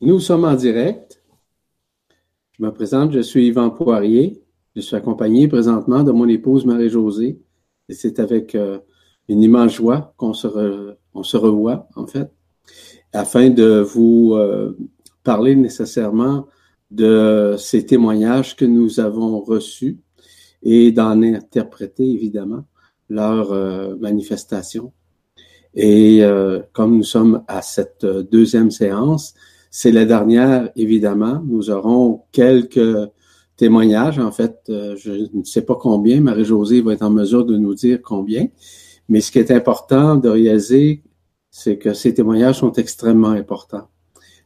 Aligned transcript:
Nous 0.00 0.18
sommes 0.18 0.44
en 0.44 0.54
direct. 0.54 1.22
Je 2.58 2.64
me 2.64 2.72
présente, 2.72 3.12
je 3.12 3.20
suis 3.20 3.46
Yvan 3.46 3.70
Poirier. 3.70 4.42
Je 4.74 4.80
suis 4.80 4.96
accompagné 4.96 5.46
présentement 5.46 6.02
de 6.02 6.10
mon 6.10 6.26
épouse 6.28 6.66
Marie-Josée. 6.66 7.40
Et 7.88 7.94
c'est 7.94 8.18
avec 8.18 8.56
euh, 8.56 8.80
une 9.28 9.42
immense 9.42 9.74
joie 9.74 10.12
qu'on 10.16 10.32
se, 10.32 10.46
revoit, 11.36 11.88
en 11.94 12.08
fait, 12.08 12.32
afin 13.12 13.50
de 13.50 13.80
vous 13.80 14.32
euh, 14.34 14.76
parler 15.22 15.54
nécessairement 15.54 16.48
de 16.90 17.54
ces 17.56 17.86
témoignages 17.86 18.56
que 18.56 18.64
nous 18.64 18.98
avons 18.98 19.40
reçus 19.40 19.98
et 20.62 20.90
d'en 20.90 21.22
interpréter, 21.22 22.10
évidemment, 22.10 22.64
leur 23.12 23.52
euh, 23.52 23.96
manifestation. 24.00 24.92
Et 25.74 26.22
comme 26.74 26.98
nous 26.98 27.02
sommes 27.02 27.44
à 27.48 27.62
cette 27.62 28.04
deuxième 28.04 28.70
séance, 28.70 29.32
c'est 29.74 29.90
la 29.90 30.04
dernière, 30.04 30.70
évidemment. 30.76 31.42
Nous 31.46 31.70
aurons 31.70 32.24
quelques 32.30 33.08
témoignages. 33.56 34.18
En 34.18 34.30
fait, 34.30 34.58
euh, 34.68 34.96
je 34.98 35.28
ne 35.32 35.44
sais 35.44 35.62
pas 35.62 35.76
combien. 35.76 36.20
Marie-Josée 36.20 36.82
va 36.82 36.92
être 36.92 37.02
en 37.02 37.10
mesure 37.10 37.46
de 37.46 37.56
nous 37.56 37.74
dire 37.74 38.00
combien. 38.02 38.48
Mais 39.08 39.22
ce 39.22 39.32
qui 39.32 39.38
est 39.38 39.50
important 39.50 40.16
de 40.16 40.28
réaliser, 40.28 41.02
c'est 41.50 41.78
que 41.78 41.94
ces 41.94 42.12
témoignages 42.12 42.58
sont 42.58 42.72
extrêmement 42.72 43.30
importants. 43.30 43.88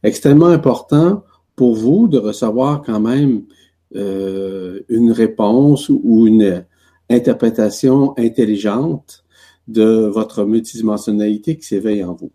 Extrêmement 0.04 0.46
importants 0.46 1.24
pour 1.56 1.74
vous 1.74 2.06
de 2.06 2.18
recevoir 2.18 2.82
quand 2.82 3.00
même 3.00 3.42
euh, 3.96 4.80
une 4.88 5.10
réponse 5.10 5.88
ou 5.88 6.28
une 6.28 6.64
interprétation 7.10 8.14
intelligente 8.18 9.24
de 9.68 10.06
votre 10.06 10.44
multidimensionnalité 10.44 11.56
qui 11.56 11.66
s'éveille 11.66 12.04
en 12.04 12.14
vous. 12.14 12.32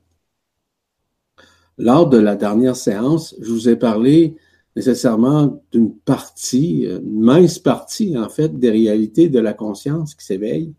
Lors 1.78 2.10
de 2.10 2.18
la 2.18 2.36
dernière 2.36 2.76
séance, 2.76 3.36
je 3.40 3.52
vous 3.52 3.70
ai 3.70 3.76
parlé 3.76 4.36
nécessairement 4.76 5.62
d'une 5.72 5.94
partie, 5.94 6.86
une 6.86 7.22
mince 7.22 7.60
partie 7.60 8.18
en 8.18 8.30
fait, 8.30 8.58
des 8.60 8.70
réalités 8.70 9.30
de 9.30 9.40
la 9.40 9.54
conscience 9.54 10.16
qui 10.16 10.26
s'éveille, 10.26 10.74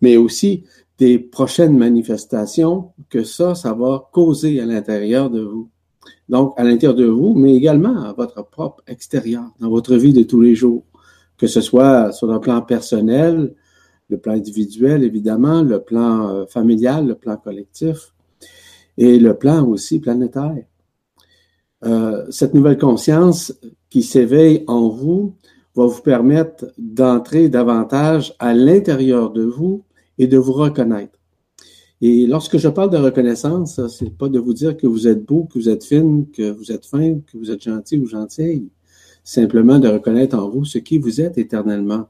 mais 0.00 0.16
aussi 0.16 0.64
des 0.98 1.18
prochaines 1.18 1.76
manifestations 1.76 2.92
que 3.08 3.24
ça, 3.24 3.54
ça 3.54 3.72
va 3.72 4.08
causer 4.12 4.60
à 4.60 4.66
l'intérieur 4.66 5.30
de 5.30 5.40
vous. 5.40 5.70
Donc, 6.28 6.54
à 6.56 6.64
l'intérieur 6.64 6.94
de 6.94 7.06
vous, 7.06 7.34
mais 7.34 7.54
également 7.54 8.02
à 8.02 8.12
votre 8.12 8.44
propre 8.48 8.82
extérieur, 8.86 9.44
dans 9.60 9.70
votre 9.70 9.96
vie 9.96 10.12
de 10.12 10.22
tous 10.22 10.40
les 10.40 10.54
jours, 10.54 10.84
que 11.40 11.46
ce 11.46 11.62
soit 11.62 12.12
sur 12.12 12.26
le 12.26 12.38
plan 12.38 12.60
personnel, 12.60 13.54
le 14.10 14.18
plan 14.18 14.34
individuel, 14.34 15.02
évidemment, 15.02 15.62
le 15.62 15.80
plan 15.80 16.28
euh, 16.28 16.46
familial, 16.46 17.06
le 17.06 17.14
plan 17.14 17.38
collectif, 17.38 18.12
et 18.98 19.18
le 19.18 19.32
plan 19.32 19.66
aussi 19.66 20.00
planétaire. 20.00 20.66
Euh, 21.86 22.26
cette 22.28 22.52
nouvelle 22.52 22.76
conscience 22.76 23.54
qui 23.88 24.02
s'éveille 24.02 24.64
en 24.66 24.90
vous 24.90 25.34
va 25.74 25.86
vous 25.86 26.02
permettre 26.02 26.66
d'entrer 26.76 27.48
davantage 27.48 28.34
à 28.38 28.52
l'intérieur 28.52 29.30
de 29.30 29.44
vous 29.44 29.84
et 30.18 30.26
de 30.26 30.36
vous 30.36 30.52
reconnaître. 30.52 31.18
Et 32.02 32.26
lorsque 32.26 32.58
je 32.58 32.68
parle 32.68 32.90
de 32.90 32.98
reconnaissance, 32.98 33.80
c'est 33.88 34.14
pas 34.14 34.28
de 34.28 34.38
vous 34.38 34.52
dire 34.52 34.76
que 34.76 34.86
vous 34.86 35.08
êtes 35.08 35.24
beau, 35.24 35.44
que 35.44 35.58
vous 35.58 35.70
êtes 35.70 35.84
fine, 35.84 36.26
que 36.30 36.50
vous 36.50 36.70
êtes 36.70 36.84
fin, 36.84 37.20
que 37.20 37.38
vous 37.38 37.50
êtes 37.50 37.62
gentil 37.62 37.96
ou 37.98 38.06
gentille. 38.06 38.68
Simplement 39.30 39.78
de 39.78 39.86
reconnaître 39.86 40.36
en 40.36 40.48
vous 40.48 40.64
ce 40.64 40.78
qui 40.78 40.98
vous 40.98 41.20
êtes 41.20 41.38
éternellement. 41.38 42.08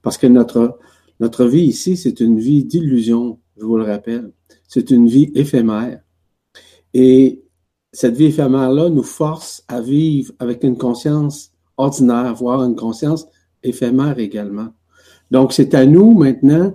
Parce 0.00 0.16
que 0.16 0.26
notre, 0.26 1.44
vie 1.44 1.64
ici, 1.64 1.94
c'est 1.98 2.20
une 2.20 2.38
vie 2.38 2.64
d'illusion, 2.64 3.38
je 3.58 3.66
vous 3.66 3.76
le 3.76 3.84
rappelle. 3.84 4.32
C'est 4.66 4.90
une 4.90 5.06
vie 5.06 5.30
éphémère. 5.34 6.00
Et 6.94 7.44
cette 7.92 8.16
vie 8.16 8.28
éphémère-là 8.28 8.88
nous 8.88 9.02
force 9.02 9.62
à 9.68 9.82
vivre 9.82 10.32
avec 10.38 10.64
une 10.64 10.78
conscience 10.78 11.52
ordinaire, 11.76 12.34
voire 12.34 12.64
une 12.64 12.76
conscience 12.76 13.26
éphémère 13.62 14.18
également. 14.18 14.68
Donc, 15.30 15.52
c'est 15.52 15.74
à 15.74 15.84
nous 15.84 16.14
maintenant 16.14 16.74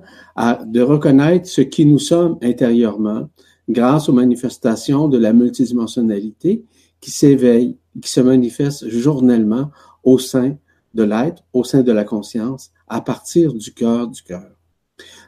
de 0.67 0.81
reconnaître 0.81 1.47
ce 1.47 1.61
qui 1.61 1.87
nous 1.87 1.97
sommes 1.97 2.37
intérieurement 2.43 3.27
grâce 3.67 4.07
aux 4.07 4.13
manifestations 4.13 5.07
de 5.07 5.17
la 5.17 5.33
multidimensionnalité 5.33 6.63
qui 7.01 7.11
s'éveille, 7.11 7.77
qui 8.01 8.09
se 8.09 8.19
manifeste 8.19 8.89
journellement 8.89 9.71
au 10.03 10.17
sein 10.17 10.57
de 10.93 11.03
l'être, 11.03 11.43
au 11.53 11.63
sein 11.63 11.83
de 11.83 11.91
la 11.91 12.03
conscience, 12.03 12.71
à 12.87 13.01
partir 13.01 13.53
du 13.53 13.73
cœur 13.73 14.07
du 14.07 14.23
cœur. 14.23 14.49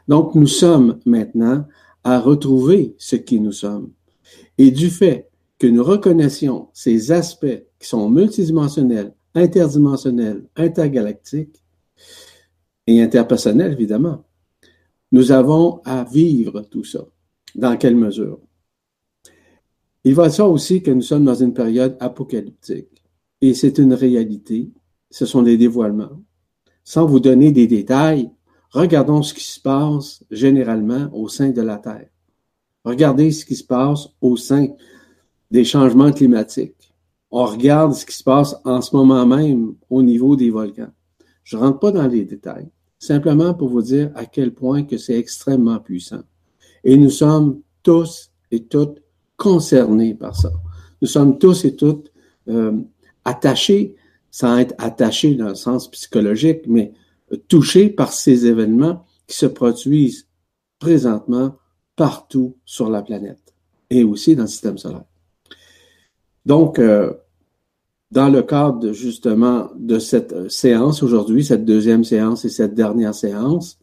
Donc, 0.08 0.34
nous 0.34 0.46
sommes 0.46 0.98
maintenant 1.06 1.66
à 2.04 2.18
retrouver 2.18 2.94
ce 2.98 3.16
qui 3.16 3.40
nous 3.40 3.52
sommes. 3.52 3.92
Et 4.58 4.70
du 4.70 4.90
fait 4.90 5.30
que 5.58 5.66
nous 5.66 5.84
reconnaissions 5.84 6.68
ces 6.72 7.12
aspects 7.12 7.62
qui 7.78 7.88
sont 7.88 8.10
multidimensionnels, 8.10 9.14
interdimensionnels, 9.34 10.44
intergalactiques 10.56 11.62
et 12.86 13.00
interpersonnels, 13.00 13.72
évidemment, 13.72 14.24
nous 15.12 15.30
avons 15.30 15.80
à 15.84 16.04
vivre 16.04 16.62
tout 16.62 16.84
ça. 16.84 17.04
Dans 17.54 17.76
quelle 17.76 17.96
mesure? 17.96 18.40
Il 20.04 20.14
va 20.14 20.28
dire 20.28 20.50
aussi 20.50 20.82
que 20.82 20.90
nous 20.90 21.02
sommes 21.02 21.24
dans 21.24 21.34
une 21.34 21.54
période 21.54 21.96
apocalyptique. 22.00 22.91
Et 23.42 23.54
c'est 23.54 23.78
une 23.78 23.92
réalité. 23.92 24.70
Ce 25.10 25.26
sont 25.26 25.42
des 25.42 25.58
dévoilements. 25.58 26.22
Sans 26.84 27.04
vous 27.04 27.20
donner 27.20 27.52
des 27.52 27.66
détails, 27.66 28.30
regardons 28.70 29.22
ce 29.22 29.34
qui 29.34 29.44
se 29.44 29.60
passe 29.60 30.24
généralement 30.30 31.10
au 31.12 31.28
sein 31.28 31.50
de 31.50 31.60
la 31.60 31.76
Terre. 31.76 32.08
Regardez 32.84 33.32
ce 33.32 33.44
qui 33.44 33.56
se 33.56 33.64
passe 33.64 34.08
au 34.20 34.36
sein 34.36 34.68
des 35.50 35.64
changements 35.64 36.12
climatiques. 36.12 36.94
On 37.30 37.44
regarde 37.44 37.94
ce 37.94 38.06
qui 38.06 38.16
se 38.16 38.22
passe 38.22 38.56
en 38.64 38.80
ce 38.80 38.94
moment 38.94 39.26
même 39.26 39.74
au 39.90 40.02
niveau 40.02 40.36
des 40.36 40.50
volcans. 40.50 40.92
Je 41.44 41.56
rentre 41.56 41.80
pas 41.80 41.90
dans 41.90 42.06
les 42.06 42.24
détails, 42.24 42.68
simplement 42.98 43.54
pour 43.54 43.68
vous 43.68 43.82
dire 43.82 44.12
à 44.14 44.24
quel 44.24 44.54
point 44.54 44.84
que 44.84 44.98
c'est 44.98 45.18
extrêmement 45.18 45.80
puissant. 45.80 46.22
Et 46.84 46.96
nous 46.96 47.10
sommes 47.10 47.60
tous 47.82 48.30
et 48.50 48.64
toutes 48.64 49.02
concernés 49.36 50.14
par 50.14 50.36
ça. 50.36 50.52
Nous 51.00 51.08
sommes 51.08 51.38
tous 51.38 51.64
et 51.64 51.74
toutes 51.74 52.12
euh, 52.48 52.72
attachés, 53.24 53.94
sans 54.30 54.58
être 54.58 54.74
attachés 54.78 55.34
dans 55.34 55.48
le 55.48 55.54
sens 55.54 55.90
psychologique, 55.90 56.62
mais 56.66 56.92
touchés 57.48 57.88
par 57.88 58.12
ces 58.12 58.46
événements 58.46 59.04
qui 59.26 59.36
se 59.36 59.46
produisent 59.46 60.28
présentement 60.78 61.56
partout 61.96 62.56
sur 62.64 62.90
la 62.90 63.02
planète 63.02 63.54
et 63.90 64.04
aussi 64.04 64.34
dans 64.34 64.42
le 64.42 64.48
système 64.48 64.78
solaire. 64.78 65.04
Donc, 66.44 66.78
euh, 66.78 67.12
dans 68.10 68.28
le 68.28 68.42
cadre 68.42 68.92
justement 68.92 69.70
de 69.76 69.98
cette 69.98 70.50
séance 70.50 71.02
aujourd'hui, 71.02 71.44
cette 71.44 71.64
deuxième 71.64 72.04
séance 72.04 72.44
et 72.44 72.48
cette 72.48 72.74
dernière 72.74 73.14
séance, 73.14 73.78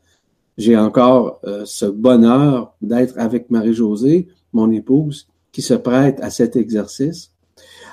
j'ai 0.58 0.78
encore 0.78 1.40
euh, 1.46 1.64
ce 1.66 1.86
bonheur 1.86 2.76
d'être 2.82 3.18
avec 3.18 3.50
Marie-Josée, 3.50 4.28
mon 4.52 4.72
épouse, 4.72 5.28
qui 5.52 5.62
se 5.62 5.74
prête 5.74 6.20
à 6.22 6.30
cet 6.30 6.56
exercice 6.56 7.32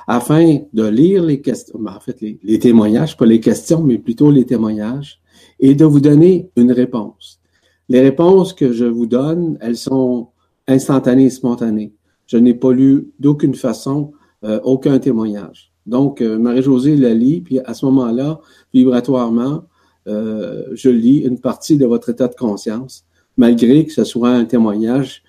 afin 0.06 0.60
de 0.72 0.86
lire 0.86 1.22
les 1.22 1.40
questions, 1.40 1.78
ben, 1.80 1.94
en 1.96 2.00
fait 2.00 2.20
les, 2.20 2.58
témoignages, 2.58 3.16
pas 3.16 3.26
les 3.26 3.40
questions, 3.40 3.82
mais 3.82 3.98
plutôt 3.98 4.30
les 4.30 4.44
témoignages, 4.44 5.20
et 5.58 5.74
de 5.74 5.84
vous 5.84 6.00
donner 6.00 6.50
une 6.56 6.72
réponse. 6.72 7.40
Les 7.88 8.00
réponses 8.00 8.52
que 8.52 8.72
je 8.72 8.84
vous 8.84 9.06
donne, 9.06 9.58
elles 9.60 9.76
sont 9.76 10.28
instantanées 10.68 11.26
et 11.26 11.30
spontanées. 11.30 11.92
Je 12.26 12.36
n'ai 12.36 12.54
pas 12.54 12.72
lu 12.72 13.10
d'aucune 13.18 13.54
façon 13.54 14.12
euh, 14.44 14.60
aucun 14.64 14.98
témoignage. 14.98 15.72
Donc, 15.86 16.20
euh, 16.20 16.38
Marie-Josée 16.38 16.96
la 16.96 17.14
lit, 17.14 17.40
puis 17.40 17.60
à 17.60 17.74
ce 17.74 17.86
moment-là, 17.86 18.40
vibratoirement, 18.74 19.64
euh, 20.08 20.64
je 20.72 20.90
lis 20.90 21.18
une 21.18 21.38
partie 21.38 21.76
de 21.76 21.86
votre 21.86 22.10
état 22.10 22.28
de 22.28 22.34
conscience, 22.34 23.04
malgré 23.36 23.84
que 23.84 23.92
ce 23.92 24.04
soit 24.04 24.30
un 24.30 24.44
témoignage 24.44 25.22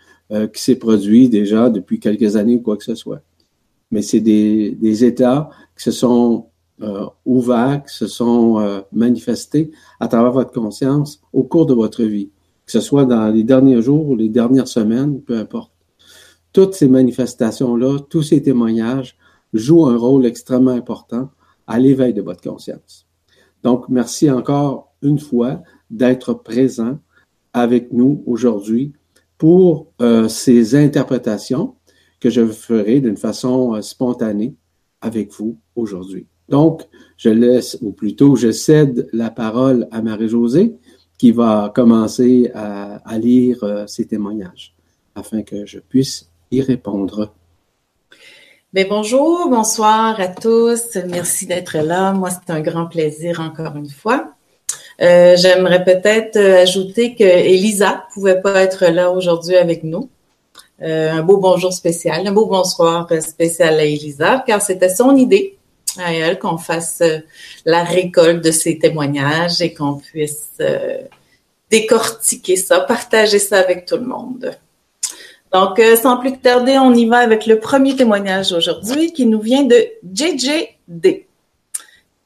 qui 0.53 0.61
s'est 0.61 0.75
produit 0.75 1.29
déjà 1.29 1.69
depuis 1.69 2.01
quelques 2.01 2.35
années 2.35 2.57
ou 2.57 2.59
quoi 2.59 2.75
que 2.75 2.83
ce 2.83 2.95
soit. 2.95 3.21
Mais 3.91 4.01
c'est 4.01 4.19
des, 4.19 4.71
des 4.71 5.05
états 5.05 5.49
qui 5.75 5.83
se 5.83 5.91
sont 5.91 6.47
ouverts, 7.25 7.83
qui 7.87 7.95
se 7.95 8.05
sont 8.05 8.83
manifestés 8.91 9.71
à 9.99 10.07
travers 10.07 10.31
votre 10.31 10.51
conscience 10.51 11.21
au 11.33 11.43
cours 11.43 11.65
de 11.65 11.73
votre 11.73 12.03
vie 12.03 12.29
que 12.67 12.73
ce 12.73 12.81
soit 12.81 13.05
dans 13.05 13.33
les 13.33 13.43
derniers 13.43 13.81
jours 13.81 14.09
ou 14.09 14.15
les 14.15 14.27
dernières 14.27 14.67
semaines, 14.67 15.21
peu 15.21 15.37
importe. 15.39 15.71
Toutes 16.51 16.75
ces 16.75 16.89
manifestations-là, 16.89 17.99
tous 18.09 18.23
ces 18.23 18.43
témoignages 18.43 19.17
jouent 19.53 19.85
un 19.87 19.97
rôle 19.97 20.25
extrêmement 20.25 20.71
important 20.71 21.29
à 21.65 21.79
l'éveil 21.79 22.13
de 22.13 22.21
votre 22.21 22.41
conscience. 22.41 23.07
Donc, 23.63 23.87
merci 23.87 24.29
encore 24.29 24.93
une 25.01 25.17
fois 25.17 25.61
d'être 25.89 26.33
présent 26.33 26.99
avec 27.53 27.93
nous 27.93 28.21
aujourd'hui 28.25 28.91
pour 29.37 29.87
euh, 30.01 30.27
ces 30.27 30.75
interprétations 30.75 31.75
que 32.19 32.29
je 32.29 32.45
ferai 32.47 32.99
d'une 32.99 33.17
façon 33.17 33.75
euh, 33.75 33.81
spontanée 33.81 34.55
avec 35.01 35.31
vous 35.33 35.57
aujourd'hui. 35.75 36.25
Donc, 36.49 36.83
je 37.17 37.29
laisse, 37.29 37.77
ou 37.81 37.91
plutôt 37.91 38.35
je 38.35 38.51
cède 38.51 39.07
la 39.13 39.29
parole 39.29 39.87
à 39.91 40.01
Marie-Josée 40.01 40.75
qui 41.17 41.31
va 41.31 41.71
commencer 41.73 42.51
à, 42.53 43.17
lire 43.17 43.63
euh, 43.63 43.87
ces 43.87 44.05
témoignages 44.05 44.75
afin 45.15 45.41
que 45.41 45.65
je 45.65 45.79
puisse 45.79 46.29
y 46.51 46.61
répondre. 46.61 47.33
Bien, 48.71 48.85
bonjour, 48.87 49.49
bonsoir 49.49 50.19
à 50.19 50.27
tous. 50.27 50.95
Merci 51.09 51.47
d'être 51.47 51.77
là. 51.77 52.13
Moi, 52.13 52.29
c'est 52.29 52.51
un 52.51 52.61
grand 52.61 52.85
plaisir 52.85 53.39
encore 53.39 53.75
une 53.75 53.89
fois. 53.89 54.33
Euh, 55.01 55.35
j'aimerais 55.37 55.83
peut-être 55.83 56.37
ajouter 56.37 57.15
que 57.15 57.23
Elisa 57.23 58.05
pouvait 58.13 58.41
pas 58.41 58.61
être 58.61 58.85
là 58.87 59.11
aujourd'hui 59.11 59.55
avec 59.55 59.83
nous. 59.83 60.09
Euh, 60.83 61.11
un 61.11 61.23
beau 61.23 61.37
bonjour 61.37 61.73
spécial, 61.73 62.27
un 62.27 62.31
beau 62.31 62.45
bonsoir 62.45 63.09
spécial 63.21 63.79
à 63.79 63.83
Elisa, 63.83 64.43
car 64.45 64.61
c'était 64.61 64.93
son 64.93 65.15
idée 65.15 65.57
à 65.97 66.13
elle 66.13 66.37
qu'on 66.37 66.59
fasse 66.59 67.01
euh, 67.01 67.17
la 67.65 67.83
récolte 67.83 68.43
de 68.43 68.51
ses 68.51 68.77
témoignages 68.77 69.59
et 69.59 69.73
qu'on 69.73 69.95
puisse 69.95 70.51
euh, 70.59 70.99
décortiquer 71.71 72.57
ça, 72.57 72.81
partager 72.81 73.39
ça 73.39 73.57
avec 73.57 73.87
tout 73.87 73.95
le 73.95 74.05
monde. 74.05 74.51
Donc, 75.51 75.81
sans 76.01 76.17
plus 76.17 76.37
tarder, 76.37 76.77
on 76.77 76.93
y 76.93 77.07
va 77.07 77.19
avec 77.19 77.45
le 77.47 77.59
premier 77.59 77.95
témoignage 77.95 78.51
aujourd'hui 78.51 79.13
qui 79.13 79.25
nous 79.25 79.39
vient 79.39 79.63
de 79.63 79.87
JJD. 80.13 81.25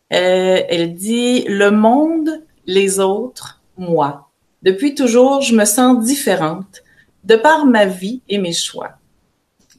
elle 0.09 0.95
dit 0.95 1.45
Le 1.47 1.69
monde, 1.69 2.41
les 2.65 2.99
autres, 2.99 3.61
moi. 3.77 4.27
Depuis 4.63 4.95
toujours, 4.95 5.41
je 5.41 5.55
me 5.55 5.65
sens 5.65 6.03
différente 6.03 6.81
de 7.23 7.35
par 7.35 7.65
ma 7.65 7.85
vie 7.85 8.21
et 8.29 8.37
mes 8.37 8.53
choix. 8.53 8.91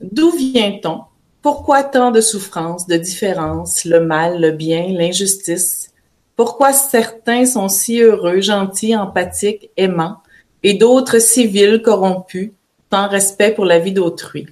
D'où 0.00 0.30
vient-on? 0.30 1.02
Pourquoi 1.42 1.82
tant 1.82 2.10
de 2.10 2.20
souffrances, 2.20 2.86
de 2.86 2.96
différences, 2.96 3.84
le 3.84 4.00
mal, 4.00 4.40
le 4.40 4.52
bien, 4.52 4.86
l'injustice? 4.88 5.90
Pourquoi 6.36 6.72
certains 6.72 7.46
sont 7.46 7.68
si 7.68 8.00
heureux, 8.00 8.40
gentils, 8.40 8.96
empathiques, 8.96 9.70
aimants, 9.76 10.18
et 10.62 10.74
d'autres 10.74 11.18
civils, 11.18 11.82
corrompus, 11.82 12.52
sans 12.92 13.08
respect 13.08 13.52
pour 13.52 13.64
la 13.64 13.78
vie 13.78 13.92
d'autrui? 13.92 14.46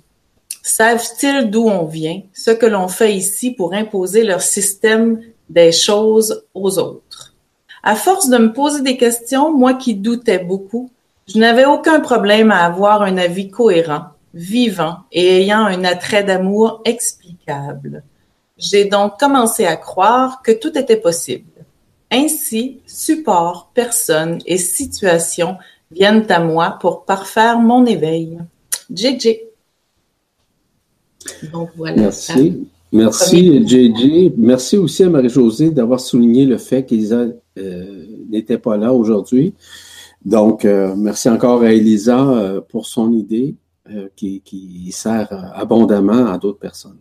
Savent-ils 0.63 1.49
d'où 1.49 1.69
on 1.69 1.87
vient, 1.87 2.23
ce 2.35 2.51
que 2.51 2.67
l'on 2.67 2.89
fait 2.89 3.15
ici 3.15 3.53
pour 3.53 3.73
imposer 3.73 4.25
leur 4.25 4.43
système 4.43 5.21
des 5.49 5.73
choses 5.73 6.45
aux 6.55 6.79
autres? 6.79 7.35
À 7.83 7.97
force 7.97 8.29
de 8.29 8.37
me 8.37 8.53
poser 8.53 8.83
des 8.83 8.97
questions, 8.97 9.57
moi 9.57 9.75
qui 9.75 9.95
doutais 9.95 10.39
beaucoup, 10.39 10.91
je 11.32 11.38
n'avais 11.38 11.65
aucun 11.65 12.00
problème 12.00 12.50
à 12.50 12.65
avoir 12.65 13.03
un 13.03 13.17
avis 13.17 13.50
cohérent, 13.50 14.06
vivant 14.35 14.99
et 15.12 15.43
ayant 15.43 15.65
un 15.65 15.85
attrait 15.85 16.25
d'amour 16.25 16.82
explicable. 16.85 18.03
J'ai 18.59 18.85
donc 18.85 19.19
commencé 19.19 19.65
à 19.65 19.77
croire 19.77 20.43
que 20.43 20.53
tout 20.53 20.77
était 20.77 20.97
possible. 20.97 21.44
Ainsi, 22.11 22.81
support, 22.87 23.71
personnes 23.75 24.38
et 24.44 24.59
situations 24.59 25.56
viennent 25.91 26.27
à 26.31 26.41
moi 26.41 26.79
pour 26.81 27.05
parfaire 27.05 27.59
mon 27.59 27.87
éveil. 27.87 28.38
JJ. 28.93 29.38
Donc 31.53 31.71
voilà. 31.77 32.03
Merci. 32.03 32.67
Merci, 32.93 33.67
JJ. 33.67 34.32
Merci 34.37 34.77
aussi 34.77 35.05
à 35.05 35.09
Marie-Josée 35.09 35.71
d'avoir 35.71 36.00
souligné 36.00 36.44
le 36.44 36.59
fait 36.59 36.85
qu'Elisa 36.85 37.27
euh, 37.56 38.05
n'était 38.29 38.59
pas 38.59 38.77
là 38.77 38.93
aujourd'hui. 38.93 39.55
Donc, 40.25 40.64
euh, 40.64 40.94
merci 40.96 41.28
encore 41.28 41.62
à 41.62 41.72
Elisa 41.72 42.28
euh, 42.28 42.61
pour 42.61 42.87
son 42.87 43.12
idée 43.12 43.56
euh, 43.90 44.08
qui, 44.17 44.43
qui, 44.43 44.93
sert 44.93 45.28
abondamment 45.55 46.26
à 46.26 46.37
d'autres 46.37 46.58
personnes. 46.58 46.99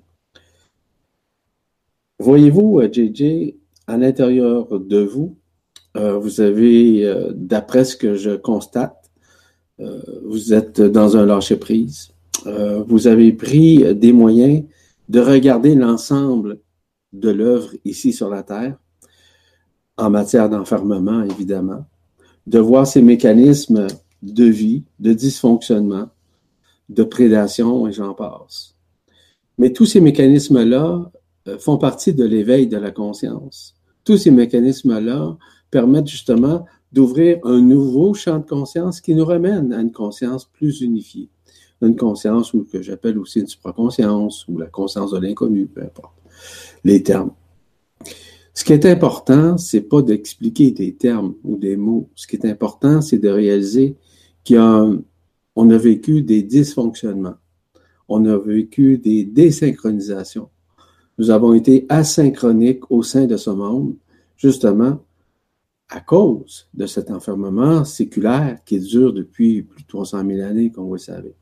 Voyez-vous, 2.19 2.81
JJ, 2.92 3.56
à 3.88 3.98
l'intérieur 3.98 4.80
de 4.80 5.00
vous, 5.00 5.36
vous 5.95 6.39
avez, 6.39 7.31
d'après 7.33 7.83
ce 7.83 7.98
que 7.98 8.16
je 8.16 8.31
constate, 8.31 9.10
vous 9.80 10.54
êtes 10.54 10.81
dans 10.81 11.18
un 11.18 11.25
lâcher-prise. 11.25 12.12
vous 12.88 13.07
avez 13.07 13.33
pris 13.33 13.95
des 13.95 14.13
moyens 14.13 14.63
de 15.07 15.19
regarder 15.19 15.75
l'ensemble 15.75 16.60
de 17.13 17.30
l'œuvre 17.30 17.71
ici 17.86 18.13
sur 18.13 18.30
la 18.30 18.44
Terre, 18.44 18.77
en 19.98 20.10
matière 20.10 20.50
d'enfermement, 20.50 21.24
évidemment, 21.24 21.86
de 22.48 22.60
voir 22.60 22.88
ces 22.88 23.02
mécanismes 23.02 23.88
de 24.22 24.46
vie, 24.46 24.84
de 25.00 25.14
dysfonctionnement, 25.14 26.10
de 26.90 27.04
prédation, 27.04 27.88
et 27.88 27.92
j'en 27.92 28.14
passe. 28.14 28.76
Mais 29.58 29.72
tous 29.74 29.86
ces 29.86 30.02
mécanismes-là 30.02 31.12
euh, 31.48 31.58
font 31.60 31.78
partie 31.78 32.14
de 32.14 32.26
l'éveil 32.26 32.68
de 32.68 32.78
la 32.78 32.92
conscience. 32.92 33.76
Tous 34.04 34.18
ces 34.18 34.32
mécanismes-là 34.32 35.38
permettent 35.70 36.08
justement 36.08 36.66
d'ouvrir 36.92 37.40
un 37.44 37.62
nouveau 37.62 38.14
champ 38.14 38.40
de 38.40 38.46
conscience 38.46 39.02
qui 39.02 39.14
nous 39.14 39.26
ramène 39.26 39.72
à 39.74 39.82
une 39.82 39.92
conscience 39.92 40.46
plus 40.46 40.82
unifiée. 40.82 41.30
Une 41.82 41.96
conscience 41.96 42.54
ou 42.54 42.66
que 42.66 42.82
j'appelle 42.82 43.20
aussi 43.20 43.40
une 43.40 43.48
supraconscience 43.48 44.48
ou 44.48 44.58
la 44.58 44.66
conscience 44.66 45.12
de 45.12 45.20
l'inconnu, 45.20 45.68
peu 45.68 45.82
importe 45.82 46.14
les 46.84 47.04
termes. 47.04 47.32
Ce 48.60 48.66
qui 48.66 48.74
est 48.74 48.86
important, 48.86 49.58
c'est 49.58 49.88
pas 49.88 50.02
d'expliquer 50.02 50.72
des 50.72 50.94
termes 50.94 51.34
ou 51.46 51.56
des 51.56 51.78
mots. 51.78 52.10
Ce 52.14 52.28
qui 52.28 52.36
est 52.36 52.46
important, 52.46 53.00
c'est 53.00 53.18
de 53.18 53.30
réaliser 53.30 53.96
qu'on 54.46 55.02
a, 55.56 55.74
a 55.74 55.78
vécu 55.78 56.24
des 56.24 56.44
dysfonctionnements. 56.44 57.38
On 58.10 58.26
a 58.26 58.38
vécu 58.38 58.98
des 58.98 59.24
désynchronisations. 59.24 60.50
Nous 61.18 61.30
avons 61.30 61.54
été 61.54 61.86
asynchroniques 61.88 62.92
au 62.92 63.02
sein 63.02 63.28
de 63.28 63.38
ce 63.38 63.50
monde, 63.50 63.96
justement 64.36 65.06
à 65.88 66.02
cause 66.02 66.68
de 66.74 66.86
cet 66.86 67.12
enfermement 67.12 67.86
séculaire 67.86 68.60
qui 68.66 68.78
dure 68.82 69.14
depuis 69.14 69.62
plus 69.62 69.84
de 69.84 69.88
300 69.88 70.28
000 70.28 70.42
années, 70.42 70.70
comme 70.70 70.88
vous 70.88 70.96
le 70.96 71.00
savez. 71.00 71.34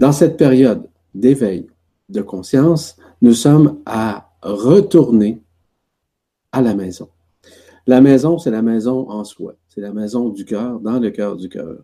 Dans 0.00 0.10
cette 0.10 0.36
période 0.36 0.82
d'éveil 1.14 1.68
de 2.08 2.22
conscience, 2.22 2.96
nous 3.20 3.34
sommes 3.34 3.78
à 3.86 4.32
retourner 4.42 5.40
à 6.52 6.60
la 6.60 6.74
maison. 6.74 7.08
La 7.86 8.00
maison, 8.00 8.38
c'est 8.38 8.50
la 8.50 8.62
maison 8.62 9.10
en 9.10 9.24
soi. 9.24 9.56
C'est 9.68 9.80
la 9.80 9.92
maison 9.92 10.28
du 10.28 10.44
cœur, 10.44 10.78
dans 10.80 11.00
le 11.00 11.10
cœur 11.10 11.36
du 11.36 11.48
cœur. 11.48 11.82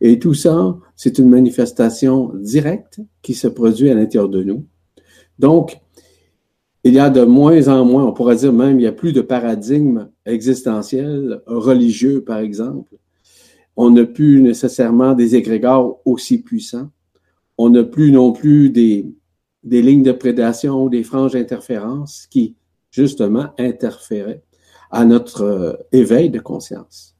Et 0.00 0.18
tout 0.18 0.34
ça, 0.34 0.76
c'est 0.94 1.18
une 1.18 1.28
manifestation 1.28 2.32
directe 2.34 3.00
qui 3.22 3.34
se 3.34 3.48
produit 3.48 3.90
à 3.90 3.94
l'intérieur 3.94 4.28
de 4.28 4.42
nous. 4.42 4.66
Donc, 5.38 5.78
il 6.84 6.94
y 6.94 6.98
a 6.98 7.10
de 7.10 7.22
moins 7.22 7.68
en 7.68 7.84
moins, 7.84 8.04
on 8.04 8.12
pourrait 8.12 8.36
dire 8.36 8.52
même, 8.52 8.78
il 8.78 8.82
n'y 8.82 8.86
a 8.86 8.92
plus 8.92 9.12
de 9.12 9.20
paradigme 9.20 10.08
existentiel, 10.24 11.42
religieux, 11.46 12.22
par 12.22 12.38
exemple. 12.38 12.96
On 13.76 13.90
n'a 13.90 14.04
plus 14.04 14.40
nécessairement 14.40 15.14
des 15.14 15.34
égrégores 15.34 16.00
aussi 16.04 16.42
puissants. 16.42 16.90
On 17.58 17.70
n'a 17.70 17.84
plus 17.84 18.12
non 18.12 18.32
plus 18.32 18.70
des, 18.70 19.12
des 19.64 19.82
lignes 19.82 20.02
de 20.02 20.12
prédation 20.12 20.84
ou 20.84 20.88
des 20.88 21.02
franges 21.02 21.32
d'interférence 21.32 22.26
qui 22.30 22.54
justement 22.96 23.48
interférer 23.58 24.42
à 24.90 25.04
notre 25.04 25.42
euh, 25.42 25.72
éveil 25.92 26.30
de 26.30 26.40
conscience. 26.40 27.14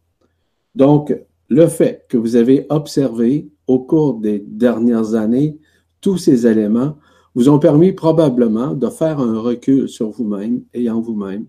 Donc, 0.74 1.14
le 1.48 1.66
fait 1.66 2.06
que 2.08 2.16
vous 2.16 2.34
avez 2.36 2.66
observé 2.70 3.50
au 3.66 3.78
cours 3.80 4.14
des 4.14 4.38
dernières 4.38 5.14
années 5.14 5.58
tous 6.00 6.16
ces 6.16 6.46
éléments 6.46 6.96
vous 7.34 7.48
ont 7.50 7.58
permis 7.58 7.92
probablement 7.92 8.72
de 8.72 8.88
faire 8.88 9.20
un 9.20 9.38
recul 9.38 9.88
sur 9.88 10.10
vous-même 10.10 10.62
et 10.72 10.88
en 10.88 11.00
vous-même 11.00 11.46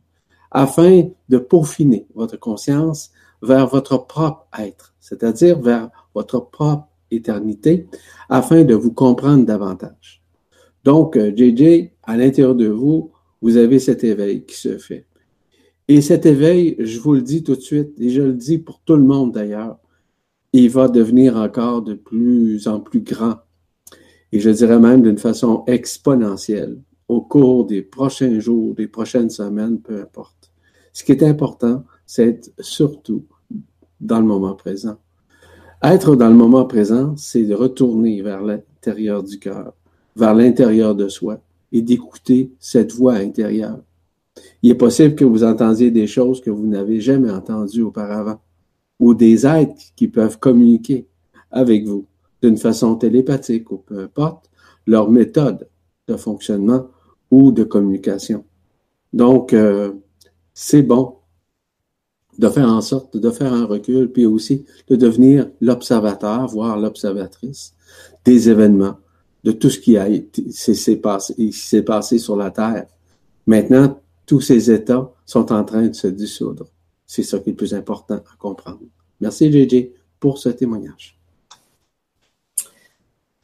afin 0.52 1.04
de 1.30 1.38
peaufiner 1.38 2.08
votre 2.16 2.38
conscience 2.38 3.12
vers 3.42 3.68
votre 3.68 4.06
propre 4.08 4.48
être, 4.60 4.96
c'est-à-dire 5.00 5.60
vers 5.60 5.90
votre 6.14 6.40
propre 6.40 6.88
éternité, 7.12 7.88
afin 8.30 8.64
de 8.64 8.74
vous 8.74 8.92
comprendre 8.92 9.46
davantage. 9.46 10.24
Donc, 10.84 11.18
JJ, 11.18 11.62
euh, 11.62 11.84
à 12.04 12.18
l'intérieur 12.18 12.56
de 12.56 12.68
vous, 12.68 13.12
vous 13.42 13.58
avez 13.58 13.80
cet 13.80 14.04
éveil 14.04 14.46
qui 14.46 14.56
se 14.56 14.78
fait. 14.78 15.06
Et 15.88 16.02
cet 16.02 16.26
éveil, 16.26 16.76
je 16.80 17.00
vous 17.00 17.14
le 17.14 17.22
dis 17.22 17.44
tout 17.44 17.56
de 17.56 17.62
suite, 17.62 18.00
et 18.00 18.10
je 18.10 18.22
le 18.22 18.34
dis 18.34 18.58
pour 18.58 18.82
tout 18.82 18.96
le 18.96 19.04
monde 19.04 19.34
d'ailleurs, 19.34 19.78
il 20.54 20.70
va 20.70 20.88
devenir 20.88 21.38
encore 21.38 21.82
de 21.82 21.94
plus 21.94 22.68
en 22.68 22.80
plus 22.80 23.02
grand. 23.02 23.38
Et 24.32 24.40
je 24.40 24.50
dirais 24.50 24.80
même 24.80 25.02
d'une 25.02 25.18
façon 25.18 25.64
exponentielle 25.68 26.78
au 27.08 27.22
cours 27.22 27.66
des 27.66 27.82
prochains 27.82 28.40
jours, 28.40 28.76
des 28.76 28.88
prochaines 28.88 29.30
semaines, 29.30 29.80
peu 29.80 30.02
importe. 30.02 30.52
Ce 30.92 31.04
qui 31.04 31.12
est 31.12 31.24
important, 31.24 31.84
c'est 32.06 32.28
être 32.28 32.52
surtout 32.60 33.26
dans 34.02 34.20
le 34.20 34.26
moment 34.26 34.56
présent. 34.56 34.98
Être 35.84 36.16
dans 36.16 36.30
le 36.30 36.36
moment 36.36 36.66
présent, 36.66 37.16
c'est 37.18 37.44
de 37.44 37.54
retourner 37.54 38.22
vers 38.22 38.42
l'intérieur 38.42 39.24
du 39.24 39.40
cœur, 39.40 39.74
vers 40.16 40.34
l'intérieur 40.34 40.96
de 40.96 41.08
soi, 41.08 41.40
et 41.72 41.82
d'écouter 41.82 42.52
cette 42.60 42.94
voix 42.94 43.16
intérieure. 43.16 43.80
Il 44.62 44.72
est 44.72 44.76
possible 44.76 45.16
que 45.16 45.26
vous 45.26 45.44
entendiez 45.44 45.92
des 45.92 46.08
choses 46.08 46.42
que 46.42 46.50
vous 46.50 46.68
n'avez 46.68 47.02
jamais 47.02 47.32
entendues 47.32 47.82
auparavant, 47.82 48.40
ou 49.00 49.14
des 49.14 49.46
êtres 49.46 49.76
qui 49.96 50.08
peuvent 50.08 50.40
communiquer 50.40 51.08
avec 51.52 51.86
vous 51.86 52.08
d'une 52.42 52.58
façon 52.58 52.96
télépathique 52.96 53.72
ou 53.72 53.78
peu 53.78 54.00
importe 54.00 54.50
leur 54.86 55.10
méthode 55.10 55.68
de 56.08 56.16
fonctionnement 56.16 56.88
ou 57.30 57.52
de 57.52 57.64
communication. 57.64 58.46
Donc, 59.14 59.54
euh, 59.54 59.92
c'est 60.54 60.82
bon. 60.84 61.16
de 62.38 62.50
faire 62.50 62.70
en 62.70 62.82
sorte 62.82 63.18
de 63.18 63.32
faire 63.32 63.52
un 63.52 63.66
recul, 63.66 64.12
puis 64.12 64.28
aussi 64.28 64.64
de 64.90 64.96
devenir 64.96 65.50
l'observateur, 65.60 66.46
voire 66.48 66.78
l'observatrice 66.78 67.74
des 68.26 68.50
événements, 68.50 68.98
de 69.48 69.54
tout 69.54 69.70
ce 69.70 69.80
qui 69.80 69.96
s'est 70.52 70.98
passé, 70.98 71.82
passé 71.82 72.20
sur 72.20 72.36
la 72.36 72.52
Terre. 72.52 72.88
Maintenant, 73.46 73.98
tous 74.26 74.42
ces 74.42 74.70
États 74.70 75.10
sont 75.26 75.54
en 75.54 75.64
train 75.64 75.88
de 75.88 75.94
se 75.94 76.08
dissoudre. 76.08 76.66
C'est 77.06 77.24
ça 77.24 77.40
qui 77.40 77.52
est 77.52 77.54
le 77.54 77.56
plus 77.56 77.74
important 77.74 78.16
à 78.16 78.36
comprendre. 78.38 78.82
Merci, 79.22 79.50
JJ, 79.50 79.88
pour 80.20 80.38
ce 80.38 80.50
témoignage. 80.50 81.18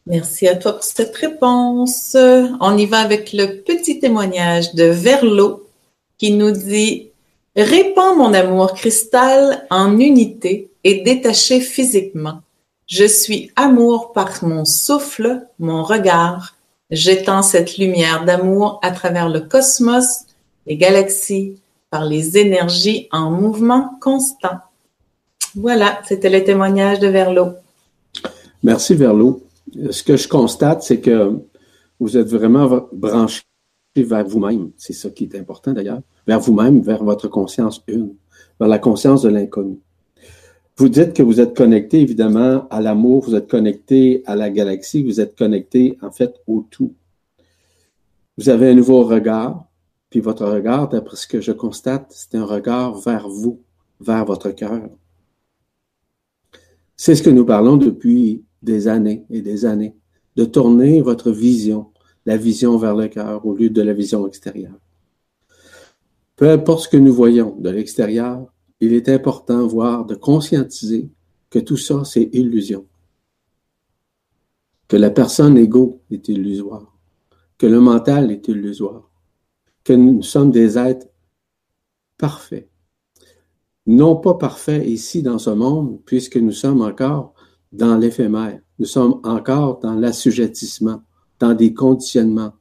Merci 0.05 0.49
à 0.49 0.57
toi 0.57 0.73
pour 0.73 0.83
cette 0.83 1.15
réponse. 1.15 2.17
On 2.59 2.77
y 2.77 2.85
va 2.85 2.99
avec 2.99 3.31
le 3.31 3.61
petit 3.61 4.01
témoignage 4.01 4.75
de 4.75 4.83
Verlo 4.83 5.69
qui 6.17 6.33
nous 6.33 6.51
dit 6.51 7.11
Répands 7.55 8.17
mon 8.17 8.33
amour 8.33 8.73
cristal 8.73 9.65
en 9.69 9.97
unité 9.97 10.69
et 10.83 11.01
détaché 11.03 11.61
physiquement. 11.61 12.41
Je 12.87 13.05
suis 13.05 13.51
amour 13.55 14.11
par 14.11 14.43
mon 14.43 14.65
souffle, 14.65 15.47
mon 15.59 15.83
regard. 15.83 16.55
J'étends 16.91 17.41
cette 17.41 17.77
lumière 17.77 18.25
d'amour 18.25 18.79
à 18.83 18.91
travers 18.91 19.29
le 19.29 19.39
cosmos, 19.39 20.25
les 20.67 20.77
galaxies, 20.77 21.61
par 21.89 22.05
les 22.05 22.37
énergies 22.37 23.07
en 23.11 23.31
mouvement 23.31 23.91
constant. 24.01 24.59
Voilà, 25.55 26.01
c'était 26.05 26.29
le 26.29 26.43
témoignage 26.43 26.99
de 26.99 27.07
Verlo. 27.07 27.53
Merci 28.63 28.95
Verlo. 28.95 29.43
Ce 29.91 30.03
que 30.03 30.17
je 30.17 30.27
constate, 30.27 30.83
c'est 30.83 30.99
que 30.99 31.39
vous 31.99 32.17
êtes 32.17 32.27
vraiment 32.27 32.87
branché 32.91 33.43
vers 33.95 34.25
vous-même. 34.25 34.71
C'est 34.77 34.93
ça 34.93 35.09
qui 35.09 35.25
est 35.25 35.35
important 35.35 35.71
d'ailleurs. 35.71 36.01
Vers 36.27 36.39
vous-même, 36.39 36.81
vers 36.81 37.03
votre 37.03 37.27
conscience 37.27 37.81
une, 37.87 38.15
vers 38.59 38.67
la 38.67 38.79
conscience 38.79 39.21
de 39.21 39.29
l'inconnu. 39.29 39.79
Vous 40.75 40.89
dites 40.89 41.13
que 41.13 41.21
vous 41.21 41.39
êtes 41.39 41.55
connecté 41.55 42.01
évidemment 42.01 42.67
à 42.69 42.81
l'amour, 42.81 43.25
vous 43.25 43.35
êtes 43.35 43.47
connecté 43.47 44.23
à 44.25 44.35
la 44.35 44.49
galaxie, 44.49 45.03
vous 45.03 45.21
êtes 45.21 45.37
connecté 45.37 45.99
en 46.01 46.09
fait 46.09 46.33
au 46.47 46.65
tout. 46.69 46.95
Vous 48.37 48.49
avez 48.49 48.71
un 48.71 48.73
nouveau 48.73 49.03
regard, 49.03 49.67
puis 50.09 50.19
votre 50.19 50.45
regard, 50.47 50.89
d'après 50.89 51.15
ce 51.15 51.27
que 51.27 51.41
je 51.41 51.51
constate, 51.51 52.07
c'est 52.09 52.35
un 52.35 52.45
regard 52.45 52.99
vers 52.99 53.29
vous, 53.29 53.61
vers 53.99 54.25
votre 54.25 54.49
cœur. 54.49 54.89
C'est 56.95 57.15
ce 57.15 57.21
que 57.21 57.29
nous 57.29 57.45
parlons 57.45 57.77
depuis 57.77 58.43
des 58.63 58.87
années 58.87 59.25
et 59.29 59.41
des 59.41 59.65
années, 59.65 59.95
de 60.35 60.45
tourner 60.45 61.01
votre 61.01 61.31
vision, 61.31 61.91
la 62.25 62.37
vision 62.37 62.77
vers 62.77 62.95
le 62.95 63.09
cœur 63.09 63.45
au 63.45 63.53
lieu 63.53 63.69
de 63.69 63.81
la 63.81 63.93
vision 63.93 64.25
extérieure. 64.25 64.79
Peu 66.35 66.49
importe 66.49 66.85
ce 66.85 66.89
que 66.89 66.97
nous 66.97 67.13
voyons 67.13 67.55
de 67.59 67.69
l'extérieur, 67.69 68.52
il 68.83 68.93
est 68.93 69.07
important, 69.07 69.65
voire 69.65 70.05
de 70.05 70.13
conscientiser 70.13 71.09
que 71.49 71.59
tout 71.59 71.77
ça, 71.77 72.03
c'est 72.03 72.29
illusion. 72.33 72.85
Que 74.89 74.97
la 74.97 75.09
personne 75.09 75.57
égaux 75.57 76.01
est 76.11 76.27
illusoire. 76.27 76.93
Que 77.57 77.65
le 77.65 77.79
mental 77.79 78.29
est 78.29 78.45
illusoire. 78.49 79.09
Que 79.85 79.93
nous 79.93 80.21
sommes 80.21 80.51
des 80.51 80.77
êtres 80.77 81.07
parfaits. 82.17 82.69
Non 83.85 84.17
pas 84.17 84.33
parfaits 84.33 84.85
ici 84.85 85.23
dans 85.23 85.39
ce 85.39 85.51
monde, 85.51 86.01
puisque 86.03 86.35
nous 86.35 86.51
sommes 86.51 86.81
encore 86.81 87.33
dans 87.71 87.97
l'éphémère. 87.97 88.59
Nous 88.79 88.85
sommes 88.85 89.21
encore 89.23 89.79
dans 89.79 89.95
l'assujettissement, 89.95 91.03
dans 91.39 91.53
des 91.53 91.73
conditionnements, 91.73 92.53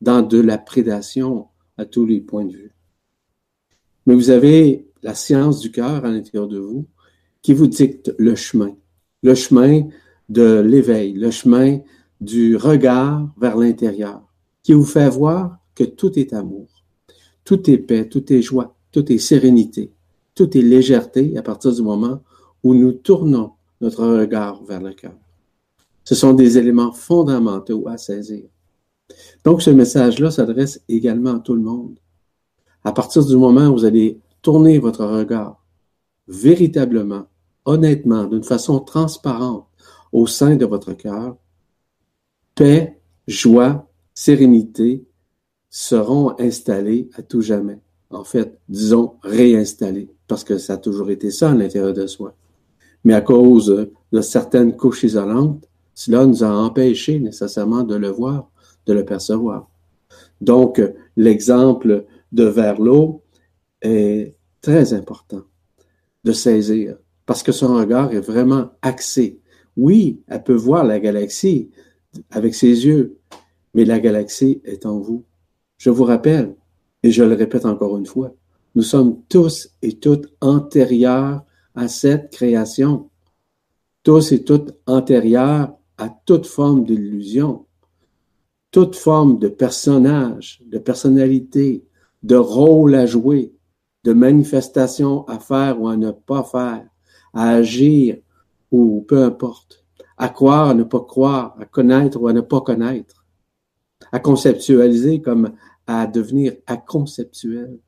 dans 0.00 0.22
de 0.22 0.38
la 0.38 0.58
prédation 0.58 1.48
à 1.76 1.86
tous 1.86 2.06
les 2.06 2.20
points 2.20 2.44
de 2.44 2.52
vue. 2.52 2.74
Mais 4.06 4.14
vous 4.14 4.30
avez 4.30 4.85
la 5.02 5.14
science 5.14 5.60
du 5.60 5.70
cœur 5.70 6.04
à 6.04 6.10
l'intérieur 6.10 6.48
de 6.48 6.58
vous 6.58 6.86
qui 7.42 7.52
vous 7.52 7.66
dicte 7.66 8.14
le 8.18 8.34
chemin, 8.34 8.74
le 9.22 9.34
chemin 9.34 9.82
de 10.28 10.60
l'éveil, 10.60 11.12
le 11.12 11.30
chemin 11.30 11.78
du 12.20 12.56
regard 12.56 13.28
vers 13.38 13.56
l'intérieur, 13.56 14.22
qui 14.62 14.72
vous 14.72 14.84
fait 14.84 15.08
voir 15.08 15.58
que 15.74 15.84
tout 15.84 16.18
est 16.18 16.32
amour, 16.32 16.68
tout 17.44 17.70
est 17.70 17.78
paix, 17.78 18.08
tout 18.08 18.32
est 18.32 18.42
joie, 18.42 18.76
tout 18.90 19.12
est 19.12 19.18
sérénité, 19.18 19.92
tout 20.34 20.56
est 20.56 20.62
légèreté 20.62 21.36
à 21.36 21.42
partir 21.42 21.72
du 21.72 21.82
moment 21.82 22.22
où 22.64 22.74
nous 22.74 22.92
tournons 22.92 23.52
notre 23.80 24.04
regard 24.04 24.64
vers 24.64 24.82
le 24.82 24.92
cœur. 24.92 25.14
Ce 26.04 26.14
sont 26.14 26.32
des 26.32 26.58
éléments 26.58 26.92
fondamentaux 26.92 27.86
à 27.88 27.98
saisir. 27.98 28.44
Donc, 29.44 29.62
ce 29.62 29.70
message-là 29.70 30.30
s'adresse 30.30 30.80
également 30.88 31.36
à 31.36 31.40
tout 31.40 31.54
le 31.54 31.62
monde. 31.62 31.98
À 32.84 32.92
partir 32.92 33.24
du 33.24 33.36
moment 33.36 33.66
où 33.68 33.74
vous 33.74 33.84
allez 33.84 34.18
tourner 34.46 34.78
votre 34.78 35.04
regard 35.04 35.60
véritablement, 36.28 37.26
honnêtement, 37.64 38.26
d'une 38.26 38.44
façon 38.44 38.78
transparente 38.78 39.66
au 40.12 40.28
sein 40.28 40.54
de 40.54 40.64
votre 40.64 40.92
cœur, 40.92 41.36
paix, 42.54 43.00
joie, 43.26 43.90
sérénité 44.14 45.04
seront 45.68 46.38
installés 46.38 47.10
à 47.16 47.22
tout 47.22 47.40
jamais. 47.40 47.80
En 48.10 48.22
fait, 48.22 48.60
disons 48.68 49.14
réinstallés, 49.22 50.10
parce 50.28 50.44
que 50.44 50.58
ça 50.58 50.74
a 50.74 50.76
toujours 50.76 51.10
été 51.10 51.32
ça 51.32 51.50
à 51.50 51.54
l'intérieur 51.54 51.92
de 51.92 52.06
soi 52.06 52.36
mais 53.06 53.14
à 53.14 53.20
cause 53.20 53.88
de 54.12 54.20
certaines 54.20 54.76
couches 54.76 55.04
isolantes, 55.04 55.68
cela 55.94 56.26
nous 56.26 56.42
a 56.42 56.48
empêché 56.48 57.20
nécessairement 57.20 57.84
de 57.84 57.94
le 57.94 58.08
voir, 58.08 58.50
de 58.86 58.92
le 58.92 59.04
percevoir. 59.04 59.68
Donc, 60.40 60.82
l'exemple 61.16 62.04
de 62.32 62.44
Verlo 62.44 63.22
est 63.80 64.35
très 64.66 64.92
important 64.94 65.44
de 66.24 66.32
saisir 66.32 66.96
parce 67.24 67.44
que 67.44 67.52
son 67.52 67.76
regard 67.76 68.12
est 68.12 68.26
vraiment 68.32 68.72
axé. 68.82 69.38
Oui, 69.76 70.22
elle 70.26 70.42
peut 70.42 70.60
voir 70.68 70.82
la 70.82 70.98
galaxie 70.98 71.70
avec 72.30 72.52
ses 72.52 72.84
yeux, 72.84 73.16
mais 73.74 73.84
la 73.84 74.00
galaxie 74.00 74.60
est 74.64 74.84
en 74.84 74.98
vous. 74.98 75.24
Je 75.78 75.90
vous 75.90 76.02
rappelle, 76.02 76.56
et 77.04 77.12
je 77.12 77.22
le 77.22 77.34
répète 77.34 77.64
encore 77.64 77.96
une 77.96 78.06
fois, 78.06 78.34
nous 78.74 78.82
sommes 78.82 79.22
tous 79.28 79.70
et 79.82 80.00
toutes 80.00 80.34
antérieurs 80.40 81.44
à 81.76 81.86
cette 81.86 82.32
création. 82.32 83.08
Tous 84.02 84.32
et 84.32 84.42
toutes 84.42 84.74
antérieurs 84.86 85.76
à 85.96 86.08
toute 86.26 86.46
forme 86.46 86.84
d'illusion, 86.84 87.66
toute 88.72 88.96
forme 88.96 89.38
de 89.38 89.48
personnage, 89.48 90.60
de 90.66 90.78
personnalité, 90.78 91.84
de 92.24 92.34
rôle 92.34 92.96
à 92.96 93.06
jouer, 93.06 93.55
de 94.06 94.12
manifestation 94.12 95.26
à 95.26 95.40
faire 95.40 95.80
ou 95.80 95.88
à 95.88 95.96
ne 95.96 96.12
pas 96.12 96.44
faire, 96.44 96.86
à 97.34 97.50
agir 97.50 98.18
ou 98.70 99.04
peu 99.08 99.24
importe, 99.24 99.84
à 100.16 100.28
croire, 100.28 100.68
à 100.68 100.74
ne 100.74 100.84
pas 100.84 101.00
croire, 101.00 101.56
à 101.58 101.64
connaître 101.64 102.20
ou 102.20 102.28
à 102.28 102.32
ne 102.32 102.40
pas 102.40 102.60
connaître, 102.60 103.26
à 104.12 104.20
conceptualiser 104.20 105.20
comme 105.20 105.54
à 105.88 106.06
devenir 106.06 106.52
conceptuel. 106.86 107.80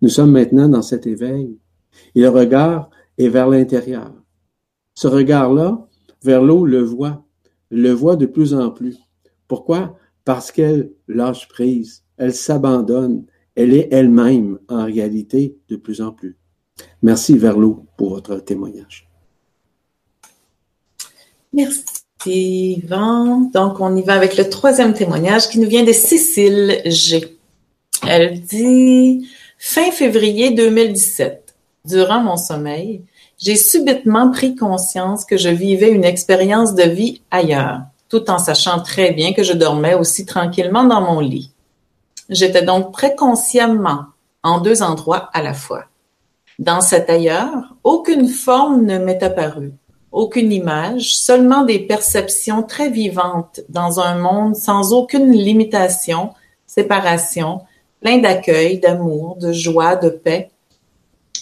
Nous 0.00 0.08
sommes 0.08 0.32
maintenant 0.32 0.70
dans 0.70 0.82
cet 0.82 1.06
éveil 1.06 1.58
et 2.14 2.22
le 2.22 2.30
regard 2.30 2.88
est 3.18 3.28
vers 3.28 3.48
l'intérieur. 3.48 4.14
Ce 4.94 5.08
regard-là, 5.08 5.86
vers 6.22 6.42
l'eau, 6.42 6.64
le 6.64 6.80
voit, 6.80 7.22
le 7.70 7.90
voit 7.90 8.16
de 8.16 8.24
plus 8.24 8.54
en 8.54 8.70
plus. 8.70 8.98
Pourquoi? 9.46 9.98
Parce 10.24 10.50
qu'elle 10.50 10.90
lâche 11.06 11.48
prise, 11.48 12.02
elle 12.16 12.34
s'abandonne, 12.34 13.26
elle 13.56 13.74
est 13.74 13.88
elle-même 13.90 14.58
en 14.68 14.84
réalité 14.84 15.56
de 15.68 15.76
plus 15.76 16.00
en 16.00 16.12
plus. 16.12 16.36
Merci 17.02 17.36
Verlot 17.38 17.86
pour 17.96 18.10
votre 18.10 18.36
témoignage. 18.38 19.08
Merci 21.52 21.84
Yvan. 22.26 23.50
Donc 23.52 23.80
on 23.80 23.96
y 23.96 24.02
va 24.02 24.14
avec 24.14 24.36
le 24.36 24.48
troisième 24.48 24.92
témoignage 24.92 25.48
qui 25.48 25.58
nous 25.58 25.68
vient 25.68 25.84
de 25.84 25.92
Cécile 25.92 26.82
G. 26.84 27.38
Elle 28.06 28.40
dit 28.40 29.28
fin 29.58 29.90
février 29.90 30.50
2017. 30.50 31.54
Durant 31.86 32.20
mon 32.20 32.36
sommeil, 32.36 33.02
j'ai 33.38 33.56
subitement 33.56 34.30
pris 34.30 34.56
conscience 34.56 35.24
que 35.24 35.36
je 35.36 35.48
vivais 35.48 35.90
une 35.90 36.04
expérience 36.04 36.74
de 36.74 36.82
vie 36.82 37.22
ailleurs, 37.30 37.82
tout 38.08 38.28
en 38.30 38.38
sachant 38.38 38.80
très 38.80 39.12
bien 39.12 39.32
que 39.32 39.42
je 39.42 39.52
dormais 39.52 39.94
aussi 39.94 40.26
tranquillement 40.26 40.84
dans 40.84 41.00
mon 41.00 41.20
lit. 41.20 41.52
J'étais 42.28 42.62
donc 42.62 42.92
très 42.92 43.14
consciemment 43.14 44.06
en 44.42 44.60
deux 44.60 44.82
endroits 44.82 45.30
à 45.32 45.42
la 45.42 45.54
fois. 45.54 45.84
Dans 46.58 46.80
cet 46.80 47.10
ailleurs, 47.10 47.74
aucune 47.84 48.28
forme 48.28 48.84
ne 48.84 48.98
m'est 48.98 49.22
apparue, 49.22 49.72
aucune 50.10 50.52
image, 50.52 51.16
seulement 51.16 51.64
des 51.64 51.78
perceptions 51.78 52.62
très 52.62 52.88
vivantes 52.88 53.60
dans 53.68 54.00
un 54.00 54.16
monde 54.16 54.56
sans 54.56 54.92
aucune 54.92 55.32
limitation, 55.32 56.32
séparation, 56.66 57.60
plein 58.00 58.18
d'accueil, 58.18 58.78
d'amour, 58.78 59.36
de 59.36 59.52
joie, 59.52 59.96
de 59.96 60.08
paix, 60.08 60.50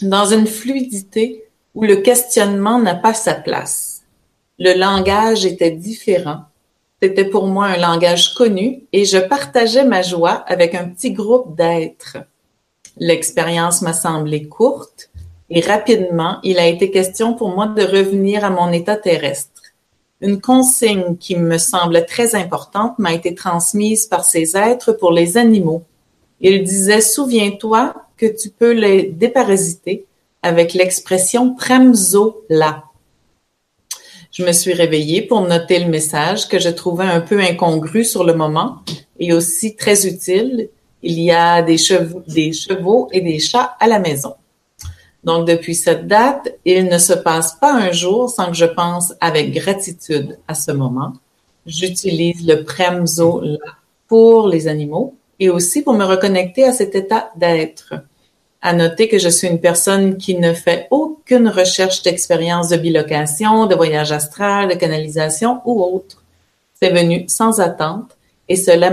dans 0.03 0.27
une 0.27 0.47
fluidité 0.47 1.45
où 1.75 1.85
le 1.85 1.97
questionnement 1.97 2.79
n'a 2.79 2.95
pas 2.95 3.15
sa 3.15 3.35
place. 3.35 4.03
Le 4.59 4.79
langage 4.79 5.45
était 5.47 5.71
différent. 5.71 6.43
C'était 7.05 7.27
pour 7.27 7.49
moi 7.49 7.67
un 7.67 7.77
langage 7.77 8.33
connu 8.33 8.85
et 8.91 9.05
je 9.05 9.19
partageais 9.19 9.85
ma 9.85 10.01
joie 10.01 10.43
avec 10.47 10.75
un 10.75 10.89
petit 10.89 11.13
groupe 11.13 11.55
d'êtres. 11.55 12.17
L'expérience 12.97 13.83
m'a 13.83 13.93
semblé 13.93 14.49
courte, 14.49 15.11
et 15.51 15.61
rapidement, 15.61 16.39
il 16.43 16.59
a 16.59 16.67
été 16.67 16.91
question 16.91 17.35
pour 17.35 17.51
moi 17.51 17.67
de 17.67 17.83
revenir 17.83 18.43
à 18.43 18.49
mon 18.49 18.73
état 18.73 18.97
terrestre. 18.97 19.61
Une 20.23 20.41
consigne 20.41 21.19
qui 21.19 21.37
me 21.37 21.59
semble 21.59 22.07
très 22.07 22.35
importante 22.35 22.99
m'a 22.99 23.13
été 23.13 23.35
transmise 23.35 24.07
par 24.07 24.25
ces 24.25 24.57
êtres 24.57 24.93
pour 24.93 25.13
les 25.13 25.37
animaux. 25.37 25.83
Il 26.41 26.65
disait 26.65 27.03
Souviens-toi 27.03 27.97
que 28.17 28.35
tu 28.35 28.49
peux 28.49 28.73
les 28.73 29.03
déparasiter 29.03 30.07
avec 30.41 30.73
l'expression 30.73 31.55
Premzo 31.55 32.47
la. 32.49 32.85
Je 34.35 34.43
me 34.43 34.51
suis 34.51 34.73
réveillée 34.73 35.23
pour 35.23 35.43
noter 35.43 35.79
le 35.79 35.89
message 35.89 36.49
que 36.49 36.59
je 36.59 36.69
trouvais 36.69 37.05
un 37.05 37.21
peu 37.21 37.39
incongru 37.39 38.05
sur 38.05 38.25
le 38.25 38.35
moment 38.35 38.81
et 39.21 39.33
aussi 39.33 39.77
très 39.77 40.09
utile. 40.09 40.71
Il 41.05 41.21
y 41.21 41.31
a 41.31 41.63
des 41.63 41.79
chevaux, 41.79 42.21
des 42.27 42.53
chevaux 42.53 43.09
et 43.13 43.21
des 43.21 43.39
chats 43.39 43.77
à 43.79 43.87
la 43.87 44.01
maison. 44.01 44.35
Donc, 45.23 45.47
depuis 45.47 45.77
cette 45.77 46.09
date, 46.09 46.53
il 46.65 46.87
ne 46.87 46.99
se 46.99 47.13
passe 47.13 47.55
pas 47.61 47.73
un 47.75 47.93
jour 47.93 48.29
sans 48.29 48.49
que 48.49 48.57
je 48.57 48.65
pense 48.65 49.15
avec 49.21 49.53
gratitude 49.53 50.37
à 50.49 50.55
ce 50.55 50.73
moment. 50.73 51.13
J'utilise 51.65 52.45
le 52.45 52.65
Premzo 52.65 53.41
pour 54.09 54.49
les 54.49 54.67
animaux 54.67 55.15
et 55.39 55.49
aussi 55.49 55.83
pour 55.83 55.95
me 55.95 56.05
reconnecter 56.05 56.65
à 56.65 56.73
cet 56.73 56.97
état 56.97 57.31
d'être. 57.37 57.95
À 58.67 58.73
noter 58.73 59.09
que 59.09 59.19
je 59.19 59.29
suis 59.29 59.47
une 59.47 59.61
personne 59.61 60.17
qui 60.17 60.37
ne 60.37 60.55
fait 60.55 60.89
aucune 60.91 61.49
recherche 61.49 62.03
d'expérience 62.03 62.71
de 62.71 62.79
bilocation, 62.79 63.67
de 63.67 63.75
voyage 63.75 64.11
astral, 64.11 64.71
de 64.71 64.75
canalisation 64.75 65.61
ou 65.67 65.83
autre. 65.83 66.23
C'est 66.81 66.91
venu 66.91 67.27
sans 67.29 67.61
attente 67.61 68.17
et 68.49 68.57
cela 68.57 68.91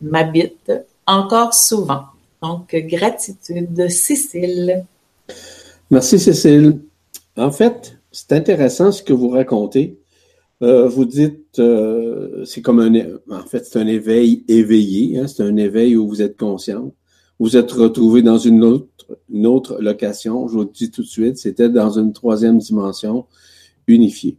m'habite 0.00 0.72
encore 1.06 1.54
souvent. 1.54 2.02
Donc, 2.42 2.74
gratitude, 2.74 3.88
Cécile. 3.88 4.84
Merci, 5.88 6.18
Cécile. 6.18 6.80
En 7.36 7.52
fait, 7.52 7.96
c'est 8.10 8.32
intéressant 8.32 8.90
ce 8.90 9.04
que 9.04 9.12
vous 9.12 9.28
racontez. 9.28 9.98
Euh, 10.62 10.88
vous 10.88 11.04
dites, 11.04 11.60
euh, 11.60 12.44
c'est 12.44 12.60
comme 12.60 12.80
un, 12.80 12.92
en 13.30 13.44
fait, 13.46 13.66
c'est 13.66 13.78
un 13.78 13.86
éveil 13.86 14.42
éveillé. 14.48 15.20
Hein, 15.20 15.28
c'est 15.28 15.44
un 15.44 15.56
éveil 15.56 15.96
où 15.96 16.08
vous 16.08 16.22
êtes 16.22 16.36
conscient. 16.36 16.92
Vous 17.38 17.56
êtes 17.56 17.72
retrouvé 17.72 18.22
dans 18.22 18.38
une 18.38 18.62
autre, 18.62 18.86
une 19.30 19.46
autre 19.46 19.80
location. 19.80 20.48
Je 20.48 20.54
vous 20.54 20.60
le 20.60 20.70
dis 20.72 20.90
tout 20.90 21.02
de 21.02 21.06
suite, 21.06 21.38
c'était 21.38 21.68
dans 21.68 21.90
une 21.98 22.12
troisième 22.12 22.58
dimension 22.58 23.26
unifiée. 23.86 24.38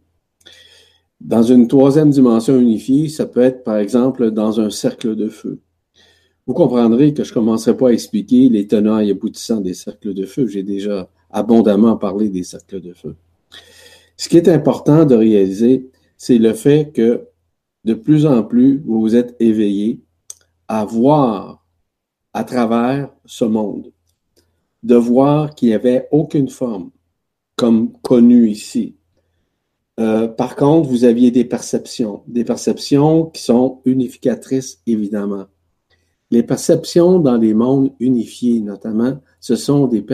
Dans 1.20 1.42
une 1.42 1.68
troisième 1.68 2.10
dimension 2.10 2.58
unifiée, 2.58 3.08
ça 3.08 3.26
peut 3.26 3.40
être, 3.40 3.64
par 3.64 3.78
exemple, 3.78 4.30
dans 4.30 4.60
un 4.60 4.70
cercle 4.70 5.16
de 5.16 5.28
feu. 5.28 5.60
Vous 6.46 6.52
comprendrez 6.52 7.14
que 7.14 7.24
je 7.24 7.30
ne 7.30 7.34
commencerai 7.34 7.76
pas 7.76 7.88
à 7.88 7.92
expliquer 7.92 8.50
les 8.50 8.66
tenants 8.66 8.98
et 8.98 9.10
aboutissants 9.10 9.60
des 9.60 9.72
cercles 9.72 10.12
de 10.12 10.26
feu. 10.26 10.46
J'ai 10.46 10.62
déjà 10.62 11.08
abondamment 11.30 11.96
parler 11.96 12.28
des 12.28 12.42
cercles 12.42 12.80
de 12.80 12.92
feu. 12.92 13.16
Ce 14.16 14.28
qui 14.28 14.36
est 14.36 14.48
important 14.48 15.06
de 15.06 15.14
réaliser, 15.14 15.90
c'est 16.18 16.38
le 16.38 16.52
fait 16.52 16.92
que 16.92 17.28
de 17.84 17.94
plus 17.94 18.26
en 18.26 18.42
plus, 18.42 18.82
vous 18.84 19.00
vous 19.00 19.16
êtes 19.16 19.34
éveillé 19.40 20.00
à 20.68 20.84
voir 20.84 21.64
à 22.34 22.44
travers 22.44 23.10
ce 23.24 23.44
monde, 23.44 23.92
de 24.84 24.94
voir 24.94 25.54
qu'il 25.54 25.68
n'y 25.68 25.74
avait 25.74 26.06
aucune 26.12 26.48
forme 26.48 26.90
comme 27.56 27.92
connue 28.02 28.48
ici. 28.50 28.96
Euh, 29.98 30.28
par 30.28 30.56
contre, 30.56 30.88
vous 30.88 31.04
aviez 31.04 31.30
des 31.30 31.44
perceptions, 31.44 32.22
des 32.26 32.44
perceptions 32.44 33.26
qui 33.26 33.42
sont 33.42 33.80
unificatrices, 33.84 34.80
évidemment. 34.86 35.46
Les 36.30 36.42
perceptions 36.42 37.20
dans 37.20 37.36
les 37.36 37.54
mondes 37.54 37.92
unifiés, 38.00 38.60
notamment, 38.60 39.20
ce 39.40 39.56
sont 39.56 39.86
des, 39.86 40.04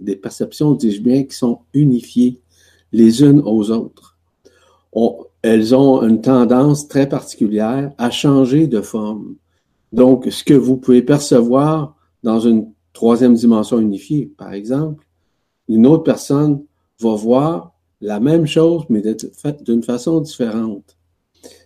des 0.00 0.16
perceptions, 0.16 0.72
dis-je 0.72 1.02
bien, 1.02 1.24
qui 1.24 1.36
sont 1.36 1.60
unifiées 1.74 2.40
les 2.90 3.22
unes 3.22 3.42
aux 3.44 3.70
autres. 3.70 4.18
elles 5.42 5.74
ont 5.74 6.02
une 6.02 6.20
tendance 6.20 6.88
très 6.88 7.08
particulière 7.08 7.92
à 7.98 8.10
changer 8.10 8.66
de 8.66 8.80
forme. 8.80 9.36
Donc, 9.92 10.26
ce 10.30 10.42
que 10.42 10.54
vous 10.54 10.76
pouvez 10.76 11.02
percevoir 11.02 11.96
dans 12.22 12.40
une 12.40 12.72
troisième 12.92 13.34
dimension 13.34 13.78
unifiée, 13.78 14.32
par 14.36 14.52
exemple, 14.52 15.06
une 15.68 15.86
autre 15.86 16.02
personne 16.02 16.64
va 17.00 17.14
voir 17.14 17.72
la 18.00 18.20
même 18.20 18.46
chose, 18.46 18.84
mais 18.88 19.02
d'une 19.60 19.82
façon 19.82 20.20
différente. 20.20 20.96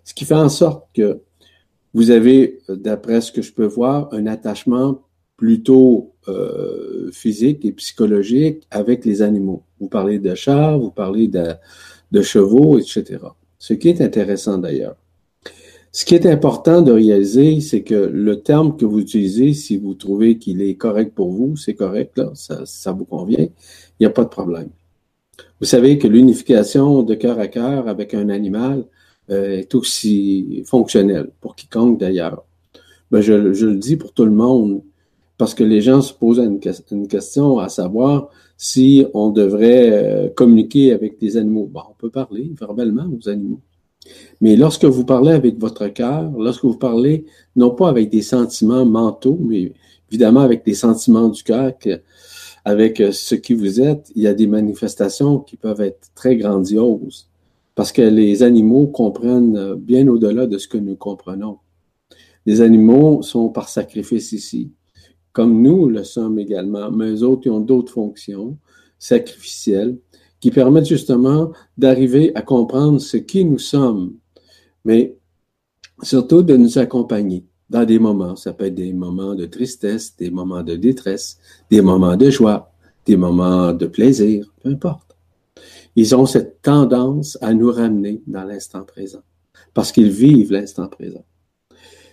Ce 0.05 0.15
qui 0.15 0.25
fait 0.25 0.35
en 0.35 0.49
sorte 0.49 0.87
que 0.95 1.21
vous 1.95 2.11
avez, 2.11 2.61
d'après 2.69 3.21
ce 3.21 3.33
que 3.33 3.43
je 3.43 3.53
peux 3.53 3.67
voir, 3.67 4.12
un 4.12 4.27
attachement 4.27 5.03
plutôt 5.37 6.15
euh, 6.29 7.11
physique 7.12 7.65
et 7.65 7.73
psychologique 7.73 8.67
avec 8.71 9.05
les 9.05 9.23
animaux. 9.23 9.62
Vous 9.81 9.89
parlez 9.89 10.19
de 10.19 10.35
chats, 10.35 10.77
vous 10.77 10.91
parlez 10.91 11.29
de, 11.29 11.55
de 12.12 12.23
chevaux, 12.23 12.79
etc. 12.79 13.19
Ce 13.59 13.75
qui 13.75 13.89
est 13.89 14.01
intéressant 14.01 14.59
d'ailleurs. 14.59 14.97
Ce 15.96 16.04
qui 16.04 16.14
est 16.14 16.26
important 16.26 16.82
de 16.82 16.92
réaliser, 16.92 17.62
c'est 17.62 17.82
que 17.82 17.94
le 17.94 18.42
terme 18.42 18.76
que 18.76 18.85
vous 18.85 18.98
utilisez, 18.98 19.54
si 19.54 19.78
vous 19.78 19.94
trouvez 19.94 20.37
qu'il 20.37 20.61
est 20.61 20.74
correct 20.74 21.14
pour 21.14 21.30
vous, 21.30 21.56
c'est 21.56 21.72
correct, 21.72 22.18
là, 22.18 22.32
ça, 22.35 22.92
vous 22.92 23.06
convient, 23.06 23.46
il 23.48 24.00
n'y 24.00 24.04
a 24.04 24.11
pas 24.11 24.24
de 24.24 24.28
problème. 24.28 24.68
Vous 25.59 25.64
savez 25.64 25.96
que 25.96 26.06
l'unification 26.06 27.02
de 27.02 27.14
cœur 27.14 27.38
à 27.38 27.46
cœur 27.46 27.88
avec 27.88 28.12
un 28.12 28.28
animal, 28.28 28.85
euh, 29.30 29.61
est 29.61 29.74
aussi 29.74 30.62
fonctionnel 30.66 31.30
pour 31.40 31.56
quiconque 31.56 31.98
d'ailleurs. 31.98 32.44
Ben, 33.11 33.22
je, 33.22 33.32
le 33.32 33.76
dis 33.76 33.96
pour 33.96 34.12
tout 34.12 34.26
le 34.26 34.32
monde 34.32 34.82
parce 35.38 35.54
que 35.54 35.64
les 35.64 35.80
gens 35.80 36.02
se 36.02 36.12
posent 36.12 36.40
une, 36.40 37.09
question 37.09 37.59
à 37.59 37.70
savoir 37.70 38.28
si 38.59 39.06
on 39.14 39.30
devrait 39.30 39.88
euh, 39.92 40.28
communiquer 40.28 40.92
avec 40.92 41.18
des 41.18 41.38
animaux. 41.38 41.70
On 41.74 41.94
peut 41.94 42.11
parler 42.11 42.52
verbalement 42.54 43.09
aux 43.18 43.30
animaux. 43.30 43.62
Mais 44.40 44.57
lorsque 44.57 44.85
vous 44.85 45.05
parlez 45.05 45.33
avec 45.33 45.59
votre 45.59 45.88
cœur, 45.88 46.31
lorsque 46.38 46.64
vous 46.64 46.77
parlez 46.77 47.25
non 47.55 47.71
pas 47.71 47.88
avec 47.88 48.11
des 48.11 48.23
sentiments 48.23 48.85
mentaux, 48.85 49.38
mais 49.40 49.73
évidemment 50.11 50.40
avec 50.40 50.64
des 50.64 50.75
sentiments 50.75 51.29
du 51.29 51.42
cœur, 51.42 51.73
avec 52.64 53.01
euh, 53.01 53.12
ce 53.12 53.35
qui 53.35 53.55
vous 53.55 53.81
êtes, 53.81 54.11
il 54.14 54.23
y 54.23 54.27
a 54.27 54.35
des 54.35 54.47
manifestations 54.47 55.38
qui 55.38 55.57
peuvent 55.57 55.81
être 55.81 56.09
très 56.14 56.37
grandioses 56.37 57.29
parce 57.77 57.92
que 57.92 58.03
les 58.03 58.42
animaux 58.42 58.87
comprennent 58.87 59.57
euh, 59.57 59.77
bien 59.77 60.09
au-delà 60.09 60.47
de 60.47 60.59
ce 60.59 60.66
que 60.66 60.79
nous 60.79 60.97
comprenons. 60.97 61.59
Les 62.45 62.61
animaux 62.61 63.23
sont 63.23 63.51
par 63.51 63.69
sacrifice 63.69 64.33
ici, 64.33 64.73
comme 65.33 65.62
nous 65.62 65.88
le 65.88 66.03
sommes 66.03 66.38
également, 66.38 66.90
mais 66.90 67.11
eux 67.11 67.23
autres 67.23 67.49
ont 67.51 67.61
d'autres 67.61 67.92
fonctions 67.92 68.57
sacrificielles 68.99 69.99
qui 70.40 70.51
permettent 70.51 70.87
justement 70.87 71.53
d'arriver 71.77 72.35
à 72.35 72.42
comprendre 72.42 73.01
ce 73.01 73.16
qui 73.16 73.44
nous 73.44 73.59
sommes, 73.59 74.14
mais 74.85 75.16
surtout 76.03 76.42
de 76.42 76.57
nous 76.57 76.79
accompagner 76.79 77.44
dans 77.70 77.85
des 77.85 77.99
moments. 77.99 78.37
Ça 78.37 78.53
peut 78.53 78.66
être 78.66 78.75
des 78.75 78.92
moments 78.92 79.35
de 79.35 79.46
tristesse, 79.46 80.16
des 80.16 80.31
moments 80.31 80.62
de 80.62 80.77
détresse, 80.77 81.38
des 81.70 81.81
moments 81.81 82.16
de 82.16 82.31
joie, 82.31 82.72
des 83.05 83.16
moments 83.16 83.72
de 83.72 83.87
plaisir, 83.87 84.53
peu 84.62 84.70
importe 84.70 85.07
ils 85.96 86.14
ont 86.14 86.27
cette 86.27 86.61
tendance 86.61 87.38
à 87.40 87.55
nous 87.55 87.72
ramener 87.72 88.22
dans 88.27 88.44
l'instant 88.44 88.85
présent, 88.85 89.22
parce 89.72 89.90
qu'ils 89.90 90.11
vivent 90.11 90.53
l'instant 90.53 90.88
présent. 90.88 91.25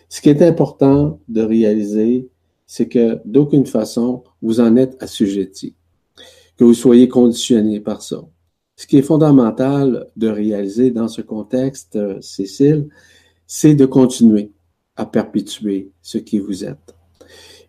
Ce 0.07 0.21
qui 0.21 0.29
est 0.29 0.41
important 0.41 1.19
de 1.27 1.41
réaliser, 1.41 2.29
c'est 2.65 2.87
que 2.87 3.19
d'aucune 3.25 3.65
façon, 3.65 4.23
vous 4.41 4.61
en 4.61 4.77
êtes 4.77 4.95
assujetti, 5.03 5.75
que 6.57 6.63
vous 6.63 6.73
soyez 6.73 7.07
conditionné 7.07 7.79
par 7.79 8.01
ça. 8.01 8.23
Ce 8.75 8.87
qui 8.87 8.97
est 8.97 9.03
fondamental 9.03 10.07
de 10.15 10.27
réaliser 10.27 10.91
dans 10.91 11.07
ce 11.07 11.21
contexte, 11.21 11.95
euh, 11.95 12.19
Cécile, 12.21 12.87
c'est 13.45 13.75
de 13.75 13.85
continuer 13.85 14.51
à 14.95 15.05
perpétuer 15.05 15.91
ce 16.01 16.17
qui 16.17 16.39
vous 16.39 16.63
êtes. 16.63 16.95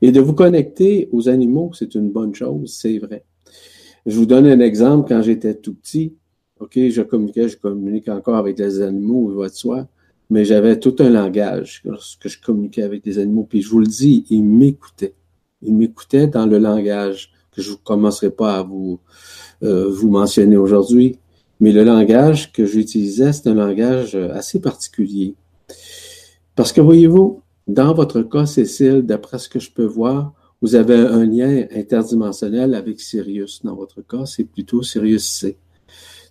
Et 0.01 0.13
de 0.13 0.21
vous 0.21 0.35
connecter 0.35 1.09
aux 1.13 1.29
animaux, 1.29 1.71
c'est 1.75 1.95
une 1.95 2.11
bonne 2.11 2.35
chose, 2.35 2.75
c'est 2.75 2.99
vrai. 2.99 3.25
Je 4.07 4.19
vous 4.19 4.27
donne 4.27 4.47
un 4.47 4.61
exemple. 4.61 5.09
Quand 5.09 5.23
j'étais 5.23 5.55
tout 5.55 5.75
petit, 5.75 6.15
OK, 6.61 6.73
je 6.77 7.03
communiquais, 7.03 7.49
je 7.49 7.57
communique 7.57 8.09
encore 8.09 8.37
avec 8.37 8.57
des 8.57 8.81
animaux, 8.81 9.31
il 9.31 9.37
va 9.37 9.49
de 9.49 9.55
soi, 9.55 9.89
mais 10.31 10.45
j'avais 10.45 10.79
tout 10.79 10.97
un 10.99 11.11
langage 11.11 11.83
lorsque 11.85 12.29
je 12.29 12.41
communiquais 12.41 12.83
avec 12.83 13.03
des 13.03 13.19
animaux. 13.19 13.47
Puis 13.49 13.63
je 13.63 13.71
vous 13.71 13.81
le 13.81 13.87
dis, 13.87 14.25
ils 14.31 14.43
m'écoutaient. 14.43 15.15
Ils 15.63 15.75
m'écoutaient 15.75 16.27
dans 16.27 16.47
le 16.47 16.59
langage 16.59 17.34
que 17.55 17.63
je 17.63 17.73
ne 17.73 17.77
commencerai 17.77 18.31
pas 18.31 18.59
à 18.59 18.63
vous, 18.63 19.01
euh, 19.63 19.89
vous 19.91 20.11
mentionner 20.11 20.57
aujourd'hui. 20.57 21.19
Mais 21.61 21.73
le 21.73 21.85
langage 21.85 22.53
que 22.53 22.67
j'utilisais, 22.67 23.33
c'est 23.33 23.49
un 23.49 23.55
langage 23.55 24.17
assez 24.17 24.61
particulier. 24.61 25.35
Parce 26.57 26.73
que 26.73 26.81
voyez-vous, 26.81 27.43
dans 27.67 27.95
votre 27.95 28.23
cas, 28.23 28.47
Cécile, 28.47 29.03
d'après 29.03 29.39
ce 29.39 29.49
que 29.49 29.59
je 29.59 29.71
peux 29.71 29.85
voir, 29.85 30.33
vous 30.61 30.75
avez 30.75 30.97
un 30.97 31.25
lien 31.25 31.67
interdimensionnel 31.75 32.75
avec 32.75 33.01
Sirius. 33.01 33.63
Dans 33.65 33.75
votre 33.75 34.03
cas, 34.03 34.27
c'est 34.27 34.45
plutôt 34.45 34.83
Sirius 34.83 35.25
C. 35.25 35.57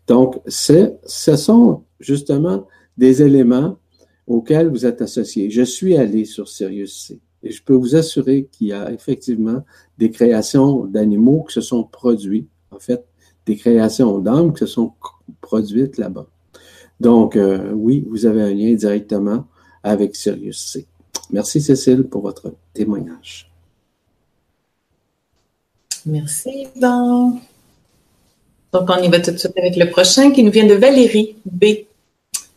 Donc, 0.07 0.41
ce 0.47 0.95
sont 1.07 1.83
justement 1.99 2.67
des 2.97 3.21
éléments 3.21 3.77
auxquels 4.27 4.69
vous 4.69 4.86
êtes 4.86 5.01
associés. 5.01 5.49
Je 5.49 5.63
suis 5.63 5.95
allé 5.95 6.25
sur 6.25 6.47
Sirius 6.47 7.07
C 7.07 7.21
et 7.43 7.51
je 7.51 7.62
peux 7.62 7.73
vous 7.73 7.95
assurer 7.95 8.47
qu'il 8.51 8.67
y 8.67 8.73
a 8.73 8.91
effectivement 8.91 9.63
des 9.97 10.10
créations 10.10 10.86
d'animaux 10.86 11.43
qui 11.47 11.53
se 11.53 11.62
sont 11.62 11.84
produits 11.84 12.47
en 12.71 12.79
fait, 12.79 13.06
des 13.45 13.56
créations 13.56 14.17
d'âme 14.19 14.53
qui 14.53 14.60
se 14.60 14.65
sont 14.65 14.93
produites 15.41 15.97
là-bas. 15.97 16.27
Donc, 16.99 17.36
euh, 17.36 17.71
oui, 17.73 18.06
vous 18.10 18.25
avez 18.25 18.41
un 18.41 18.53
lien 18.53 18.73
directement 18.73 19.45
avec 19.84 20.15
Sirius 20.15 20.60
C. 20.60 20.88
Merci 21.32 21.62
Cécile 21.62 22.03
pour 22.03 22.21
votre 22.21 22.53
témoignage. 22.73 23.51
Merci 26.06 26.67
Yvan. 26.75 27.39
Donc, 28.71 28.89
on 28.89 28.97
y 28.97 29.10
va 29.10 29.19
tout 29.19 29.32
de 29.32 29.38
suite 29.38 29.58
avec 29.58 29.75
le 29.75 29.89
prochain 29.89 30.32
qui 30.32 30.43
nous 30.43 30.51
vient 30.51 30.65
de 30.67 30.73
Valérie 30.73 31.36
B. 31.45 31.65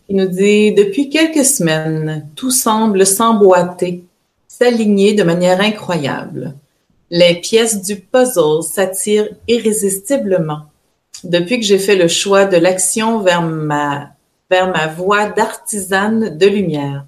qui 0.06 0.14
nous 0.14 0.26
dit 0.26 0.72
Depuis 0.72 1.10
quelques 1.10 1.44
semaines, 1.44 2.28
tout 2.34 2.50
semble 2.50 3.04
s'emboîter, 3.04 4.04
s'aligner 4.58 5.12
de 5.12 5.22
manière 5.22 5.60
incroyable. 5.60 6.54
Les 7.10 7.40
pièces 7.40 7.82
du 7.82 7.96
puzzle 7.96 8.62
s'attirent 8.62 9.28
irrésistiblement. 9.48 10.62
Depuis 11.24 11.60
que 11.60 11.66
j'ai 11.66 11.78
fait 11.78 11.96
le 11.96 12.08
choix 12.08 12.46
de 12.46 12.56
l'action 12.56 13.20
vers 13.20 13.42
ma, 13.42 14.10
vers 14.50 14.70
ma 14.72 14.86
voie 14.86 15.28
d'artisane 15.28 16.36
de 16.38 16.46
lumière, 16.46 17.04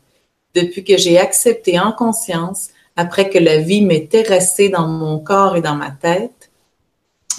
depuis 0.54 0.84
que 0.84 0.96
j'ai 0.96 1.18
accepté 1.18 1.78
en 1.80 1.92
conscience, 1.92 2.68
après 2.96 3.30
que 3.30 3.38
la 3.38 3.58
vie 3.58 3.82
m'ait 3.82 4.06
terrassée 4.06 4.68
dans 4.68 4.86
mon 4.86 5.18
corps 5.18 5.56
et 5.56 5.62
dans 5.62 5.76
ma 5.76 5.90
tête, 5.90 6.50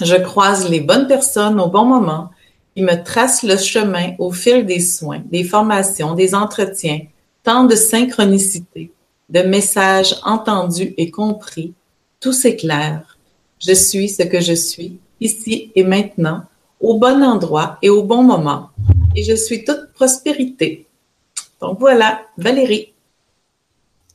je 0.02 0.16
croise 0.16 0.70
les 0.70 0.80
bonnes 0.80 1.08
personnes 1.08 1.60
au 1.60 1.68
bon 1.68 1.86
moment 1.86 2.30
qui 2.76 2.82
me 2.82 3.04
tracent 3.04 3.44
le 3.44 3.58
chemin 3.58 4.14
au 4.18 4.32
fil 4.32 4.66
des 4.66 4.80
soins, 4.80 5.22
des 5.26 5.44
formations, 5.44 6.14
des 6.14 6.34
entretiens, 6.34 7.02
tant 7.44 7.66
de 7.66 7.76
synchronicité, 7.76 8.92
de 9.30 9.42
messages 9.42 10.16
entendus 10.24 10.94
et 10.98 11.12
compris. 11.12 11.74
Tout 12.20 12.34
s'éclaire. 12.34 13.18
Je 13.60 13.74
suis 13.74 14.10
ce 14.10 14.24
que 14.24 14.42
je 14.42 14.54
suis, 14.54 15.00
ici 15.20 15.72
et 15.76 15.84
maintenant, 15.84 16.44
au 16.80 16.98
bon 16.98 17.24
endroit 17.24 17.78
et 17.82 17.90
au 17.90 18.04
bon 18.04 18.24
moment. 18.24 18.70
Et 19.16 19.24
je 19.24 19.36
suis 19.36 19.64
toute 19.64 19.92
prospérité. 19.94 20.88
Donc 21.62 21.80
voilà, 21.80 22.22
Valérie. 22.38 22.94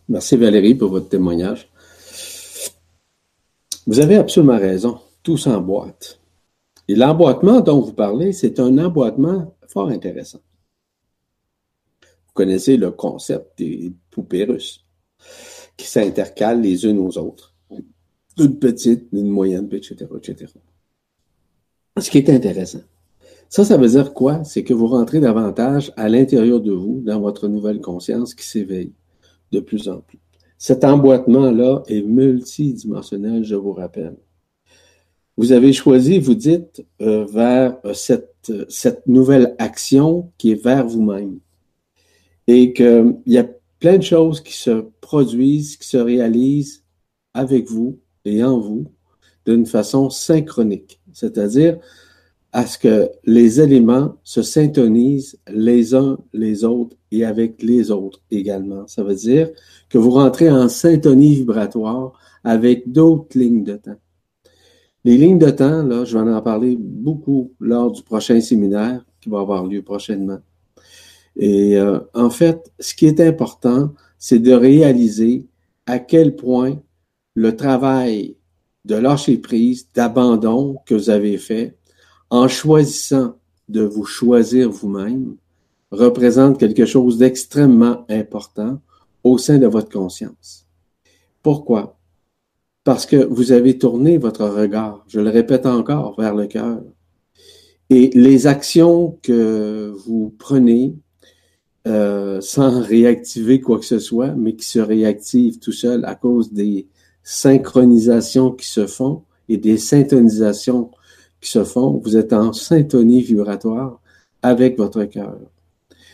Merci 0.08 0.36
Valérie 0.36 0.74
pour 0.74 0.90
votre 0.90 1.08
témoignage. 1.08 1.68
Vous 3.86 4.00
avez 4.00 4.16
absolument 4.16 4.58
raison 4.58 5.00
tout 5.22 5.38
s'emboîte. 5.38 6.20
Et 6.86 6.94
l'emboîtement 6.94 7.60
dont 7.60 7.80
vous 7.80 7.94
parlez, 7.94 8.32
c'est 8.32 8.60
un 8.60 8.78
emboîtement 8.78 9.54
fort 9.66 9.88
intéressant. 9.88 10.40
Vous 12.02 12.32
connaissez 12.34 12.76
le 12.76 12.90
concept 12.90 13.58
des 13.58 13.92
poupées 14.10 14.44
russes 14.44 14.83
qui 15.76 15.86
s'intercalent 15.86 16.60
les 16.60 16.84
unes 16.84 16.98
aux 16.98 17.18
autres. 17.18 17.54
Une 18.38 18.58
petite, 18.58 19.08
une 19.12 19.28
moyenne, 19.28 19.68
etc., 19.72 20.06
etc. 20.16 20.52
Ce 22.00 22.10
qui 22.10 22.18
est 22.18 22.30
intéressant. 22.30 22.82
Ça, 23.48 23.64
ça 23.64 23.76
veut 23.76 23.88
dire 23.88 24.12
quoi? 24.12 24.42
C'est 24.42 24.64
que 24.64 24.74
vous 24.74 24.88
rentrez 24.88 25.20
davantage 25.20 25.92
à 25.96 26.08
l'intérieur 26.08 26.60
de 26.60 26.72
vous, 26.72 27.00
dans 27.04 27.20
votre 27.20 27.46
nouvelle 27.46 27.80
conscience 27.80 28.34
qui 28.34 28.46
s'éveille 28.46 28.92
de 29.52 29.60
plus 29.60 29.88
en 29.88 30.00
plus. 30.00 30.18
Cet 30.58 30.82
emboîtement-là 30.84 31.84
est 31.86 32.02
multidimensionnel, 32.02 33.44
je 33.44 33.54
vous 33.54 33.72
rappelle 33.72 34.16
vous 35.36 35.52
avez 35.52 35.72
choisi, 35.72 36.18
vous 36.18 36.34
dites, 36.34 36.84
euh, 37.00 37.24
vers 37.24 37.78
euh, 37.84 37.92
cette, 37.92 38.52
cette 38.68 39.06
nouvelle 39.06 39.54
action 39.58 40.30
qui 40.38 40.52
est 40.52 40.62
vers 40.62 40.86
vous-même. 40.86 41.38
Et 42.46 42.72
qu'il 42.72 43.16
y 43.26 43.38
a 43.38 43.46
plein 43.84 43.98
de 43.98 44.02
choses 44.02 44.40
qui 44.40 44.54
se 44.54 44.86
produisent, 45.02 45.76
qui 45.76 45.86
se 45.86 45.98
réalisent 45.98 46.84
avec 47.34 47.68
vous 47.68 48.00
et 48.24 48.42
en 48.42 48.58
vous 48.58 48.86
d'une 49.44 49.66
façon 49.66 50.08
synchronique. 50.08 51.02
C'est-à-dire 51.12 51.76
à 52.52 52.64
ce 52.64 52.78
que 52.78 53.10
les 53.24 53.60
éléments 53.60 54.16
se 54.24 54.40
syntonisent 54.40 55.38
les 55.52 55.94
uns 55.94 56.16
les 56.32 56.64
autres 56.64 56.96
et 57.10 57.26
avec 57.26 57.62
les 57.62 57.90
autres 57.90 58.22
également. 58.30 58.86
Ça 58.86 59.02
veut 59.02 59.16
dire 59.16 59.50
que 59.90 59.98
vous 59.98 60.12
rentrez 60.12 60.50
en 60.50 60.70
syntonie 60.70 61.34
vibratoire 61.34 62.18
avec 62.42 62.90
d'autres 62.90 63.38
lignes 63.38 63.64
de 63.64 63.76
temps. 63.76 64.00
Les 65.04 65.18
lignes 65.18 65.38
de 65.38 65.50
temps, 65.50 65.82
là, 65.82 66.06
je 66.06 66.16
vais 66.16 66.32
en 66.32 66.40
parler 66.40 66.78
beaucoup 66.80 67.52
lors 67.60 67.92
du 67.92 68.02
prochain 68.02 68.40
séminaire 68.40 69.04
qui 69.20 69.28
va 69.28 69.40
avoir 69.40 69.66
lieu 69.66 69.82
prochainement. 69.82 70.38
Et 71.36 71.76
euh, 71.76 72.00
en 72.14 72.30
fait, 72.30 72.72
ce 72.78 72.94
qui 72.94 73.06
est 73.06 73.20
important, 73.20 73.92
c'est 74.18 74.38
de 74.38 74.52
réaliser 74.52 75.46
à 75.86 75.98
quel 75.98 76.36
point 76.36 76.80
le 77.34 77.56
travail 77.56 78.36
de 78.84 78.94
lâcher 78.94 79.38
prise, 79.38 79.88
d'abandon 79.94 80.78
que 80.86 80.94
vous 80.94 81.10
avez 81.10 81.38
fait, 81.38 81.76
en 82.30 82.48
choisissant 82.48 83.36
de 83.68 83.82
vous 83.82 84.04
choisir 84.04 84.70
vous-même, 84.70 85.36
représente 85.90 86.58
quelque 86.58 86.84
chose 86.84 87.18
d'extrêmement 87.18 88.04
important 88.08 88.80
au 89.22 89.38
sein 89.38 89.58
de 89.58 89.66
votre 89.66 89.90
conscience. 89.90 90.66
Pourquoi? 91.42 91.98
parce 92.84 93.06
que 93.06 93.16
vous 93.16 93.52
avez 93.52 93.78
tourné 93.78 94.18
votre 94.18 94.44
regard, 94.44 95.04
je 95.08 95.18
le 95.20 95.30
répète 95.30 95.64
encore, 95.66 96.14
vers 96.20 96.34
le 96.34 96.46
cœur. 96.46 96.82
Et 97.90 98.10
les 98.14 98.46
actions 98.46 99.18
que 99.22 99.94
vous 100.06 100.34
prenez 100.38 100.94
euh, 101.86 102.40
sans 102.40 102.80
réactiver 102.80 103.60
quoi 103.60 103.78
que 103.78 103.84
ce 103.84 103.98
soit, 103.98 104.30
mais 104.30 104.54
qui 104.56 104.66
se 104.66 104.78
réactivent 104.78 105.58
tout 105.58 105.72
seul 105.72 106.04
à 106.04 106.14
cause 106.14 106.52
des 106.52 106.88
synchronisations 107.22 108.52
qui 108.52 108.66
se 108.66 108.86
font 108.86 109.22
et 109.48 109.58
des 109.58 109.76
syntonisations 109.76 110.90
qui 111.40 111.50
se 111.50 111.64
font, 111.64 112.00
vous 112.02 112.16
êtes 112.16 112.32
en 112.32 112.52
syntonie 112.52 113.22
vibratoire 113.22 114.00
avec 114.42 114.78
votre 114.78 115.04
cœur. 115.04 115.36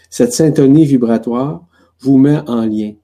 Cette 0.09 0.33
syntonie 0.33 0.87
vibratoire 0.87 1.64
vous 2.00 2.18
met 2.18 2.40
en 2.48 2.64
lien, 2.64 2.94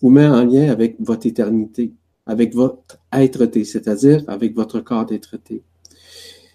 vous 0.00 0.10
met 0.10 0.26
en 0.26 0.44
lien 0.44 0.70
avec 0.70 0.96
votre 1.00 1.26
éternité, 1.26 1.92
avec 2.26 2.54
votre 2.54 2.98
être-té, 3.12 3.64
c'est-à-dire 3.64 4.22
avec 4.28 4.54
votre 4.54 4.78
corps 4.80 5.06
d'être-té. 5.06 5.62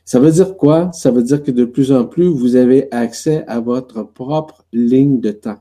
Ça 0.08 0.22
veut 0.22 0.32
dire 0.32 0.56
quoi? 0.56 0.90
Ça 0.94 1.12
veut 1.12 1.22
dire 1.22 1.44
que 1.44 1.52
de 1.52 1.66
plus 1.66 1.92
en 1.92 2.06
plus, 2.06 2.28
vous 2.28 2.56
avez 2.56 2.88
accès 2.94 3.44
à 3.46 3.60
votre 3.60 4.04
propre 4.04 4.64
ligne 4.72 5.20
de 5.20 5.32
temps. 5.32 5.58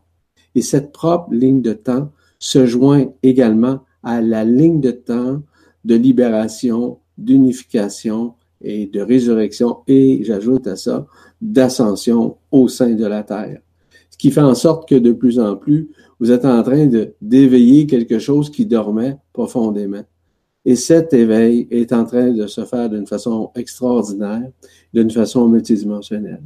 Et 0.55 0.63
cette 0.63 0.93
propre 0.93 1.35
ligne 1.35 1.63
de 1.63 1.73
temps 1.73 2.13
se 2.39 2.65
joint 2.65 3.07
également 3.25 3.81
à 4.05 4.21
la 4.21 4.45
ligne 4.45 4.81
de 4.81 4.93
temps 4.93 5.43
de 5.85 5.97
libération, 5.97 6.99
d'unification 7.19 8.35
et 8.61 8.87
de 8.87 9.01
résurrection 9.01 9.79
et, 9.89 10.23
j'ajoute 10.23 10.69
à 10.69 10.77
ça, 10.77 11.09
d'ascension 11.41 12.37
au 12.53 12.69
sein 12.69 12.95
de 12.95 13.05
la 13.05 13.25
Terre. 13.25 13.59
Ce 14.11 14.17
qui 14.17 14.31
fait 14.31 14.43
en 14.43 14.55
sorte 14.55 14.89
que 14.89 14.95
de 14.95 15.11
plus 15.11 15.41
en 15.41 15.57
plus, 15.57 15.91
vous 16.21 16.31
êtes 16.31 16.45
en 16.45 16.63
train 16.63 16.89
d'éveiller 17.21 17.89
quelque 17.89 18.21
chose 18.21 18.51
qui 18.51 18.65
dormait 18.65 19.17
profondément. 19.33 20.05
Et 20.69 20.75
cet 20.75 21.15
éveil 21.15 21.69
est 21.71 21.93
en 21.93 22.05
train 22.05 22.33
de 22.33 22.49
se 22.49 22.65
faire 22.65 22.91
d'une 22.91 23.07
façon 23.07 23.53
extraordinaire, 23.55 24.51
d'une 24.93 25.13
façon 25.13 25.47
multidimensionnelle. 25.47 26.43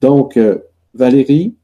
Donc, 0.00 0.36
euh, 0.36 0.58
Valérie, 0.92 1.54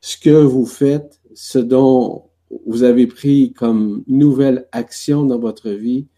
ce 0.00 0.18
que 0.18 0.42
vous 0.42 0.66
faites, 0.66 1.20
ce 1.32 1.60
dont 1.60 2.24
vous 2.66 2.82
avez 2.82 3.06
pris 3.06 3.52
comme 3.52 4.02
nouvelle 4.08 4.66
action 4.72 5.24
dans 5.24 5.38
votre 5.38 5.70
vie, 5.70 6.08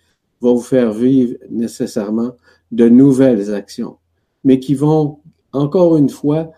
va 0.41 0.53
vous 0.53 0.61
faire 0.61 0.95
vivre 0.95 1.37
nécessairement 1.51 2.33
de 2.73 2.89
nouvelles 2.89 3.55
actions, 3.55 3.99
mais 4.45 4.61
qui 4.61 4.75
vont, 4.75 5.19
encore 5.53 5.99
une 5.99 6.09
fois, 6.09 6.53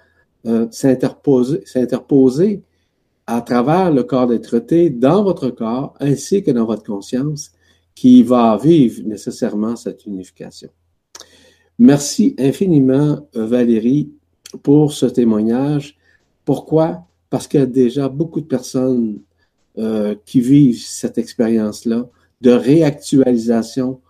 euh, 0.46 0.68
s'interposer, 0.70 2.62
à 3.26 3.40
travers 3.40 3.92
le 3.92 4.04
corps 4.04 4.28
d'être 4.28 4.56
dans 4.90 5.24
votre 5.24 5.50
corps 5.50 5.94
ainsi 5.98 6.44
que 6.44 6.52
dans 6.52 6.66
votre 6.66 6.84
conscience 6.84 7.50
qui 7.98 8.22
va 8.22 8.56
vivre 8.56 9.02
nécessairement 9.04 9.74
cette 9.74 10.06
unification. 10.06 10.68
Merci 11.80 12.36
infiniment, 12.38 13.28
Valérie, 13.34 14.12
pour 14.62 14.92
ce 14.92 15.06
témoignage. 15.06 15.98
Pourquoi? 16.44 17.08
Parce 17.28 17.48
qu'il 17.48 17.58
y 17.58 17.62
a 17.64 17.66
déjà 17.66 18.08
beaucoup 18.08 18.40
de 18.40 18.46
personnes 18.46 19.18
euh, 19.78 20.14
qui 20.24 20.40
vivent 20.40 20.80
cette 20.80 21.18
expérience-là 21.18 22.08
de 22.40 22.52
réactualisation 22.52 24.00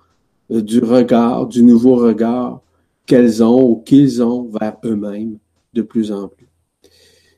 euh, 0.51 0.61
du 0.61 0.81
regard, 0.81 1.47
du 1.47 1.63
nouveau 1.63 1.97
regard 1.97 2.61
qu'elles 3.07 3.43
ont 3.43 3.71
ou 3.71 3.77
qu'ils 3.77 4.23
ont 4.23 4.51
vers 4.51 4.77
eux-mêmes 4.85 5.39
de 5.73 5.81
plus 5.81 6.13
en 6.13 6.29
plus. 6.29 6.51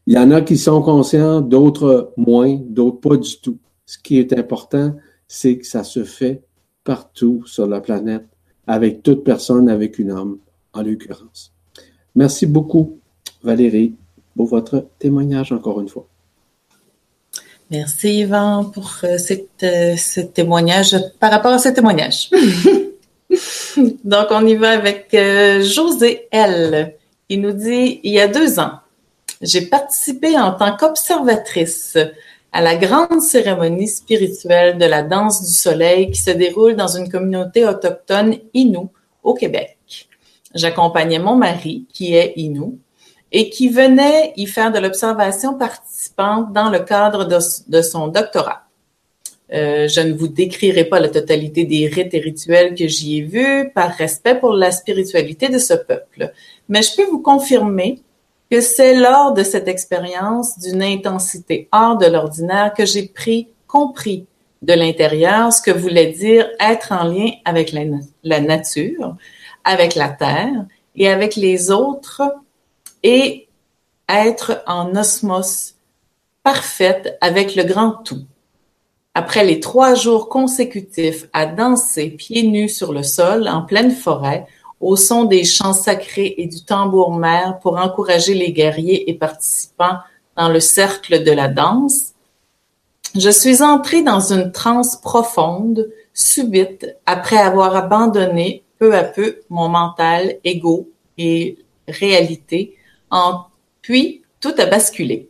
Il 0.09 0.15
y 0.15 0.19
en 0.19 0.33
a 0.33 0.41
qui 0.41 0.59
sont 0.59 0.83
conscients, 0.83 1.43
d'autres 1.43 2.13
moins, 2.17 2.59
d'autres 2.61 2.99
pas 2.99 3.17
du 3.17 3.41
tout. 3.41 3.59
Ce 3.87 3.99
qui 3.99 4.19
est 4.19 4.37
important, 4.37 4.97
c'est 5.33 5.59
que 5.59 5.67
ça 5.67 5.85
se 5.85 6.03
fait 6.03 6.43
partout 6.83 7.45
sur 7.47 7.69
la 7.69 7.81
planète, 7.81 8.27
avec 8.67 9.05
toute 9.05 9.23
personne 9.23 9.69
avec 9.69 10.01
une 10.01 10.11
âme, 10.11 10.39
en 10.73 10.83
l'occurrence. 10.83 11.53
Merci 12.17 12.47
beaucoup, 12.47 12.99
Valérie, 13.45 13.95
pour 14.37 14.49
votre 14.49 14.89
témoignage 14.99 15.53
encore 15.53 15.81
une 15.81 15.89
fois. 15.89 16.09
Merci, 17.71 18.23
Yvan, 18.23 18.65
pour 18.65 18.91
euh, 19.05 19.19
cette, 19.19 19.63
euh, 19.63 19.97
ce 19.97 20.21
témoignage, 20.21 20.97
par 21.21 21.31
rapport 21.31 21.53
à 21.53 21.61
ce 21.61 21.69
témoignage. 21.69 22.29
Donc, 24.05 24.27
on 24.31 24.45
y 24.45 24.57
va 24.57 24.71
avec 24.71 25.15
euh, 25.15 25.63
José 25.63 26.27
L. 26.33 26.97
Il 27.29 27.41
nous 27.41 27.53
dit, 27.53 28.01
il 28.03 28.13
y 28.13 28.19
a 28.19 28.27
deux 28.27 28.59
ans, 28.59 28.81
j'ai 29.41 29.63
participé 29.63 30.37
en 30.37 30.55
tant 30.55 30.77
qu'observatrice 30.77 31.97
à 32.53 32.61
la 32.61 32.77
grande 32.77 33.21
cérémonie 33.21 33.89
spirituelle 33.89 34.79
de 34.79 34.85
la 34.85 35.03
danse 35.03 35.43
du 35.47 35.53
soleil 35.53 36.11
qui 36.11 36.21
se 36.21 36.31
déroule 36.31 36.75
dans 36.77 36.89
une 36.89 37.09
communauté 37.09 37.67
autochtone 37.67 38.37
Innu 38.55 38.89
au 39.23 39.35
Québec. 39.35 39.79
J'accompagnais 40.55 41.21
mon 41.21 41.37
mari, 41.37 41.87
qui 41.93 42.15
est 42.15 42.33
Innu, 42.37 42.79
et 43.33 43.51
qui 43.51 43.69
venait 43.69 44.33
y 44.37 44.47
faire 44.47 44.73
de 44.73 44.81
l'observation 44.81 45.55
participante 45.55 46.53
dans 46.53 46.71
le 46.71 46.81
cadre 46.81 47.25
de, 47.25 47.83
son 47.83 48.09
doctorat. 48.09 48.65
Euh, 49.53 49.89
je 49.89 50.01
ne 50.01 50.13
vous 50.13 50.29
décrirai 50.29 50.85
pas 50.85 51.01
la 51.01 51.09
totalité 51.09 51.65
des 51.65 51.87
rites 51.87 52.15
et 52.15 52.21
rituels 52.21 52.75
que 52.75 52.87
j'y 52.87 53.19
ai 53.19 53.23
vus 53.23 53.71
par 53.75 53.91
respect 53.91 54.37
pour 54.37 54.53
la 54.53 54.71
spiritualité 54.71 55.49
de 55.49 55.59
ce 55.59 55.75
peuple, 55.75 56.33
mais 56.69 56.83
je 56.83 56.97
peux 56.97 57.07
vous 57.07 57.21
confirmer 57.21 58.01
que 58.51 58.61
c'est 58.61 58.95
lors 58.95 59.33
de 59.33 59.45
cette 59.45 59.69
expérience 59.69 60.59
d'une 60.59 60.83
intensité 60.83 61.69
hors 61.73 61.97
de 61.97 62.07
l'ordinaire 62.07 62.75
que 62.75 62.85
j'ai 62.85 63.07
pris, 63.07 63.49
compris 63.67 64.27
de 64.63 64.73
l'intérieur 64.73 65.53
ce 65.53 65.63
que 65.63 65.71
voulait 65.71 66.13
dire 66.13 66.49
être 66.59 66.93
en 66.93 67.05
lien 67.05 67.31
avec 67.45 67.73
la, 67.73 68.41
nature, 68.41 69.17
avec 69.65 69.95
la 69.95 70.09
terre 70.09 70.67
et 70.97 71.09
avec 71.09 71.37
les 71.37 71.71
autres 71.71 72.23
et 73.03 73.49
être 74.09 74.63
en 74.67 74.97
osmose 74.97 75.75
parfaite 76.43 77.17
avec 77.21 77.55
le 77.55 77.65
grand 77.65 77.93
tout. 78.05 78.25
Après 79.15 79.45
les 79.45 79.61
trois 79.61 79.95
jours 79.95 80.29
consécutifs 80.29 81.27
à 81.33 81.47
danser 81.47 82.11
pieds 82.11 82.43
nus 82.43 82.69
sur 82.69 82.93
le 82.93 83.03
sol 83.03 83.49
en 83.49 83.63
pleine 83.63 83.91
forêt, 83.91 84.47
au 84.81 84.97
son 84.97 85.25
des 85.25 85.45
chants 85.45 85.75
sacrés 85.75 86.35
et 86.39 86.47
du 86.47 86.65
tambour-mère 86.65 87.59
pour 87.61 87.77
encourager 87.77 88.35
les 88.35 88.53
guerriers 88.53 89.09
et 89.11 89.15
participants 89.15 89.99
dans 90.37 90.49
le 90.49 90.61
cercle 90.61 91.23
de 91.23 91.31
la 91.31 91.49
danse, 91.49 92.15
je 93.15 93.31
suis 93.31 93.63
entrée 93.63 94.03
dans 94.03 94.33
une 94.33 94.53
transe 94.53 94.97
profonde, 94.97 95.91
subite, 96.15 96.97
après 97.07 97.37
avoir 97.37 97.77
abandonné 97.77 98.65
peu 98.79 98.97
à 98.97 99.05
peu 99.05 99.41
mon 99.51 99.69
mental, 99.69 100.37
ego 100.45 100.89
et 101.19 101.59
réalité, 101.87 102.77
en, 103.11 103.43
puis 103.83 104.23
tout 104.41 104.55
a 104.59 104.67
basculé. 104.67 105.29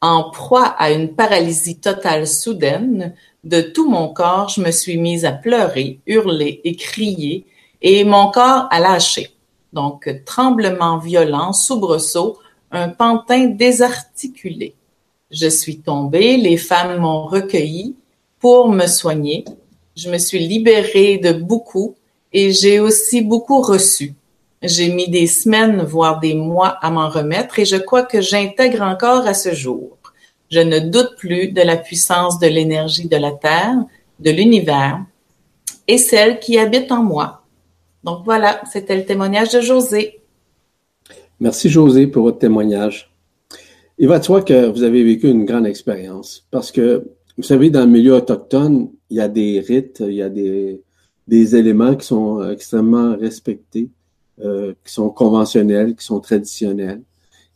En 0.00 0.30
proie 0.30 0.66
à 0.66 0.92
une 0.92 1.14
paralysie 1.14 1.80
totale 1.80 2.26
soudaine, 2.26 3.14
de 3.42 3.60
tout 3.60 3.88
mon 3.88 4.08
corps, 4.12 4.50
je 4.50 4.60
me 4.60 4.70
suis 4.70 4.98
mise 4.98 5.24
à 5.24 5.32
pleurer, 5.32 6.00
hurler 6.06 6.60
et 6.64 6.76
crier 6.76 7.46
et 7.82 8.04
mon 8.04 8.30
corps 8.30 8.68
a 8.70 8.80
lâché. 8.80 9.30
Donc, 9.72 10.08
tremblement 10.24 10.98
violent, 10.98 11.52
soubresaut, 11.52 12.38
un 12.70 12.88
pantin 12.88 13.46
désarticulé. 13.46 14.74
Je 15.30 15.48
suis 15.48 15.78
tombée, 15.78 16.36
les 16.36 16.56
femmes 16.56 16.98
m'ont 17.00 17.26
recueilli 17.26 17.96
pour 18.38 18.68
me 18.68 18.86
soigner. 18.86 19.44
Je 19.96 20.10
me 20.10 20.18
suis 20.18 20.38
libérée 20.38 21.18
de 21.18 21.32
beaucoup 21.32 21.96
et 22.32 22.52
j'ai 22.52 22.80
aussi 22.80 23.22
beaucoup 23.22 23.60
reçu. 23.60 24.14
J'ai 24.62 24.88
mis 24.88 25.08
des 25.08 25.26
semaines, 25.26 25.82
voire 25.82 26.20
des 26.20 26.34
mois 26.34 26.78
à 26.80 26.90
m'en 26.90 27.08
remettre 27.08 27.58
et 27.58 27.64
je 27.64 27.76
crois 27.76 28.02
que 28.02 28.20
j'intègre 28.20 28.82
encore 28.82 29.26
à 29.26 29.34
ce 29.34 29.52
jour. 29.52 29.96
Je 30.50 30.60
ne 30.60 30.78
doute 30.78 31.16
plus 31.18 31.48
de 31.48 31.62
la 31.62 31.76
puissance 31.76 32.38
de 32.38 32.46
l'énergie 32.46 33.08
de 33.08 33.16
la 33.16 33.32
Terre, 33.32 33.76
de 34.20 34.30
l'univers 34.30 35.00
et 35.88 35.98
celle 35.98 36.38
qui 36.38 36.58
habite 36.58 36.90
en 36.92 37.02
moi. 37.02 37.42
Donc 38.06 38.20
voilà, 38.24 38.60
c'était 38.72 38.96
le 38.96 39.04
témoignage 39.04 39.52
de 39.52 39.60
José. 39.60 40.20
Merci 41.40 41.68
José 41.68 42.06
pour 42.06 42.22
votre 42.22 42.38
témoignage. 42.38 43.12
Il 43.98 44.06
va 44.06 44.20
de 44.20 44.24
soi 44.24 44.42
que 44.42 44.70
vous 44.70 44.84
avez 44.84 45.02
vécu 45.02 45.28
une 45.28 45.44
grande 45.44 45.66
expérience 45.66 46.46
parce 46.52 46.70
que, 46.70 47.04
vous 47.36 47.42
savez, 47.42 47.68
dans 47.68 47.80
le 47.80 47.90
milieu 47.90 48.14
autochtone, 48.14 48.90
il 49.10 49.16
y 49.16 49.20
a 49.20 49.26
des 49.26 49.58
rites, 49.58 50.04
il 50.06 50.14
y 50.14 50.22
a 50.22 50.28
des, 50.28 50.80
éléments 51.28 51.96
qui 51.96 52.06
sont 52.06 52.40
euh, 52.40 52.52
extrêmement 52.52 53.16
respectés, 53.16 53.90
euh, 54.40 54.72
qui 54.84 54.92
sont 54.92 55.10
conventionnels, 55.10 55.96
qui 55.96 56.04
sont 56.04 56.20
traditionnels. 56.20 57.02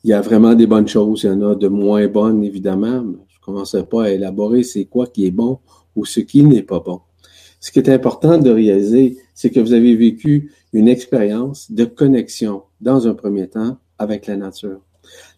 Il 0.02 0.10
y 0.10 0.12
a 0.12 0.20
vraiment 0.20 0.54
des 0.54 0.66
bonnes 0.66 0.88
choses, 0.88 1.22
il 1.22 1.26
y 1.26 1.30
en 1.30 1.42
a 1.42 1.54
de 1.54 1.68
moins 1.68 2.08
bonnes, 2.08 2.42
évidemment. 2.42 3.04
Je 3.28 3.38
ne 3.38 3.44
commencerai 3.44 3.86
pas 3.86 4.04
à 4.06 4.10
élaborer 4.10 4.64
c'est 4.64 4.86
quoi 4.86 5.06
qui 5.06 5.26
est 5.26 5.30
bon 5.30 5.60
ou 5.94 6.04
ce 6.04 6.18
qui 6.18 6.42
n'est 6.42 6.64
pas 6.64 6.80
bon. 6.80 7.02
Ce 7.60 7.70
qui 7.70 7.78
est 7.78 7.90
important 7.90 8.38
de 8.38 8.50
réaliser, 8.50 9.18
c'est 9.34 9.50
que 9.50 9.60
vous 9.60 9.74
avez 9.74 9.94
vécu 9.94 10.52
une 10.72 10.88
expérience 10.88 11.70
de 11.70 11.84
connexion, 11.84 12.62
dans 12.80 13.06
un 13.06 13.14
premier 13.14 13.48
temps, 13.48 13.76
avec 13.98 14.26
la 14.26 14.36
nature. 14.36 14.80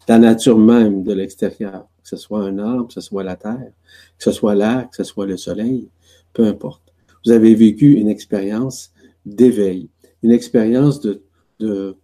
La 0.07 0.19
nature 0.19 0.57
même 0.57 1.03
de 1.03 1.13
l'extérieur, 1.13 1.87
que 2.01 2.09
ce 2.09 2.15
soit 2.15 2.43
un 2.43 2.57
arbre, 2.59 2.87
que 2.87 2.93
ce 2.93 3.01
soit 3.01 3.23
la 3.23 3.35
terre, 3.35 3.71
que 4.17 4.23
ce 4.23 4.31
soit 4.31 4.55
l'air, 4.55 4.89
que 4.89 4.95
ce 4.95 5.03
soit 5.03 5.25
le 5.25 5.35
soleil, 5.35 5.89
peu 6.31 6.45
importe. 6.45 6.81
Vous 7.25 7.31
avez 7.31 7.55
vécu 7.55 7.93
une 7.93 8.09
expérience 8.09 8.91
d'éveil, 9.25 9.89
une 10.23 10.31
expérience 10.31 11.01
de, 11.01 11.23
de, 11.59 11.97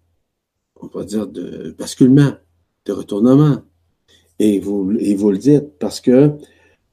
on 0.81 0.87
va 0.87 1.03
dire, 1.05 1.27
de 1.27 1.75
basculement, 1.77 2.33
de 2.85 2.91
retournement. 2.91 3.61
Et 4.39 4.59
vous, 4.59 4.93
et 4.99 5.15
vous 5.15 5.31
le 5.31 5.37
dites 5.37 5.77
parce 5.79 5.99
que 5.99 6.31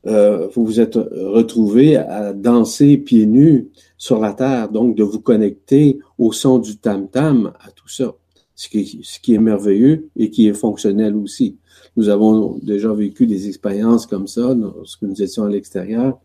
euh, 0.06 0.48
vous 0.54 0.64
vous 0.64 0.80
êtes 0.80 0.96
retrouvé 0.96 1.96
à 1.96 2.32
danser 2.32 2.96
pieds 2.96 3.26
nus 3.26 3.68
sur 3.98 4.20
la 4.20 4.34
terre, 4.34 4.68
donc 4.68 4.94
de 4.94 5.02
vous 5.02 5.20
connecter 5.20 5.98
au 6.18 6.32
son 6.32 6.58
du 6.58 6.76
tam-tam, 6.76 7.52
à 7.60 7.70
tout 7.70 7.88
ça, 7.88 8.14
ce 8.54 8.68
qui, 8.68 9.34
est 9.34 9.38
merveilleux 9.38 10.08
et 10.16 10.30
qui 10.30 10.46
est 10.46 10.54
fonctionnel 10.54 11.16
aussi. 11.16 11.56
Nous 11.96 12.08
avons 12.08 12.58
déjà 12.62 12.92
vécu 12.92 13.26
des 13.26 13.48
expériences 13.48 14.06
comme 14.06 14.26
ça 14.26 14.54
lorsque 14.54 15.02
nous 15.02 15.20
étions 15.20 15.44
à 15.44 15.48
l'extérieur, 15.48 16.18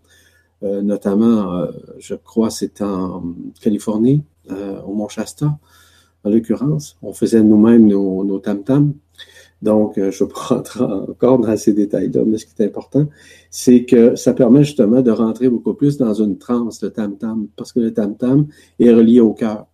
euh, 0.63 0.81
notamment, 0.81 1.53
euh, 1.53 1.71
je 1.97 2.13
crois, 2.13 2.51
c'est 2.51 2.81
en 2.81 3.23
Californie, 3.61 4.21
au 4.85 4.93
Mont 4.93 5.07
Shasta, 5.07 5.57
en 6.23 6.29
l'occurrence. 6.29 6.97
On 7.01 7.13
faisait 7.13 7.41
nous-mêmes 7.41 7.87
nos 7.87 8.39
tam-tams. 8.39 8.93
Donc, 9.61 9.97
euh, 9.97 10.11
je 10.11 10.23
vais 10.23 10.29
pas 10.29 10.39
rentrer 10.55 10.83
encore 10.83 11.39
dans 11.39 11.57
ces 11.57 11.73
détails-là, 11.73 12.23
mais 12.25 12.37
ce 12.37 12.45
qui 12.45 12.53
est 12.61 12.65
important, 12.65 13.07
c'est 13.49 13.85
que 13.85 14.15
ça 14.15 14.33
permet 14.33 14.63
justement 14.63 15.01
de 15.01 15.11
rentrer 15.11 15.49
beaucoup 15.49 15.73
plus 15.73 15.97
dans 15.97 16.13
une 16.13 16.37
transe, 16.37 16.81
le 16.81 16.89
tam-tam, 16.89 17.47
parce 17.55 17.71
que 17.71 17.79
le 17.79 17.93
tam-tam 17.93 18.47
est 18.79 18.91
relié 18.91 19.19
au 19.19 19.33
cœur, 19.33 19.67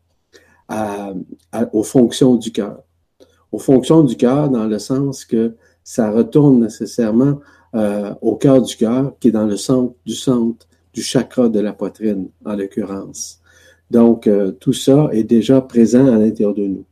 aux 1.71 1.83
fonctions 1.83 2.35
du 2.35 2.51
cœur. 2.51 2.83
Aux 3.51 3.59
fonctions 3.59 4.03
du 4.03 4.17
cœur 4.17 4.49
dans 4.49 4.65
le 4.65 4.79
sens 4.79 5.23
que 5.23 5.53
ça 5.83 6.11
retourne 6.11 6.59
nécessairement 6.59 7.39
euh, 7.73 8.13
au 8.21 8.35
cœur 8.35 8.61
du 8.61 8.75
cœur, 8.75 9.13
qui 9.19 9.29
est 9.29 9.31
dans 9.31 9.45
le 9.45 9.55
centre 9.55 9.93
du 10.05 10.15
centre 10.15 10.67
du 10.93 11.01
chakra 11.01 11.47
de 11.47 11.59
la 11.59 11.73
poitrine, 11.73 12.27
en 12.43 12.55
l'occurrence. 12.55 13.39
Donc, 13.89 14.27
euh, 14.27 14.51
tout 14.51 14.73
ça 14.73 15.09
est 15.11 15.23
déjà 15.23 15.61
présent 15.61 16.07
à 16.07 16.17
l'intérieur 16.17 16.53
de 16.53 16.67
nous. 16.67 16.85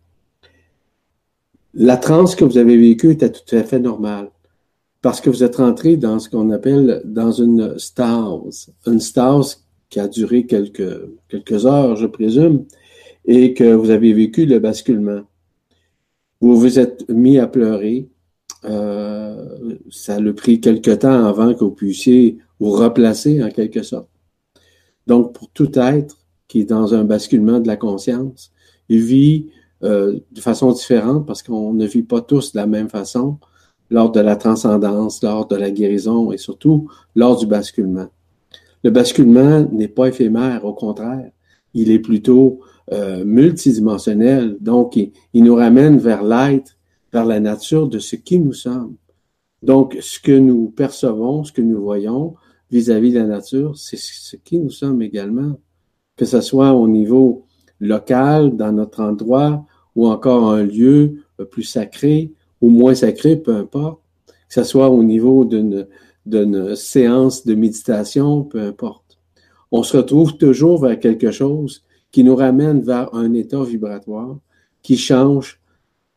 La 1.75 1.97
transe 1.97 2.35
que 2.35 2.45
vous 2.45 2.57
avez 2.57 2.77
vécue 2.77 3.11
était 3.11 3.31
tout 3.31 3.55
à 3.55 3.63
fait 3.63 3.79
normale 3.79 4.31
parce 5.01 5.19
que 5.19 5.29
vous 5.29 5.43
êtes 5.43 5.57
rentré 5.57 5.97
dans 5.97 6.19
ce 6.19 6.29
qu'on 6.29 6.49
appelle 6.51 7.01
dans 7.03 7.33
une 7.33 7.77
stase, 7.77 8.73
une 8.87 9.01
stase 9.01 9.63
qui 9.89 9.99
a 9.99 10.07
duré 10.07 10.45
quelques, 10.45 11.01
quelques 11.27 11.65
heures, 11.65 11.95
je 11.95 12.07
présume, 12.07 12.65
et 13.25 13.53
que 13.53 13.73
vous 13.73 13.89
avez 13.91 14.13
vécu 14.13 14.45
le 14.45 14.59
basculement. 14.59 15.21
Vous 16.41 16.57
vous 16.57 16.79
êtes 16.79 17.07
mis 17.09 17.37
à 17.37 17.45
pleurer. 17.45 18.07
Euh, 18.63 19.75
ça 19.91 20.15
a 20.15 20.33
pris 20.33 20.59
quelque 20.59 20.91
temps 20.91 21.25
avant 21.25 21.53
que 21.53 21.59
vous 21.59 21.71
puissiez 21.71 22.37
vous 22.59 22.71
replacer 22.71 23.43
en 23.43 23.49
quelque 23.49 23.83
sorte. 23.83 24.09
Donc, 25.07 25.33
pour 25.33 25.49
tout 25.49 25.77
être 25.77 26.17
qui 26.47 26.61
est 26.61 26.69
dans 26.69 26.93
un 26.93 27.03
basculement 27.03 27.59
de 27.59 27.67
la 27.67 27.77
conscience, 27.77 28.51
il 28.89 29.01
vit 29.01 29.49
euh, 29.85 30.19
de 30.31 30.41
façon 30.41 30.71
différente 30.71 31.25
parce 31.27 31.43
qu'on 31.43 31.73
ne 31.73 31.85
vit 31.85 32.03
pas 32.03 32.21
tous 32.21 32.53
de 32.53 32.57
la 32.57 32.65
même 32.65 32.89
façon 32.89 33.37
lors 33.91 34.11
de 34.11 34.19
la 34.19 34.35
transcendance, 34.35 35.21
lors 35.21 35.47
de 35.47 35.55
la 35.55 35.69
guérison 35.69 36.31
et 36.31 36.37
surtout 36.37 36.89
lors 37.15 37.37
du 37.37 37.45
basculement. 37.45 38.07
Le 38.83 38.89
basculement 38.89 39.61
n'est 39.71 39.87
pas 39.87 40.07
éphémère, 40.07 40.65
au 40.65 40.73
contraire, 40.73 41.29
il 41.75 41.91
est 41.91 41.99
plutôt 41.99 42.61
euh, 42.93 43.23
multidimensionnel, 43.25 44.57
donc 44.59 44.95
il, 44.95 45.43
nous 45.43 45.55
ramène 45.55 45.97
vers 45.97 46.23
l'être, 46.23 46.77
vers 47.13 47.25
la 47.25 47.39
nature 47.39 47.87
de 47.87 47.99
ce 47.99 48.15
qui 48.15 48.39
nous 48.39 48.53
sommes. 48.53 48.95
Donc, 49.61 49.97
ce 50.01 50.19
que 50.19 50.31
nous 50.31 50.69
percevons, 50.69 51.43
ce 51.43 51.51
que 51.51 51.61
nous 51.61 51.81
voyons 51.81 52.35
vis-à-vis 52.71 53.13
de 53.13 53.19
la 53.19 53.25
nature, 53.25 53.77
c'est 53.77 53.97
ce 53.97 54.35
qui 54.35 54.59
nous 54.59 54.69
sommes 54.69 55.01
également, 55.01 55.59
que 56.17 56.25
ce 56.25 56.41
soit 56.41 56.73
au 56.73 56.87
niveau 56.87 57.45
local, 57.79 58.55
dans 58.55 58.71
notre 58.71 59.01
endroit, 59.01 59.65
ou 59.95 60.07
encore 60.07 60.49
un 60.51 60.63
lieu 60.63 61.19
plus 61.51 61.63
sacré 61.63 62.31
ou 62.61 62.69
moins 62.69 62.95
sacré, 62.95 63.35
peu 63.35 63.55
importe, 63.55 64.01
que 64.27 64.53
ce 64.53 64.63
soit 64.63 64.89
au 64.89 65.03
niveau 65.03 65.45
d'une, 65.45 65.87
d'une 66.25 66.75
séance 66.75 67.45
de 67.45 67.55
méditation, 67.55 68.43
peu 68.43 68.59
importe. 68.59 69.19
On 69.71 69.83
se 69.83 69.97
retrouve 69.97 70.37
toujours 70.37 70.81
vers 70.81 70.99
quelque 70.99 71.31
chose 71.31 71.83
qui 72.11 72.23
nous 72.23 72.35
ramène 72.35 72.81
vers 72.81 73.13
un 73.13 73.33
état 73.33 73.63
vibratoire 73.63 74.37
qui 74.81 74.97
change 74.97 75.59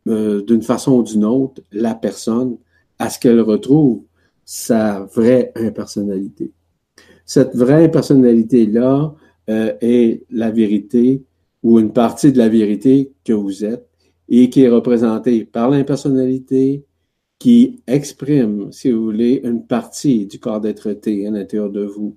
euh, 0.06 0.42
d'une 0.42 0.62
façon 0.62 0.92
ou 0.92 1.02
d'une 1.02 1.24
autre 1.24 1.62
la 1.72 1.94
personne 1.94 2.56
à 2.98 3.10
ce 3.10 3.18
qu'elle 3.18 3.40
retrouve 3.40 4.02
sa 4.44 5.00
vraie 5.00 5.52
impersonnalité. 5.56 6.52
Cette 7.24 7.54
vraie 7.54 7.84
impersonnalité-là 7.84 9.14
euh, 9.50 9.74
est 9.80 10.22
la 10.30 10.50
vérité 10.50 11.22
ou 11.62 11.78
une 11.78 11.92
partie 11.92 12.32
de 12.32 12.38
la 12.38 12.48
vérité 12.48 13.12
que 13.24 13.32
vous 13.32 13.64
êtes 13.64 13.86
et 14.28 14.50
qui 14.50 14.62
est 14.62 14.68
représentée 14.68 15.44
par 15.44 15.70
l'impersonnalité 15.70 16.84
qui 17.38 17.82
exprime, 17.86 18.72
si 18.72 18.90
vous 18.90 19.04
voulez, 19.04 19.40
une 19.44 19.66
partie 19.66 20.26
du 20.26 20.40
corps 20.40 20.60
d'être-té 20.60 21.26
à 21.26 21.30
l'intérieur 21.30 21.70
de 21.70 21.84
vous. 21.84 22.16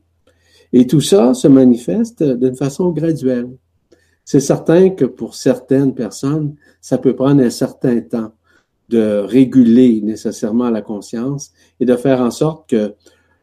Et 0.74 0.88
tout 0.88 1.02
ça 1.02 1.34
se 1.34 1.48
manifeste 1.48 2.24
d'une 2.24 2.56
façon 2.56 2.92
graduelle. 2.92 3.50
C'est 4.24 4.40
certain 4.40 4.92
que 4.92 5.06
pour 5.06 5.36
certaines 5.36 5.94
personnes, 5.94 6.56
ça 6.80 6.98
peut 6.98 7.16
prendre 7.16 7.42
un 7.42 7.50
certain 7.50 8.00
temps 8.02 8.32
de 8.90 9.20
réguler 9.20 10.02
nécessairement 10.02 10.70
la 10.70 10.82
conscience 10.82 11.52
et 11.80 11.86
de 11.86 11.96
faire 11.96 12.22
en 12.22 12.32
sorte 12.32 12.70
qu'il 12.70 12.96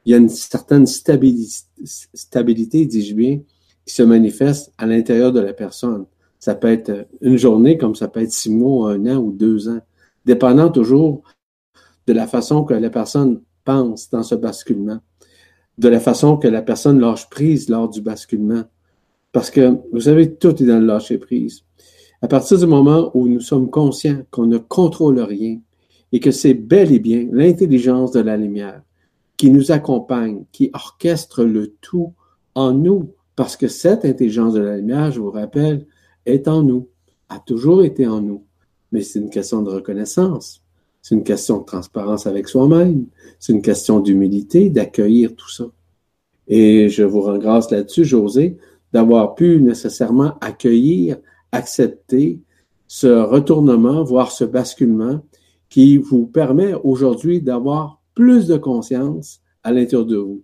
y 0.07 0.15
a 0.15 0.19
une 0.19 0.29
certaine 0.29 0.87
stabilité 0.87 2.87
dis-je 2.87 3.15
bien, 3.15 3.41
qui 3.89 3.95
se 3.95 4.03
manifeste 4.03 4.71
à 4.77 4.85
l'intérieur 4.85 5.33
de 5.33 5.41
la 5.41 5.55
personne. 5.55 6.05
Ça 6.39 6.55
peut 6.55 6.69
être 6.69 7.09
une 7.23 7.39
journée, 7.39 7.79
comme 7.79 7.95
ça 7.95 8.07
peut 8.07 8.21
être 8.21 8.33
six 8.33 8.51
mois, 8.51 8.93
un 8.93 9.07
an 9.07 9.17
ou 9.17 9.33
deux 9.33 9.67
ans, 9.67 9.81
dépendant 10.27 10.69
toujours 10.69 11.23
de 12.07 12.13
la 12.13 12.27
façon 12.27 12.65
que 12.65 12.75
la 12.75 12.91
personne 12.91 13.41
pense 13.65 14.11
dans 14.11 14.23
ce 14.23 14.35
basculement, 14.35 14.99
de 15.79 15.89
la 15.89 16.01
façon 16.01 16.37
que 16.37 16.49
la 16.49 16.61
personne 16.61 17.01
lâche 17.01 17.31
prise 17.31 17.71
lors 17.71 17.89
du 17.89 18.03
basculement. 18.03 18.65
Parce 19.33 19.51
que, 19.51 19.79
vous 19.91 20.01
savez, 20.01 20.35
tout 20.35 20.63
est 20.63 20.67
dans 20.67 20.81
le 20.81 20.87
lâcher 20.87 21.17
prise. 21.17 21.65
À 22.21 22.29
partir 22.29 22.59
du 22.59 22.67
moment 22.67 23.11
où 23.15 23.27
nous 23.27 23.41
sommes 23.41 23.71
conscients 23.71 24.23
qu'on 24.31 24.47
ne 24.47 24.59
contrôle 24.59 25.19
rien 25.21 25.61
et 26.13 26.21
que 26.21 26.31
c'est 26.31 26.55
bel 26.55 26.93
et 26.93 26.99
bien 26.99 27.27
l'intelligence 27.33 28.13
de 28.13 28.21
la 28.21 28.37
lumière 28.37 28.83
qui 29.39 29.51
nous 29.51 29.73
accompagne, 29.73 30.45
qui 30.53 30.71
orchestre 30.75 31.43
le 31.45 31.75
tout 31.81 32.13
en 32.55 32.73
nous, 32.73 33.15
parce 33.39 33.57
que 33.57 33.69
cette 33.69 34.05
intelligence 34.05 34.55
de 34.55 34.61
la 34.61 34.77
lumière, 34.79 35.13
je 35.13 35.21
vous 35.21 35.31
rappelle, 35.31 35.87
est 36.27 36.49
en 36.49 36.65
nous, 36.65 36.89
a 37.29 37.39
toujours 37.39 37.85
été 37.85 38.05
en 38.05 38.21
nous. 38.21 38.43
Mais 38.91 39.01
c'est 39.01 39.21
une 39.21 39.31
question 39.31 39.63
de 39.63 39.71
reconnaissance, 39.71 40.65
c'est 41.03 41.15
une 41.15 41.23
question 41.23 41.59
de 41.59 41.65
transparence 41.65 42.27
avec 42.27 42.49
soi-même, 42.49 43.07
c'est 43.39 43.53
une 43.53 43.63
question 43.63 44.01
d'humilité, 44.01 44.71
d'accueillir 44.71 45.37
tout 45.37 45.49
ça. 45.49 45.67
Et 46.49 46.89
je 46.89 47.05
vous 47.05 47.21
rends 47.21 47.39
grâce 47.39 47.71
là-dessus, 47.71 48.05
José, 48.05 48.57
d'avoir 48.93 49.37
pu 49.37 49.63
nécessairement 49.63 50.37
accueillir, 50.41 51.19
accepter 51.53 52.41
ce 52.89 53.07
retournement, 53.07 54.03
voire 54.03 54.33
ce 54.33 54.43
basculement 54.43 55.21
qui 55.69 55.97
vous 55.99 56.27
permet 56.27 56.75
aujourd'hui 56.75 57.41
d'avoir 57.41 58.03
plus 58.17 58.49
de 58.49 58.57
conscience 58.57 59.43
à 59.63 59.71
l'intérieur 59.71 60.07
de 60.07 60.17
vous. 60.17 60.43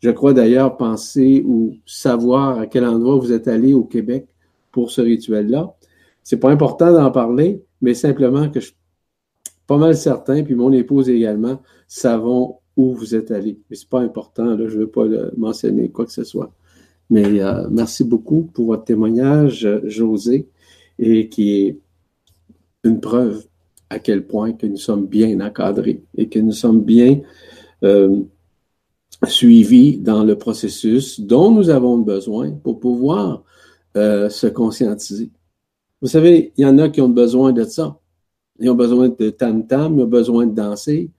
Je 0.00 0.10
crois 0.10 0.32
d'ailleurs 0.32 0.76
penser 0.76 1.42
ou 1.46 1.76
savoir 1.86 2.58
à 2.58 2.66
quel 2.66 2.84
endroit 2.84 3.16
vous 3.16 3.32
êtes 3.32 3.48
allé 3.48 3.74
au 3.74 3.84
Québec 3.84 4.26
pour 4.70 4.90
ce 4.90 5.00
rituel-là. 5.00 5.74
C'est 6.22 6.38
pas 6.38 6.50
important 6.50 6.92
d'en 6.92 7.10
parler, 7.10 7.62
mais 7.80 7.94
simplement 7.94 8.48
que 8.48 8.60
je 8.60 8.66
suis 8.66 8.76
pas 9.66 9.76
mal 9.76 9.96
certain, 9.96 10.42
puis 10.44 10.54
mon 10.54 10.72
épouse 10.72 11.08
également, 11.08 11.60
savons 11.86 12.56
où 12.76 12.94
vous 12.94 13.14
êtes 13.14 13.30
allé. 13.30 13.58
Mais 13.68 13.76
c'est 13.76 13.88
pas 13.88 14.00
important, 14.00 14.56
là, 14.56 14.68
je 14.68 14.78
veux 14.78 14.88
pas 14.88 15.04
le 15.04 15.32
mentionner 15.36 15.90
quoi 15.90 16.06
que 16.06 16.12
ce 16.12 16.24
soit. 16.24 16.52
Mais 17.10 17.40
euh, 17.40 17.66
merci 17.70 18.04
beaucoup 18.04 18.42
pour 18.42 18.66
votre 18.66 18.84
témoignage, 18.84 19.68
José, 19.84 20.48
et 20.98 21.28
qui 21.28 21.60
est 21.60 21.78
une 22.84 23.00
preuve 23.00 23.44
à 23.90 23.98
quel 23.98 24.26
point 24.26 24.52
que 24.52 24.66
nous 24.66 24.76
sommes 24.76 25.06
bien 25.06 25.40
encadrés 25.40 26.02
et 26.16 26.28
que 26.28 26.38
nous 26.38 26.52
sommes 26.52 26.82
bien 26.82 27.20
euh, 27.82 28.20
suivis 29.26 29.98
dans 29.98 30.22
le 30.22 30.36
processus 30.36 31.20
dont 31.20 31.50
nous 31.50 31.70
avons 31.70 31.98
besoin 31.98 32.52
pour 32.52 32.78
pouvoir 32.78 33.42
euh, 33.96 34.28
se 34.28 34.46
conscientiser. 34.46 35.30
Vous 36.00 36.08
savez, 36.08 36.52
il 36.56 36.62
y 36.62 36.66
en 36.66 36.78
a 36.78 36.88
qui 36.88 37.00
ont 37.00 37.08
besoin 37.08 37.52
de 37.52 37.64
ça. 37.64 37.98
Ils 38.60 38.70
ont 38.70 38.74
besoin 38.74 39.08
de 39.08 39.30
tam-tam, 39.30 39.98
ils 39.98 40.02
ont 40.02 40.06
besoin 40.06 40.46
de 40.46 40.54
danser, 40.54 41.10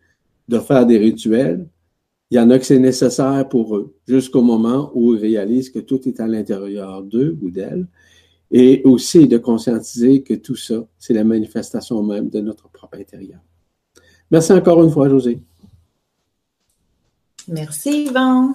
de 0.47 0.59
faire 0.59 0.85
des 0.85 0.97
rituels, 0.97 1.67
il 2.31 2.37
y 2.37 2.39
en 2.39 2.49
a 2.51 2.59
que 2.59 2.65
c'est 2.65 2.79
nécessaire 2.79 3.47
pour 3.49 3.75
eux, 3.75 3.95
jusqu'au 4.07 4.41
moment 4.41 4.91
où 4.93 5.15
ils 5.15 5.19
réalisent 5.19 5.71
que 5.71 5.79
tout 5.79 6.07
est 6.07 6.19
à 6.19 6.27
l'intérieur 6.27 7.01
d'eux 7.01 7.37
ou 7.41 7.49
d'elles, 7.49 7.87
et 8.51 8.81
aussi 8.83 9.27
de 9.27 9.37
conscientiser 9.37 10.21
que 10.21 10.35
tout 10.35 10.55
ça, 10.55 10.85
c'est 10.97 11.13
la 11.13 11.23
manifestation 11.23 12.03
même 12.03 12.29
de 12.29 12.39
notre 12.39 12.69
propre 12.69 12.97
intérieur. 12.97 13.39
Merci 14.31 14.53
encore 14.53 14.83
une 14.83 14.91
fois, 14.91 15.09
José. 15.09 15.39
Merci, 17.51 18.05
Yvan. 18.05 18.53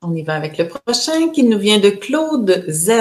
On 0.00 0.14
y 0.14 0.22
va 0.22 0.36
avec 0.36 0.58
le 0.58 0.68
prochain 0.68 1.30
qui 1.30 1.42
nous 1.42 1.58
vient 1.58 1.80
de 1.80 1.90
Claude 1.90 2.64
Z. 2.68 2.92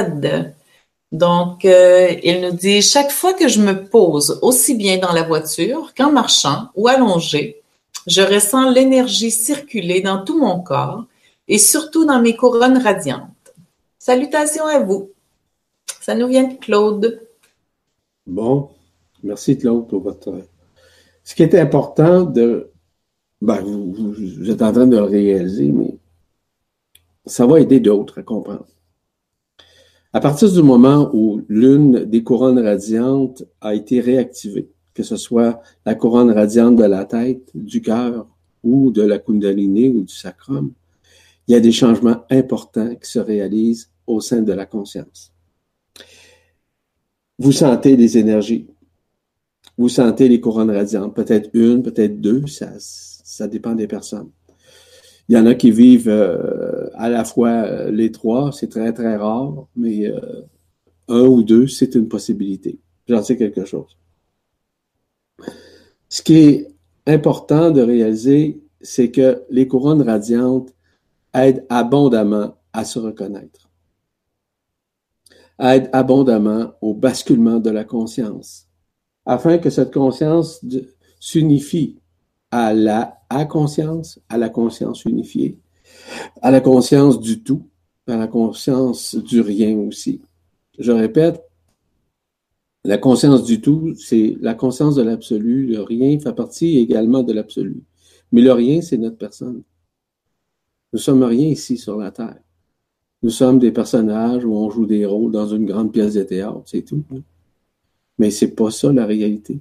Donc, 1.11 1.63
euh, 1.63 2.15
il 2.23 2.41
nous 2.41 2.53
dit, 2.53 2.81
chaque 2.81 3.11
fois 3.11 3.33
que 3.33 3.47
je 3.47 3.61
me 3.61 3.85
pose 3.85 4.39
aussi 4.41 4.73
bien 4.73 4.97
dans 4.97 5.13
la 5.13 5.21
voiture 5.21 5.93
qu'en 5.95 6.11
marchant 6.11 6.69
ou 6.75 6.87
allongé, 6.87 7.61
je 8.07 8.21
ressens 8.23 8.71
l'énergie 8.71 9.29
circuler 9.29 10.01
dans 10.01 10.23
tout 10.23 10.39
mon 10.39 10.59
corps 10.59 11.05
et 11.47 11.59
surtout 11.59 12.05
dans 12.05 12.19
mes 12.19 12.35
couronnes 12.35 12.79
radiantes. 12.79 13.53
Salutations 13.99 14.65
à 14.65 14.79
vous. 14.79 15.11
Ça 16.01 16.15
nous 16.15 16.27
vient 16.27 16.47
de 16.47 16.55
Claude. 16.55 17.21
Bon, 18.25 18.69
merci 19.21 19.55
Claude 19.55 19.87
pour 19.87 20.01
votre. 20.01 20.33
Ce 21.23 21.35
qui 21.35 21.43
est 21.43 21.53
important 21.53 22.21
de. 22.21 22.71
Ben, 23.41 23.61
vous, 23.61 24.49
êtes 24.49 24.61
en 24.61 24.73
train 24.73 24.87
de 24.87 24.97
le 24.97 25.03
réaliser, 25.03 25.71
mais 25.71 25.97
ça 27.25 27.45
va 27.45 27.61
aider 27.61 27.79
d'autres 27.79 28.19
à 28.19 28.23
comprendre. 28.23 28.67
À 30.11 30.19
partir 30.19 30.51
du 30.51 30.61
moment 30.61 31.09
où 31.13 31.41
l'une 31.47 32.03
des 32.05 32.23
couronnes 32.23 32.59
radiantes 32.59 33.43
a 33.61 33.75
été 33.75 34.01
réactivée, 34.01 34.69
que 34.93 35.03
ce 35.03 35.15
soit 35.15 35.61
la 35.85 35.95
couronne 35.95 36.31
radiante 36.31 36.75
de 36.75 36.83
la 36.83 37.05
tête, 37.05 37.49
du 37.53 37.81
cœur 37.81 38.27
ou 38.63 38.91
de 38.91 39.03
la 39.03 39.19
kundalini 39.19 39.87
ou 39.87 40.03
du 40.03 40.13
sacrum, 40.13 40.73
il 41.47 41.53
y 41.53 41.55
a 41.55 41.61
des 41.61 41.71
changements 41.71 42.25
importants 42.29 42.95
qui 42.95 43.09
se 43.09 43.19
réalisent 43.19 43.89
au 44.05 44.19
sein 44.19 44.41
de 44.41 44.51
la 44.51 44.65
conscience. 44.65 45.31
Vous 47.37 47.53
sentez 47.53 47.95
les 47.95 48.17
énergies. 48.17 48.67
Vous 49.77 49.87
sentez 49.87 50.27
les 50.27 50.41
couronnes 50.41 50.71
radiantes, 50.71 51.15
peut-être 51.15 51.49
une, 51.53 51.83
peut-être 51.83 52.19
deux, 52.19 52.45
ça, 52.47 52.67
ça 53.29 53.47
dépend 53.47 53.75
des 53.75 53.87
personnes. 53.87 54.31
Il 55.27 55.35
y 55.35 55.37
en 55.37 55.45
a 55.45 55.53
qui 55.53 55.69
vivent 55.69 56.09
euh, 56.09 56.89
à 56.95 57.09
la 57.09 57.23
fois 57.23 57.49
euh, 57.49 57.91
les 57.91 58.11
trois, 58.11 58.51
c'est 58.51 58.69
très 58.69 58.91
très 58.91 59.15
rare, 59.15 59.67
mais 59.75 60.07
euh, 60.07 60.41
un 61.07 61.25
ou 61.25 61.43
deux, 61.43 61.67
c'est 61.67 61.93
une 61.93 62.07
possibilité. 62.07 62.79
J'en 63.07 63.21
sais 63.21 63.37
quelque 63.37 63.65
chose. 63.65 63.97
Ce 66.09 66.23
qui 66.23 66.37
est 66.37 66.67
important 67.05 67.69
de 67.69 67.81
réaliser, 67.81 68.63
c'est 68.81 69.11
que 69.11 69.43
les 69.51 69.67
couronnes 69.67 70.01
radiantes 70.01 70.73
aident 71.35 71.63
abondamment 71.69 72.55
à 72.73 72.83
se 72.83 72.97
reconnaître, 72.97 73.69
aident 75.59 75.89
abondamment 75.93 76.71
au 76.81 76.95
basculement 76.95 77.59
de 77.59 77.69
la 77.69 77.83
conscience, 77.83 78.67
afin 79.23 79.59
que 79.59 79.69
cette 79.69 79.93
conscience 79.93 80.65
s'unifie 81.19 81.99
à 82.49 82.73
la 82.73 83.18
à 83.29 83.45
conscience, 83.45 84.19
à 84.29 84.37
la 84.37 84.49
conscience 84.49 85.05
unifiée, 85.05 85.57
à 86.41 86.51
la 86.51 86.61
conscience 86.61 87.19
du 87.19 87.43
tout, 87.43 87.63
à 88.07 88.17
la 88.17 88.27
conscience 88.27 89.15
du 89.15 89.41
rien 89.41 89.77
aussi. 89.77 90.21
Je 90.77 90.91
répète, 90.91 91.43
la 92.85 92.97
conscience 92.97 93.43
du 93.43 93.61
tout, 93.61 93.93
c'est 93.95 94.37
la 94.39 94.53
conscience 94.53 94.95
de 94.95 95.01
l'absolu. 95.01 95.67
Le 95.67 95.81
rien 95.81 96.17
fait 96.19 96.33
partie 96.33 96.77
également 96.77 97.23
de 97.23 97.33
l'absolu. 97.33 97.83
Mais 98.31 98.41
le 98.41 98.51
rien, 98.53 98.81
c'est 98.81 98.97
notre 98.97 99.17
personne. 99.17 99.63
Nous 100.93 100.99
sommes 100.99 101.23
rien 101.23 101.47
ici 101.47 101.77
sur 101.77 101.97
la 101.97 102.11
Terre. 102.11 102.39
Nous 103.21 103.29
sommes 103.29 103.59
des 103.59 103.71
personnages 103.71 104.45
où 104.45 104.53
on 104.53 104.69
joue 104.69 104.85
des 104.85 105.05
rôles 105.05 105.31
dans 105.31 105.47
une 105.47 105.65
grande 105.65 105.91
pièce 105.91 106.13
de 106.13 106.23
théâtre, 106.23 106.63
c'est 106.65 106.83
tout. 106.83 107.03
Mais 108.17 108.31
c'est 108.31 108.55
pas 108.55 108.71
ça 108.71 108.93
la 108.93 109.05
réalité. 109.05 109.59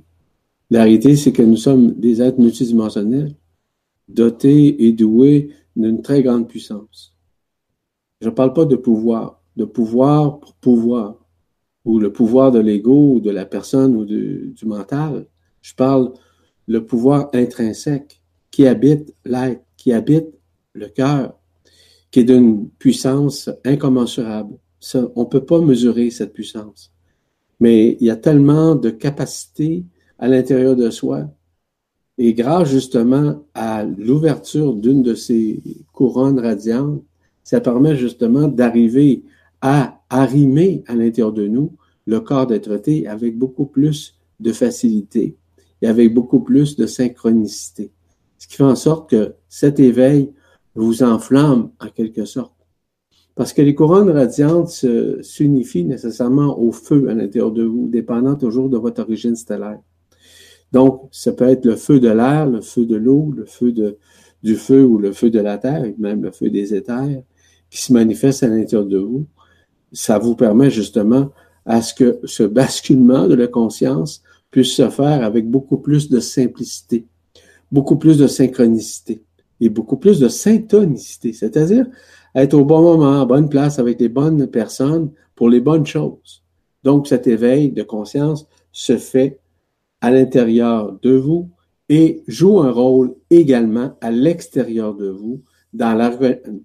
La 0.70 0.84
réalité, 0.84 1.16
c'est 1.16 1.32
que 1.32 1.42
nous 1.42 1.56
sommes 1.56 1.92
des 1.94 2.22
êtres 2.22 2.38
multidimensionnels, 2.38 3.34
dotés 4.08 4.86
et 4.86 4.92
doués 4.92 5.50
d'une 5.76 6.02
très 6.02 6.22
grande 6.22 6.48
puissance. 6.48 7.14
Je 8.20 8.28
ne 8.28 8.34
parle 8.34 8.52
pas 8.52 8.64
de 8.64 8.76
pouvoir, 8.76 9.42
de 9.56 9.64
pouvoir 9.64 10.40
pour 10.40 10.54
pouvoir 10.54 11.14
ou 11.84 11.98
le 11.98 12.12
pouvoir 12.12 12.50
de 12.50 12.58
l'ego 12.58 13.14
ou 13.14 13.20
de 13.20 13.30
la 13.30 13.46
personne 13.46 13.96
ou 13.96 14.04
du, 14.04 14.54
mental. 14.64 15.26
Je 15.62 15.74
parle 15.74 16.12
le 16.66 16.84
pouvoir 16.84 17.30
intrinsèque 17.32 18.20
qui 18.50 18.66
habite 18.66 19.14
l'être, 19.24 19.62
qui 19.76 19.92
habite 19.92 20.28
le 20.74 20.88
cœur, 20.88 21.38
qui 22.10 22.20
est 22.20 22.24
d'une 22.24 22.68
puissance 22.70 23.48
incommensurable, 23.64 24.54
on 24.94 25.22
ne 25.22 25.28
peut 25.28 25.44
pas 25.44 25.60
mesurer 25.60 26.10
cette 26.10 26.32
puissance. 26.32 26.92
Mais 27.60 27.96
il 28.00 28.06
y 28.06 28.10
a 28.10 28.16
tellement 28.16 28.74
de 28.74 28.90
capacités 28.90 29.84
à 30.18 30.28
l'intérieur 30.28 30.76
de 30.76 30.90
soi. 30.90 31.28
Et 32.18 32.34
grâce 32.34 32.68
justement 32.68 33.44
à 33.54 33.84
l'ouverture 33.84 34.74
d'une 34.74 35.02
de 35.02 35.14
ces 35.14 35.62
couronnes 35.92 36.40
radiantes, 36.40 37.02
ça 37.44 37.60
permet 37.60 37.96
justement 37.96 38.48
d'arriver 38.48 39.22
à 39.60 40.02
arrimer 40.10 40.82
à 40.86 40.94
l'intérieur 40.96 41.32
de 41.32 41.46
nous 41.46 41.72
le 42.06 42.20
corps 42.20 42.46
d'être 42.46 42.70
avec 43.06 43.38
beaucoup 43.38 43.66
plus 43.66 44.18
de 44.40 44.52
facilité 44.52 45.36
et 45.80 45.86
avec 45.86 46.12
beaucoup 46.12 46.40
plus 46.40 46.76
de 46.76 46.86
synchronicité. 46.86 47.92
Ce 48.38 48.48
qui 48.48 48.56
fait 48.56 48.64
en 48.64 48.76
sorte 48.76 49.10
que 49.10 49.34
cet 49.48 49.78
éveil 49.78 50.32
vous 50.74 51.02
enflamme 51.02 51.70
en 51.80 51.88
quelque 51.88 52.24
sorte. 52.24 52.54
Parce 53.34 53.52
que 53.52 53.62
les 53.62 53.74
couronnes 53.74 54.10
radiantes 54.10 54.84
s'unifient 55.22 55.84
nécessairement 55.84 56.58
au 56.58 56.72
feu 56.72 57.08
à 57.08 57.14
l'intérieur 57.14 57.52
de 57.52 57.62
vous, 57.62 57.88
dépendant 57.88 58.34
toujours 58.34 58.68
de 58.68 58.76
votre 58.76 59.02
origine 59.02 59.36
stellaire. 59.36 59.80
Donc, 60.72 61.08
ça 61.10 61.32
peut 61.32 61.48
être 61.48 61.64
le 61.64 61.76
feu 61.76 62.00
de 62.00 62.08
l'air, 62.08 62.46
le 62.46 62.60
feu 62.60 62.84
de 62.84 62.96
l'eau, 62.96 63.32
le 63.36 63.46
feu 63.46 63.72
du 64.42 64.56
feu 64.56 64.84
ou 64.84 64.98
le 64.98 65.12
feu 65.12 65.30
de 65.30 65.40
la 65.40 65.58
terre, 65.58 65.84
et 65.84 65.94
même 65.98 66.22
le 66.22 66.30
feu 66.30 66.50
des 66.50 66.74
éthers, 66.74 67.22
qui 67.70 67.82
se 67.82 67.92
manifeste 67.92 68.42
à 68.42 68.48
l'intérieur 68.48 68.86
de 68.86 68.98
vous. 68.98 69.26
Ça 69.92 70.18
vous 70.18 70.36
permet 70.36 70.70
justement 70.70 71.30
à 71.64 71.82
ce 71.82 71.94
que 71.94 72.20
ce 72.24 72.42
basculement 72.42 73.26
de 73.26 73.34
la 73.34 73.46
conscience 73.46 74.22
puisse 74.50 74.72
se 74.72 74.88
faire 74.88 75.22
avec 75.22 75.48
beaucoup 75.48 75.78
plus 75.78 76.08
de 76.08 76.20
simplicité, 76.20 77.06
beaucoup 77.70 77.96
plus 77.96 78.18
de 78.18 78.26
synchronicité 78.26 79.22
et 79.60 79.68
beaucoup 79.68 79.96
plus 79.96 80.20
de 80.20 80.28
syntonicité, 80.28 81.32
c'est-à-dire 81.32 81.86
être 82.34 82.54
au 82.54 82.64
bon 82.64 82.82
moment, 82.82 83.20
à 83.20 83.26
bonne 83.26 83.48
place 83.48 83.78
avec 83.78 84.00
les 84.00 84.08
bonnes 84.08 84.46
personnes 84.46 85.10
pour 85.34 85.48
les 85.48 85.60
bonnes 85.60 85.86
choses. 85.86 86.42
Donc, 86.84 87.06
cet 87.06 87.26
éveil 87.26 87.70
de 87.70 87.82
conscience 87.82 88.46
se 88.72 88.96
fait 88.96 89.40
à 90.00 90.10
l'intérieur 90.10 90.96
de 91.02 91.16
vous 91.16 91.50
et 91.88 92.22
joue 92.26 92.60
un 92.60 92.70
rôle 92.70 93.14
également 93.30 93.96
à 94.00 94.10
l'extérieur 94.10 94.94
de 94.94 95.08
vous 95.08 95.40
dans 95.72 95.94
la, 95.94 96.10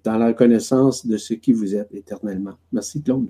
dans 0.04 0.18
la 0.18 0.28
reconnaissance 0.28 1.06
de 1.06 1.16
ce 1.16 1.34
qui 1.34 1.52
vous 1.52 1.74
êtes 1.74 1.92
éternellement. 1.92 2.54
Merci 2.72 3.02
Claude. 3.02 3.28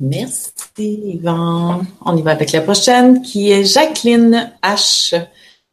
Merci 0.00 0.64
Yvan. 0.78 1.82
On 2.04 2.16
y 2.16 2.22
va 2.22 2.30
avec 2.30 2.52
la 2.52 2.62
prochaine 2.62 3.20
qui 3.20 3.50
est 3.50 3.64
Jacqueline 3.64 4.50
H. 4.62 5.14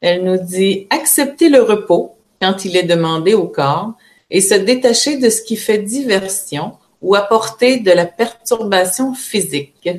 Elle 0.01 0.25
nous 0.25 0.43
dit 0.43 0.85
accepter 0.89 1.47
le 1.47 1.61
repos 1.61 2.15
quand 2.41 2.65
il 2.65 2.75
est 2.75 2.83
demandé 2.83 3.33
au 3.33 3.47
corps 3.47 3.93
et 4.29 4.41
se 4.41 4.53
détacher 4.53 5.17
de 5.17 5.29
ce 5.29 5.41
qui 5.41 5.55
fait 5.55 5.77
diversion 5.77 6.73
ou 7.01 7.15
apporter 7.15 7.79
de 7.79 7.91
la 7.91 8.05
perturbation 8.05 9.13
physique. 9.13 9.89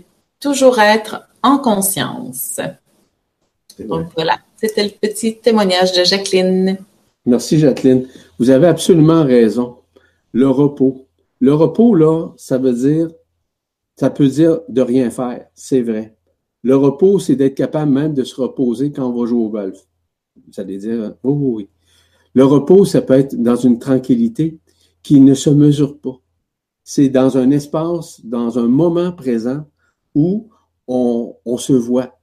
Toujours 0.40 0.78
être 0.78 1.28
en 1.42 1.58
conscience. 1.58 2.60
Donc 3.78 4.08
voilà, 4.14 4.38
c'était 4.56 4.84
le 4.84 4.90
petit 4.90 5.38
témoignage 5.38 5.92
de 5.92 6.04
Jacqueline. 6.04 6.78
Merci 7.26 7.58
Jacqueline. 7.58 8.06
Vous 8.38 8.50
avez 8.50 8.66
absolument 8.66 9.24
raison. 9.24 9.76
Le 10.32 10.48
repos. 10.48 11.06
Le 11.40 11.54
repos, 11.54 11.94
là, 11.94 12.28
ça 12.36 12.58
veut 12.58 12.72
dire, 12.72 13.08
ça 13.96 14.10
peut 14.10 14.28
dire 14.28 14.60
de 14.68 14.80
rien 14.80 15.10
faire. 15.10 15.46
C'est 15.54 15.82
vrai. 15.82 16.16
Le 16.62 16.76
repos, 16.76 17.18
c'est 17.18 17.36
d'être 17.36 17.54
capable 17.54 17.92
même 17.92 18.14
de 18.14 18.24
se 18.24 18.40
reposer 18.40 18.92
quand 18.92 19.08
on 19.08 19.20
va 19.20 19.26
jouer 19.26 19.44
au 19.44 19.48
golf. 19.48 19.78
Vous 20.36 20.60
allez 20.60 20.78
dire, 20.78 21.14
oui, 21.22 21.32
oui, 21.32 21.52
oui. 21.54 21.68
Le 22.34 22.44
repos, 22.44 22.84
ça 22.84 23.02
peut 23.02 23.14
être 23.14 23.34
dans 23.34 23.56
une 23.56 23.78
tranquillité 23.78 24.58
qui 25.02 25.20
ne 25.20 25.34
se 25.34 25.50
mesure 25.50 25.98
pas. 25.98 26.20
C'est 26.84 27.08
dans 27.08 27.36
un 27.36 27.50
espace, 27.50 28.20
dans 28.24 28.58
un 28.58 28.68
moment 28.68 29.12
présent 29.12 29.64
où 30.18 30.48
on, 30.88 31.56
se 31.58 31.72
voit. 31.72 32.18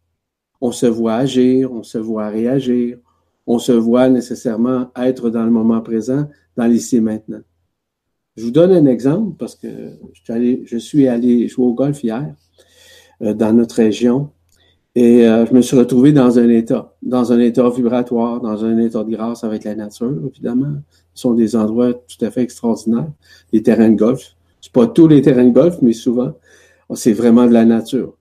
On 0.59 0.73
se 0.73 0.85
voit 0.85 1.15
agir, 1.15 1.71
on 1.71 1.83
se 1.83 1.97
voit 1.97 2.27
réagir, 2.27 2.97
on 3.47 3.57
se 3.57 3.71
voit 3.71 4.09
nécessairement 4.09 4.91
être 4.97 5.29
dans 5.29 5.45
le 5.45 5.51
moment 5.51 5.79
présent, 5.79 6.27
dans 6.57 6.65
l'ici 6.65 6.99
maintenant. 6.99 7.39
Je 8.35 8.43
vous 8.43 8.51
donne 8.51 8.73
un 8.73 8.85
exemple 8.85 9.37
parce 9.39 9.55
que 9.55 9.67
je 10.11 10.21
suis 10.21 10.33
allé, 10.33 10.61
je 10.65 10.77
suis 10.77 11.07
allé 11.07 11.47
jouer 11.47 11.65
au 11.67 11.73
golf 11.73 12.03
hier 12.03 12.35
euh, 13.21 13.33
dans 13.33 13.53
notre 13.53 13.75
région 13.75 14.31
et 14.93 15.25
euh, 15.25 15.45
je 15.45 15.53
me 15.53 15.61
suis 15.61 15.77
retrouvé 15.77 16.11
dans 16.11 16.37
un 16.37 16.49
état, 16.49 16.93
dans 17.01 17.31
un 17.31 17.39
état 17.39 17.69
vibratoire, 17.69 18.41
dans 18.41 18.65
un 18.65 18.77
état 18.77 19.05
de 19.05 19.11
grâce 19.11 19.45
avec 19.45 19.63
la 19.63 19.75
nature, 19.75 20.19
évidemment. 20.27 20.81
Ce 21.13 21.21
sont 21.21 21.33
des 21.33 21.55
endroits 21.55 21.93
tout 21.93 22.25
à 22.25 22.29
fait 22.29 22.41
extraordinaires, 22.41 23.07
les 23.53 23.63
terrains 23.63 23.89
de 23.89 23.95
golf. 23.95 24.35
C'est 24.59 24.73
pas 24.73 24.87
tous 24.87 25.07
les 25.07 25.21
terrains 25.21 25.45
de 25.45 25.53
golf, 25.53 25.77
mais 25.81 25.93
souvent, 25.93 26.33
c'est 26.93 27.13
vraiment 27.13 27.45
de 27.45 27.53
la 27.53 27.65
nature. 27.65 28.17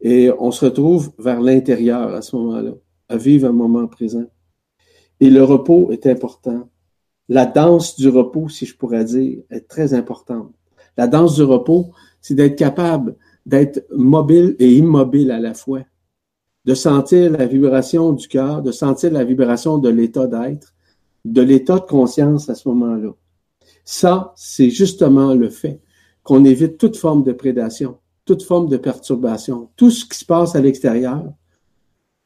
Et 0.00 0.30
on 0.38 0.50
se 0.50 0.66
retrouve 0.66 1.12
vers 1.18 1.40
l'intérieur 1.40 2.14
à 2.14 2.22
ce 2.22 2.36
moment-là, 2.36 2.72
à 3.08 3.16
vivre 3.16 3.48
un 3.48 3.52
moment 3.52 3.86
présent. 3.86 4.26
Et 5.20 5.30
le 5.30 5.42
repos 5.42 5.90
est 5.90 6.06
important. 6.06 6.68
La 7.28 7.46
danse 7.46 7.96
du 7.96 8.08
repos, 8.08 8.48
si 8.48 8.66
je 8.66 8.76
pourrais 8.76 9.04
dire, 9.04 9.38
est 9.50 9.66
très 9.66 9.94
importante. 9.94 10.52
La 10.96 11.06
danse 11.06 11.36
du 11.36 11.42
repos, 11.42 11.90
c'est 12.20 12.34
d'être 12.34 12.56
capable 12.56 13.16
d'être 13.46 13.86
mobile 13.90 14.56
et 14.58 14.74
immobile 14.74 15.30
à 15.30 15.38
la 15.38 15.54
fois 15.54 15.82
de 16.66 16.74
sentir 16.74 17.30
la 17.30 17.46
vibration 17.46 18.12
du 18.12 18.26
cœur, 18.26 18.60
de 18.60 18.72
sentir 18.72 19.12
la 19.12 19.24
vibration 19.24 19.78
de 19.78 19.88
l'état 19.88 20.26
d'être, 20.26 20.74
de 21.24 21.40
l'état 21.40 21.78
de 21.78 21.86
conscience 21.86 22.50
à 22.50 22.56
ce 22.56 22.68
moment-là. 22.68 23.12
Ça, 23.84 24.32
c'est 24.36 24.68
justement 24.68 25.32
le 25.32 25.48
fait 25.48 25.80
qu'on 26.26 26.44
évite 26.44 26.76
toute 26.76 26.96
forme 26.96 27.22
de 27.22 27.32
prédation, 27.32 27.98
toute 28.24 28.42
forme 28.42 28.68
de 28.68 28.76
perturbation, 28.76 29.70
tout 29.76 29.92
ce 29.92 30.04
qui 30.04 30.18
se 30.18 30.24
passe 30.24 30.56
à 30.56 30.60
l'extérieur. 30.60 31.32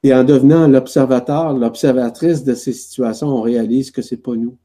Et 0.02 0.14
en 0.14 0.24
devenant 0.24 0.66
l'observateur, 0.66 1.52
l'observatrice 1.52 2.42
de 2.42 2.54
ces 2.54 2.72
situations, 2.72 3.28
on 3.28 3.42
réalise 3.42 3.90
que 3.90 4.00
c'est 4.00 4.16
pas 4.16 4.36
nous. 4.36 4.56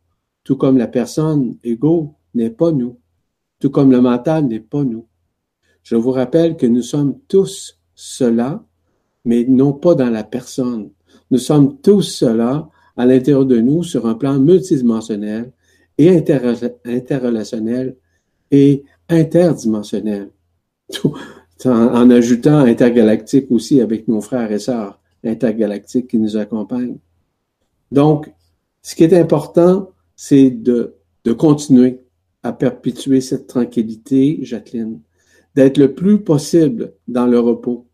Tout 0.46 0.56
comme 0.56 0.78
la 0.78 0.88
personne 0.88 1.58
égaux 1.66 2.14
n'est 2.34 2.50
pas 2.50 2.72
nous. 2.72 2.98
Tout 3.60 3.70
comme 3.70 3.92
le 3.92 4.00
mental 4.00 4.46
n'est 4.46 4.62
pas 4.62 4.86
nous. 4.86 5.06
Je 5.84 5.98
vous 5.98 6.12
rappelle 6.12 6.56
que 6.56 6.66
nous 6.66 6.82
sommes 6.82 7.20
tous 7.28 7.78
cela 7.94 8.64
mais 9.26 9.44
non 9.44 9.74
pas 9.74 9.96
dans 9.96 10.10
la 10.10 10.24
personne. 10.24 10.92
Nous 11.30 11.40
sommes 11.40 11.82
tous 11.82 12.04
cela 12.04 12.70
à 12.96 13.06
l'intérieur 13.06 13.46
de 13.46 13.60
nous 13.60 13.84
sur 13.84 14.06
un 14.06 14.14
plan 14.14 14.40
multidimensionnel 14.40 15.52
et 15.98 16.10
interrelationnel 16.86 17.98
et 18.52 18.86
interdimensionnel. 19.10 20.30
En, 21.64 21.70
en, 21.72 22.10
ajoutant 22.12 22.60
intergalactique 22.60 23.50
aussi 23.50 23.80
avec 23.80 24.10
nos 24.10 24.20
frères 24.20 24.52
et 24.52 24.60
sœurs 24.60 25.00
intergalactiques 25.24 26.08
qui 26.08 26.20
nous 26.20 26.36
accompagnent. 26.36 26.98
Donc, 27.92 28.32
ce 28.82 28.94
qui 28.94 29.06
est 29.06 29.14
important, 29.14 29.92
c'est 30.16 30.50
de, 30.50 30.96
continuer 31.38 32.02
à 32.44 32.54
perpétuer 32.54 33.22
cette 33.22 33.48
tranquillité, 33.48 34.40
Jacqueline, 34.44 35.00
d'être 35.56 35.78
le 35.78 35.96
plus 35.96 36.20
possible 36.20 36.94
dans 37.08 37.26
le 37.26 37.40
repos, 37.40 37.88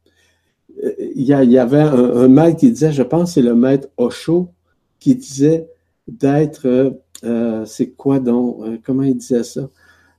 il 1.15 1.23
y, 1.23 1.33
avait 1.33 1.79
un, 1.79 2.27
maître 2.27 2.57
qui 2.57 2.71
disait, 2.71 2.91
je 2.91 3.03
pense 3.03 3.35
c'est 3.35 3.41
le 3.41 3.55
maître 3.55 3.87
Osho, 3.97 4.49
qui 4.99 5.15
disait 5.15 5.69
d'être, 6.07 6.65
euh, 6.65 6.89
euh, 7.23 7.65
c'est 7.65 7.91
quoi 7.91 8.19
donc, 8.19 8.61
euh, 8.63 8.77
comment 8.83 9.03
il 9.03 9.15
disait 9.15 9.43
ça? 9.43 9.69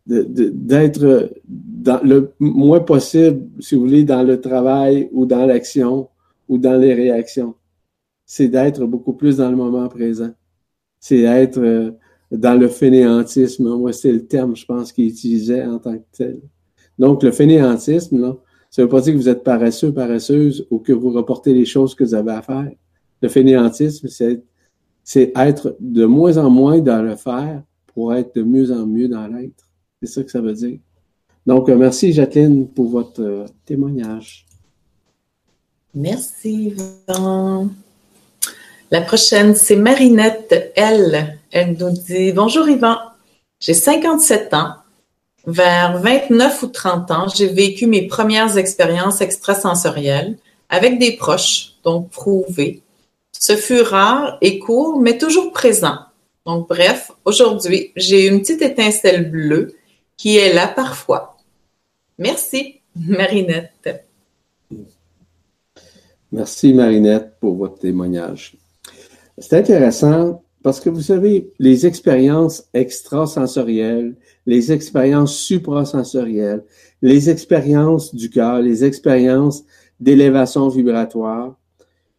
D'être 0.06 1.32
dans 1.46 2.00
le 2.02 2.32
moins 2.40 2.80
possible, 2.80 3.48
si 3.60 3.74
vous 3.76 3.82
voulez, 3.82 4.04
dans 4.04 4.22
le 4.22 4.40
travail 4.40 5.08
ou 5.12 5.26
dans 5.26 5.46
l'action 5.46 6.08
ou 6.48 6.58
dans 6.58 6.76
les 6.76 6.92
réactions. 6.94 7.54
C'est 8.26 8.48
d'être 8.48 8.84
beaucoup 8.86 9.12
plus 9.12 9.36
dans 9.36 9.50
le 9.50 9.56
moment 9.56 9.88
présent. 9.88 10.30
C'est 10.98 11.22
être 11.22 11.94
dans 12.32 12.58
le 12.58 12.68
fainéantisme. 12.68 13.68
Moi, 13.76 13.92
c'est 13.92 14.12
le 14.12 14.26
terme, 14.26 14.56
je 14.56 14.64
pense, 14.64 14.92
qu'il 14.92 15.06
utilisait 15.06 15.64
en 15.64 15.78
tant 15.78 15.96
que 15.96 16.04
tel. 16.12 16.40
Donc, 16.98 17.22
le 17.22 17.30
fainéantisme, 17.30 18.20
là, 18.20 18.36
ça 18.70 18.82
veut 18.82 18.88
pas 18.88 19.02
dire 19.02 19.12
que 19.12 19.18
vous 19.18 19.28
êtes 19.28 19.44
paresseux, 19.44 19.92
paresseuse 19.92 20.66
ou 20.70 20.78
que 20.78 20.92
vous 20.92 21.10
reportez 21.10 21.52
les 21.52 21.66
choses 21.66 21.94
que 21.94 22.04
vous 22.04 22.14
avez 22.14 22.32
à 22.32 22.42
faire. 22.42 22.72
Le 23.20 23.28
fainéantisme, 23.28 24.08
c'est, 24.08 24.42
c'est 25.04 25.30
être 25.36 25.76
de 25.78 26.06
moins 26.06 26.38
en 26.38 26.48
moins 26.48 26.80
dans 26.80 27.02
le 27.02 27.14
faire 27.16 27.62
pour 27.88 28.14
être 28.14 28.34
de 28.34 28.42
mieux 28.42 28.72
en 28.72 28.86
mieux 28.86 29.08
dans 29.08 29.26
l'être. 29.26 29.71
C'est 30.02 30.08
ça 30.08 30.22
que 30.24 30.30
ça 30.32 30.40
veut 30.40 30.52
dire. 30.52 30.78
Donc, 31.46 31.68
euh, 31.68 31.76
merci 31.76 32.12
Jacqueline 32.12 32.66
pour 32.66 32.88
votre 32.88 33.22
euh, 33.22 33.46
témoignage. 33.64 34.46
Merci, 35.94 36.74
Yvan. 37.08 37.68
La 38.90 39.00
prochaine, 39.00 39.54
c'est 39.54 39.76
Marinette, 39.76 40.72
elle. 40.74 41.38
Elle 41.52 41.76
nous 41.78 41.90
dit 41.90 42.32
Bonjour 42.32 42.68
Yvan, 42.68 42.96
j'ai 43.60 43.74
57 43.74 44.54
ans 44.54 44.74
vers 45.46 45.98
29 45.98 46.62
ou 46.62 46.66
30 46.66 47.10
ans, 47.10 47.26
j'ai 47.28 47.48
vécu 47.48 47.86
mes 47.86 48.06
premières 48.06 48.58
expériences 48.58 49.20
extrasensorielles 49.20 50.36
avec 50.68 50.98
des 50.98 51.12
proches, 51.12 51.74
donc 51.84 52.10
prouvés. 52.10 52.82
Ce 53.32 53.56
fut 53.56 53.82
rare 53.82 54.38
et 54.40 54.58
court, 54.58 55.00
mais 55.00 55.18
toujours 55.18 55.52
présent. 55.52 55.98
Donc, 56.44 56.68
bref, 56.68 57.12
aujourd'hui, 57.24 57.92
j'ai 57.94 58.26
une 58.26 58.40
petite 58.40 58.62
étincelle 58.62 59.30
bleue 59.30 59.76
qui 60.22 60.36
est 60.36 60.54
là 60.54 60.68
parfois. 60.68 61.36
Merci, 62.16 62.80
Marinette. 62.94 64.06
Merci, 66.30 66.72
Marinette, 66.72 67.40
pour 67.40 67.56
votre 67.56 67.80
témoignage. 67.80 68.56
C'est 69.36 69.58
intéressant 69.58 70.44
parce 70.62 70.78
que 70.78 70.90
vous 70.90 71.02
savez, 71.02 71.50
les 71.58 71.86
expériences 71.86 72.68
extrasensorielles, 72.72 74.14
les 74.46 74.70
expériences 74.70 75.36
suprasensorielles, 75.36 76.62
les 77.02 77.28
expériences 77.28 78.14
du 78.14 78.30
cœur, 78.30 78.60
les 78.60 78.84
expériences 78.84 79.64
d'élévation 79.98 80.68
vibratoire 80.68 81.58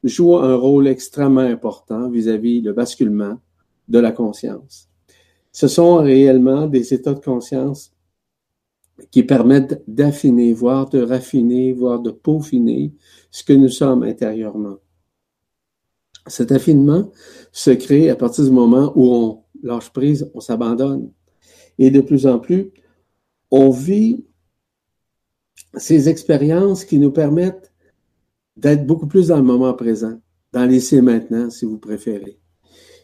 jouent 0.03 0.39
un 0.39 0.57
rôle 0.57 0.89
extrêmement 0.89 1.39
important 1.39 2.09
vis-à-vis 2.09 2.59
le 2.59 2.73
basculement 2.73 3.39
de 3.87 3.99
la 3.99 4.11
conscience. 4.11 4.89
Ce 5.53 5.69
sont 5.69 5.95
réellement 5.97 6.67
des 6.67 6.93
états 6.93 7.13
de 7.13 7.23
conscience 7.23 7.92
qui 9.11 9.23
permettent 9.23 9.83
d'affiner, 9.87 10.53
voire 10.53 10.89
de 10.89 11.01
raffiner, 11.01 11.73
voire 11.73 11.99
de 11.99 12.11
peaufiner 12.11 12.93
ce 13.31 13.43
que 13.43 13.53
nous 13.53 13.69
sommes 13.69 14.03
intérieurement. 14.03 14.77
Cet 16.27 16.51
affinement 16.51 17.11
se 17.51 17.71
crée 17.71 18.09
à 18.09 18.15
partir 18.15 18.45
du 18.45 18.51
moment 18.51 18.93
où 18.95 19.13
on 19.13 19.43
lâche 19.61 19.91
prise, 19.91 20.29
on 20.33 20.39
s'abandonne. 20.39 21.11
Et 21.77 21.91
de 21.91 22.01
plus 22.01 22.27
en 22.27 22.39
plus, 22.39 22.71
on 23.51 23.71
vit 23.71 24.23
ces 25.75 26.07
expériences 26.07 26.85
qui 26.85 26.99
nous 26.99 27.11
permettent 27.11 27.71
d'être 28.55 28.85
beaucoup 28.85 29.07
plus 29.07 29.27
dans 29.29 29.37
le 29.37 29.43
moment 29.43 29.73
présent, 29.73 30.19
dans 30.51 30.65
l'essai 30.65 31.01
maintenant, 31.01 31.49
si 31.49 31.65
vous 31.65 31.79
préférez. 31.79 32.39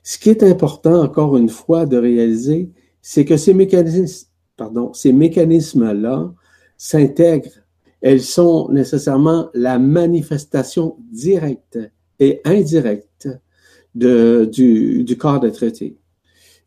Ce 0.04 0.18
qui 0.18 0.30
est 0.30 0.44
important, 0.44 1.02
encore 1.04 1.36
une 1.36 1.50
fois, 1.50 1.86
de 1.86 1.98
réaliser, 1.98 2.72
c'est 3.02 3.26
que 3.26 3.38
ces 3.38 3.54
mécanismes, 3.54 4.28
pardon, 4.60 4.93
ces 4.93 5.14
mécanismes-là 5.14 6.32
s'intègrent. 6.78 7.64
Elles 8.01 8.22
sont 8.22 8.70
nécessairement 8.70 9.49
la 9.53 9.80
manifestation 9.80 10.97
directe 11.12 11.80
et 12.20 12.41
indirecte 12.45 13.28
du, 13.95 15.03
du 15.03 15.18
corps 15.18 15.39
de 15.39 15.49
traité. 15.49 15.97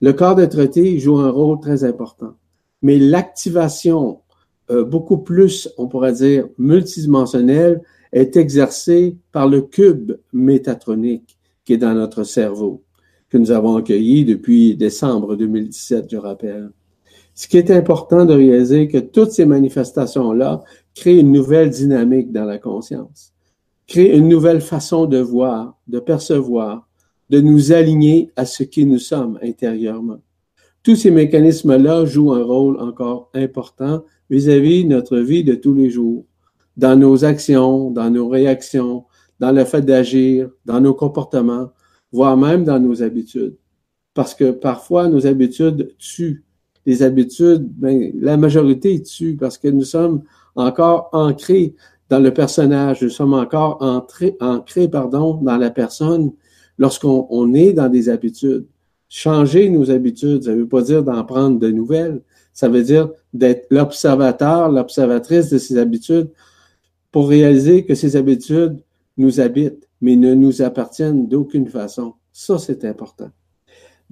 Le 0.01 0.13
corps 0.13 0.35
de 0.35 0.47
traité 0.47 0.99
joue 0.99 1.19
un 1.19 1.31
rôle 1.31 1.61
très 1.61 1.85
important, 1.85 2.35
mais 2.83 2.99
l'activation 2.99 4.21
euh, 4.71 4.85
beaucoup 4.85 5.19
plus, 5.19 5.69
on 5.79 5.87
pourrait 5.87 6.15
dire, 6.15 6.49
multidimensionnelle 6.59 7.83
est 8.13 8.37
exercée 8.37 9.17
par 9.31 9.49
le 9.49 9.63
cube 9.63 10.13
métatronique 10.33 11.39
qui 11.65 11.75
est 11.75 11.79
dans 11.79 11.95
notre 11.95 12.25
cerveau 12.25 12.83
que 13.31 13.39
nous 13.39 13.51
avons 13.51 13.77
accueilli 13.77 14.25
depuis 14.25 14.77
décembre 14.77 15.37
2017, 15.37 16.07
je 16.11 16.17
rappelle. 16.19 16.71
Ce 17.35 17.49
qui 17.49 17.57
est 17.57 17.71
important 17.71 18.25
de 18.25 18.35
réaliser 18.35 18.89
que 18.89 18.99
toutes 18.99 19.31
ces 19.33 19.47
manifestations-là 19.47 20.63
créent 20.95 21.21
une 21.21 21.33
nouvelle 21.33 21.71
dynamique 21.71 22.31
dans 22.33 22.45
la 22.45 22.59
conscience, 22.59 23.33
créent 23.87 24.17
une 24.17 24.29
nouvelle 24.29 24.61
façon 24.61 25.07
de 25.07 25.19
voir, 25.19 25.79
de 25.89 25.99
percevoir, 25.99 26.89
de 27.31 27.41
nous 27.41 27.73
aligner 27.73 28.31
à 28.37 28.45
ce 28.45 28.63
qui 28.63 28.85
nous 28.85 28.99
sommes 28.99 29.39
intérieurement. 29.43 30.21
Tous 30.83 30.97
ces 30.97 31.11
mécanismes-là 31.11 32.05
jouent 32.05 32.33
un 32.33 32.43
rôle 32.43 32.79
encore 32.81 33.31
important 33.35 34.05
vis-à-vis 34.29 34.85
-vis 34.85 34.89
notre 34.89 35.19
vie 35.19 35.45
de 35.45 35.55
tous 35.55 35.75
les 35.75 35.91
jours, 35.91 36.25
dans 36.77 36.97
nos 36.99 37.25
actions, 37.25 37.91
dans 37.91 38.11
nos 38.11 38.29
réactions, 38.29 39.05
dans 39.39 39.53
le 39.53 39.65
fait 39.65 39.83
d'agir, 39.83 40.51
dans 40.65 40.81
nos 40.81 40.95
comportements, 40.95 41.71
voire 42.13 42.37
même 42.37 42.65
dans 42.65 42.79
nos 42.79 43.03
habitudes. 43.03 43.57
Parce 44.15 44.35
que 44.35 44.51
parfois, 44.51 45.09
nos 45.09 45.27
habitudes 45.27 45.95
tuent. 45.99 46.45
Les 46.87 47.03
habitudes, 47.03 47.67
ben, 47.77 48.13
la 48.21 48.37
majorité 48.37 49.03
tue 49.03 49.37
parce 49.37 49.59
que 49.59 49.69
nous 49.69 49.85
sommes 49.85 50.23
encore 50.57 51.09
ancrés 51.13 51.75
dans 52.09 52.19
le 52.19 52.33
personnage, 52.33 53.03
nous 53.03 53.11
sommes 53.11 53.35
encore 53.35 53.79
ancrés 53.81 54.89
pardon, 54.89 55.35
dans 55.35 55.57
la 55.57 55.71
personne 55.71 56.33
lorsqu'on 56.79 57.27
on 57.31 57.55
est 57.55 57.73
dans 57.73 57.89
des 57.89 58.09
habitudes. 58.09 58.67
Changer 59.09 59.71
nos 59.71 59.91
habitudes, 59.91 60.45
ça 60.45 60.53
ne 60.53 60.57
veut 60.57 60.69
pas 60.69 60.83
dire 60.83 61.03
d'en 61.03 61.25
prendre 61.25 61.59
de 61.59 61.71
nouvelles, 61.71 62.21
ça 62.53 62.69
veut 62.69 62.83
dire 62.83 63.11
d'être 63.33 63.67
l'observateur, 63.71 64.71
l'observatrice 64.71 65.51
de 65.51 65.59
ces 65.59 65.79
habitudes 65.79 66.31
pour 67.11 67.29
réaliser 67.29 67.85
que 67.85 67.95
ces 67.95 68.17
habitudes 68.17 68.79
nous 69.17 69.41
habitent 69.41 69.89
mais 70.03 70.17
ne 70.17 70.35
nous 70.35 70.61
appartiennent 70.61 71.29
d'aucune 71.29 71.69
façon. 71.69 72.15
Ça, 72.33 72.59
c'est 72.59 72.85
important. 72.85 73.31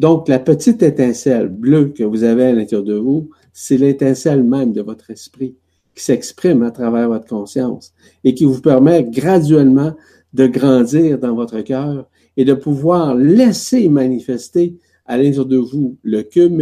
Donc, 0.01 0.29
la 0.29 0.39
petite 0.39 0.83
étincelle 0.83 1.49
bleue 1.49 1.93
que 1.95 2.05
vous 2.05 2.25
avez 2.25 2.45
à 2.45 2.53
l'intérieur 2.55 2.87
de 2.87 2.95
vous, 2.95 3.29
c'est 3.53 3.77
l'étincelle 3.77 4.43
même 4.43 4.73
de 4.73 4.81
votre 4.81 5.11
esprit 5.11 5.57
qui 5.95 6.03
s'exprime 6.03 6.63
à 6.63 6.71
travers 6.71 7.07
votre 7.07 7.27
conscience 7.27 7.93
et 8.25 8.33
qui 8.33 8.47
vous 8.47 8.63
permet 8.63 9.05
graduellement 9.05 9.95
de 10.33 10.47
grandir 10.47 11.19
dans 11.19 11.35
votre 11.35 11.61
cœur 11.61 12.09
et 12.39 12.47
de 12.47 12.55
pouvoir 12.55 13.15
laisser 13.15 13.91
manifester 13.91 14.79
à 15.05 15.19
l'intérieur 15.19 15.45
de 15.45 15.59
vous 15.59 15.99
le 16.03 16.23
cube 16.23 16.59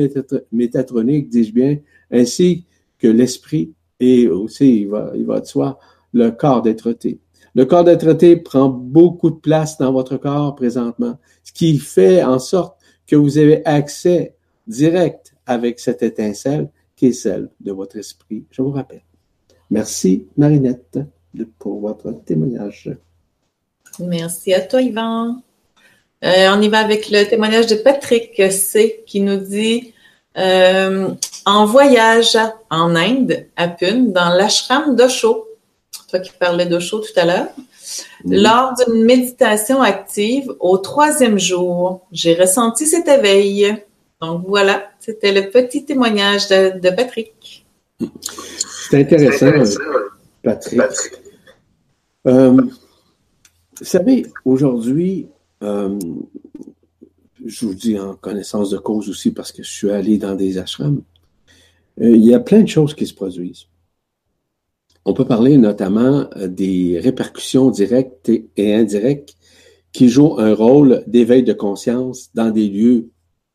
métatronique, 0.50 1.28
dis-je 1.28 1.52
bien, 1.52 1.78
ainsi 2.10 2.64
que 2.98 3.06
l'esprit 3.06 3.72
et 4.00 4.26
aussi, 4.26 4.80
il 4.80 4.88
va, 4.88 5.12
il 5.14 5.24
de 5.24 5.44
soi, 5.44 5.78
le 6.12 6.30
corps 6.30 6.62
d'être-té. 6.62 7.20
Le 7.54 7.66
corps 7.66 7.84
d'être 7.84 8.42
prend 8.42 8.68
beaucoup 8.68 9.30
de 9.30 9.36
place 9.36 9.78
dans 9.78 9.92
votre 9.92 10.16
corps 10.16 10.56
présentement, 10.56 11.18
ce 11.44 11.52
qui 11.52 11.78
fait 11.78 12.24
en 12.24 12.40
sorte 12.40 12.77
que 13.08 13.16
vous 13.16 13.38
avez 13.38 13.66
accès 13.66 14.34
direct 14.68 15.34
avec 15.46 15.80
cette 15.80 16.02
étincelle 16.02 16.68
qui 16.94 17.06
est 17.06 17.12
celle 17.12 17.48
de 17.60 17.72
votre 17.72 17.96
esprit, 17.96 18.44
je 18.50 18.62
vous 18.62 18.70
rappelle. 18.70 19.02
Merci, 19.70 20.26
Marinette, 20.36 20.98
pour 21.58 21.80
votre 21.80 22.12
témoignage. 22.24 22.90
Merci 23.98 24.54
à 24.54 24.60
toi, 24.60 24.80
Yvan. 24.80 25.42
Euh, 26.24 26.48
on 26.52 26.60
y 26.60 26.68
va 26.68 26.78
avec 26.78 27.10
le 27.10 27.24
témoignage 27.24 27.66
de 27.66 27.76
Patrick 27.76 28.40
C 28.52 29.02
qui 29.06 29.20
nous 29.20 29.38
dit 29.38 29.94
euh, 30.36 31.08
en 31.44 31.64
voyage 31.66 32.36
en 32.70 32.94
Inde, 32.94 33.46
à 33.56 33.68
Pune, 33.68 34.12
dans 34.12 34.30
l'ashram 34.30 34.94
d'Osho 34.94 35.48
toi 36.08 36.20
qui 36.20 36.32
parlais 36.38 36.80
chaude 36.80 37.02
tout 37.02 37.20
à 37.20 37.24
l'heure. 37.24 37.48
Lors 38.24 38.74
d'une 38.74 39.04
méditation 39.04 39.80
active, 39.80 40.52
au 40.60 40.78
troisième 40.78 41.38
jour, 41.38 42.06
j'ai 42.12 42.34
ressenti 42.34 42.86
cet 42.86 43.08
éveil. 43.08 43.76
Donc 44.20 44.44
voilà, 44.46 44.90
c'était 45.00 45.32
le 45.32 45.50
petit 45.50 45.84
témoignage 45.84 46.48
de, 46.48 46.90
Patrick. 46.90 47.66
C'est 48.90 49.00
intéressant, 49.00 49.80
Patrick. 50.42 50.80
Euh, 52.26 52.50
vous 52.50 53.84
savez, 53.84 54.26
aujourd'hui, 54.44 55.28
euh, 55.62 55.98
je 57.44 57.66
vous 57.66 57.74
dis 57.74 57.98
en 57.98 58.14
connaissance 58.14 58.70
de 58.70 58.78
cause 58.78 59.08
aussi 59.08 59.30
parce 59.30 59.52
que 59.52 59.62
je 59.62 59.70
suis 59.70 59.90
allé 59.90 60.18
dans 60.18 60.34
des 60.34 60.58
ashrams, 60.58 61.02
euh, 62.00 62.10
il 62.10 62.24
y 62.24 62.34
a 62.34 62.40
plein 62.40 62.62
de 62.62 62.68
choses 62.68 62.94
qui 62.94 63.06
se 63.06 63.14
produisent. 63.14 63.66
On 65.04 65.14
peut 65.14 65.24
parler 65.24 65.56
notamment 65.56 66.28
euh, 66.36 66.48
des 66.48 66.98
répercussions 67.02 67.70
directes 67.70 68.30
et 68.56 68.74
indirectes 68.74 69.36
qui 69.92 70.08
jouent 70.08 70.38
un 70.38 70.54
rôle 70.54 71.02
d'éveil 71.06 71.42
de 71.42 71.52
conscience 71.52 72.30
dans 72.34 72.50
des 72.50 72.68
lieux 72.68 73.10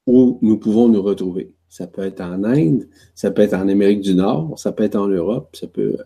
où 0.08 0.40
nous 0.42 0.58
pouvons 0.58 0.90
nous 0.90 1.02
retrouver. 1.02 1.54
Ça 1.70 1.88
peut 1.88 2.04
être 2.04 2.22
en 2.22 2.44
Inde, 2.44 2.88
ça 3.16 3.32
peut 3.32 3.42
être 3.42 3.56
en 3.56 3.68
Amérique 3.68 4.02
du 4.02 4.14
Nord, 4.14 4.54
ça 4.58 4.72
peut 4.72 4.84
être 4.84 4.96
en 4.96 5.08
Europe, 5.08 5.56
ça 5.56 5.68
peut. 5.68 5.98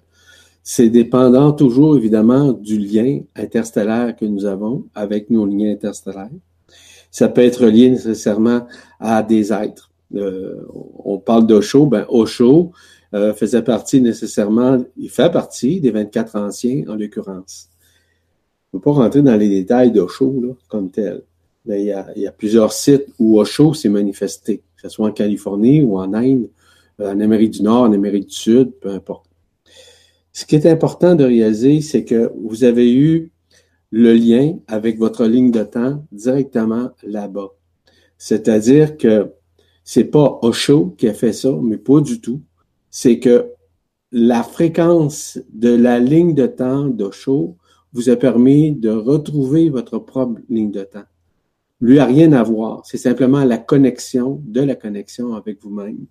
C'est 0.63 0.89
dépendant 0.89 1.53
toujours 1.53 1.95
évidemment 1.95 2.51
du 2.51 2.77
lien 2.77 3.21
interstellaire 3.35 4.15
que 4.15 4.25
nous 4.25 4.45
avons 4.45 4.85
avec 4.95 5.29
nos 5.29 5.45
liens 5.45 5.71
interstellaires. 5.71 6.29
Ça 7.09 7.29
peut 7.29 7.41
être 7.41 7.65
lié 7.65 7.89
nécessairement 7.89 8.67
à 8.99 9.23
des 9.23 9.53
êtres. 9.53 9.91
Euh, 10.15 10.65
on 11.03 11.17
parle 11.17 11.47
d'Osho, 11.47 11.85
ben 11.85 12.05
Osho, 12.09 12.71
euh, 13.13 13.33
faisait 13.33 13.61
partie 13.61 14.01
nécessairement, 14.01 14.77
il 14.97 15.09
fait 15.09 15.31
partie 15.31 15.79
des 15.79 15.91
24 15.91 16.35
anciens 16.35 16.83
en 16.87 16.95
l'occurrence. 16.95 17.69
Je 18.71 18.77
ne 18.77 18.79
veux 18.79 18.83
pas 18.83 18.91
rentrer 18.91 19.21
dans 19.21 19.35
les 19.35 19.49
détails 19.49 19.91
d'Osho 19.91 20.57
comme 20.67 20.91
tel. 20.91 21.23
Mais 21.65 21.81
il 21.81 21.87
y, 21.87 21.91
a, 21.91 22.07
il 22.15 22.21
y 22.21 22.27
a 22.27 22.31
plusieurs 22.31 22.71
sites 22.71 23.05
où 23.19 23.39
Osho 23.39 23.73
s'est 23.73 23.89
manifesté, 23.89 24.57
que 24.57 24.81
ce 24.81 24.89
soit 24.89 25.07
en 25.07 25.11
Californie 25.11 25.81
ou 25.81 25.97
en 25.97 26.13
Inde, 26.13 26.49
euh, 26.99 27.13
en 27.13 27.19
Amérique 27.19 27.51
du 27.51 27.63
Nord, 27.63 27.83
en 27.83 27.93
Amérique 27.93 28.27
du 28.27 28.35
Sud, 28.35 28.71
peu 28.81 28.89
importe. 28.89 29.25
Ce 30.31 30.45
qui 30.45 30.55
est 30.55 30.65
important 30.65 31.15
de 31.15 31.23
réaliser, 31.23 31.81
c'est 31.81 32.05
que 32.05 32.31
vous 32.37 32.63
avez 32.63 32.93
eu 32.93 33.31
le 33.91 34.13
lien 34.13 34.57
avec 34.67 34.97
votre 34.97 35.25
ligne 35.25 35.51
de 35.51 35.63
temps 35.63 36.05
directement 36.11 36.91
là-bas. 37.03 37.49
C'est-à-dire 38.17 38.97
que 38.97 39.31
c'est 39.83 40.05
pas 40.05 40.39
Osho 40.41 40.93
qui 40.97 41.07
a 41.07 41.13
fait 41.13 41.33
ça, 41.33 41.57
mais 41.61 41.77
pas 41.77 42.01
du 42.01 42.19
tout 42.19 42.41
c'est 42.99 43.19
que 43.19 43.51
la 44.11 44.41
fréquence 44.41 45.37
de 45.53 45.69
la 45.69 45.99
ligne 45.99 46.33
de 46.33 46.47
temps 46.47 46.85
d'Osho 46.85 47.55
vous 47.93 48.09
a 48.09 48.15
permis 48.15 48.71
de 48.71 48.89
retrouver 48.89 49.69
votre 49.69 49.99
propre 49.99 50.41
ligne 50.49 50.71
de 50.71 50.81
temps. 50.81 51.05
lui 51.79 51.99
a 51.99 52.05
rien 52.05 52.31
à 52.31 52.41
voir. 52.41 52.81
C'est 52.87 52.97
simplement 52.97 53.43
la 53.43 53.59
connexion 53.59 54.41
de 54.47 54.61
la 54.61 54.73
connexion 54.73 55.35
avec 55.35 55.61
vous-même. 55.61 56.07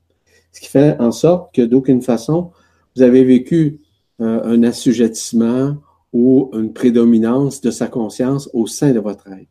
Ce 0.53 0.61
qui 0.61 0.69
fait 0.69 0.97
en 1.01 1.11
sorte 1.11 1.53
que 1.53 1.63
d'aucune 1.63 2.03
façon, 2.03 2.53
vous 2.95 3.03
avez 3.03 3.25
vécu 3.25 3.81
euh, 4.21 4.45
un 4.45 4.63
assujettissement 4.63 5.79
ou 6.13 6.51
une 6.53 6.73
prédominance 6.73 7.61
de 7.63 7.73
sa 7.73 7.89
conscience 7.89 8.49
au 8.53 8.69
sein 8.69 8.93
de 8.93 9.01
votre 9.01 9.27
être. 9.27 9.51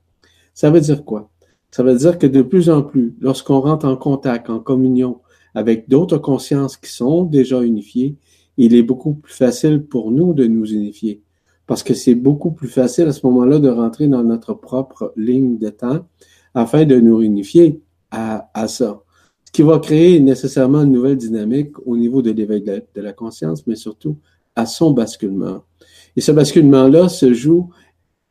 Ça 0.53 0.69
veut 0.69 0.79
dire 0.79 1.03
quoi? 1.03 1.29
Ça 1.69 1.83
veut 1.83 1.97
dire 1.97 2.17
que 2.17 2.27
de 2.27 2.41
plus 2.41 2.69
en 2.69 2.81
plus, 2.81 3.13
lorsqu'on 3.19 3.59
rentre 3.59 3.85
en 3.85 3.97
contact, 3.97 4.49
en 4.49 4.61
communion 4.61 5.19
avec 5.55 5.89
d'autres 5.89 6.17
consciences 6.17 6.77
qui 6.77 6.91
sont 6.91 7.23
déjà 7.23 7.63
unifiées, 7.63 8.15
il 8.57 8.75
est 8.75 8.83
beaucoup 8.83 9.13
plus 9.13 9.33
facile 9.33 9.81
pour 9.83 10.11
nous 10.11 10.33
de 10.33 10.45
nous 10.45 10.65
unifier. 10.71 11.21
Parce 11.65 11.81
que 11.81 11.93
c'est 11.93 12.15
beaucoup 12.15 12.51
plus 12.51 12.67
facile 12.67 13.05
à 13.07 13.11
ce 13.11 13.25
moment-là 13.25 13.59
de 13.59 13.69
rentrer 13.69 14.07
dans 14.07 14.23
notre 14.23 14.53
propre 14.53 15.13
ligne 15.15 15.57
de 15.57 15.69
temps 15.69 16.05
afin 16.53 16.85
de 16.85 16.99
nous 16.99 17.21
unifier 17.21 17.81
à, 18.11 18.49
à 18.53 18.67
ça. 18.67 19.01
Ce 19.45 19.51
qui 19.51 19.61
va 19.61 19.79
créer 19.79 20.19
nécessairement 20.19 20.83
une 20.83 20.91
nouvelle 20.91 21.17
dynamique 21.17 21.71
au 21.85 21.97
niveau 21.97 22.21
de 22.21 22.31
l'éveil 22.31 22.61
de, 22.61 22.83
de 22.93 23.01
la 23.01 23.13
conscience, 23.13 23.65
mais 23.65 23.75
surtout 23.75 24.17
à 24.55 24.65
son 24.65 24.91
basculement. 24.91 25.63
Et 26.15 26.21
ce 26.21 26.31
basculement-là 26.31 27.09
se 27.09 27.33
joue 27.33 27.69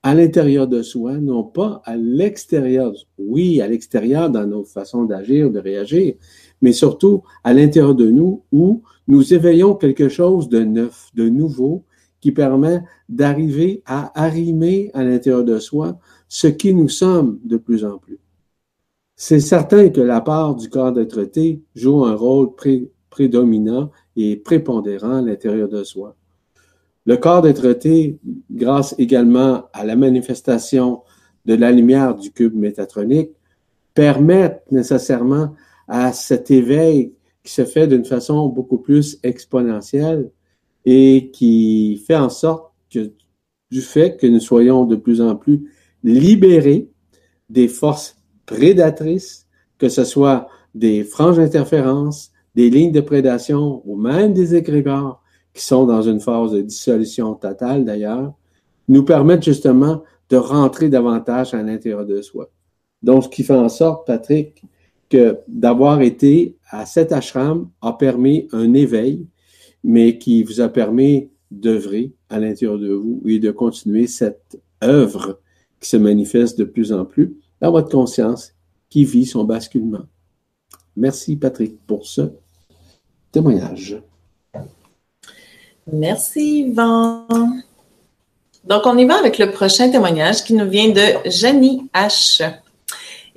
à 0.04 0.14
l'intérieur 0.14 0.68
de 0.68 0.82
soi, 0.82 1.16
non 1.16 1.42
pas 1.42 1.80
à 1.86 1.96
l'extérieur. 1.96 2.92
Oui, 3.16 3.62
à 3.62 3.66
l'extérieur 3.66 4.28
dans 4.28 4.46
nos 4.46 4.62
façons 4.62 5.04
d'agir, 5.04 5.50
de 5.50 5.58
réagir, 5.58 6.14
mais 6.60 6.72
surtout 6.72 7.22
à 7.42 7.54
l'intérieur 7.54 7.94
de 7.94 8.10
nous 8.10 8.42
où 8.52 8.82
nous 9.08 9.32
éveillons 9.32 9.74
quelque 9.74 10.10
chose 10.10 10.50
de 10.50 10.60
neuf, 10.60 11.08
de 11.14 11.30
nouveau, 11.30 11.84
qui 12.20 12.32
permet 12.32 12.82
d'arriver 13.08 13.82
à 13.86 14.12
arrimer 14.22 14.90
à 14.92 15.04
l'intérieur 15.04 15.42
de 15.42 15.58
soi 15.58 15.98
ce 16.28 16.48
qui 16.48 16.74
nous 16.74 16.90
sommes 16.90 17.38
de 17.42 17.56
plus 17.56 17.82
en 17.82 17.96
plus. 17.96 18.18
C'est 19.16 19.40
certain 19.40 19.88
que 19.88 20.02
la 20.02 20.20
part 20.20 20.54
du 20.54 20.68
corps 20.68 20.92
d'être 20.92 21.30
joue 21.74 22.04
un 22.04 22.14
rôle 22.14 22.50
prédominant 23.08 23.90
et 24.16 24.36
prépondérant 24.36 25.16
à 25.16 25.22
l'intérieur 25.22 25.68
de 25.68 25.82
soi. 25.82 26.14
Le 27.06 27.16
corps 27.16 27.42
d'être 27.42 27.76
grâce 28.50 28.94
également 28.98 29.64
à 29.72 29.84
la 29.84 29.96
manifestation 29.96 31.02
de 31.44 31.54
la 31.54 31.70
lumière 31.70 32.14
du 32.14 32.30
cube 32.30 32.54
métatronique, 32.54 33.30
permet 33.94 34.60
nécessairement 34.70 35.54
à 35.86 36.12
cet 36.12 36.50
éveil 36.50 37.12
qui 37.42 37.52
se 37.52 37.64
fait 37.64 37.86
d'une 37.86 38.04
façon 38.04 38.48
beaucoup 38.48 38.78
plus 38.78 39.18
exponentielle 39.22 40.30
et 40.84 41.30
qui 41.32 42.02
fait 42.06 42.16
en 42.16 42.28
sorte 42.28 42.72
que 42.90 43.12
du 43.70 43.80
fait 43.80 44.18
que 44.18 44.26
nous 44.26 44.40
soyons 44.40 44.84
de 44.84 44.96
plus 44.96 45.20
en 45.20 45.36
plus 45.36 45.70
libérés 46.02 46.90
des 47.50 47.68
forces 47.68 48.16
prédatrices, 48.46 49.46
que 49.78 49.88
ce 49.88 50.04
soit 50.04 50.48
des 50.74 51.04
franges 51.04 51.36
d'interférence, 51.36 52.32
des 52.54 52.70
lignes 52.70 52.92
de 52.92 53.00
prédation 53.00 53.82
ou 53.84 53.96
même 53.96 54.32
des 54.32 54.54
égrégores 54.54 55.23
qui 55.54 55.64
sont 55.64 55.86
dans 55.86 56.02
une 56.02 56.20
phase 56.20 56.52
de 56.52 56.60
dissolution 56.60 57.34
totale 57.34 57.84
d'ailleurs, 57.84 58.34
nous 58.88 59.04
permettent 59.04 59.44
justement 59.44 60.02
de 60.28 60.36
rentrer 60.36 60.88
davantage 60.88 61.54
à 61.54 61.62
l'intérieur 61.62 62.04
de 62.04 62.20
soi. 62.20 62.50
Donc, 63.02 63.24
ce 63.24 63.28
qui 63.28 63.44
fait 63.44 63.54
en 63.54 63.68
sorte, 63.68 64.06
Patrick, 64.06 64.62
que 65.08 65.38
d'avoir 65.46 66.00
été 66.00 66.56
à 66.70 66.86
cet 66.86 67.12
ashram 67.12 67.70
a 67.80 67.92
permis 67.92 68.48
un 68.52 68.74
éveil, 68.74 69.26
mais 69.84 70.18
qui 70.18 70.42
vous 70.42 70.60
a 70.60 70.68
permis 70.68 71.30
d'œuvrer 71.50 72.12
à 72.28 72.40
l'intérieur 72.40 72.78
de 72.78 72.92
vous 72.92 73.22
et 73.26 73.38
de 73.38 73.50
continuer 73.50 74.06
cette 74.06 74.60
œuvre 74.82 75.40
qui 75.78 75.88
se 75.88 75.96
manifeste 75.96 76.58
de 76.58 76.64
plus 76.64 76.92
en 76.92 77.04
plus 77.04 77.36
dans 77.60 77.70
votre 77.70 77.90
conscience 77.90 78.54
qui 78.88 79.04
vit 79.04 79.26
son 79.26 79.44
basculement. 79.44 80.06
Merci 80.96 81.36
Patrick 81.36 81.78
pour 81.86 82.06
ce 82.06 82.22
témoignage. 83.30 84.02
Merci 85.92 86.60
Yvan. 86.60 87.26
Donc 88.64 88.82
on 88.86 88.96
y 88.96 89.04
va 89.04 89.18
avec 89.18 89.38
le 89.38 89.50
prochain 89.50 89.90
témoignage 89.90 90.42
qui 90.44 90.54
nous 90.54 90.68
vient 90.68 90.88
de 90.88 91.28
Janie 91.30 91.88
H. 91.94 92.42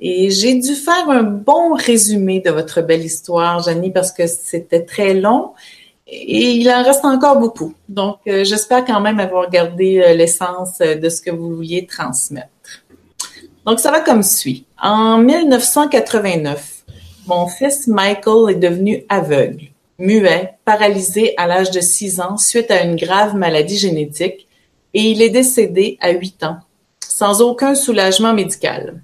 Et 0.00 0.30
j'ai 0.30 0.54
dû 0.54 0.74
faire 0.74 1.08
un 1.10 1.24
bon 1.24 1.74
résumé 1.74 2.40
de 2.40 2.50
votre 2.50 2.82
belle 2.82 3.04
histoire, 3.04 3.62
Janie, 3.62 3.90
parce 3.90 4.12
que 4.12 4.26
c'était 4.26 4.84
très 4.84 5.12
long 5.12 5.52
et 6.10 6.52
il 6.52 6.70
en 6.70 6.82
reste 6.82 7.04
encore 7.04 7.38
beaucoup. 7.38 7.74
Donc, 7.88 8.18
euh, 8.26 8.44
j'espère 8.44 8.84
quand 8.84 9.00
même 9.00 9.20
avoir 9.20 9.50
gardé 9.50 10.00
euh, 10.00 10.14
l'essence 10.14 10.80
euh, 10.80 10.94
de 10.94 11.08
ce 11.08 11.20
que 11.20 11.30
vous 11.30 11.54
vouliez 11.54 11.86
transmettre. 11.86 12.48
Donc, 13.66 13.78
ça 13.78 13.90
va 13.90 14.00
comme 14.00 14.22
suit. 14.22 14.64
En 14.82 15.18
1989, 15.18 16.84
mon 17.26 17.46
fils 17.48 17.86
Michael 17.88 18.50
est 18.50 18.58
devenu 18.58 19.04
aveugle, 19.10 19.68
muet, 19.98 20.54
paralysé 20.64 21.34
à 21.36 21.46
l'âge 21.46 21.70
de 21.70 21.80
6 21.80 22.20
ans 22.20 22.36
suite 22.36 22.70
à 22.70 22.84
une 22.84 22.96
grave 22.96 23.34
maladie 23.34 23.76
génétique 23.76 24.46
et 24.94 25.02
il 25.02 25.20
est 25.22 25.30
décédé 25.30 25.98
à 26.00 26.10
8 26.10 26.44
ans, 26.44 26.58
sans 27.00 27.42
aucun 27.42 27.74
soulagement 27.74 28.32
médical. 28.32 29.02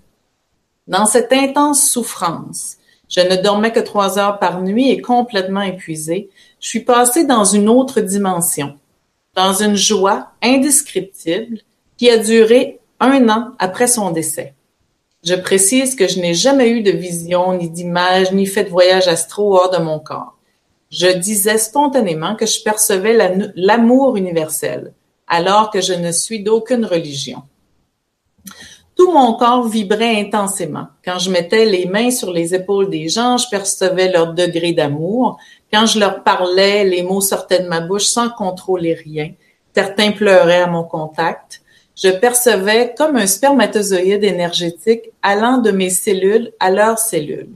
Dans 0.87 1.07
cette 1.07 1.33
intense 1.33 1.89
souffrance, 1.91 2.77
je 3.09 3.21
ne 3.21 3.37
dormais 3.37 3.73
que 3.73 3.81
trois 3.81 4.19
heures 4.19 4.39
par 4.39 4.63
nuit 4.63 4.91
et 4.91 5.01
complètement 5.01 5.63
épuisée, 5.63 6.31
je 6.61 6.69
suis 6.69 6.81
passée 6.81 7.25
dans 7.25 7.45
une 7.45 7.69
autre 7.69 8.01
dimension, 8.01 8.79
dans 9.35 9.53
une 9.53 9.77
joie 9.77 10.31
indescriptible 10.43 11.59
qui 11.97 12.09
a 12.09 12.19
duré 12.19 12.81
un 13.01 13.29
an 13.29 13.53
après 13.59 13.87
son 13.87 14.11
décès. 14.11 14.55
Je 15.25 15.35
précise 15.35 15.97
que 15.97 16.07
je 16.07 16.21
n'ai 16.21 16.35
jamais 16.35 16.71
eu 16.71 16.83
de 16.83 16.91
vision, 16.91 17.57
ni 17.57 17.71
d'image, 17.71 18.33
ni 18.33 18.47
fait 18.47 18.65
de 18.65 18.71
voyage 18.71 19.09
astro 19.09 19.57
hors 19.57 19.71
de 19.71 19.83
mon 19.83 19.99
corps. 19.99 20.34
Je 20.97 21.09
disais 21.09 21.59
spontanément 21.59 22.37
que 22.37 22.47
je 22.47 22.63
percevais 22.63 23.19
l'amour 23.57 24.17
universel, 24.17 24.93
alors 25.27 25.71
que 25.71 25.81
je 25.81 25.93
ne 25.93 26.13
suis 26.13 26.45
d'aucune 26.45 26.85
religion. 26.85 27.43
Tout 28.95 29.11
mon 29.11 29.35
corps 29.35 29.67
vibrait 29.67 30.21
intensément. 30.21 30.87
Quand 31.05 31.19
je 31.19 31.33
mettais 31.33 31.65
les 31.65 31.87
mains 31.87 32.13
sur 32.13 32.33
les 32.33 32.55
épaules 32.55 32.91
des 32.91 33.09
gens, 33.09 33.39
je 33.39 33.49
percevais 33.49 34.13
leur 34.13 34.35
degré 34.35 34.73
d'amour. 34.73 35.37
Quand 35.73 35.85
je 35.85 35.99
leur 35.99 36.23
parlais, 36.23 36.85
les 36.85 37.03
mots 37.03 37.21
sortaient 37.21 37.65
de 37.65 37.69
ma 37.69 37.81
bouche 37.81 38.05
sans 38.05 38.31
contrôler 38.31 38.95
rien. 38.95 39.33
Certains 39.75 40.13
pleuraient 40.13 40.63
à 40.63 40.69
mon 40.69 40.85
contact. 40.85 41.61
Je 41.97 42.11
percevais 42.11 42.95
comme 42.97 43.17
un 43.17 43.27
spermatozoïde 43.27 44.23
énergétique 44.23 45.11
allant 45.23 45.59
de 45.59 45.73
mes 45.73 45.91
cellules 45.91 46.53
à 46.61 46.71
leurs 46.71 47.01
cellules. 47.01 47.51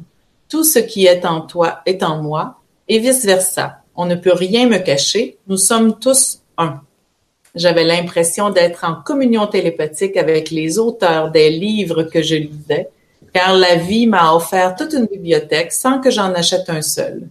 Tout 0.49 0.65
ce 0.65 0.81
qui 0.81 1.07
est 1.07 1.25
en 1.25 1.43
toi 1.43 1.83
est 1.87 2.03
en 2.03 2.21
moi 2.21 2.58
et 2.89 2.99
vice-versa. 2.99 3.83
On 3.95 4.07
ne 4.07 4.15
peut 4.15 4.33
rien 4.33 4.69
me 4.69 4.79
cacher. 4.79 5.39
Nous 5.47 5.57
sommes 5.57 5.99
tous 5.99 6.41
un. 6.57 6.81
J'avais 7.55 7.85
l'impression 7.85 8.51
d'être 8.51 8.85
en 8.85 8.95
communion 8.95 9.47
télépathique 9.47 10.17
avec 10.17 10.51
les 10.51 10.79
auteurs 10.79 11.31
des 11.31 11.51
livres 11.51 12.05
que 12.05 12.23
je 12.23 12.37
lisais, 12.37 12.89
car 13.33 13.57
la 13.57 13.75
vie 13.75 14.07
m'a 14.07 14.33
offert 14.35 14.75
toute 14.77 14.93
une 14.93 15.07
bibliothèque 15.07 15.73
sans 15.73 16.01
que 16.01 16.11
j'en 16.11 16.33
achète 16.35 16.69
un 16.71 16.83
seul. 16.83 17.29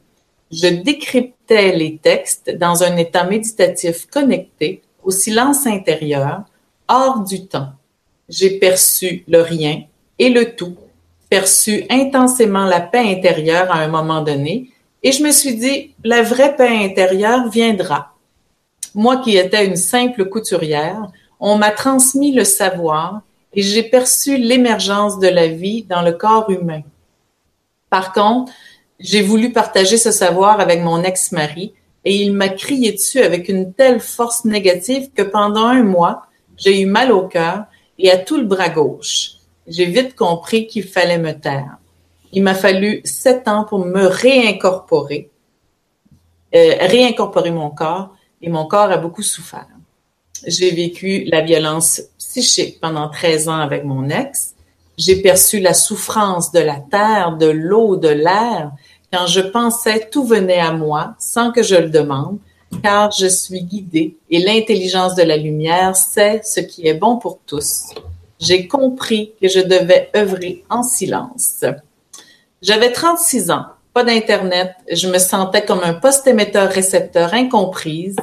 Je 0.51 0.67
décryptais 0.67 1.73
les 1.75 1.97
textes 1.97 2.49
dans 2.57 2.83
un 2.83 2.95
état 2.97 3.23
méditatif 3.25 4.07
connecté 4.07 4.81
au 5.03 5.11
silence 5.11 5.65
intérieur, 5.67 6.41
hors 6.87 7.23
du 7.23 7.47
temps. 7.47 7.69
J'ai 8.29 8.59
perçu 8.59 9.23
le 9.27 9.41
rien 9.41 9.83
et 10.19 10.29
le 10.29 10.55
tout, 10.55 10.75
perçu 11.29 11.85
intensément 11.89 12.65
la 12.65 12.81
paix 12.81 12.99
intérieure 13.15 13.71
à 13.71 13.79
un 13.79 13.87
moment 13.87 14.21
donné, 14.21 14.71
et 15.03 15.11
je 15.11 15.23
me 15.23 15.31
suis 15.31 15.55
dit, 15.55 15.93
la 16.03 16.21
vraie 16.21 16.55
paix 16.55 16.85
intérieure 16.85 17.49
viendra 17.49 18.17
moi 18.97 19.17
qui 19.17 19.37
étais 19.37 19.65
une 19.65 19.75
simple 19.75 20.25
couturière, 20.25 21.11
on 21.39 21.55
m'a 21.55 21.69
transmis 21.69 22.33
le 22.33 22.43
savoir 22.43 23.21
et 23.53 23.61
j'ai 23.61 23.83
perçu 23.83 24.37
l'émergence 24.37 25.19
de 25.19 25.27
la 25.27 25.47
vie 25.47 25.83
dans 25.83 26.01
le 26.01 26.13
corps 26.13 26.49
humain. 26.49 26.81
Par 27.91 28.11
contre, 28.11 28.51
j'ai 28.99 29.21
voulu 29.21 29.51
partager 29.51 29.97
ce 29.97 30.11
savoir 30.11 30.59
avec 30.59 30.81
mon 30.81 31.03
ex-mari 31.03 31.73
et 32.05 32.15
il 32.15 32.33
m'a 32.33 32.49
crié 32.49 32.91
dessus 32.91 33.19
avec 33.19 33.49
une 33.49 33.71
telle 33.71 33.99
force 33.99 34.45
négative 34.45 35.11
que 35.13 35.21
pendant 35.21 35.67
un 35.67 35.83
mois, 35.83 36.23
j'ai 36.57 36.81
eu 36.81 36.87
mal 36.87 37.11
au 37.11 37.27
cœur 37.27 37.65
et 37.99 38.09
à 38.09 38.17
tout 38.17 38.37
le 38.37 38.45
bras 38.45 38.69
gauche. 38.69 39.33
J'ai 39.67 39.85
vite 39.85 40.15
compris 40.15 40.65
qu'il 40.65 40.85
fallait 40.85 41.19
me 41.19 41.33
taire. 41.33 41.77
Il 42.32 42.43
m'a 42.43 42.55
fallu 42.55 43.01
sept 43.03 43.47
ans 43.47 43.63
pour 43.63 43.86
me 43.86 44.05
réincorporer, 44.05 45.30
euh, 46.55 46.73
réincorporer 46.82 47.51
mon 47.51 47.69
corps 47.69 48.15
et 48.41 48.49
mon 48.49 48.65
corps 48.65 48.91
a 48.91 48.97
beaucoup 48.97 49.23
souffert. 49.23 49.67
J'ai 50.45 50.71
vécu 50.71 51.23
la 51.25 51.41
violence 51.41 52.01
psychique 52.17 52.80
pendant 52.80 53.09
13 53.09 53.49
ans 53.49 53.59
avec 53.59 53.84
mon 53.84 54.09
ex. 54.09 54.53
J'ai 54.97 55.21
perçu 55.21 55.59
la 55.59 55.73
souffrance 55.73 56.51
de 56.51 56.59
la 56.59 56.80
terre, 56.80 57.38
de 57.38 57.47
l'eau, 57.47 57.95
de 57.95 58.09
l'air, 58.09 58.71
quand 59.11 59.28
je 59.28 59.41
pensais 59.41 60.09
tout 60.11 60.25
venait 60.25 60.59
à 60.59 60.73
moi 60.73 61.15
sans 61.17 61.51
que 61.51 61.63
je 61.63 61.75
le 61.75 61.89
demande, 61.89 62.39
car 62.84 63.11
je 63.11 63.28
suis 63.28 63.63
guidée 63.63 64.17
et 64.30 64.39
l'intelligence 64.39 65.15
de 65.15 65.23
la 65.23 65.38
lumière 65.38 65.95
sait 65.95 66.41
ce 66.43 66.59
qui 66.59 66.88
est 66.88 66.93
bon 66.93 67.17
pour 67.17 67.39
tous. 67.45 67.93
j'ai 68.39 68.67
compris 68.67 69.34
que 69.41 69.47
je 69.47 69.59
devais 69.59 70.11
œuvrer 70.15 70.63
en 70.69 70.84
silence. 70.84 71.63
J'avais 72.61 72.91
36 72.91 73.51
ans, 73.51 73.65
pas 73.93 74.03
d'Internet, 74.03 74.71
je 74.91 75.07
me 75.07 75.19
sentais 75.19 75.63
comme 75.63 75.81
un 75.83 75.93
post-émetteur-récepteur 75.93 77.33
incomprise. 77.33 78.15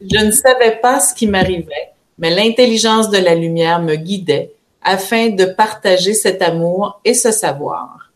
Je 0.00 0.24
ne 0.24 0.30
savais 0.30 0.76
pas 0.76 1.00
ce 1.00 1.14
qui 1.14 1.26
m'arrivait, 1.26 1.90
mais 2.18 2.30
l'intelligence 2.30 3.10
de 3.10 3.18
la 3.18 3.34
lumière 3.34 3.82
me 3.82 3.96
guidait 3.96 4.52
afin 4.82 5.30
de 5.30 5.44
partager 5.44 6.14
cet 6.14 6.42
amour 6.42 7.00
et 7.04 7.14
ce 7.14 7.32
savoir. 7.32 8.12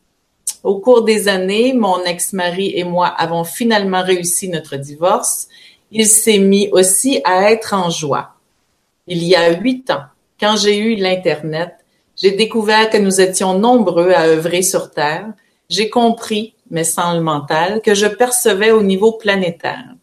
Au 0.63 0.79
cours 0.79 1.03
des 1.03 1.29
années, 1.29 1.73
mon 1.73 2.03
ex-mari 2.05 2.73
et 2.75 2.85
moi 2.85 3.09
avons 3.09 3.45
finalement 3.45 4.03
réussi 4.03 4.49
notre 4.49 4.77
divorce. 4.77 5.49
Il 5.91 6.07
s'est 6.07 6.39
mis 6.39 6.69
aussi 6.73 7.21
à 7.25 7.51
être 7.51 7.75
en 7.75 7.91
joie. 7.91 8.35
Il 9.07 9.23
y 9.23 9.37
a 9.37 9.53
huit 9.53 9.91
ans, 9.91 10.05
quand 10.41 10.57
j'ai 10.57 10.77
eu 10.77 10.97
l'Internet, 10.97 11.75
j'ai 12.21 12.33
découvert 12.33 12.89
que 12.91 12.99
nous 12.99 13.21
étions 13.21 13.59
nombreux 13.59 14.11
à 14.11 14.27
œuvrer 14.27 14.63
sur 14.63 14.91
Terre. 14.91 15.27
J'ai 15.69 15.91
compris, 15.91 16.55
mais 16.71 16.85
sans 16.85 17.15
le 17.15 17.21
mental, 17.21 17.81
que 17.83 17.95
je 17.95 18.07
percevais 18.07 18.71
au 18.71 18.83
niveau 18.83 19.13
planétaire. 19.13 19.95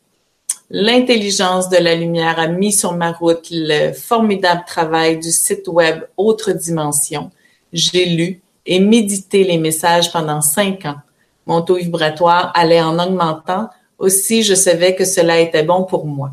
L'intelligence 0.70 1.70
de 1.70 1.78
la 1.78 1.96
lumière 1.96 2.40
a 2.40 2.48
mis 2.48 2.74
sur 2.74 2.94
ma 2.94 3.12
route 3.12 3.48
le 3.52 3.94
formidable 3.94 4.64
travail 4.66 5.20
du 5.20 5.32
site 5.32 5.68
web 5.68 6.04
Autre 6.18 6.52
Dimension. 6.52 7.32
J'ai 7.72 8.06
lu 8.06 8.42
et 8.66 8.80
médité 8.80 9.44
les 9.44 9.58
messages 9.58 10.12
pendant 10.12 10.42
cinq 10.42 10.86
ans. 10.86 10.98
Mon 11.46 11.62
taux 11.62 11.76
vibratoire 11.76 12.52
allait 12.56 12.82
en 12.82 12.98
augmentant. 12.98 13.70
Aussi, 14.00 14.44
je 14.44 14.56
savais 14.56 14.96
que 14.96 15.06
cela 15.06 15.40
était 15.40 15.64
bon 15.64 15.84
pour 15.84 16.06
moi. 16.06 16.32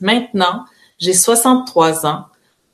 Maintenant, 0.00 0.64
j'ai 0.98 1.12
63 1.12 2.06
ans. 2.06 2.24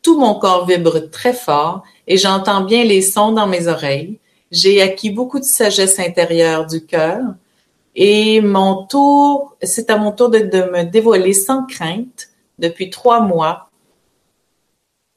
Tout 0.03 0.19
mon 0.19 0.35
corps 0.35 0.67
vibre 0.67 1.11
très 1.11 1.33
fort 1.33 1.83
et 2.07 2.17
j'entends 2.17 2.63
bien 2.63 2.85
les 2.85 3.03
sons 3.03 3.33
dans 3.33 3.47
mes 3.47 3.67
oreilles. 3.67 4.19
J'ai 4.51 4.83
acquis 4.83 5.11
beaucoup 5.11 5.39
de 5.39 5.45
sagesse 5.45 5.99
intérieure 6.01 6.67
du 6.67 6.85
cœur. 6.85 7.21
Et 7.95 8.41
mon 8.41 8.87
tour, 8.87 9.57
c'est 9.63 9.91
à 9.91 9.97
mon 9.97 10.13
tour 10.13 10.29
de, 10.31 10.39
me 10.39 10.85
dévoiler 10.85 11.33
sans 11.33 11.65
crainte 11.67 12.29
depuis 12.59 12.91
trois 12.91 13.21
mois. 13.21 13.71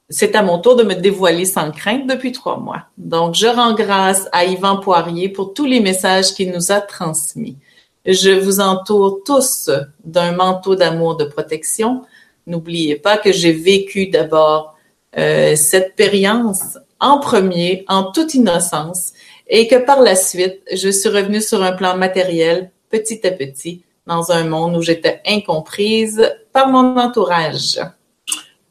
C'est 0.10 0.36
à 0.36 0.44
mon 0.44 0.60
tour 0.60 0.76
de 0.76 0.84
me 0.84 0.94
dévoiler 0.94 1.46
sans 1.46 1.72
crainte 1.72 2.08
depuis 2.08 2.32
trois 2.32 2.60
mois. 2.60 2.84
Donc, 2.98 3.34
je 3.36 3.48
rends 3.48 3.74
grâce 3.74 4.28
à 4.32 4.46
Yvan 4.46 4.78
Poirier 4.78 5.30
pour 5.30 5.54
tous 5.54 5.66
les 5.66 5.80
messages 5.80 6.34
qu'il 6.34 6.52
nous 6.52 6.72
a 6.72 6.82
transmis. 6.82 7.58
Je 8.06 8.32
vous 8.32 8.60
entoure 8.60 9.22
tous 9.26 9.72
d'un 10.04 10.34
manteau 10.34 10.76
d'amour 10.76 11.16
de 11.16 11.24
protection. 11.24 12.04
N'oubliez 12.46 12.98
pas 12.98 13.18
que 13.18 13.32
j'ai 13.32 13.54
vécu 13.54 14.08
d'abord 14.08 14.76
euh, 15.18 15.56
cette 15.56 15.96
périence 15.96 16.78
en 17.00 17.20
premier, 17.20 17.86
en 17.88 18.12
toute 18.12 18.34
innocence, 18.34 19.13
et 19.54 19.68
que 19.68 19.86
par 19.86 20.02
la 20.02 20.16
suite, 20.16 20.62
je 20.74 20.90
suis 20.90 21.10
revenue 21.10 21.40
sur 21.40 21.62
un 21.62 21.74
plan 21.74 21.96
matériel 21.96 22.72
petit 22.90 23.26
à 23.26 23.32
petit 23.32 23.84
dans 24.08 24.32
un 24.32 24.46
monde 24.46 24.76
où 24.76 24.82
j'étais 24.82 25.22
incomprise 25.28 26.28
par 26.52 26.70
mon 26.70 26.98
entourage. 26.98 27.80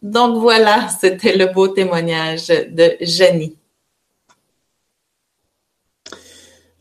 Donc 0.03 0.39
voilà, 0.39 0.89
c'était 0.89 1.37
le 1.37 1.47
beau 1.47 1.69
témoignage 1.69 2.49
de 2.49 2.97
Janie. 3.01 3.57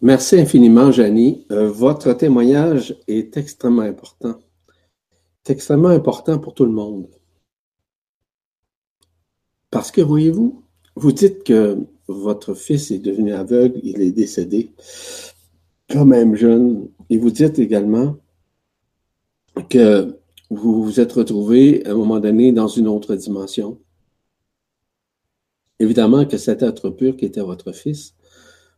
Merci 0.01 0.39
infiniment, 0.39 0.91
Janie. 0.91 1.45
Euh, 1.51 1.69
votre 1.69 2.11
témoignage 2.13 2.95
est 3.07 3.37
extrêmement 3.37 3.83
important. 3.83 4.39
C'est 5.43 5.53
extrêmement 5.53 5.89
important 5.89 6.39
pour 6.39 6.55
tout 6.55 6.65
le 6.65 6.71
monde. 6.71 7.07
Parce 9.69 9.91
que, 9.91 10.01
voyez-vous, 10.01 10.63
vous 10.95 11.11
dites 11.11 11.43
que 11.43 11.77
votre 12.11 12.53
fils 12.53 12.91
est 12.91 12.99
devenu 12.99 13.33
aveugle, 13.33 13.79
il 13.83 14.01
est 14.01 14.11
décédé 14.11 14.71
quand 15.89 16.05
même 16.05 16.35
jeune. 16.35 16.89
Et 17.09 17.17
vous 17.17 17.31
dites 17.31 17.59
également 17.59 18.17
que 19.69 20.17
vous 20.49 20.83
vous 20.83 20.99
êtes 20.99 21.13
retrouvé 21.13 21.85
à 21.85 21.91
un 21.91 21.95
moment 21.95 22.19
donné 22.19 22.51
dans 22.51 22.67
une 22.67 22.87
autre 22.87 23.15
dimension. 23.15 23.79
Évidemment 25.79 26.25
que 26.25 26.37
cet 26.37 26.61
être 26.61 26.89
pur 26.89 27.15
qui 27.15 27.25
était 27.25 27.41
votre 27.41 27.71
fils 27.71 28.13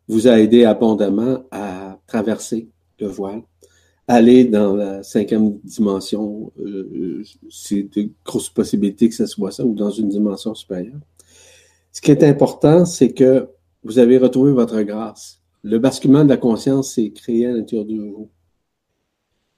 vous 0.07 0.27
a 0.27 0.39
aidé 0.39 0.65
abondamment 0.65 1.43
à 1.51 1.99
traverser 2.07 2.69
le 2.99 3.07
voile, 3.07 3.41
aller 4.07 4.45
dans 4.45 4.75
la 4.75 5.03
cinquième 5.03 5.57
dimension. 5.63 6.51
Euh, 6.59 7.23
c'est 7.49 7.83
de 7.83 8.09
grosses 8.25 8.49
possibilités 8.49 9.09
que 9.09 9.15
ce 9.15 9.25
soit 9.25 9.51
ça 9.51 9.65
ou 9.65 9.73
dans 9.73 9.89
une 9.89 10.09
dimension 10.09 10.53
supérieure. 10.53 10.99
Ce 11.93 12.01
qui 12.01 12.11
est 12.11 12.23
important, 12.23 12.85
c'est 12.85 13.13
que 13.13 13.47
vous 13.83 13.99
avez 13.99 14.17
retrouvé 14.17 14.51
votre 14.51 14.81
grâce. 14.81 15.41
Le 15.61 15.77
basculement 15.77 16.23
de 16.23 16.29
la 16.29 16.37
conscience 16.37 16.95
s'est 16.95 17.11
créé 17.11 17.45
à 17.45 17.53
l'intérieur 17.53 17.85
de 17.85 17.95
vous. 17.95 18.29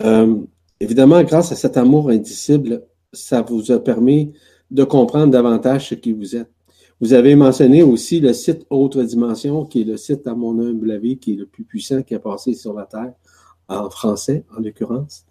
Euh, 0.04 0.36
évidemment, 0.80 1.24
grâce 1.24 1.54
à 1.54 1.56
cet 1.56 1.78
amour 1.78 2.10
indicible, 2.10 2.86
ça 3.14 3.42
vous 3.42 3.72
a 3.72 3.80
permis 3.80 4.34
de 4.70 4.84
comprendre 4.84 5.32
davantage 5.32 5.90
ce 5.90 5.96
qui 5.96 6.12
vous 6.12 6.36
êtes. 6.36 6.52
Vous 7.00 7.14
avez 7.14 7.36
mentionné 7.36 7.84
aussi 7.84 8.20
le 8.20 8.34
site 8.34 8.66
Autre 8.70 9.02
Dimension, 9.04 9.66
qui 9.66 9.82
est 9.82 9.86
le 9.86 9.98
site, 9.98 10.28
à 10.28 10.36
mon 10.36 10.60
humble 10.60 10.92
avis, 10.92 11.18
qui 11.18 11.34
est 11.34 11.38
le 11.38 11.46
plus 11.46 11.64
puissant 11.64 12.04
qui 12.04 12.16
a 12.16 12.20
passé 12.20 12.54
sur 12.54 12.74
la 12.74 12.86
Terre, 12.86 13.14
en 13.70 13.90
français 13.90 14.44
en 14.56 14.60
l'occurrence. 14.60 15.26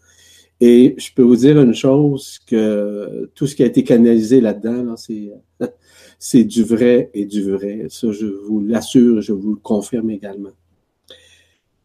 Et 0.61 0.95
je 0.97 1.13
peux 1.15 1.23
vous 1.23 1.37
dire 1.37 1.61
une 1.61 1.75
chose, 1.75 2.39
que 2.47 3.31
tout 3.35 3.47
ce 3.47 3.55
qui 3.55 3.63
a 3.63 3.67
été 3.67 3.85
canalisé 3.85 4.41
là-dedans, 4.41 4.97
c'est 4.97 5.33
c'est 6.19 6.45
du 6.45 6.63
vrai 6.63 7.11
et 7.15 7.25
du 7.25 7.51
vrai. 7.51 7.87
Ça, 7.89 8.13
je 8.13 8.27
vous 8.27 8.61
l'assure, 8.61 9.21
je 9.21 9.33
vous 9.33 9.55
le 9.55 9.61
confirme 9.61 10.11
également. 10.11 10.53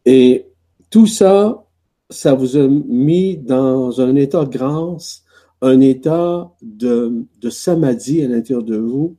Et 0.04 0.46
tout 0.90 1.06
ça, 1.06 1.64
ça 2.08 2.34
vous 2.34 2.56
a 2.56 2.66
mis 2.66 3.36
dans 3.36 4.00
un 4.00 4.14
état 4.16 4.44
de 4.44 4.50
grâce, 4.50 5.24
un 5.62 5.80
état 5.80 6.50
de, 6.62 7.24
de 7.40 7.50
samadhi 7.50 8.22
à 8.22 8.28
l'intérieur 8.28 8.64
de 8.64 8.76
vous. 8.76 9.16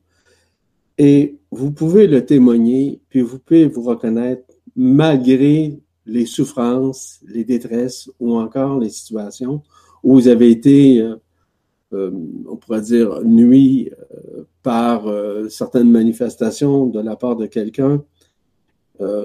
Et 0.98 1.36
vous 1.50 1.70
pouvez 1.70 2.06
le 2.06 2.24
témoigner, 2.26 3.00
puis 3.08 3.20
vous 3.20 3.38
pouvez 3.38 3.66
vous 3.66 3.82
reconnaître 3.82 4.42
malgré 4.76 5.78
les 6.04 6.26
souffrances, 6.26 7.20
les 7.26 7.44
détresses 7.44 8.10
ou 8.18 8.36
encore 8.36 8.78
les 8.78 8.90
situations 8.90 9.62
où 10.02 10.14
vous 10.14 10.28
avez 10.28 10.50
été 10.50 11.00
euh, 11.00 11.16
euh, 11.92 12.10
on 12.48 12.56
pourrait 12.56 12.80
dire, 12.80 13.22
nuit 13.22 13.90
euh, 14.14 14.44
par 14.62 15.08
euh, 15.08 15.48
certaines 15.48 15.90
manifestations 15.90 16.86
de 16.86 17.00
la 17.00 17.16
part 17.16 17.36
de 17.36 17.46
quelqu'un, 17.46 18.02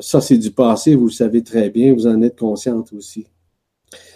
ça 0.02 0.22
c'est 0.22 0.40
du 0.40 0.50
passé, 0.50 0.96
vous 0.96 1.06
le 1.06 1.12
savez 1.12 1.44
très 1.44 1.70
bien, 1.70 1.94
vous 1.94 2.08
en 2.08 2.24
êtes 2.24 2.40
consciente 2.40 2.92
aussi. 2.94 3.28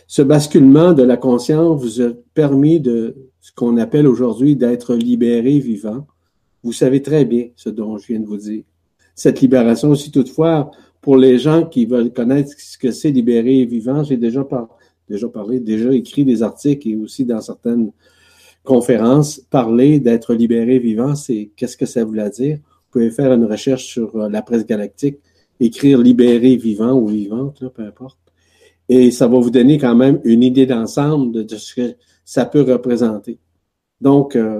Ce 0.07 0.21
basculement 0.21 0.91
de 0.93 1.03
la 1.03 1.17
conscience 1.17 1.81
vous 1.81 2.01
a 2.01 2.09
permis 2.33 2.79
de 2.79 3.15
ce 3.39 3.51
qu'on 3.53 3.77
appelle 3.77 4.07
aujourd'hui 4.07 4.55
d'être 4.55 4.95
libéré 4.95 5.59
vivant. 5.59 6.05
Vous 6.63 6.73
savez 6.73 7.01
très 7.01 7.25
bien 7.25 7.47
ce 7.55 7.69
dont 7.69 7.97
je 7.97 8.07
viens 8.07 8.19
de 8.19 8.25
vous 8.25 8.37
dire. 8.37 8.63
Cette 9.15 9.39
libération 9.39 9.89
aussi, 9.89 10.11
toutefois, 10.11 10.71
pour 10.99 11.15
les 11.15 11.39
gens 11.39 11.65
qui 11.65 11.85
veulent 11.85 12.11
connaître 12.11 12.51
ce 12.57 12.77
que 12.77 12.91
c'est 12.91 13.11
libéré 13.11 13.65
vivant, 13.65 14.03
j'ai 14.03 14.17
déjà 14.17 14.43
parlé, 14.43 15.59
déjà 15.59 15.93
écrit 15.93 16.25
des 16.25 16.43
articles 16.43 16.89
et 16.89 16.95
aussi 16.95 17.25
dans 17.25 17.41
certaines 17.41 17.91
conférence, 18.63 19.39
parler 19.49 19.99
d'être 19.99 20.33
libéré 20.33 20.79
vivant, 20.79 21.15
c'est 21.15 21.51
qu'est-ce 21.55 21.77
que 21.77 21.85
ça 21.85 22.03
voulait 22.03 22.29
dire? 22.29 22.57
Vous 22.57 22.99
pouvez 22.99 23.11
faire 23.11 23.31
une 23.33 23.45
recherche 23.45 23.85
sur 23.85 24.15
euh, 24.15 24.29
la 24.29 24.41
presse 24.41 24.65
galactique, 24.65 25.19
écrire 25.59 25.99
libéré 25.99 26.55
vivant 26.57 26.93
ou 26.93 27.07
vivante, 27.07 27.63
peu 27.73 27.83
importe. 27.83 28.17
Et 28.89 29.11
ça 29.11 29.27
va 29.27 29.39
vous 29.39 29.51
donner 29.51 29.77
quand 29.77 29.95
même 29.95 30.19
une 30.23 30.43
idée 30.43 30.65
d'ensemble 30.65 31.45
de, 31.45 31.55
ce 31.55 31.75
que 31.75 31.95
ça 32.25 32.45
peut 32.45 32.61
représenter. 32.61 33.39
Donc, 34.01 34.35
euh, 34.35 34.59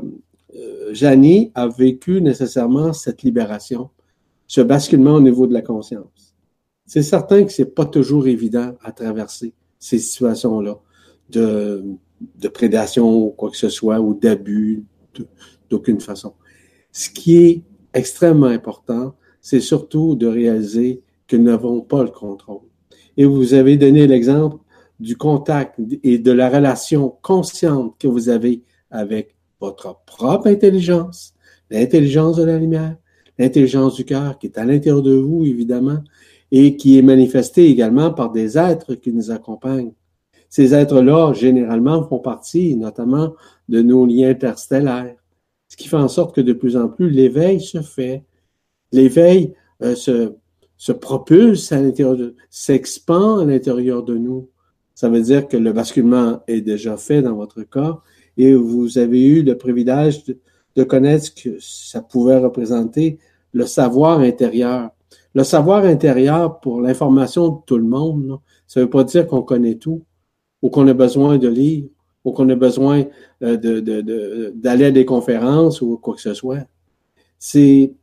euh, 0.56 1.50
a 1.56 1.68
vécu 1.68 2.22
nécessairement 2.22 2.94
cette 2.94 3.24
libération, 3.24 3.90
ce 4.48 4.62
basculement 4.62 5.16
au 5.16 5.22
niveau 5.22 5.48
de 5.48 5.54
la 5.54 5.62
conscience. 5.62 6.36
C'est 6.86 7.04
certain 7.04 7.44
que 7.44 7.52
c'est 7.52 7.74
pas 7.74 7.86
toujours 7.86 8.28
évident 8.28 8.74
à 8.84 8.92
traverser 8.92 9.54
ces 9.80 9.98
situations-là 9.98 10.78
de 11.30 11.84
de 12.36 12.48
prédation 12.48 13.26
ou 13.26 13.30
quoi 13.32 13.50
que 13.50 13.58
ce 13.58 13.70
soit, 13.70 14.00
ou 14.00 14.14
d'abus 14.14 14.84
d'aucune 15.70 16.00
façon. 16.00 16.34
Ce 16.92 17.10
qui 17.10 17.38
est 17.38 17.64
extrêmement 17.94 18.48
important, 18.48 19.16
c'est 19.42 19.60
surtout 19.60 20.16
de 20.16 20.28
réaliser 20.28 21.02
que 21.28 21.36
nous 21.36 21.46
n'avons 21.46 21.82
pas 21.82 22.04
le 22.04 22.10
contrôle. 22.10 22.62
Et 23.18 23.26
vous 23.26 23.54
avez 23.54 23.78
donné 23.78 24.08
l'exemple 24.08 24.58
du 25.00 25.18
contact 25.18 25.80
et 26.04 26.20
de 26.20 26.32
la 26.32 26.50
relation 26.50 27.16
consciente 27.22 27.96
que 28.00 28.08
vous 28.08 28.30
avez 28.30 28.64
avec 28.92 29.36
votre 29.60 30.02
propre 30.06 30.48
intelligence, 30.48 31.34
l'intelligence 31.70 32.38
de 32.38 32.44
la 32.44 32.58
lumière, 32.58 32.98
l'intelligence 33.38 33.96
du 33.96 34.06
cœur 34.06 34.38
qui 34.38 34.48
est 34.48 34.58
à 34.58 34.66
l'intérieur 34.66 35.02
de 35.02 35.14
vous, 35.14 35.46
évidemment, 35.46 36.00
et 36.52 36.76
qui 36.76 36.98
est 36.98 37.02
manifestée 37.02 37.68
également 37.70 38.12
par 38.12 38.32
des 38.32 38.58
êtres 38.58 38.96
qui 38.96 39.14
nous 39.14 39.32
accompagnent 39.32 39.94
ces 40.52 40.76
êtres-là, 40.76 41.32
généralement, 41.32 42.04
font 42.04 42.20
partie 42.20 42.76
notamment 42.76 43.34
de 43.70 43.82
nos 43.82 44.06
liens 44.06 44.30
interstellaires. 44.32 45.16
ce 45.70 45.78
qui 45.78 45.88
fait 45.88 45.96
en 45.96 46.10
sorte 46.10 46.36
que 46.36 46.42
de 46.42 46.52
plus 46.52 46.76
en 46.76 46.90
plus 46.90 47.10
l'éveil 47.10 47.62
se 47.62 47.82
fait. 47.82 48.26
L'éveil 48.92 49.54
euh, 49.82 49.96
se, 49.96 50.34
se 50.76 50.92
propulse 50.92 51.72
à 51.72 51.82
l'intérieur 51.82 52.18
de, 52.18 52.36
s'expand 52.50 53.40
à 53.40 53.46
l'intérieur 53.46 54.04
de 54.04 54.18
nous. 54.18 54.50
Ça 54.94 55.08
veut 55.08 55.22
dire 55.22 55.48
que 55.48 55.56
le 55.56 55.72
basculement 55.72 56.42
est 56.48 56.60
déjà 56.60 56.98
fait 56.98 57.22
dans 57.22 57.36
votre 57.36 57.64
corps 57.64 58.04
et 58.36 58.54
vous 58.54 58.98
avez 58.98 59.26
eu 59.26 59.44
le 59.44 59.58
privilège 59.58 60.26
de, 60.26 60.38
de 60.76 60.84
connaître 60.84 61.28
ce 61.28 61.32
que 61.32 61.58
ça 61.62 62.02
pouvait 62.02 62.40
représenter, 62.40 63.20
le 63.54 63.66
savoir 63.66 64.20
intérieur. 64.20 64.90
Le 65.34 65.46
savoir 65.46 65.86
intérieur 65.86 66.60
pour 66.60 66.82
l'information 66.82 67.48
de 67.48 67.58
tout 67.66 67.78
le 67.78 67.86
monde, 67.86 68.40
ça 68.68 68.82
ne 68.82 68.86
veut 68.86 68.90
pas 68.90 69.06
dire 69.06 69.28
qu'on 69.28 69.44
connaît 69.44 69.76
tout 69.76 70.04
ou 70.62 70.70
qu'on 70.70 70.88
a 70.88 70.94
besoin 70.94 71.38
de 71.38 71.48
lire 71.48 71.86
ou 72.24 72.32
qu'on 72.32 72.50
a 72.50 72.56
besoin 72.56 73.06
euh, 73.44 74.52
d'aller 74.54 74.86
à 74.86 74.92
des 74.92 75.06
conférences 75.06 75.82
ou 75.82 75.98
quoi 75.98 76.16
que 76.16 76.22
ce 76.22 76.34
soit. 76.34 76.68
C'est 77.40 77.94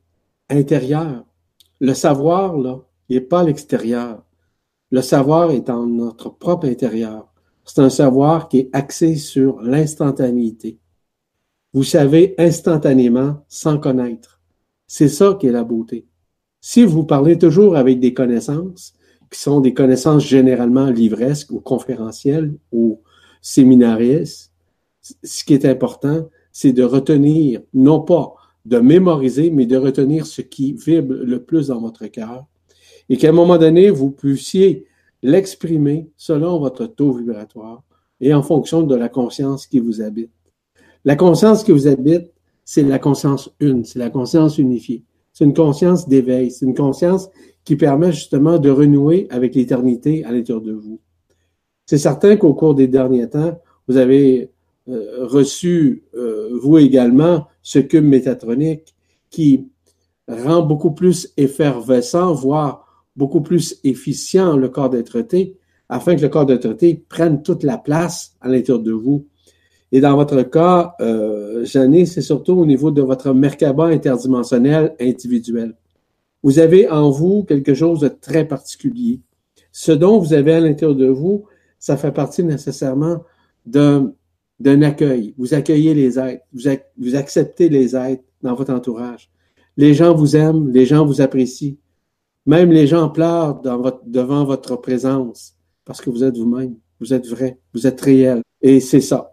intérieur. 0.48 1.24
Le 1.80 1.94
savoir, 1.94 2.56
là, 2.59 2.80
il 3.09 3.16
n'est 3.16 3.22
pas 3.22 3.40
à 3.40 3.44
l'extérieur. 3.44 4.24
Le 4.90 5.02
savoir 5.02 5.50
est 5.52 5.70
en 5.70 5.86
notre 5.86 6.30
propre 6.30 6.66
intérieur. 6.66 7.32
C'est 7.64 7.80
un 7.80 7.90
savoir 7.90 8.48
qui 8.48 8.59
est 8.61 8.70
axé 8.72 9.16
sur 9.16 9.61
l'instantanéité. 9.61 10.78
Vous 11.74 11.84
savez 11.84 12.34
instantanément 12.38 13.44
sans 13.46 13.78
connaître. 13.78 14.40
C'est 14.86 15.09
ça 15.09 15.36
qui 15.38 15.46
est 15.46 15.52
la 15.52 15.64
beauté. 15.64 16.06
Si 16.61 16.82
vous 16.84 17.04
parlez 17.04 17.38
toujours 17.38 17.76
avec 17.76 18.00
des 18.00 18.14
connaissances, 18.14 18.94
qui 19.31 19.41
sont 19.41 19.61
des 19.61 19.74
connaissances 19.74 20.24
généralement 20.24 20.91
livresques 20.91 21.51
ou 21.51 21.61
conférentielles 21.61 22.55
ou 22.72 23.01
séminaristes, 23.41 24.53
ce 25.01 25.45
qui 25.45 25.55
est 25.55 25.64
important, 25.64 26.29
c'est 26.53 26.72
de 26.72 26.83
retenir, 26.83 27.61
non 27.74 28.01
pas 28.01 28.35
de 28.64 28.79
mémoriser, 28.79 29.51
mais 29.51 29.66
de 29.66 29.76
retenir 29.76 30.26
ce 30.26 30.43
qui 30.43 30.74
vibre 30.74 31.14
le 31.14 31.43
plus 31.43 31.68
dans 31.68 31.81
votre 31.81 32.07
cœur 32.07 32.47
et 33.09 33.16
qu'à 33.16 33.31
un 33.31 33.33
moment 33.33 33.59
donné, 33.59 33.91
vous 33.91 34.11
puissiez 34.11 34.87
l'exprimer 35.22 36.11
selon 36.16 36.59
votre 36.59 36.87
taux 36.87 37.12
vibratoire 37.12 37.83
et 38.20 38.35
en 38.35 38.43
fonction 38.43 38.83
de 38.83 38.95
la 38.95 39.09
conscience 39.09 39.66
qui 39.66 39.79
vous 39.79 40.03
habite. 40.03 40.31
La 41.05 41.16
conscience 41.16 41.64
qui 41.64 41.72
vous 41.72 41.87
habite, 41.87 42.33
c'est 42.64 42.83
la 42.83 42.99
conscience 42.99 43.51
une, 43.61 43.85
c'est 43.85 43.99
la 43.99 44.11
conscience 44.11 44.59
unifiée. 44.59 45.05
C'est 45.39 45.45
une 45.45 45.55
conscience 45.55 46.09
d'éveil, 46.09 46.51
c'est 46.51 46.66
une 46.66 46.74
conscience 46.74 47.30
qui 47.62 47.76
permet 47.76 48.11
justement 48.11 48.59
de 48.59 48.70
renouer 48.70 49.28
avec 49.30 49.55
l'éternité 49.55 50.24
à 50.24 50.32
l'intérieur 50.32 50.61
de 50.61 50.72
vous. 50.72 50.99
C'est 51.86 51.97
certain 51.97 52.36
qu'au 52.36 52.55
cours 52.55 52.74
des 52.74 52.89
derniers 52.89 53.30
temps, 53.30 53.57
vous 53.86 53.99
avez 53.99 54.51
euh, 54.89 55.24
reçu, 55.26 56.03
euh, 56.16 56.59
vous 56.61 56.78
également, 56.78 57.47
ce 57.62 57.78
cube 57.78 58.05
métatronique 58.05 58.97
qui 59.30 59.68
rend 60.26 60.62
beaucoup 60.62 60.91
plus 60.91 61.32
effervescent, 61.36 62.34
voire 62.34 63.07
beaucoup 63.14 63.41
plus 63.41 63.78
efficient 63.84 64.57
le 64.57 64.68
corps 64.68 64.91
d'être 64.91 65.24
afin 65.89 66.16
que 66.16 66.22
le 66.22 66.28
corps 66.30 66.47
d'être 66.47 66.76
prenne 67.09 67.45
toute 67.45 67.62
la 67.62 67.78
place 67.78 68.34
à 68.41 68.49
l'intérieur 68.49 68.82
de 68.82 68.91
vous. 68.91 69.28
Et 69.91 70.01
dans 70.01 70.16
votre 70.16 70.43
cas, 70.43 70.95
euh, 71.01 71.64
Jeanne, 71.64 72.05
c'est 72.05 72.20
surtout 72.20 72.53
au 72.53 72.66
niveau 72.66 72.91
de 72.91 73.03
votre 73.03 73.32
Merkaba 73.32 73.86
interdimensionnel 73.86 74.95
individuel. 75.01 75.74
Vous 76.43 76.59
avez 76.59 76.89
en 76.89 77.11
vous 77.11 77.45
quelque 77.45 77.74
chose 77.74 78.01
de 78.01 78.09
très 78.09 78.47
particulier. 78.47 79.20
Ce 79.72 79.93
dont 79.93 80.18
vous 80.18 80.34
avez 80.34 80.55
à 80.55 80.61
l'intérieur 80.61 80.97
de 80.97 81.07
vous, 81.07 81.45
ça 81.78 81.97
fait 81.97 82.12
partie 82.12 82.45
nécessairement 82.45 83.24
d'un, 83.64 84.12
d'un 84.61 84.82
accueil. 84.82 85.34
Vous 85.39 85.55
accueillez 85.55 85.95
les 85.95 86.18
êtres, 86.18 86.45
vous, 86.53 86.70
vous 86.99 87.16
acceptez 87.16 87.68
les 87.68 87.97
êtres 87.97 88.24
dans 88.43 88.55
votre 88.55 88.72
entourage. 88.72 89.30
Les 89.76 89.95
gens 89.95 90.14
vous 90.14 90.36
aiment, 90.36 90.70
les 90.70 90.86
gens 90.86 91.07
vous 91.07 91.20
apprécient. 91.20 91.76
Même 92.47 92.70
les 92.70 92.86
gens 92.86 93.09
pleurent 93.09 93.61
dans 93.61 93.78
votre, 93.78 94.01
devant 94.07 94.45
votre 94.45 94.76
présence 94.76 95.55
parce 95.84 96.01
que 96.01 96.11
vous 96.11 96.24
êtes 96.24 96.36
vous-même, 96.36 96.76
vous 97.01 97.14
êtes 97.14 97.26
vrai, 97.26 97.59
vous 97.72 97.86
êtes 97.86 98.01
réel. 98.01 98.43
Et 98.61 98.80
c'est 98.80 99.01
ça. 99.01 99.28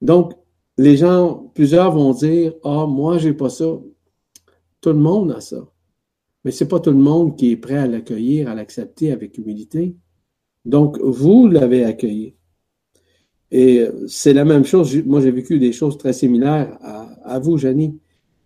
Donc, 0.00 0.32
les 0.78 0.96
gens, 0.96 1.50
plusieurs 1.54 1.92
vont 1.92 2.12
dire, 2.12 2.54
ah, 2.64 2.86
moi, 2.86 3.18
j'ai 3.18 3.34
pas 3.34 3.50
ça. 3.50 3.66
Tout 4.80 4.90
le 4.90 4.98
monde 4.98 5.32
a 5.32 5.40
ça. 5.40 5.68
Mais 6.44 6.50
c'est 6.50 6.68
pas 6.68 6.80
tout 6.80 6.90
le 6.90 6.96
monde 6.96 7.36
qui 7.36 7.52
est 7.52 7.56
prêt 7.56 7.76
à 7.76 7.86
l'accueillir, 7.86 8.48
à 8.48 8.54
l'accepter 8.54 9.12
avec 9.12 9.36
humilité. 9.36 9.94
Donc, 10.64 10.98
vous 11.00 11.48
l'avez 11.48 11.84
accueilli. 11.84 12.34
Et 13.50 13.86
c'est 14.06 14.32
la 14.32 14.44
même 14.44 14.64
chose. 14.64 14.96
Moi, 15.04 15.20
j'ai 15.20 15.32
vécu 15.32 15.58
des 15.58 15.72
choses 15.72 15.98
très 15.98 16.12
similaires 16.12 16.78
à, 16.80 17.34
à 17.34 17.38
vous, 17.38 17.58
Janie. 17.58 17.98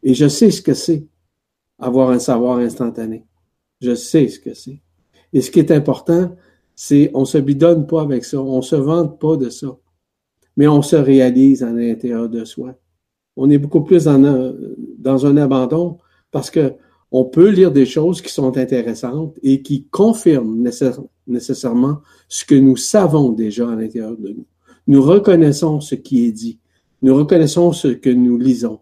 Et 0.03 0.15
je 0.15 0.27
sais 0.27 0.51
ce 0.51 0.61
que 0.61 0.75
c'est, 0.75 1.07
avoir 1.79 2.11
un 2.11 2.19
savoir 2.19 2.59
instantané. 2.59 3.27
Je 3.81 3.95
sais 3.95 4.29
ce 4.29 4.41
que 4.41 4.55
c'est. 4.55 4.83
Et 5.33 5.41
ce 5.41 5.51
qui 5.51 5.61
est 5.61 5.71
important, 5.71 6.35
c'est 6.75 7.11
on 7.15 7.25
se 7.25 7.39
bidonne 7.39 7.87
pas 7.87 8.03
avec 8.03 8.25
ça, 8.25 8.41
on 8.41 8.63
se 8.63 8.77
vante 8.77 9.21
pas 9.21 9.37
de 9.37 9.51
ça 9.51 9.79
mais 10.57 10.69
on 10.69 10.83
se 10.83 10.97
réalise 10.97 11.63
à 11.63 11.71
l'intérieur 11.71 12.29
de 12.29 12.45
soi. 12.45 12.75
On 13.37 13.51
est 13.51 13.59
beaucoup 13.59 13.83
plus 13.83 14.05
dans 14.05 14.25
un, 14.25 14.55
dans 14.99 15.27
un 15.27 15.37
abandon 15.37 15.99
parce 16.31 16.51
que 16.51 16.75
on 17.17 17.25
peut 17.25 17.51
lire 17.51 17.71
des 17.71 17.87
choses 17.87 18.21
qui 18.21 18.33
sont 18.33 18.57
intéressantes 18.57 19.39
et 19.43 19.63
qui 19.63 19.85
confirment 19.85 20.69
nécessairement 21.27 22.01
ce 22.29 22.45
que 22.45 22.57
nous 22.57 22.77
savons 22.77 23.31
déjà 23.31 23.71
à 23.71 23.77
l'intérieur 23.77 24.17
de 24.17 24.31
nous. 24.31 24.47
Nous 24.89 25.01
reconnaissons 25.01 25.81
ce 25.81 25.95
qui 25.95 26.27
est 26.27 26.33
dit. 26.33 26.59
Nous 27.03 27.15
reconnaissons 27.15 27.73
ce 27.73 27.89
que 27.89 28.11
nous 28.11 28.37
lisons. 28.37 28.81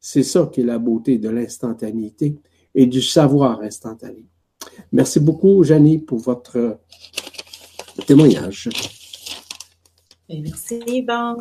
C'est 0.00 0.22
ça 0.22 0.48
qui 0.50 0.62
est 0.62 0.64
la 0.64 0.78
beauté 0.78 1.18
de 1.18 1.28
l'instantanéité 1.28 2.36
et 2.74 2.86
du 2.86 3.02
savoir 3.02 3.60
instantané. 3.60 4.24
Merci 4.92 5.20
beaucoup, 5.20 5.62
Janie, 5.62 5.98
pour 5.98 6.20
votre 6.20 6.78
témoignage. 8.06 8.70
Merci, 10.28 10.82
Yvan. 10.86 11.36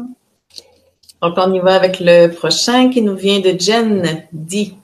Donc, 1.22 1.34
on 1.38 1.54
y 1.54 1.60
va 1.60 1.76
avec 1.76 2.00
le 2.00 2.28
prochain 2.28 2.90
qui 2.90 3.02
nous 3.02 3.16
vient 3.16 3.40
de 3.40 3.60
Jen 3.60 4.24
dit. 4.32 4.76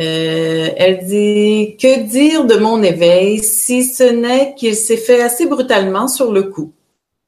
Euh, 0.00 0.68
elle 0.76 1.04
dit 1.04 1.76
Que 1.76 2.04
dire 2.04 2.44
de 2.44 2.54
mon 2.54 2.82
éveil 2.82 3.40
si 3.40 3.84
ce 3.84 4.04
n'est 4.04 4.54
qu'il 4.54 4.74
s'est 4.74 4.96
fait 4.96 5.20
assez 5.20 5.46
brutalement 5.46 6.08
sur 6.08 6.32
le 6.32 6.44
coup? 6.44 6.72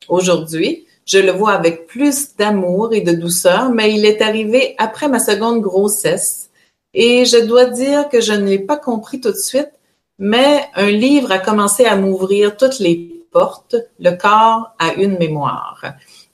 Aujourd'hui, 0.08 0.86
je 1.04 1.18
le 1.18 1.32
vois 1.32 1.52
avec 1.52 1.86
plus 1.86 2.36
d'amour 2.36 2.94
et 2.94 3.02
de 3.02 3.12
douceur, 3.12 3.70
mais 3.70 3.92
il 3.92 4.06
est 4.06 4.22
arrivé 4.22 4.74
après 4.78 5.08
ma 5.08 5.18
seconde 5.18 5.60
grossesse. 5.60 6.50
Et 6.94 7.24
je 7.24 7.44
dois 7.44 7.66
dire 7.66 8.08
que 8.08 8.20
je 8.20 8.32
ne 8.32 8.46
l'ai 8.46 8.58
pas 8.58 8.78
compris 8.78 9.20
tout 9.20 9.32
de 9.32 9.36
suite, 9.36 9.72
mais 10.18 10.64
un 10.74 10.90
livre 10.90 11.32
a 11.32 11.38
commencé 11.38 11.84
à 11.84 11.96
m'ouvrir 11.96 12.56
toutes 12.56 12.78
les 12.78 13.19
porte, 13.30 13.76
le 13.98 14.12
corps 14.12 14.74
a 14.78 14.94
une 14.94 15.18
mémoire. 15.18 15.84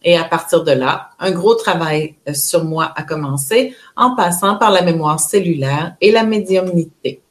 Et 0.02 0.16
à 0.16 0.24
partir 0.24 0.62
de 0.64 0.72
là, 0.72 1.10
un 1.18 1.32
gros 1.32 1.54
travail 1.54 2.16
euh, 2.28 2.34
sur 2.34 2.64
moi 2.64 2.92
a 2.94 3.02
commencé 3.02 3.74
en 3.96 4.14
passant 4.14 4.56
par 4.56 4.70
la 4.70 4.82
mémoire 4.82 5.20
cellulaire 5.20 5.96
et 6.00 6.12
la 6.12 6.22
médiumnité. 6.22 7.22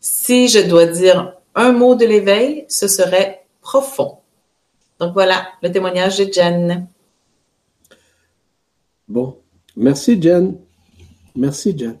Si 0.00 0.48
je 0.48 0.60
dois 0.60 0.86
dire 0.86 1.34
un 1.54 1.72
mot 1.72 1.94
de 1.94 2.06
l'éveil, 2.06 2.64
ce 2.68 2.88
serait 2.88 3.44
profond. 3.60 4.18
Donc 4.98 5.12
voilà 5.12 5.46
le 5.62 5.70
témoignage 5.70 6.18
de 6.18 6.32
Jen. 6.32 6.88
Bon, 9.08 9.38
merci 9.76 10.20
Jen. 10.20 10.58
Merci 11.36 11.76
Jen. 11.76 11.98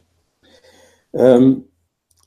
Euh, 1.16 1.56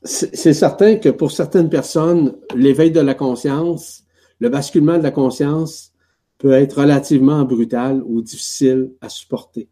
c'est 0.04 0.52
certain 0.52 0.96
que 0.96 1.08
pour 1.08 1.32
certaines 1.32 1.70
personnes, 1.70 2.36
l'éveil 2.54 2.90
de 2.90 3.00
la 3.00 3.14
conscience 3.14 4.03
le 4.44 4.50
basculement 4.50 4.98
de 4.98 5.02
la 5.02 5.10
conscience 5.10 5.92
peut 6.36 6.52
être 6.52 6.82
relativement 6.82 7.44
brutal 7.44 8.02
ou 8.04 8.20
difficile 8.20 8.90
à 9.00 9.08
supporter. 9.08 9.70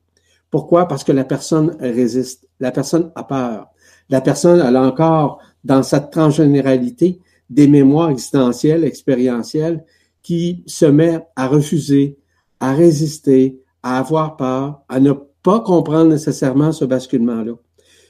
Pourquoi? 0.50 0.88
Parce 0.88 1.04
que 1.04 1.12
la 1.12 1.24
personne 1.24 1.76
résiste, 1.78 2.48
la 2.58 2.72
personne 2.72 3.12
a 3.14 3.22
peur. 3.22 3.66
La 4.08 4.22
personne, 4.22 4.62
elle 4.66 4.76
a 4.76 4.82
encore, 4.82 5.40
dans 5.62 5.82
sa 5.82 6.00
transgénéralité, 6.00 7.20
des 7.50 7.68
mémoires 7.68 8.08
existentielles, 8.08 8.84
expérientielles, 8.84 9.84
qui 10.22 10.64
se 10.66 10.86
met 10.86 11.20
à 11.36 11.48
refuser, 11.48 12.18
à 12.58 12.72
résister, 12.72 13.60
à 13.82 13.98
avoir 13.98 14.38
peur, 14.38 14.84
à 14.88 15.00
ne 15.00 15.12
pas 15.42 15.60
comprendre 15.60 16.12
nécessairement 16.12 16.72
ce 16.72 16.86
basculement-là. 16.86 17.52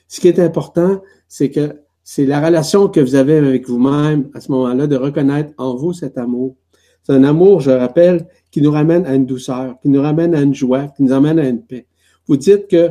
Ce 0.07 0.21
qui 0.21 0.29
est 0.29 0.39
important, 0.39 1.03
c'est 1.27 1.51
que 1.51 1.82
c'est 2.15 2.27
la 2.27 2.45
relation 2.45 2.89
que 2.89 3.01
vous 3.01 3.15
avez 3.15 3.39
avec 3.39 3.67
vous-même 3.67 4.29
à 4.35 4.41
ce 4.41 4.53
moment-là, 4.53 4.87
de 4.87 4.97
reconnaître 4.97 5.55
en 5.57 5.77
vous 5.77 5.95
cet 5.95 6.19
amour. 6.19 6.57
C'est 7.03 7.15
un 7.15 7.25
amour, 7.25 7.63
je 7.63 7.71
rappelle, 7.71 8.29
qui 8.51 8.61
nous 8.61 8.71
ramène 8.71 9.07
à 9.07 9.15
une 9.15 9.25
douceur, 9.25 9.77
qui 9.81 9.89
nous 9.89 10.03
ramène 10.03 10.35
à 10.35 10.43
une 10.43 10.55
joie, 10.55 10.89
qui 10.89 11.05
nous 11.05 11.13
amène 11.15 11.39
à 11.39 11.49
une 11.49 11.63
paix. 11.63 11.87
Vous 12.27 12.37
dites 12.37 12.69
que 12.69 12.91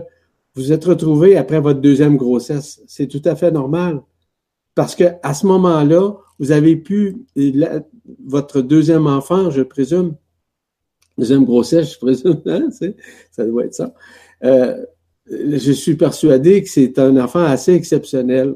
vous 0.55 0.71
êtes 0.71 0.83
retrouvé 0.85 1.37
après 1.37 1.59
votre 1.59 1.81
deuxième 1.81 2.17
grossesse. 2.17 2.81
C'est 2.87 3.05
tout 3.05 3.21
à 3.25 3.35
fait 3.35 3.51
normal. 3.51 4.01
Parce 4.73 4.95
que 4.95 5.03
à 5.21 5.35
ce 5.35 5.45
moment-là, 5.45 6.13
vous 6.39 6.51
avez 6.51 6.75
pu, 6.75 7.23
votre 8.25 8.61
deuxième 8.61 9.05
enfant, 9.05 9.51
je 9.51 9.61
présume, 9.61 10.15
deuxième 11.19 11.45
grossesse, 11.45 11.93
je 11.93 11.99
présume, 11.99 12.41
hein, 12.47 12.69
ça 13.29 13.45
doit 13.45 13.65
être 13.65 13.75
ça. 13.75 13.93
Euh, 14.43 14.83
je 15.29 15.71
suis 15.71 15.95
persuadé 15.95 16.63
que 16.63 16.69
c'est 16.69 16.97
un 16.97 17.17
enfant 17.17 17.43
assez 17.43 17.75
exceptionnel. 17.75 18.55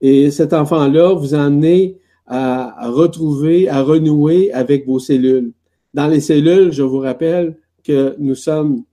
Et 0.00 0.30
cet 0.30 0.52
enfant-là 0.52 1.14
vous 1.14 1.34
amené 1.34 1.98
à, 2.26 2.88
retrouver, 2.90 3.68
à 3.68 3.82
renouer 3.82 4.52
avec 4.52 4.86
vos 4.86 4.98
cellules. 4.98 5.52
Dans 5.92 6.06
les 6.06 6.20
cellules, 6.20 6.72
je 6.72 6.82
vous 6.82 7.00
rappelle 7.00 7.56
que 7.82 8.14
nous 8.18 8.36
sommes 8.36 8.84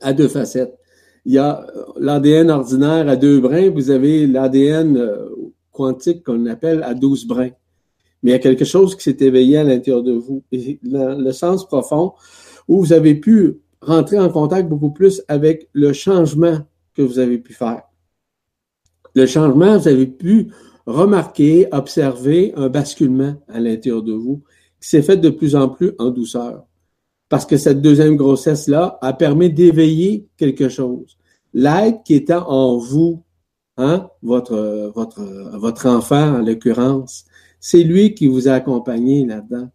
à 0.00 0.12
deux 0.12 0.28
facettes. 0.28 0.78
Il 1.24 1.32
y 1.32 1.38
a 1.38 1.66
l'ADN 1.98 2.50
ordinaire 2.50 3.08
à 3.08 3.16
deux 3.16 3.40
brins, 3.40 3.70
vous 3.70 3.90
avez 3.90 4.26
l'ADN 4.26 4.96
euh, 4.96 5.28
quantique 5.72 6.24
qu'on 6.24 6.46
appelle 6.46 6.82
à 6.82 6.94
douze 6.94 7.26
brins. 7.26 7.50
Mais 8.22 8.30
il 8.30 8.32
y 8.32 8.36
a 8.36 8.40
quelque 8.40 8.64
chose 8.64 8.94
qui 8.96 9.02
s'est 9.02 9.16
éveillé 9.20 9.58
à 9.58 9.64
l'intérieur 9.64 10.02
de 10.02 10.12
vous. 10.12 10.42
Et 10.52 10.78
le 10.82 11.32
sens 11.32 11.66
profond 11.66 12.12
où 12.66 12.80
vous 12.80 12.92
avez 12.92 13.14
pu 13.14 13.60
rentrer 13.80 14.18
en 14.18 14.28
contact 14.28 14.68
beaucoup 14.68 14.90
plus 14.90 15.22
avec 15.28 15.68
le 15.72 15.92
changement 15.92 16.58
que 16.94 17.02
vous 17.02 17.18
avez 17.18 17.38
pu 17.38 17.52
faire. 17.52 17.87
Le 19.18 19.26
changement, 19.26 19.76
vous 19.76 19.88
avez 19.88 20.06
pu 20.06 20.52
remarquer, 20.86 21.66
observer 21.72 22.52
un 22.54 22.68
basculement 22.68 23.34
à 23.48 23.58
l'intérieur 23.58 24.04
de 24.04 24.12
vous 24.12 24.44
qui 24.80 24.90
s'est 24.90 25.02
fait 25.02 25.16
de 25.16 25.28
plus 25.28 25.56
en 25.56 25.68
plus 25.68 25.90
en 25.98 26.10
douceur. 26.10 26.64
Parce 27.28 27.44
que 27.44 27.56
cette 27.56 27.82
deuxième 27.82 28.14
grossesse-là 28.14 28.96
a 29.02 29.12
permis 29.12 29.50
d'éveiller 29.50 30.28
quelque 30.36 30.68
chose. 30.68 31.18
L'être 31.52 32.04
qui 32.04 32.14
était 32.14 32.32
en 32.32 32.76
vous, 32.76 33.24
hein, 33.76 34.08
votre, 34.22 35.86
enfant 35.86 36.36
en 36.36 36.38
l'occurrence, 36.38 37.24
c'est 37.58 37.82
lui 37.82 38.14
qui 38.14 38.28
vous 38.28 38.46
a 38.46 38.52
accompagné 38.52 39.26
là-dedans. 39.26 39.68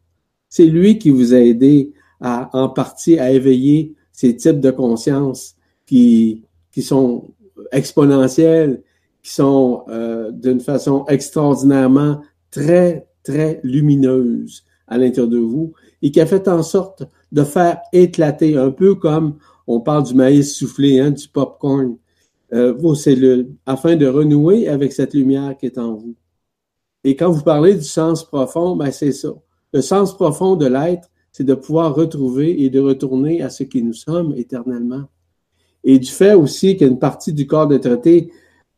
C'est 0.48 0.68
lui 0.68 0.98
qui 1.00 1.10
vous 1.10 1.34
a 1.34 1.40
aidé 1.40 1.92
en 2.22 2.70
partie 2.70 3.20
à 3.20 3.30
éveiller 3.34 3.94
ces 4.14 4.38
types 4.38 4.62
de 4.62 4.72
conscience 4.72 5.58
qui, 5.86 6.46
qui 6.72 6.82
sont 6.82 7.34
exponentiels, 7.74 8.82
qui 9.24 9.32
sont 9.32 9.86
euh, 9.88 10.32
d'une 10.32 10.60
façon 10.60 11.06
extraordinairement 11.08 12.22
très, 12.52 13.08
très 13.24 13.62
lumineuse 13.64 14.64
à 14.88 14.98
l'intérieur 14.98 15.30
de 15.30 15.40
vous 15.40 15.74
et 16.02 16.12
qui 16.12 16.20
a 16.20 16.26
fait 16.26 16.48
en 16.48 16.62
sorte 16.62 17.04
de 17.32 17.44
faire 17.44 17.80
éclater, 17.94 18.58
un 18.58 18.70
peu 18.70 18.96
comme 18.96 19.38
on 19.66 19.80
parle 19.80 20.04
du 20.04 20.14
maïs 20.14 20.54
soufflé, 20.54 21.00
hein, 21.00 21.12
du 21.12 21.28
popcorn, 21.28 21.98
euh, 22.54 22.74
vos 22.74 22.96
cellules, 22.96 23.50
afin 23.66 23.96
de 23.96 24.06
renouer 24.06 24.68
avec 24.68 24.92
cette 24.92 25.14
lumière 25.14 25.56
qui 25.58 25.68
est 25.68 25.78
en 25.78 25.96
vous. 25.96 26.16
Et 27.06 27.16
quand 27.16 27.32
vous 27.32 27.44
parlez 27.44 27.76
du 27.76 27.84
sens 27.84 28.24
profond, 28.26 28.76
ben 28.76 28.92
c'est 28.92 29.14
ça. 29.14 29.34
Le 29.74 29.82
sens 29.82 30.16
profond 30.16 30.56
de 30.56 30.68
l'être, 30.68 31.10
c'est 31.32 31.44
de 31.44 31.56
pouvoir 31.56 31.96
retrouver 31.96 32.62
et 32.62 32.70
de 32.70 32.80
retourner 32.80 33.42
à 33.42 33.50
ce 33.50 33.64
qui 33.64 33.82
nous 33.82 33.94
sommes 33.94 34.34
éternellement. 34.38 35.06
Et 35.84 35.98
du 35.98 36.12
fait 36.12 36.34
aussi 36.34 36.78
qu'une 36.78 37.00
partie 37.00 37.34
du 37.34 37.48
corps 37.48 37.68
de 37.68 37.78
traité 37.78 38.32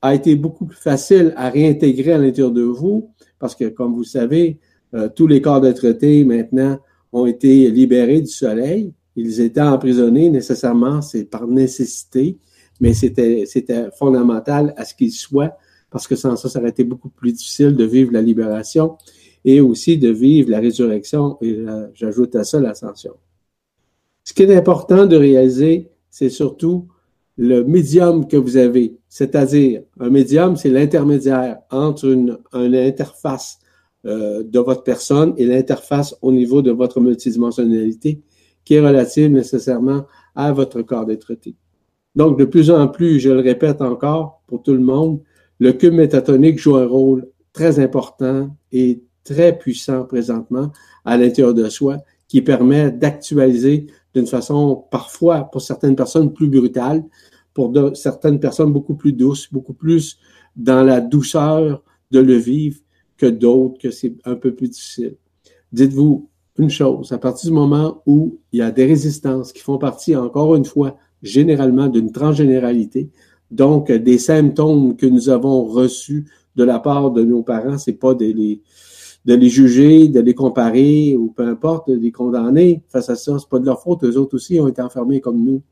a 0.06 0.14
été 0.14 0.36
beaucoup 0.36 0.66
plus 0.66 0.78
facile 0.78 1.34
à 1.36 1.50
réintégrer 1.50 2.14
à 2.14 2.18
l'intérieur 2.20 2.52
de 2.52 2.62
vous, 2.62 3.10
parce 3.40 3.56
que, 3.56 3.66
comme 3.66 3.96
vous 3.96 4.04
savez, 4.04 4.60
euh, 4.94 5.10
tous 5.10 5.26
les 5.26 5.42
corps 5.42 5.62
de 5.62 5.72
traité 5.72 6.24
maintenant 6.24 6.80
ont 7.12 7.26
été 7.26 7.72
libérés 7.72 8.22
du 8.22 8.28
soleil. 8.28 8.94
Ils 9.16 9.42
étaient 9.42 9.62
emprisonnés 9.62 10.30
nécessairement, 10.30 11.02
c'est 11.02 11.26
par 11.26 11.48
nécessité, 11.48 12.38
mais 12.80 12.94
c'était, 12.94 13.46
fondamental 13.98 14.74
à 14.78 14.86
ce 14.86 14.94
qu'ils 14.94 15.12
soient, 15.12 15.58
parce 15.90 16.08
que 16.08 16.16
sans 16.16 16.36
ça, 16.36 16.50
ça 16.50 16.60
aurait 16.60 16.70
été 16.70 16.84
beaucoup 16.84 17.10
plus 17.10 17.34
difficile 17.34 17.76
de 17.76 17.86
vivre 17.86 18.12
la 18.12 18.22
libération 18.22 18.98
et 19.44 19.60
aussi 19.60 19.98
de 19.98 20.10
vivre 20.10 20.52
la 20.52 20.60
résurrection 20.60 21.38
et 21.42 21.64
j'ajoute 21.94 22.36
à 22.36 22.44
ça 22.44 22.60
l'ascension. 22.60 23.14
Ce 24.24 24.34
qui 24.34 24.44
est 24.44 24.56
important 24.56 25.06
de 25.06 25.16
réaliser, 25.16 25.90
c'est 26.10 26.30
surtout 26.30 26.88
le 27.38 27.64
médium 27.64 28.28
que 28.28 28.38
vous 28.38 28.58
avez, 28.58 28.98
c'est-à-dire 29.10 29.82
un 30.00 30.10
médium, 30.10 30.56
c'est 30.56 30.70
l'intermédiaire 30.70 31.60
entre 31.70 32.06
une, 32.06 32.38
interface 32.54 33.60
euh, 34.06 34.44
de 34.44 34.60
votre 34.60 34.84
personne 34.84 35.34
et 35.38 35.46
l'interface 35.46 36.16
au 36.22 36.32
niveau 36.32 36.62
de 36.62 36.72
votre 36.72 37.02
multidimensionnalité 37.02 38.22
qui 38.64 38.76
est 38.76 38.80
relative 38.80 39.32
nécessairement 39.32 40.06
à 40.34 40.52
votre 40.52 40.82
corps 40.82 41.06
d'être 41.06 41.34
Donc, 42.16 42.40
de 42.40 42.46
plus 42.46 42.72
en 42.72 42.88
plus, 42.88 43.20
je 43.20 43.30
le 43.30 43.42
répète 43.42 43.82
encore 43.82 44.42
pour 44.48 44.64
tout 44.64 44.74
le 44.74 44.80
monde, 44.80 45.22
le 45.60 45.74
cube 45.74 45.94
métatonique 45.94 46.60
joue 46.60 46.76
un 46.76 46.88
rôle 46.88 47.28
très 47.54 47.80
important 47.80 48.50
et 48.72 49.04
très 49.24 49.58
puissant 49.58 50.04
présentement 50.04 50.72
à 51.04 51.18
l'intérieur 51.18 51.54
de 51.54 51.70
soi 51.70 51.98
qui 52.28 52.42
permet 52.42 52.92
d'actualiser 52.92 53.88
d'une 54.16 54.28
façon 54.28 54.86
parfois 54.90 55.44
pour 55.44 55.62
certaines 55.62 55.96
personnes 55.96 56.32
plus 56.32 56.48
brutale, 56.48 57.04
pour 57.54 57.72
certaines 57.96 58.40
personnes 58.40 58.72
beaucoup 58.72 58.96
plus 58.96 59.14
douces, 59.14 59.52
beaucoup 59.52 59.74
plus 59.74 60.18
dans 60.56 60.84
la 60.84 61.02
douceur 61.02 61.84
de 62.12 62.20
le 62.20 62.36
vivre 62.36 62.80
que 63.18 63.26
d'autres 63.26 63.78
que 63.78 63.92
c'est 63.92 64.14
un 64.26 64.36
peu 64.36 64.54
plus 64.56 64.70
difficile. 64.70 65.18
Dites-vous 65.72 66.30
une 66.58 66.70
chose, 66.70 67.12
à 67.12 67.18
partir 67.18 67.50
du 67.50 67.56
moment 67.56 68.02
où 68.06 68.40
il 68.54 68.60
y 68.60 68.62
a 68.62 68.72
des 68.72 68.86
résistances 68.86 69.52
qui 69.52 69.60
font 69.60 69.78
partie, 69.78 70.16
encore 70.16 70.56
une 70.56 70.64
fois, 70.64 70.98
généralement 71.22 71.88
d'une 71.88 72.12
transgénéralité, 72.12 73.10
donc 73.52 73.92
des 73.92 74.18
symptômes 74.18 74.96
que 74.96 75.06
nous 75.06 75.30
avons 75.30 75.66
reçus 75.66 76.26
de 76.56 76.64
la 76.64 76.80
part 76.80 77.12
de 77.12 77.24
nos 77.24 77.44
parents, 77.44 77.78
c'est 77.78 77.94
pas 77.94 78.14
des, 78.14 78.62
de 79.26 79.34
les 79.34 79.50
juger, 79.50 80.08
de 80.08 80.20
les 80.20 80.36
comparer 80.36 81.16
ou 81.16 81.32
peu 81.32 81.48
importe, 81.48 81.90
de 81.90 81.96
les 81.96 82.12
condamner 82.12 82.84
face 82.90 83.10
à 83.10 83.16
ça. 83.16 83.38
C'est 83.40 83.50
pas 83.50 83.60
de 83.60 83.66
leur 83.66 83.82
faute, 83.82 84.04
eux 84.04 84.18
autres 84.18 84.36
aussi 84.36 84.60
ont 84.60 84.68
été 84.68 84.82
enfermés 84.82 85.20
comme 85.20 85.44
nous. 85.44 85.64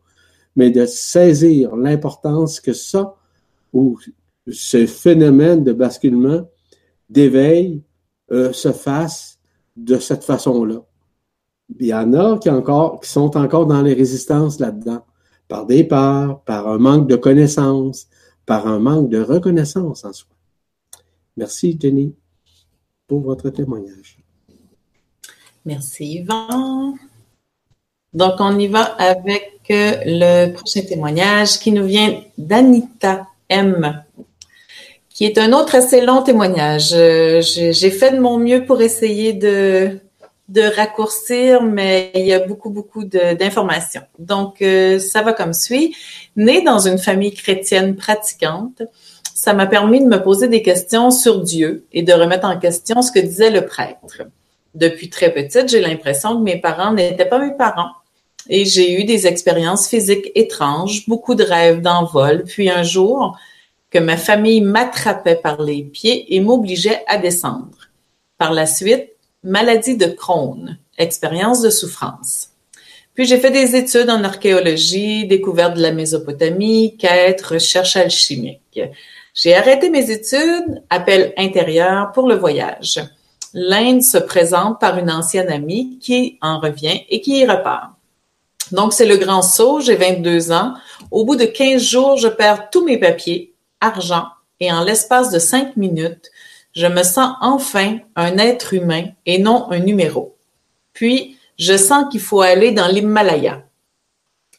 Mais 0.55 0.71
de 0.71 0.85
saisir 0.85 1.75
l'importance 1.75 2.59
que 2.59 2.73
ça, 2.73 3.15
ou 3.71 3.97
ce 4.47 4.85
phénomène 4.85 5.63
de 5.63 5.71
basculement, 5.71 6.49
d'éveil, 7.09 7.83
euh, 8.31 8.51
se 8.53 8.71
fasse 8.71 9.39
de 9.75 9.97
cette 9.97 10.23
façon-là. 10.23 10.83
Il 11.79 11.87
y 11.87 11.93
en 11.93 12.13
a 12.13 12.37
qui, 12.39 12.49
encore, 12.49 12.99
qui 12.99 13.09
sont 13.09 13.37
encore 13.37 13.67
dans 13.67 13.81
les 13.81 13.93
résistances 13.93 14.59
là-dedans, 14.59 15.05
par 15.47 15.65
des 15.65 15.83
peurs, 15.83 16.43
par 16.43 16.67
un 16.67 16.77
manque 16.77 17.07
de 17.07 17.15
connaissances, 17.15 18.07
par 18.45 18.67
un 18.67 18.79
manque 18.79 19.09
de 19.09 19.21
reconnaissance 19.21 20.05
en 20.05 20.13
soi. 20.13 20.29
Merci, 21.35 21.77
Jenny 21.79 22.15
votre 23.19 23.49
témoignage. 23.49 24.17
Merci, 25.65 26.15
Yvan. 26.15 26.95
Donc, 28.13 28.33
on 28.39 28.59
y 28.59 28.67
va 28.67 28.83
avec 28.83 29.61
euh, 29.71 29.93
le 30.05 30.51
prochain 30.53 30.81
témoignage 30.81 31.59
qui 31.59 31.71
nous 31.71 31.85
vient 31.85 32.21
d'Anita 32.37 33.27
M, 33.49 34.03
qui 35.09 35.25
est 35.25 35.37
un 35.37 35.51
autre 35.53 35.75
assez 35.75 36.01
long 36.01 36.21
témoignage. 36.21 36.91
Euh, 36.93 37.41
j'ai 37.41 37.91
fait 37.91 38.11
de 38.11 38.19
mon 38.19 38.37
mieux 38.37 38.65
pour 38.65 38.81
essayer 38.81 39.33
de, 39.33 39.99
de 40.49 40.61
raccourcir, 40.61 41.63
mais 41.63 42.11
il 42.13 42.25
y 42.25 42.33
a 42.33 42.39
beaucoup, 42.39 42.69
beaucoup 42.69 43.03
d'informations. 43.03 44.03
Donc, 44.19 44.61
euh, 44.61 44.99
ça 44.99 45.21
va 45.21 45.33
comme 45.33 45.53
suit. 45.53 45.95
Né 46.35 46.61
dans 46.61 46.79
une 46.79 46.99
famille 46.99 47.33
chrétienne 47.33 47.95
pratiquante, 47.95 48.83
ça 49.33 49.53
m'a 49.53 49.67
permis 49.67 49.99
de 49.99 50.05
me 50.05 50.21
poser 50.21 50.47
des 50.47 50.61
questions 50.61 51.11
sur 51.11 51.41
Dieu 51.41 51.85
et 51.91 52.03
de 52.03 52.13
remettre 52.13 52.45
en 52.45 52.57
question 52.59 53.01
ce 53.01 53.11
que 53.11 53.19
disait 53.19 53.49
le 53.49 53.65
prêtre. 53.65 54.23
Depuis 54.75 55.09
très 55.09 55.33
petite, 55.33 55.69
j'ai 55.69 55.81
l'impression 55.81 56.37
que 56.37 56.43
mes 56.43 56.59
parents 56.59 56.93
n'étaient 56.93 57.25
pas 57.25 57.39
mes 57.39 57.53
parents 57.55 57.91
et 58.49 58.65
j'ai 58.65 58.99
eu 58.99 59.03
des 59.05 59.27
expériences 59.27 59.87
physiques 59.87 60.31
étranges, 60.35 61.07
beaucoup 61.07 61.35
de 61.35 61.43
rêves 61.43 61.81
d'envol, 61.81 62.43
puis 62.43 62.69
un 62.69 62.83
jour 62.83 63.37
que 63.89 63.99
ma 63.99 64.17
famille 64.17 64.61
m'attrapait 64.61 65.35
par 65.35 65.61
les 65.61 65.83
pieds 65.83 66.35
et 66.35 66.39
m'obligeait 66.39 67.03
à 67.07 67.17
descendre. 67.17 67.89
Par 68.37 68.51
la 68.51 68.65
suite, 68.65 69.09
maladie 69.43 69.97
de 69.97 70.07
Crohn, 70.07 70.77
expérience 70.97 71.61
de 71.61 71.69
souffrance. 71.69 72.49
Puis 73.15 73.25
j'ai 73.25 73.37
fait 73.37 73.51
des 73.51 73.75
études 73.75 74.09
en 74.09 74.23
archéologie, 74.23 75.27
découverte 75.27 75.75
de 75.75 75.81
la 75.81 75.91
Mésopotamie, 75.91 76.97
quête, 76.97 77.41
recherche 77.41 77.95
alchimique. 77.95 78.81
J'ai 79.35 79.55
arrêté 79.55 79.89
mes 79.89 80.09
études, 80.09 80.83
appel 80.89 81.33
intérieur 81.37 82.11
pour 82.11 82.27
le 82.27 82.35
voyage. 82.35 82.99
L'Inde 83.53 84.01
se 84.01 84.17
présente 84.17 84.79
par 84.79 84.97
une 84.97 85.11
ancienne 85.11 85.49
amie 85.49 85.99
qui 85.99 86.39
en 86.41 86.59
revient 86.59 87.01
et 87.09 87.21
qui 87.21 87.39
y 87.39 87.45
repart. 87.45 87.91
Donc, 88.71 88.93
c'est 88.93 89.05
le 89.05 89.17
grand 89.17 89.43
saut, 89.43 89.79
j'ai 89.79 89.95
22 89.95 90.51
ans. 90.51 90.73
Au 91.11 91.25
bout 91.25 91.35
de 91.35 91.45
15 91.45 91.81
jours, 91.81 92.17
je 92.17 92.27
perds 92.27 92.69
tous 92.71 92.83
mes 92.83 92.97
papiers, 92.97 93.53
argent, 93.79 94.25
et 94.59 94.71
en 94.71 94.83
l'espace 94.83 95.29
de 95.29 95.37
5 95.37 95.77
minutes, 95.77 96.31
je 96.75 96.87
me 96.87 97.03
sens 97.03 97.35
enfin 97.41 97.99
un 98.15 98.37
être 98.37 98.73
humain 98.73 99.05
et 99.27 99.37
non 99.37 99.67
un 99.69 99.79
numéro. 99.79 100.35
Puis, 100.93 101.37
je 101.57 101.77
sens 101.77 102.05
qu'il 102.11 102.21
faut 102.21 102.41
aller 102.41 102.71
dans 102.71 102.87
l'Himalaya 102.87 103.63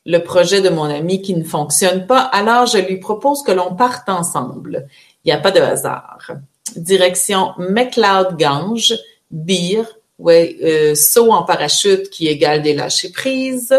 le 0.07 0.19
projet 0.19 0.61
de 0.61 0.69
mon 0.69 0.85
ami 0.85 1.23
qui 1.23 1.35
ne 1.35 1.45
fonctionne 1.45 2.07
pas, 2.07 2.21
alors 2.21 2.67
je 2.67 2.79
lui 2.79 2.99
propose 2.99 3.43
que 3.43 3.53
l'on 3.53 3.75
parte 3.75 4.09
ensemble. 4.09 4.87
Il 5.25 5.29
n'y 5.29 5.33
a 5.33 5.39
pas 5.39 5.51
de 5.51 5.61
hasard. 5.61 6.31
Direction 6.77 7.53
McLeod 7.59 8.37
Gange, 8.39 8.95
Beer, 9.31 9.85
ouais, 10.19 10.57
euh, 10.63 10.95
saut 10.95 11.33
en 11.33 11.45
parachute 11.45 12.11
qui 12.11 12.29
égale 12.29 12.63
des 12.63 12.75
lâcher 12.75 13.13
prises, 13.13 13.75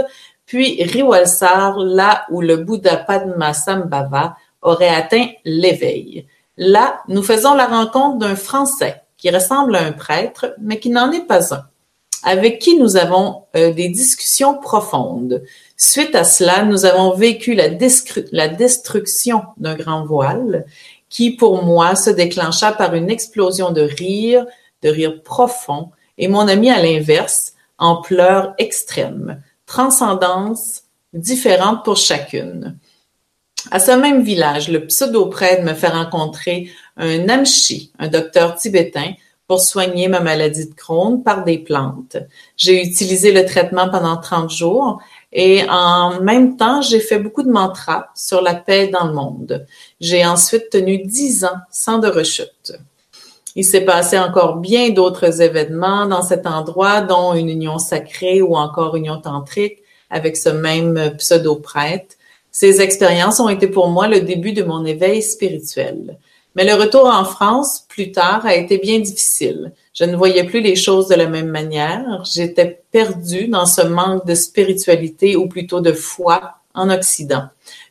puis 0.45 0.84
Riwalsar, 0.84 1.78
là 1.78 2.26
où 2.30 2.41
le 2.41 2.57
Bouddha 2.57 2.97
Padmasambhava 2.97 4.36
aurait 4.61 4.89
atteint 4.89 5.28
l'éveil. 5.43 6.28
Là, 6.57 7.01
nous 7.07 7.24
faisons 7.24 7.53
la 7.53 7.68
rencontre 7.68 8.18
d'un 8.18 8.36
Français 8.36 9.01
qui 9.18 9.30
ressemble 9.30 9.76
à 9.76 9.84
un 9.84 9.91
prêtre, 9.91 10.55
mais 10.59 10.80
qui 10.80 10.89
n'en 10.89 11.11
est 11.11 11.26
pas 11.26 11.53
un, 11.53 11.66
avec 12.26 12.59
qui 12.59 12.78
nous 12.78 12.97
avons 12.97 13.43
euh, 13.55 13.71
des 13.71 13.88
discussions 13.88 14.57
profondes. 14.57 15.43
Suite 15.78 16.15
à 16.15 16.23
cela, 16.23 16.65
nous 16.65 16.84
avons 16.86 17.13
vécu 17.13 17.53
la, 17.53 17.67
la 18.32 18.47
destruction 18.49 19.43
d'un 19.57 19.76
grand 19.76 20.05
voile 20.05 20.65
qui, 21.07 21.32
pour 21.32 21.63
moi, 21.63 21.95
se 21.95 22.09
déclencha 22.09 22.71
par 22.71 22.95
une 22.95 23.11
explosion 23.11 23.71
de 23.71 23.82
rire, 23.82 24.45
de 24.82 24.89
rire 24.89 25.21
profond, 25.23 25.91
et 26.17 26.28
mon 26.28 26.47
ami 26.47 26.71
à 26.71 26.82
l'inverse, 26.82 27.53
en 27.78 28.01
pleurs 28.01 28.55
extrêmes, 28.57 29.41
transcendance 29.67 30.84
différente 31.13 31.86
pour 31.86 31.97
chacune. 31.97 32.78
À 33.69 33.80
ce 33.80 33.91
même 33.91 34.23
village, 34.23 34.69
le 34.69 34.86
pseudo-prêtre 34.88 35.63
me 35.63 35.73
fait 35.73 35.89
rencontrer 35.89 36.69
un 36.97 37.19
Namchi, 37.19 37.91
un 37.99 38.07
docteur 38.07 38.55
tibétain, 38.55 39.13
pour 39.47 39.59
soigner 39.59 40.07
ma 40.07 40.19
maladie 40.19 40.67
de 40.67 40.73
Crohn 40.73 41.21
par 41.23 41.43
des 41.43 41.59
plantes. 41.59 42.17
J'ai 42.57 42.81
utilisé 42.83 43.31
le 43.31 43.45
traitement 43.45 43.89
pendant 43.89 44.17
30 44.17 44.49
jours 44.49 44.99
et 45.31 45.63
en 45.69 46.21
même 46.21 46.57
temps, 46.57 46.81
j'ai 46.81 46.99
fait 46.99 47.19
beaucoup 47.19 47.43
de 47.43 47.51
mantras 47.51 48.07
sur 48.15 48.41
la 48.41 48.55
paix 48.55 48.87
dans 48.87 49.07
le 49.07 49.13
monde. 49.13 49.65
J'ai 49.99 50.25
ensuite 50.25 50.69
tenu 50.69 50.99
10 50.99 51.45
ans 51.45 51.57
sans 51.69 51.99
de 51.99 52.07
rechute. 52.07 52.73
Il 53.55 53.63
s'est 53.63 53.85
passé 53.85 54.19
encore 54.19 54.57
bien 54.57 54.89
d'autres 54.89 55.41
événements 55.41 56.07
dans 56.07 56.21
cet 56.21 56.45
endroit, 56.45 57.01
dont 57.01 57.33
une 57.33 57.49
union 57.49 57.77
sacrée 57.77 58.41
ou 58.41 58.55
encore 58.55 58.95
union 58.95 59.19
tantrique 59.21 59.79
avec 60.09 60.35
ce 60.37 60.49
même 60.49 61.15
pseudo-prêtre. 61.17 62.15
Ces 62.51 62.81
expériences 62.81 63.39
ont 63.39 63.49
été 63.49 63.67
pour 63.67 63.89
moi 63.89 64.07
le 64.07 64.21
début 64.21 64.53
de 64.53 64.63
mon 64.63 64.85
éveil 64.85 65.21
spirituel. 65.21 66.17
Mais 66.56 66.64
le 66.64 66.74
retour 66.74 67.06
en 67.06 67.26
France, 67.26 67.86
plus 67.89 68.12
tard, 68.12 68.45
a 68.45 68.56
été 68.56 68.78
bien 68.78 68.99
difficile. 68.99 69.74
Je 69.93 70.06
ne 70.06 70.16
voyais 70.16 70.45
plus 70.45 70.62
les 70.62 70.76
choses 70.76 71.10
de 71.10 71.16
la 71.16 71.28
même 71.28 71.49
manière. 71.49 72.24
J'étais 72.24 72.82
perdue 72.91 73.47
dans 73.47 73.66
ce 73.66 73.82
manque 73.82 74.26
de 74.26 74.36
spiritualité 74.36 75.36
ou 75.36 75.47
plutôt 75.47 75.82
de 75.82 75.91
foi 75.91 76.56
en 76.74 76.89
Occident. 76.89 77.43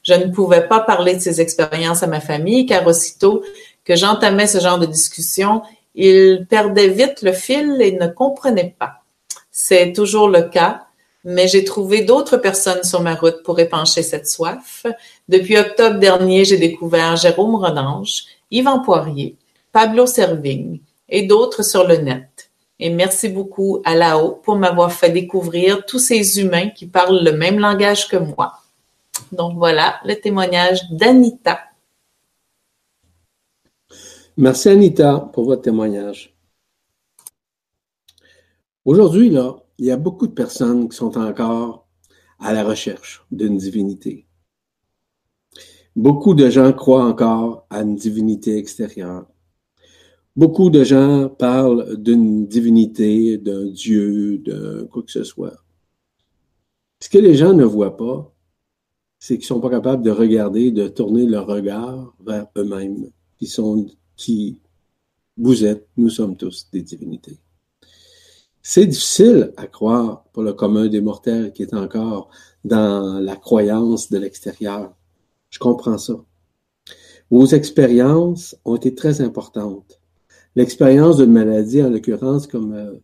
Je 0.02 0.14
ne 0.14 0.32
pouvais 0.32 0.66
pas 0.66 0.80
parler 0.80 1.14
de 1.14 1.20
ces 1.20 1.40
expériences 1.40 2.02
à 2.02 2.06
ma 2.06 2.20
famille 2.20 2.66
car 2.66 2.86
aussitôt 2.86 3.42
que 3.84 3.96
j'entamais 3.96 4.46
ce 4.46 4.60
genre 4.60 4.78
de 4.78 4.86
discussion, 4.86 5.62
ils 5.94 6.46
perdaient 6.48 6.88
vite 6.88 7.22
le 7.22 7.32
fil 7.32 7.76
et 7.80 7.92
ne 7.92 8.06
comprenaient 8.06 8.74
pas. 8.78 9.02
C'est 9.50 9.92
toujours 9.92 10.28
le 10.28 10.42
cas 10.42 10.86
mais 11.24 11.48
j'ai 11.48 11.64
trouvé 11.64 12.02
d'autres 12.02 12.36
personnes 12.36 12.84
sur 12.84 13.00
ma 13.00 13.14
route 13.14 13.42
pour 13.42 13.58
épancher 13.58 14.02
cette 14.02 14.28
soif. 14.28 14.84
Depuis 15.28 15.56
octobre 15.56 15.98
dernier, 15.98 16.44
j'ai 16.44 16.58
découvert 16.58 17.16
Jérôme 17.16 17.54
Rodange, 17.54 18.24
Yvan 18.54 18.80
Poirier, 18.80 19.36
Pablo 19.72 20.06
Servigne 20.06 20.80
et 21.08 21.26
d'autres 21.26 21.64
sur 21.64 21.86
le 21.86 21.96
net. 21.96 22.52
Et 22.78 22.88
merci 22.88 23.28
beaucoup 23.28 23.82
à 23.84 23.96
Lao 23.96 24.36
pour 24.44 24.54
m'avoir 24.56 24.92
fait 24.92 25.10
découvrir 25.10 25.84
tous 25.84 25.98
ces 25.98 26.40
humains 26.40 26.70
qui 26.70 26.86
parlent 26.86 27.24
le 27.24 27.32
même 27.32 27.58
langage 27.58 28.08
que 28.08 28.16
moi. 28.16 28.52
Donc 29.32 29.56
voilà 29.56 29.96
le 30.04 30.14
témoignage 30.14 30.88
d'Anita. 30.92 31.58
Merci 34.36 34.68
Anita 34.68 35.18
pour 35.32 35.46
votre 35.46 35.62
témoignage. 35.62 36.36
Aujourd'hui, 38.84 39.30
là, 39.30 39.56
il 39.78 39.86
y 39.86 39.90
a 39.90 39.96
beaucoup 39.96 40.28
de 40.28 40.32
personnes 40.32 40.88
qui 40.88 40.96
sont 40.96 41.18
encore 41.18 41.88
à 42.38 42.52
la 42.52 42.62
recherche 42.62 43.24
d'une 43.32 43.56
divinité. 43.56 44.26
Beaucoup 45.96 46.34
de 46.34 46.50
gens 46.50 46.72
croient 46.72 47.04
encore 47.04 47.66
à 47.70 47.82
une 47.82 47.94
divinité 47.94 48.56
extérieure. 48.56 49.26
Beaucoup 50.36 50.68
de 50.68 50.82
gens 50.82 51.28
parlent 51.28 51.96
d'une 51.96 52.46
divinité, 52.46 53.38
d'un 53.38 53.66
Dieu, 53.66 54.38
de 54.38 54.88
quoi 54.90 55.04
que 55.04 55.12
ce 55.12 55.22
soit. 55.22 55.64
Ce 57.00 57.08
que 57.08 57.18
les 57.18 57.36
gens 57.36 57.52
ne 57.52 57.64
voient 57.64 57.96
pas, 57.96 58.34
c'est 59.20 59.36
qu'ils 59.36 59.46
sont 59.46 59.60
pas 59.60 59.70
capables 59.70 60.02
de 60.02 60.10
regarder, 60.10 60.72
de 60.72 60.88
tourner 60.88 61.26
leur 61.26 61.46
regard 61.46 62.14
vers 62.26 62.48
eux-mêmes, 62.58 63.10
qui 63.38 63.46
sont, 63.46 63.86
qui 64.16 64.60
vous 65.36 65.64
êtes, 65.64 65.88
nous 65.96 66.10
sommes 66.10 66.36
tous 66.36 66.68
des 66.72 66.82
divinités. 66.82 67.38
C'est 68.62 68.86
difficile 68.86 69.52
à 69.56 69.66
croire 69.66 70.24
pour 70.32 70.42
le 70.42 70.52
commun 70.52 70.88
des 70.88 71.00
mortels 71.00 71.52
qui 71.52 71.62
est 71.62 71.74
encore 71.74 72.30
dans 72.64 73.20
la 73.20 73.36
croyance 73.36 74.10
de 74.10 74.18
l'extérieur. 74.18 74.94
Je 75.54 75.60
comprends 75.60 75.98
ça. 75.98 76.14
Vos 77.30 77.46
expériences 77.46 78.56
ont 78.64 78.74
été 78.74 78.92
très 78.92 79.20
importantes. 79.20 80.00
L'expérience 80.56 81.18
d'une 81.18 81.30
maladie, 81.30 81.80
en 81.80 81.90
l'occurrence 81.90 82.48
comme 82.48 82.72
euh, 82.74 82.94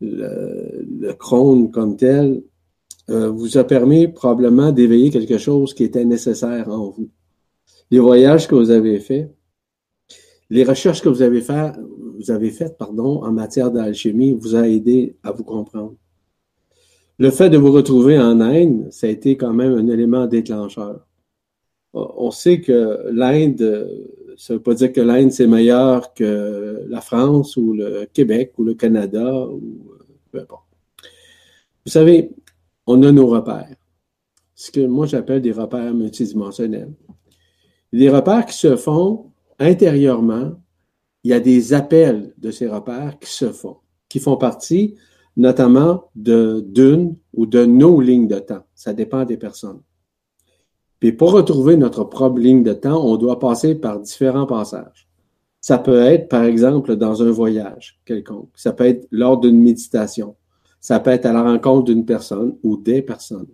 le, 0.00 0.84
le, 1.00 1.12
Crohn 1.14 1.70
comme 1.70 1.96
tel, 1.96 2.42
euh, 3.08 3.30
vous 3.30 3.56
a 3.56 3.62
permis 3.62 4.08
probablement 4.08 4.72
d'éveiller 4.72 5.10
quelque 5.10 5.38
chose 5.38 5.72
qui 5.72 5.84
était 5.84 6.04
nécessaire 6.04 6.68
en 6.68 6.90
vous. 6.90 7.08
Les 7.92 8.00
voyages 8.00 8.48
que 8.48 8.56
vous 8.56 8.70
avez 8.70 8.98
faits, 8.98 9.32
les 10.48 10.64
recherches 10.64 11.02
que 11.02 11.08
vous 11.08 11.22
avez, 11.22 11.40
fait, 11.40 11.72
vous 12.18 12.32
avez 12.32 12.50
faites 12.50 12.76
pardon, 12.78 13.22
en 13.22 13.30
matière 13.30 13.70
d'alchimie 13.70 14.32
vous 14.32 14.56
a 14.56 14.68
aidé 14.68 15.16
à 15.22 15.30
vous 15.30 15.44
comprendre. 15.44 15.94
Le 17.18 17.30
fait 17.30 17.48
de 17.48 17.58
vous 17.58 17.70
retrouver 17.70 18.18
en 18.18 18.40
Inde, 18.40 18.88
ça 18.90 19.06
a 19.06 19.10
été 19.10 19.36
quand 19.36 19.54
même 19.54 19.74
un 19.74 19.86
élément 19.86 20.26
déclencheur. 20.26 21.06
On 21.92 22.30
sait 22.30 22.60
que 22.60 23.08
l'Inde, 23.10 23.88
ça 24.36 24.52
ne 24.52 24.58
veut 24.58 24.62
pas 24.62 24.74
dire 24.74 24.92
que 24.92 25.00
l'Inde 25.00 25.32
c'est 25.32 25.46
meilleur 25.46 26.14
que 26.14 26.84
la 26.88 27.00
France 27.00 27.56
ou 27.56 27.72
le 27.72 28.06
Québec 28.12 28.52
ou 28.58 28.64
le 28.64 28.74
Canada 28.74 29.46
ou 29.46 29.92
peu 30.30 30.40
importe. 30.40 30.66
Vous 31.84 31.90
savez, 31.90 32.30
on 32.86 33.02
a 33.02 33.10
nos 33.10 33.26
repères. 33.26 33.74
Ce 34.54 34.70
que 34.70 34.86
moi 34.86 35.06
j'appelle 35.06 35.42
des 35.42 35.52
repères 35.52 35.94
multidimensionnels. 35.94 36.92
Des 37.92 38.10
repères 38.10 38.46
qui 38.46 38.56
se 38.56 38.76
font 38.76 39.32
intérieurement, 39.58 40.52
il 41.24 41.30
y 41.30 41.34
a 41.34 41.40
des 41.40 41.72
appels 41.72 42.32
de 42.38 42.50
ces 42.50 42.68
repères 42.68 43.18
qui 43.18 43.30
se 43.30 43.50
font, 43.50 43.78
qui 44.08 44.20
font 44.20 44.36
partie 44.36 44.94
notamment 45.36 46.10
de 46.14 46.60
d'une 46.66 47.16
ou 47.32 47.46
de 47.46 47.64
nos 47.64 48.00
lignes 48.00 48.28
de 48.28 48.38
temps. 48.38 48.64
Ça 48.74 48.92
dépend 48.92 49.24
des 49.24 49.36
personnes. 49.36 49.80
Puis 51.00 51.12
pour 51.12 51.32
retrouver 51.32 51.76
notre 51.76 52.04
propre 52.04 52.38
ligne 52.38 52.62
de 52.62 52.72
temps, 52.72 53.04
on 53.04 53.16
doit 53.16 53.38
passer 53.38 53.74
par 53.74 53.98
différents 53.98 54.46
passages. 54.46 55.08
Ça 55.60 55.78
peut 55.78 56.00
être, 56.00 56.28
par 56.28 56.44
exemple, 56.44 56.96
dans 56.96 57.22
un 57.22 57.30
voyage 57.30 58.00
quelconque. 58.04 58.50
Ça 58.54 58.72
peut 58.72 58.86
être 58.86 59.06
lors 59.10 59.38
d'une 59.38 59.60
méditation. 59.60 60.36
Ça 60.80 61.00
peut 61.00 61.10
être 61.10 61.26
à 61.26 61.32
la 61.32 61.42
rencontre 61.42 61.84
d'une 61.84 62.06
personne 62.06 62.56
ou 62.62 62.76
des 62.76 63.02
personnes. 63.02 63.48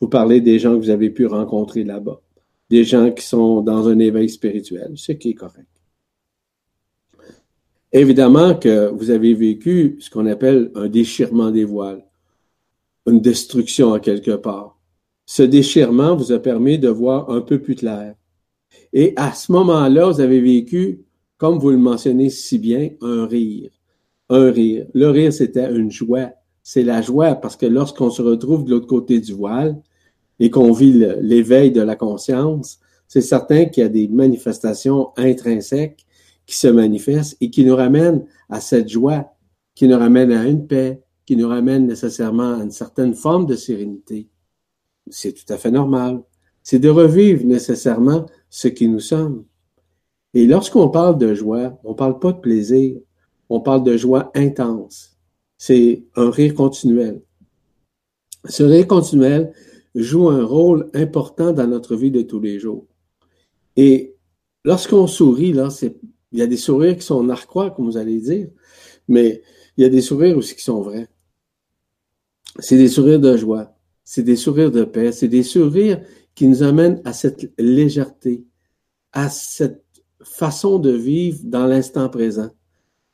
Vous 0.00 0.08
parlez 0.08 0.40
des 0.40 0.58
gens 0.58 0.74
que 0.74 0.84
vous 0.84 0.90
avez 0.90 1.10
pu 1.10 1.26
rencontrer 1.26 1.84
là-bas 1.84 2.20
des 2.68 2.84
gens 2.84 3.10
qui 3.10 3.24
sont 3.24 3.60
dans 3.60 3.88
un 3.88 3.98
éveil 3.98 4.28
spirituel, 4.28 4.92
ce 4.96 5.12
qui 5.12 5.30
est 5.30 5.34
correct. 5.34 5.66
Évidemment 7.92 8.54
que 8.54 8.88
vous 8.88 9.10
avez 9.10 9.34
vécu 9.34 9.96
ce 10.00 10.10
qu'on 10.10 10.26
appelle 10.26 10.70
un 10.74 10.88
déchirement 10.88 11.50
des 11.50 11.64
voiles, 11.64 12.04
une 13.06 13.20
destruction 13.20 13.92
à 13.92 14.00
quelque 14.00 14.32
part. 14.32 14.75
Ce 15.26 15.42
déchirement 15.42 16.16
vous 16.16 16.32
a 16.32 16.38
permis 16.38 16.78
de 16.78 16.88
voir 16.88 17.30
un 17.30 17.40
peu 17.40 17.60
plus 17.60 17.74
clair. 17.74 18.14
Et 18.92 19.12
à 19.16 19.32
ce 19.32 19.52
moment-là, 19.52 20.08
vous 20.08 20.20
avez 20.20 20.40
vécu, 20.40 21.04
comme 21.36 21.58
vous 21.58 21.70
le 21.70 21.78
mentionnez 21.78 22.30
si 22.30 22.58
bien, 22.58 22.90
un 23.02 23.26
rire. 23.26 23.70
Un 24.30 24.50
rire. 24.50 24.86
Le 24.94 25.10
rire, 25.10 25.32
c'était 25.32 25.70
une 25.70 25.90
joie. 25.90 26.30
C'est 26.62 26.82
la 26.82 27.02
joie 27.02 27.34
parce 27.34 27.56
que 27.56 27.66
lorsqu'on 27.66 28.10
se 28.10 28.22
retrouve 28.22 28.64
de 28.64 28.70
l'autre 28.70 28.86
côté 28.86 29.20
du 29.20 29.32
voile, 29.32 29.80
et 30.38 30.50
qu'on 30.50 30.72
vit 30.72 30.92
l'éveil 31.20 31.70
de 31.72 31.80
la 31.80 31.96
conscience, 31.96 32.78
c'est 33.08 33.20
certain 33.20 33.66
qu'il 33.66 33.82
y 33.82 33.86
a 33.86 33.88
des 33.88 34.08
manifestations 34.08 35.10
intrinsèques 35.16 36.04
qui 36.44 36.56
se 36.56 36.68
manifestent 36.68 37.36
et 37.40 37.50
qui 37.50 37.64
nous 37.64 37.76
ramènent 37.76 38.24
à 38.48 38.60
cette 38.60 38.88
joie, 38.88 39.32
qui 39.74 39.88
nous 39.88 39.98
ramènent 39.98 40.32
à 40.32 40.46
une 40.46 40.66
paix, 40.66 41.02
qui 41.24 41.36
nous 41.36 41.48
ramènent 41.48 41.86
nécessairement 41.86 42.58
à 42.58 42.62
une 42.62 42.70
certaine 42.70 43.14
forme 43.14 43.46
de 43.46 43.56
sérénité. 43.56 44.28
C'est 45.08 45.32
tout 45.32 45.52
à 45.52 45.58
fait 45.58 45.70
normal. 45.70 46.22
C'est 46.62 46.78
de 46.78 46.88
revivre 46.88 47.44
nécessairement 47.44 48.26
ce 48.50 48.68
qui 48.68 48.88
nous 48.88 49.00
sommes. 49.00 49.44
Et 50.34 50.46
lorsqu'on 50.46 50.88
parle 50.88 51.18
de 51.18 51.34
joie, 51.34 51.78
on 51.84 51.90
ne 51.90 51.96
parle 51.96 52.18
pas 52.18 52.32
de 52.32 52.40
plaisir, 52.40 52.98
on 53.48 53.60
parle 53.60 53.84
de 53.84 53.96
joie 53.96 54.30
intense. 54.34 55.16
C'est 55.56 56.04
un 56.16 56.30
rire 56.30 56.54
continuel. 56.54 57.22
Ce 58.44 58.62
rire 58.62 58.86
continuel, 58.86 59.52
joue 59.96 60.28
un 60.28 60.44
rôle 60.44 60.90
important 60.94 61.52
dans 61.52 61.66
notre 61.66 61.96
vie 61.96 62.10
de 62.10 62.22
tous 62.22 62.38
les 62.38 62.58
jours. 62.58 62.86
Et 63.76 64.14
lorsqu'on 64.64 65.06
sourit, 65.06 65.52
là, 65.52 65.68
il 66.32 66.38
y 66.38 66.42
a 66.42 66.46
des 66.46 66.56
sourires 66.56 66.96
qui 66.96 67.02
sont 67.02 67.22
narquois, 67.22 67.70
comme 67.70 67.86
vous 67.86 67.96
allez 67.96 68.20
dire, 68.20 68.48
mais 69.08 69.42
il 69.76 69.82
y 69.82 69.84
a 69.86 69.88
des 69.88 70.02
sourires 70.02 70.36
aussi 70.36 70.54
qui 70.54 70.62
sont 70.62 70.82
vrais. 70.82 71.08
C'est 72.58 72.76
des 72.76 72.88
sourires 72.88 73.20
de 73.20 73.36
joie. 73.36 73.75
C'est 74.06 74.22
des 74.22 74.36
sourires 74.36 74.70
de 74.70 74.84
paix, 74.84 75.10
c'est 75.10 75.28
des 75.28 75.42
sourires 75.42 76.00
qui 76.36 76.46
nous 76.46 76.62
amènent 76.62 77.02
à 77.04 77.12
cette 77.12 77.52
légèreté, 77.58 78.44
à 79.12 79.28
cette 79.28 79.82
façon 80.22 80.78
de 80.78 80.90
vivre 80.90 81.40
dans 81.42 81.66
l'instant 81.66 82.08
présent, 82.08 82.50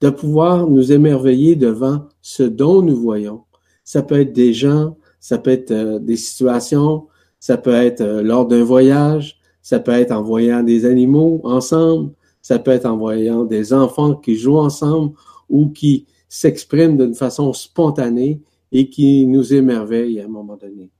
de 0.02 0.10
pouvoir 0.10 0.69
nous 0.69 0.93
émerveiller 0.93 1.56
devant 1.56 2.09
ce 2.20 2.43
dont 2.43 2.82
nous 2.82 2.97
voyons. 2.97 3.44
Ça 3.85 4.02
peut 4.02 4.20
être 4.20 4.35
des 4.35 4.52
gens, 4.52 4.98
ça 5.19 5.39
peut 5.39 5.51
être 5.51 5.70
euh, 5.70 5.98
des 5.98 6.16
situations, 6.16 7.09
ça 7.40 7.56
peut 7.56 7.73
être 7.73 8.02
euh, 8.02 8.23
lors 8.23 8.47
d'un 8.47 8.62
voyage, 8.62 9.40
ça 9.62 9.81
peut 9.81 9.93
être 9.93 10.12
en 10.12 10.23
voyant 10.23 10.62
des 10.62 10.85
animaux 10.85 11.40
ensemble, 11.44 12.12
ça 12.43 12.59
peut 12.59 12.73
être 12.73 12.86
en 12.86 12.98
voyant 12.98 13.44
des 13.44 13.73
enfants 13.73 14.14
qui 14.14 14.36
jouent 14.36 14.59
ensemble 14.59 15.14
ou 15.48 15.70
qui 15.70 16.06
s'expriment 16.28 16.98
d'une 16.98 17.14
façon 17.14 17.52
spontanée 17.55 18.43
et 18.73 18.89
qui 18.89 19.27
nous 19.27 19.55
émerveillent 19.55 20.20
à 20.20 20.24
un 20.24 20.28
moment 20.28 20.57
donné. 20.57 20.90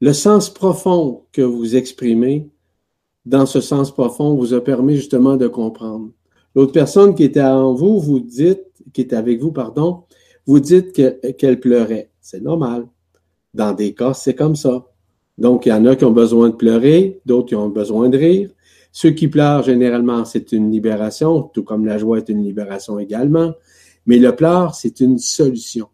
Le 0.00 0.12
sens 0.12 0.48
profond 0.48 1.24
que 1.32 1.42
vous 1.42 1.74
exprimez, 1.74 2.48
dans 3.26 3.46
ce 3.46 3.60
sens 3.60 3.92
profond, 3.92 4.36
vous 4.36 4.54
a 4.54 4.62
permis 4.62 4.96
justement 4.96 5.36
de 5.36 5.48
comprendre. 5.48 6.12
L'autre 6.54 6.72
personne 6.72 7.14
qui 7.14 7.24
était 7.24 7.42
en 7.42 7.74
vous, 7.74 7.98
vous 8.00 8.20
dites, 8.20 8.64
qui 8.92 9.00
était 9.00 9.16
avec 9.16 9.40
vous, 9.40 9.52
pardon, 9.52 10.04
vous 10.46 10.60
dites 10.60 10.92
qu'elle 10.92 11.60
pleurait. 11.60 12.10
C'est 12.20 12.40
normal. 12.40 12.86
Dans 13.52 13.72
des 13.72 13.92
cas, 13.92 14.14
c'est 14.14 14.34
comme 14.34 14.56
ça. 14.56 14.86
Donc, 15.36 15.66
il 15.66 15.70
y 15.70 15.72
en 15.72 15.84
a 15.84 15.96
qui 15.96 16.04
ont 16.04 16.12
besoin 16.12 16.48
de 16.48 16.54
pleurer, 16.54 17.20
d'autres 17.26 17.48
qui 17.48 17.54
ont 17.54 17.68
besoin 17.68 18.08
de 18.08 18.18
rire. 18.18 18.50
Ceux 18.92 19.10
qui 19.10 19.28
pleurent, 19.28 19.62
généralement, 19.62 20.24
c'est 20.24 20.52
une 20.52 20.70
libération, 20.70 21.42
tout 21.42 21.64
comme 21.64 21.86
la 21.86 21.98
joie 21.98 22.18
est 22.18 22.28
une 22.28 22.42
libération 22.42 22.98
également. 22.98 23.52
Mais 24.08 24.18
le 24.18 24.34
pleur, 24.34 24.74
c'est 24.74 25.00
une 25.00 25.18
solution. 25.18 25.88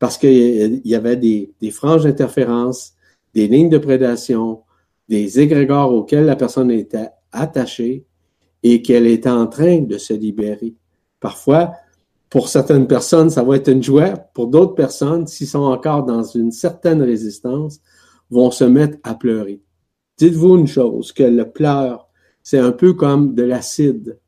Parce 0.00 0.18
qu'il 0.18 0.82
y 0.84 0.94
avait 0.96 1.16
des, 1.16 1.70
franges 1.70 2.02
d'interférence, 2.02 2.94
des 3.32 3.46
lignes 3.46 3.70
de 3.70 3.78
prédation, 3.78 4.64
des 5.08 5.38
égrégores 5.38 5.94
auxquels 5.94 6.24
la 6.24 6.34
personne 6.34 6.72
était 6.72 7.08
attachée 7.30 8.04
et 8.64 8.82
qu'elle 8.82 9.06
était 9.06 9.30
en 9.30 9.46
train 9.46 9.78
de 9.78 9.96
se 9.96 10.12
libérer. 10.12 10.74
Parfois, 11.20 11.72
pour 12.28 12.48
certaines 12.48 12.88
personnes, 12.88 13.30
ça 13.30 13.44
va 13.44 13.56
être 13.56 13.70
une 13.70 13.82
joie. 13.82 14.10
Pour 14.34 14.48
d'autres 14.48 14.74
personnes, 14.74 15.28
s'ils 15.28 15.46
sont 15.46 15.60
encore 15.60 16.04
dans 16.04 16.24
une 16.24 16.50
certaine 16.50 17.00
résistance, 17.00 17.80
vont 18.28 18.50
se 18.50 18.64
mettre 18.64 18.98
à 19.04 19.14
pleurer. 19.14 19.62
Dites-vous 20.18 20.56
une 20.56 20.66
chose, 20.66 21.12
que 21.12 21.22
le 21.22 21.48
pleur, 21.48 22.08
c'est 22.42 22.58
un 22.58 22.72
peu 22.72 22.92
comme 22.92 23.36
de 23.36 23.44
l'acide 23.44 24.18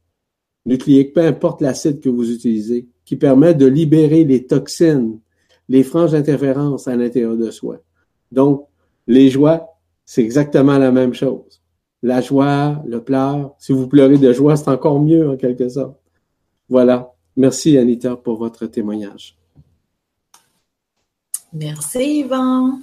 nucléique, 0.66 1.14
peu 1.14 1.22
importe 1.22 1.62
l'acide 1.62 1.98
que 1.98 2.08
vous 2.08 2.30
utilisez, 2.30 2.88
qui 3.08 3.16
permet 3.16 3.54
de 3.54 3.64
libérer 3.64 4.24
les 4.24 4.44
toxines, 4.44 5.18
les 5.70 5.82
franges 5.82 6.12
d'interférence 6.12 6.88
à 6.88 6.94
l'intérieur 6.94 7.38
de 7.38 7.50
soi. 7.50 7.78
Donc, 8.30 8.66
les 9.06 9.30
joies, 9.30 9.66
c'est 10.04 10.22
exactement 10.22 10.76
la 10.76 10.92
même 10.92 11.14
chose. 11.14 11.62
La 12.02 12.20
joie, 12.20 12.82
le 12.86 13.02
pleur, 13.02 13.54
si 13.58 13.72
vous 13.72 13.88
pleurez 13.88 14.18
de 14.18 14.30
joie, 14.34 14.56
c'est 14.56 14.68
encore 14.68 15.00
mieux 15.00 15.26
en 15.26 15.38
quelque 15.38 15.70
sorte. 15.70 15.96
Voilà. 16.68 17.10
Merci 17.34 17.78
Anita 17.78 18.14
pour 18.14 18.36
votre 18.36 18.66
témoignage. 18.66 19.38
Merci 21.54 22.20
Yvan. 22.20 22.78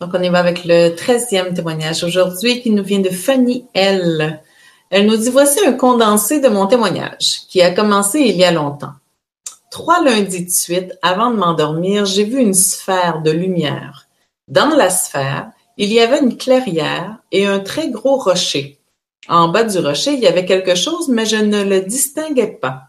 Donc 0.00 0.10
on 0.14 0.20
y 0.20 0.30
va 0.30 0.40
avec 0.40 0.64
le 0.64 0.96
treizième 0.96 1.54
témoignage 1.54 2.02
aujourd'hui 2.02 2.60
qui 2.60 2.72
nous 2.72 2.82
vient 2.82 2.98
de 2.98 3.10
Fanny 3.10 3.66
L. 3.72 4.42
Elle 4.90 5.06
nous 5.06 5.16
dit 5.16 5.30
voici 5.30 5.64
un 5.64 5.74
condensé 5.74 6.40
de 6.40 6.48
mon 6.48 6.66
témoignage 6.66 7.42
qui 7.48 7.62
a 7.62 7.70
commencé 7.70 8.18
il 8.18 8.36
y 8.36 8.42
a 8.42 8.50
longtemps. 8.50 8.94
Trois 9.74 10.04
lundis 10.04 10.44
de 10.44 10.50
suite, 10.52 10.92
avant 11.02 11.32
de 11.32 11.36
m'endormir, 11.36 12.04
j'ai 12.04 12.22
vu 12.22 12.38
une 12.38 12.54
sphère 12.54 13.22
de 13.22 13.32
lumière. 13.32 14.06
Dans 14.46 14.68
la 14.68 14.88
sphère, 14.88 15.50
il 15.76 15.92
y 15.92 15.98
avait 15.98 16.20
une 16.20 16.36
clairière 16.36 17.16
et 17.32 17.44
un 17.44 17.58
très 17.58 17.90
gros 17.90 18.16
rocher. 18.16 18.78
En 19.28 19.48
bas 19.48 19.64
du 19.64 19.78
rocher, 19.78 20.12
il 20.12 20.20
y 20.20 20.28
avait 20.28 20.44
quelque 20.44 20.76
chose, 20.76 21.08
mais 21.08 21.26
je 21.26 21.38
ne 21.38 21.64
le 21.64 21.80
distinguais 21.80 22.56
pas. 22.62 22.82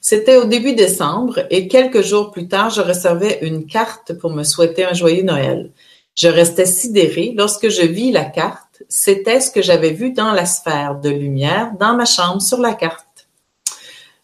C'était 0.00 0.38
au 0.38 0.46
début 0.46 0.72
décembre 0.72 1.40
et 1.50 1.68
quelques 1.68 2.00
jours 2.00 2.30
plus 2.30 2.48
tard, 2.48 2.70
je 2.70 2.80
recevais 2.80 3.40
une 3.42 3.66
carte 3.66 4.14
pour 4.14 4.30
me 4.30 4.44
souhaiter 4.44 4.86
un 4.86 4.94
joyeux 4.94 5.24
Noël. 5.24 5.72
Je 6.14 6.28
restais 6.28 6.64
sidérée 6.64 7.34
lorsque 7.36 7.68
je 7.68 7.82
vis 7.82 8.12
la 8.12 8.24
carte. 8.24 8.82
C'était 8.88 9.40
ce 9.40 9.50
que 9.50 9.60
j'avais 9.60 9.90
vu 9.90 10.12
dans 10.12 10.32
la 10.32 10.46
sphère 10.46 10.98
de 10.98 11.10
lumière 11.10 11.72
dans 11.78 11.94
ma 11.94 12.06
chambre 12.06 12.40
sur 12.40 12.62
la 12.62 12.72
carte. 12.72 13.09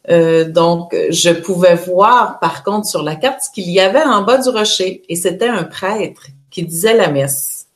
Euh, 0.08 0.44
donc, 0.44 0.94
je 1.10 1.30
pouvais 1.30 1.74
voir 1.74 2.38
par 2.38 2.62
contre 2.62 2.86
sur 2.86 3.02
la 3.02 3.16
carte 3.16 3.42
ce 3.42 3.50
qu'il 3.50 3.70
y 3.70 3.80
avait 3.80 4.02
en 4.02 4.22
bas 4.22 4.38
du 4.38 4.48
rocher 4.48 5.02
et 5.08 5.16
c'était 5.16 5.48
un 5.48 5.64
prêtre 5.64 6.26
qui 6.50 6.62
disait 6.64 6.96
la 6.96 7.08
messe. 7.08 7.66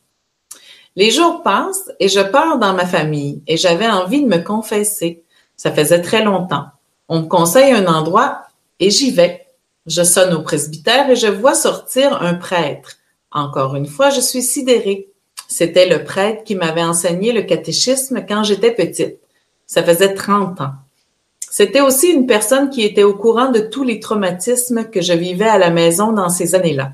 Les 0.96 1.10
jours 1.10 1.42
passent 1.42 1.90
et 1.98 2.08
je 2.08 2.20
pars 2.20 2.58
dans 2.58 2.74
ma 2.74 2.86
famille 2.86 3.42
et 3.46 3.56
j'avais 3.56 3.88
envie 3.88 4.22
de 4.22 4.28
me 4.28 4.38
confesser. 4.38 5.22
Ça 5.56 5.72
faisait 5.72 6.02
très 6.02 6.24
longtemps. 6.24 6.66
On 7.08 7.20
me 7.20 7.26
conseille 7.26 7.72
un 7.72 7.86
endroit 7.86 8.42
et 8.78 8.90
j'y 8.90 9.10
vais. 9.10 9.46
Je 9.86 10.02
sonne 10.02 10.34
au 10.34 10.42
presbytère 10.42 11.10
et 11.10 11.16
je 11.16 11.26
vois 11.26 11.54
sortir 11.54 12.22
un 12.22 12.34
prêtre. 12.34 12.96
Encore 13.32 13.76
une 13.76 13.86
fois, 13.86 14.10
je 14.10 14.20
suis 14.20 14.42
sidérée. 14.42 15.08
C'était 15.48 15.88
le 15.88 16.04
prêtre 16.04 16.44
qui 16.44 16.54
m'avait 16.54 16.82
enseigné 16.82 17.32
le 17.32 17.42
catéchisme 17.42 18.24
quand 18.26 18.44
j'étais 18.44 18.72
petite. 18.72 19.18
Ça 19.66 19.82
faisait 19.82 20.14
30 20.14 20.60
ans. 20.60 20.74
C'était 21.50 21.80
aussi 21.80 22.12
une 22.12 22.26
personne 22.26 22.70
qui 22.70 22.82
était 22.82 23.02
au 23.02 23.12
courant 23.12 23.50
de 23.50 23.58
tous 23.58 23.82
les 23.82 23.98
traumatismes 23.98 24.84
que 24.84 25.00
je 25.00 25.12
vivais 25.12 25.48
à 25.48 25.58
la 25.58 25.70
maison 25.70 26.12
dans 26.12 26.28
ces 26.28 26.54
années-là. 26.54 26.92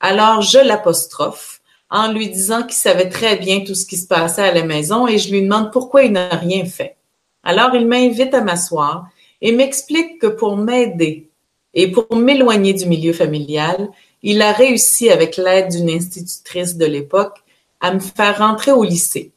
Alors 0.00 0.42
je 0.42 0.58
l'apostrophe 0.58 1.62
en 1.88 2.10
lui 2.12 2.28
disant 2.28 2.64
qu'il 2.64 2.74
savait 2.74 3.08
très 3.08 3.36
bien 3.36 3.60
tout 3.60 3.76
ce 3.76 3.86
qui 3.86 3.96
se 3.96 4.08
passait 4.08 4.42
à 4.42 4.52
la 4.52 4.64
maison 4.64 5.06
et 5.06 5.18
je 5.18 5.30
lui 5.30 5.40
demande 5.40 5.70
pourquoi 5.70 6.02
il 6.02 6.10
n'a 6.10 6.28
rien 6.30 6.64
fait. 6.64 6.96
Alors 7.44 7.76
il 7.76 7.86
m'invite 7.86 8.34
à 8.34 8.40
m'asseoir 8.40 9.06
et 9.40 9.52
m'explique 9.52 10.20
que 10.20 10.26
pour 10.26 10.56
m'aider 10.56 11.30
et 11.72 11.88
pour 11.88 12.16
m'éloigner 12.16 12.72
du 12.72 12.86
milieu 12.86 13.12
familial, 13.12 13.88
il 14.22 14.42
a 14.42 14.50
réussi, 14.50 15.10
avec 15.10 15.36
l'aide 15.36 15.70
d'une 15.70 15.90
institutrice 15.90 16.76
de 16.76 16.86
l'époque, 16.86 17.38
à 17.80 17.94
me 17.94 18.00
faire 18.00 18.38
rentrer 18.38 18.72
au 18.72 18.82
lycée. 18.82 19.30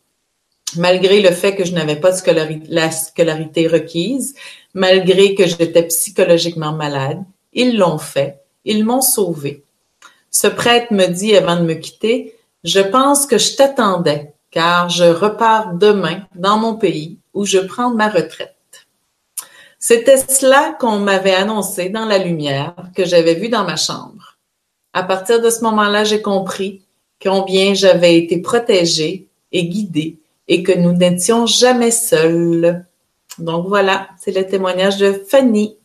Malgré 0.75 1.21
le 1.21 1.31
fait 1.31 1.55
que 1.55 1.65
je 1.65 1.73
n'avais 1.73 1.95
pas 1.95 2.11
la 2.67 2.91
scolarité 2.91 3.67
requise, 3.67 4.35
malgré 4.73 5.33
que 5.33 5.47
j'étais 5.47 5.83
psychologiquement 5.83 6.73
malade, 6.73 7.23
ils 7.53 7.77
l'ont 7.77 7.97
fait, 7.97 8.41
ils 8.65 8.85
m'ont 8.85 9.01
sauvé. 9.01 9.63
Ce 10.29 10.47
prêtre 10.47 10.93
me 10.93 11.07
dit 11.07 11.35
avant 11.35 11.55
de 11.55 11.65
me 11.65 11.73
quitter, 11.73 12.35
je 12.63 12.81
pense 12.81 13.25
que 13.25 13.37
je 13.37 13.55
t'attendais, 13.55 14.33
car 14.51 14.89
je 14.89 15.05
repars 15.05 15.73
demain 15.73 16.21
dans 16.35 16.57
mon 16.57 16.75
pays 16.75 17.17
où 17.33 17.45
je 17.45 17.59
prends 17.59 17.91
ma 17.91 18.09
retraite. 18.09 18.55
C'était 19.79 20.17
cela 20.17 20.75
qu'on 20.79 20.99
m'avait 20.99 21.33
annoncé 21.33 21.89
dans 21.89 22.05
la 22.05 22.17
lumière 22.17 22.75
que 22.95 23.05
j'avais 23.05 23.35
vue 23.35 23.49
dans 23.49 23.63
ma 23.63 23.77
chambre. 23.77 24.37
À 24.93 25.03
partir 25.03 25.41
de 25.41 25.49
ce 25.49 25.61
moment-là, 25.61 26.03
j'ai 26.03 26.21
compris 26.21 26.81
combien 27.23 27.73
j'avais 27.73 28.17
été 28.17 28.41
protégée 28.41 29.27
et 29.51 29.65
guidée 29.65 30.17
et 30.49 30.63
que 30.63 30.77
nous 30.77 30.91
n'étions 30.91 31.45
jamais 31.45 31.91
seuls. 31.91 32.85
Donc 33.37 33.67
voilà, 33.67 34.09
c'est 34.19 34.35
le 34.35 34.45
témoignage 34.45 34.97
de 34.97 35.13
Fanny. 35.13 35.77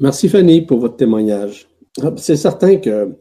Merci 0.00 0.30
Fanny 0.30 0.62
pour 0.62 0.78
votre 0.78 0.96
témoignage. 0.96 1.68
Ah, 2.02 2.12
c'est 2.16 2.36
certain 2.36 2.76
que 2.76 3.14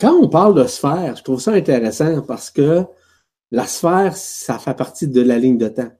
quand 0.00 0.14
on 0.14 0.28
parle 0.28 0.54
de 0.54 0.66
sphère, 0.66 1.14
je 1.16 1.22
trouve 1.22 1.40
ça 1.40 1.52
intéressant 1.52 2.22
parce 2.22 2.50
que 2.50 2.82
la 3.52 3.66
sphère, 3.66 4.16
ça 4.16 4.58
fait 4.58 4.74
partie 4.74 5.06
de 5.06 5.20
la 5.20 5.38
ligne 5.38 5.58
de 5.58 5.68
temps 5.68 5.92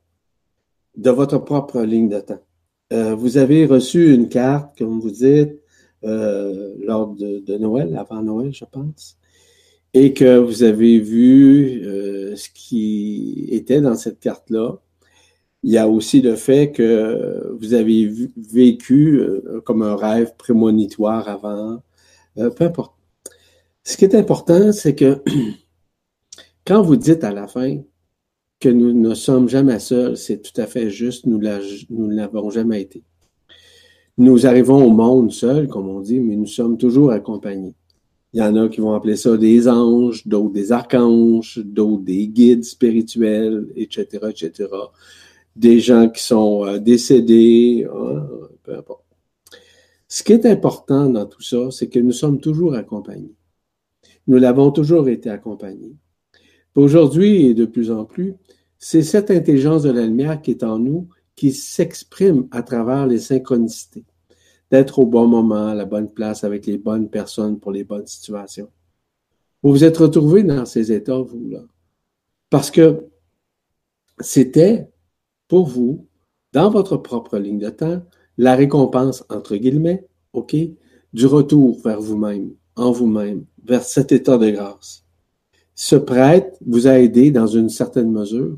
de 0.98 1.10
votre 1.10 1.38
propre 1.38 1.80
ligne 1.82 2.08
de 2.08 2.20
temps. 2.20 2.40
Euh, 2.92 3.14
vous 3.14 3.36
avez 3.38 3.66
reçu 3.66 4.12
une 4.14 4.28
carte, 4.28 4.76
comme 4.76 5.00
vous 5.00 5.10
dites, 5.10 5.60
euh, 6.04 6.74
lors 6.80 7.14
de, 7.14 7.58
Noël, 7.58 7.96
avant 7.96 8.22
Noël, 8.22 8.52
je 8.52 8.64
pense, 8.64 9.17
et 9.94 10.12
que 10.12 10.38
vous 10.38 10.62
avez 10.62 10.98
vu 10.98 11.82
euh, 11.84 12.36
ce 12.36 12.48
qui 12.50 13.48
était 13.50 13.80
dans 13.80 13.96
cette 13.96 14.20
carte-là. 14.20 14.78
Il 15.62 15.72
y 15.72 15.78
a 15.78 15.88
aussi 15.88 16.20
le 16.22 16.36
fait 16.36 16.70
que 16.70 17.56
vous 17.58 17.74
avez 17.74 18.12
vécu 18.36 19.20
comme 19.64 19.82
un 19.82 19.96
rêve 19.96 20.34
prémonitoire 20.36 21.28
avant. 21.28 21.82
peu 22.36 22.64
importe. 22.64 22.94
Ce 23.82 23.96
qui 23.96 24.04
est 24.04 24.14
important, 24.14 24.70
c'est 24.72 24.94
que 24.94 25.22
quand 26.66 26.82
vous 26.82 26.96
dites 26.96 27.24
à 27.24 27.32
la 27.32 27.48
fin, 27.48 27.78
que 28.60 28.68
nous 28.68 28.92
ne 28.92 29.14
sommes 29.14 29.48
jamais 29.48 29.78
seuls, 29.78 30.16
c'est 30.16 30.42
tout 30.42 30.60
à 30.60 30.66
fait 30.66 30.90
juste, 30.90 31.26
nous 31.26 31.38
ne 31.38 32.14
l'avons 32.14 32.50
jamais 32.50 32.82
été. 32.82 33.04
Nous 34.16 34.46
arrivons 34.46 34.84
au 34.84 34.90
monde 34.90 35.32
seuls, 35.32 35.68
comme 35.68 35.88
on 35.88 36.00
dit, 36.00 36.18
mais 36.18 36.34
nous 36.34 36.46
sommes 36.46 36.76
toujours 36.76 37.12
accompagnés. 37.12 37.76
Il 38.32 38.40
y 38.40 38.42
en 38.42 38.56
a 38.56 38.68
qui 38.68 38.80
vont 38.80 38.94
appeler 38.94 39.16
ça 39.16 39.36
des 39.36 39.68
anges, 39.68 40.26
d'autres 40.26 40.52
des 40.52 40.72
archanges, 40.72 41.58
d'autres 41.64 42.02
des 42.02 42.28
guides 42.28 42.64
spirituels, 42.64 43.68
etc., 43.74 44.06
etc. 44.28 44.68
Des 45.56 45.80
gens 45.80 46.08
qui 46.10 46.22
sont 46.22 46.64
euh, 46.66 46.78
décédés, 46.78 47.86
hein, 47.90 48.26
peu 48.62 48.76
importe. 48.76 49.04
Ce 50.08 50.22
qui 50.22 50.32
est 50.32 50.46
important 50.46 51.08
dans 51.10 51.26
tout 51.26 51.42
ça, 51.42 51.70
c'est 51.70 51.88
que 51.88 51.98
nous 51.98 52.12
sommes 52.12 52.40
toujours 52.40 52.74
accompagnés. 52.74 53.34
Nous 54.26 54.38
l'avons 54.38 54.70
toujours 54.70 55.08
été 55.08 55.30
accompagnés. 55.30 55.96
Aujourd'hui 56.74 57.46
et 57.46 57.54
de 57.54 57.64
plus 57.64 57.90
en 57.90 58.04
plus, 58.04 58.34
c'est 58.78 59.02
cette 59.02 59.30
intelligence 59.30 59.82
de 59.82 59.90
la 59.90 60.06
lumière 60.06 60.40
qui 60.40 60.52
est 60.52 60.62
en 60.62 60.78
nous 60.78 61.08
qui 61.34 61.52
s'exprime 61.52 62.48
à 62.50 62.62
travers 62.62 63.06
les 63.06 63.18
synchronicités. 63.18 64.04
D'être 64.70 64.98
au 64.98 65.06
bon 65.06 65.26
moment, 65.26 65.68
à 65.68 65.74
la 65.74 65.84
bonne 65.84 66.10
place, 66.10 66.44
avec 66.44 66.66
les 66.66 66.78
bonnes 66.78 67.08
personnes 67.08 67.58
pour 67.58 67.72
les 67.72 67.84
bonnes 67.84 68.06
situations. 68.06 68.70
Vous 69.62 69.70
vous 69.70 69.84
êtes 69.84 69.96
retrouvé 69.96 70.42
dans 70.42 70.66
ces 70.66 70.92
états, 70.92 71.18
vous, 71.18 71.48
là. 71.48 71.62
Parce 72.50 72.70
que 72.70 73.06
c'était, 74.20 74.88
pour 75.48 75.66
vous, 75.66 76.06
dans 76.52 76.70
votre 76.70 76.96
propre 76.96 77.38
ligne 77.38 77.58
de 77.58 77.70
temps, 77.70 78.02
la 78.36 78.54
récompense, 78.54 79.24
entre 79.28 79.56
guillemets, 79.56 80.06
OK, 80.32 80.56
du 81.12 81.26
retour 81.26 81.80
vers 81.80 82.00
vous-même, 82.00 82.52
en 82.76 82.92
vous-même, 82.92 83.44
vers 83.64 83.82
cet 83.82 84.12
état 84.12 84.38
de 84.38 84.50
grâce. 84.50 85.04
Ce 85.74 85.96
prêtre 85.96 86.56
vous 86.66 86.86
a 86.86 86.98
aidé, 86.98 87.30
dans 87.30 87.46
une 87.46 87.68
certaine 87.68 88.10
mesure, 88.10 88.56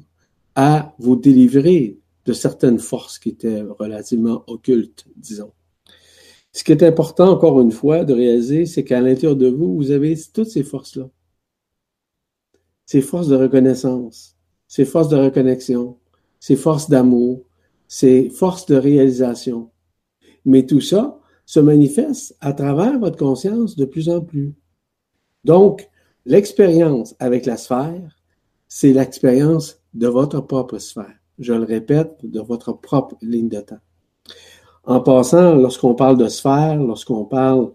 à 0.55 0.95
vous 0.99 1.17
délivrer 1.17 1.99
de 2.27 2.33
certaines 2.33 2.79
forces 2.79 3.19
qui 3.19 3.31
étaient 3.31 3.63
relativement 3.63 4.45
occultes, 4.47 5.07
disons. 5.17 5.53
Ce 6.53 6.65
qui 6.65 6.73
est 6.73 6.83
important, 6.83 7.31
encore 7.31 7.61
une 7.61 7.71
fois, 7.71 8.05
de 8.05 8.13
réaliser, 8.13 8.67
c'est 8.67 8.85
qu'à 8.85 9.01
l'intérieur 9.01 9.37
de 9.37 9.49
vous, 9.49 9.77
vous 9.77 9.91
avez 9.93 10.19
toutes 10.33 10.49
ces 10.49 10.65
forces-là. 10.65 11.09
Ces 12.87 13.01
forces 13.01 13.29
de 13.29 13.37
reconnaissance, 13.37 14.37
ces 14.67 14.85
forces 14.85 15.09
de 15.09 15.17
reconnexion, 15.17 15.99
ces 16.41 16.57
forces 16.57 16.91
d'amour, 16.91 17.45
ces 17.87 18.31
forces 18.31 18.67
de 18.67 18.75
réalisation. 18.75 19.71
Mais 20.45 20.67
tout 20.67 20.81
ça 20.81 21.21
se 21.47 21.61
manifeste 21.61 22.37
à 22.41 22.53
travers 22.53 22.99
votre 22.99 23.17
conscience 23.17 23.77
de 23.77 23.85
plus 23.85 24.09
en 24.09 24.21
plus. 24.21 24.55
Donc, 25.45 25.89
l'expérience 26.25 27.15
avec 27.19 27.47
la 27.47 27.57
sphère, 27.57 28.17
c'est 28.69 28.93
l'expérience 28.93 29.81
de 29.95 30.07
votre 30.07 30.41
propre 30.41 30.79
sphère. 30.79 31.19
Je 31.39 31.53
le 31.53 31.65
répète, 31.65 32.19
de 32.23 32.41
votre 32.41 32.73
propre 32.73 33.17
ligne 33.23 33.49
de 33.49 33.61
temps. 33.61 33.81
En 34.85 35.01
passant, 35.01 35.55
lorsqu'on 35.57 35.95
parle 35.95 36.17
de 36.17 36.29
sphère, 36.29 36.83
lorsqu'on 36.83 37.25
parle 37.25 37.73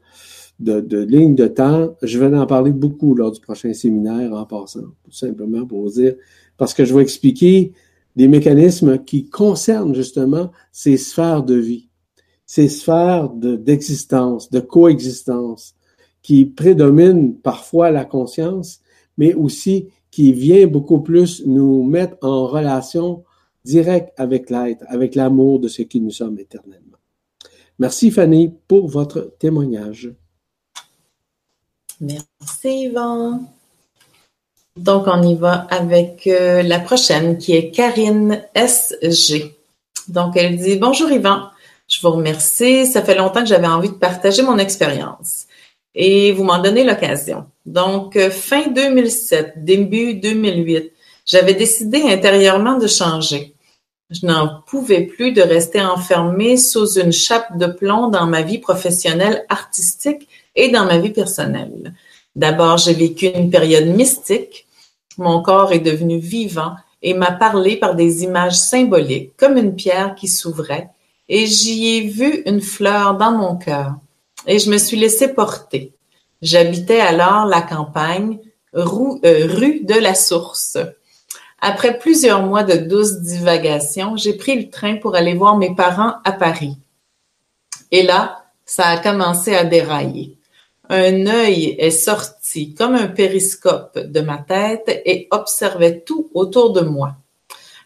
de, 0.60 0.80
de 0.80 1.00
ligne 1.00 1.36
de 1.36 1.48
temps, 1.48 1.96
je 2.02 2.20
vais 2.20 2.36
en 2.36 2.46
parler 2.46 2.72
beaucoup 2.72 3.14
lors 3.14 3.32
du 3.32 3.40
prochain 3.40 3.74
séminaire 3.74 4.34
en 4.34 4.46
passant, 4.46 4.88
tout 5.04 5.12
simplement 5.12 5.66
pour 5.66 5.82
vous 5.82 5.92
dire, 5.92 6.16
parce 6.58 6.74
que 6.74 6.86
je 6.86 6.94
vais 6.96 7.02
expliquer 7.02 7.74
des 8.16 8.28
mécanismes 8.28 9.04
qui 9.04 9.30
concernent 9.30 9.94
justement 9.94 10.52
ces 10.72 10.98
sphères 10.98 11.44
de 11.44 11.56
vie, 11.56 11.90
ces 12.46 12.70
sphères 12.70 13.30
d'existence, 13.30 14.50
de, 14.50 14.60
de 14.60 14.66
coexistence, 14.66 15.76
qui 16.22 16.46
prédominent 16.46 17.36
parfois 17.36 17.92
la 17.92 18.06
conscience, 18.06 18.82
mais 19.18 19.34
aussi 19.34 19.90
qui 20.10 20.32
vient 20.34 20.66
beaucoup 20.66 21.02
plus 21.02 21.46
nous 21.46 21.84
mettre 21.84 22.18
en 22.22 22.48
relation 22.48 23.24
directe 23.66 24.14
avec 24.18 24.50
l'être, 24.50 24.84
avec 24.88 25.16
l'amour 25.16 25.60
de 25.60 25.68
ce 25.68 25.82
qui 25.82 26.00
nous 26.00 26.12
sommes 26.12 26.40
éternellement. 26.40 26.85
Merci 27.80 28.12
Fanny 28.12 28.54
pour 28.68 28.88
votre 28.88 29.34
témoignage. 29.40 30.12
Merci 32.00 32.86
Yvan. 32.86 33.42
Donc 34.78 35.06
on 35.08 35.22
y 35.24 35.36
va 35.36 35.68
avec 35.70 36.28
euh, 36.28 36.62
la 36.62 36.80
prochaine 36.80 37.38
qui 37.38 37.54
est 37.54 37.72
Karine 37.72 38.44
SG. 38.54 39.56
Donc 40.10 40.36
elle 40.36 40.58
dit 40.58 40.76
Bonjour 40.76 41.10
Yvan, 41.10 41.50
je 41.88 42.02
vous 42.02 42.12
remercie. 42.12 42.86
Ça 42.86 43.02
fait 43.02 43.16
longtemps 43.16 43.42
que 43.42 43.48
j'avais 43.48 43.68
envie 43.68 43.90
de 43.90 43.96
partager 43.96 44.42
mon 44.42 44.58
expérience 44.58 45.46
et 45.96 46.34
vous 46.34 46.44
m'en 46.44 46.62
donnez 46.62 46.84
l'occasion. 46.84 47.46
Donc, 47.66 48.16
euh, 48.18 48.30
fin 48.30 48.68
2007, 48.68 49.64
début 49.64 50.16
2008, 50.16 50.92
j'avais 51.26 51.54
décidé 51.54 52.02
intérieurement 52.04 52.78
de 52.78 52.88
changer. 52.88 53.55
Je 54.12 54.26
n'en 54.26 54.62
pouvais 54.68 55.02
plus 55.02 55.32
de 55.32 55.42
rester 55.42 55.82
enfermée 55.82 56.58
sous 56.58 57.00
une 57.00 57.12
chape 57.12 57.58
de 57.58 57.66
plomb 57.66 58.10
dans 58.10 58.28
ma 58.28 58.42
vie 58.42 58.60
professionnelle 58.60 59.46
artistique 59.50 60.28
et 60.56 60.70
dans 60.70 60.86
ma 60.86 61.00
vie 61.00 61.12
personnelle. 61.12 61.94
D'abord, 62.36 62.78
j'ai 62.78 62.94
vécu 62.94 63.28
une 63.28 63.50
période 63.50 63.88
mystique. 63.88 64.68
Mon 65.18 65.42
corps 65.42 65.74
est 65.74 65.80
devenu 65.80 66.20
vivant 66.20 66.76
et 67.02 67.14
m'a 67.14 67.32
parlé 67.32 67.78
par 67.78 67.96
des 67.96 68.24
images 68.24 68.58
symboliques, 68.58 69.36
comme 69.38 69.58
une 69.58 69.76
pierre 69.76 70.16
qui 70.16 70.28
s'ouvrait, 70.28 70.90
et 71.30 71.46
j'y 71.46 71.98
ai 71.98 72.02
vu 72.02 72.44
une 72.46 72.62
fleur 72.62 73.18
dans 73.18 73.32
mon 73.32 73.56
cœur 73.56 73.96
et 74.48 74.60
je 74.60 74.70
me 74.70 74.78
suis 74.78 74.98
laissé 74.98 75.30
porter. 75.30 75.94
J'habitais 76.42 77.00
alors 77.00 77.46
la 77.46 77.62
campagne, 77.62 78.40
euh, 78.76 78.84
rue 78.86 79.82
de 79.84 80.00
la 80.00 80.14
Source. 80.14 80.78
Après 81.68 81.98
plusieurs 81.98 82.44
mois 82.44 82.62
de 82.62 82.76
douce 82.76 83.22
divagation, 83.22 84.16
j'ai 84.18 84.34
pris 84.34 84.56
le 84.56 84.70
train 84.70 84.98
pour 84.98 85.16
aller 85.16 85.34
voir 85.34 85.58
mes 85.58 85.74
parents 85.74 86.14
à 86.24 86.32
Paris. 86.32 86.78
Et 87.90 88.04
là, 88.04 88.44
ça 88.66 88.86
a 88.86 89.00
commencé 89.00 89.56
à 89.56 89.64
dérailler. 89.64 90.38
Un 90.90 91.26
œil 91.26 91.76
est 91.80 91.90
sorti 91.90 92.76
comme 92.76 92.94
un 92.94 93.08
périscope 93.08 93.98
de 93.98 94.22
ma 94.22 94.38
tête 94.38 95.02
et 95.08 95.28
observait 95.32 96.02
tout 96.02 96.30
autour 96.36 96.72
de 96.72 96.82
moi. 96.82 97.16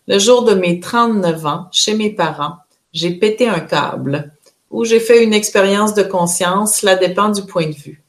Le 0.10 0.20
jour 0.20 0.44
de 0.44 0.56
mes 0.56 0.82
39 0.82 1.46
ans, 1.46 1.68
chez 1.72 1.94
mes 1.94 2.10
parents, 2.10 2.58
j'ai 2.92 3.12
pété 3.12 3.48
un 3.48 3.62
câble 3.62 4.34
ou 4.72 4.84
j'ai 4.84 5.00
fait 5.00 5.24
une 5.24 5.34
expérience 5.34 5.94
de 5.94 6.04
conscience, 6.04 6.80
cela 6.80 6.98
dépend 6.98 7.30
du 7.30 7.44
point 7.44 7.68
de 7.68 7.76
vue. 7.76 8.04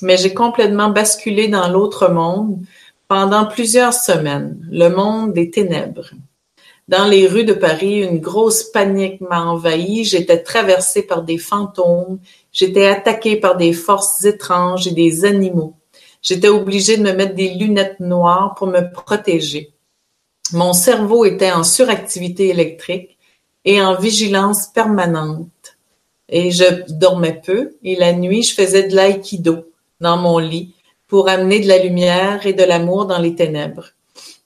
Mais 0.00 0.16
j'ai 0.16 0.34
complètement 0.34 0.88
basculé 0.88 1.46
dans 1.46 1.68
l'autre 1.68 2.08
monde 2.08 2.58
pendant 3.12 3.44
plusieurs 3.44 3.92
semaines, 3.92 4.66
le 4.70 4.88
monde 4.88 5.34
des 5.34 5.50
ténèbres. 5.50 6.12
Dans 6.88 7.04
les 7.04 7.26
rues 7.26 7.44
de 7.44 7.52
Paris, 7.52 8.02
une 8.02 8.20
grosse 8.20 8.64
panique 8.64 9.20
m'a 9.20 9.44
envahi, 9.44 10.02
j'étais 10.04 10.42
traversée 10.42 11.02
par 11.02 11.22
des 11.22 11.36
fantômes, 11.36 12.20
j'étais 12.52 12.86
attaquée 12.86 13.36
par 13.36 13.58
des 13.58 13.74
forces 13.74 14.24
étranges 14.24 14.86
et 14.86 14.92
des 14.92 15.26
animaux. 15.26 15.74
J'étais 16.22 16.48
obligée 16.48 16.96
de 16.96 17.02
me 17.02 17.12
mettre 17.12 17.34
des 17.34 17.50
lunettes 17.50 18.00
noires 18.00 18.54
pour 18.54 18.68
me 18.68 18.90
protéger. 18.90 19.74
Mon 20.54 20.72
cerveau 20.72 21.26
était 21.26 21.52
en 21.52 21.64
suractivité 21.64 22.48
électrique 22.48 23.18
et 23.66 23.82
en 23.82 23.94
vigilance 23.94 24.68
permanente 24.68 25.76
et 26.30 26.50
je 26.50 26.90
dormais 26.94 27.42
peu 27.44 27.76
et 27.82 27.94
la 27.94 28.14
nuit, 28.14 28.42
je 28.42 28.54
faisais 28.54 28.88
de 28.88 28.96
l'aïkido 28.96 29.70
dans 30.00 30.16
mon 30.16 30.38
lit 30.38 30.72
pour 31.12 31.28
amener 31.28 31.60
de 31.60 31.68
la 31.68 31.76
lumière 31.76 32.46
et 32.46 32.54
de 32.54 32.64
l'amour 32.64 33.04
dans 33.04 33.18
les 33.18 33.34
ténèbres. 33.34 33.88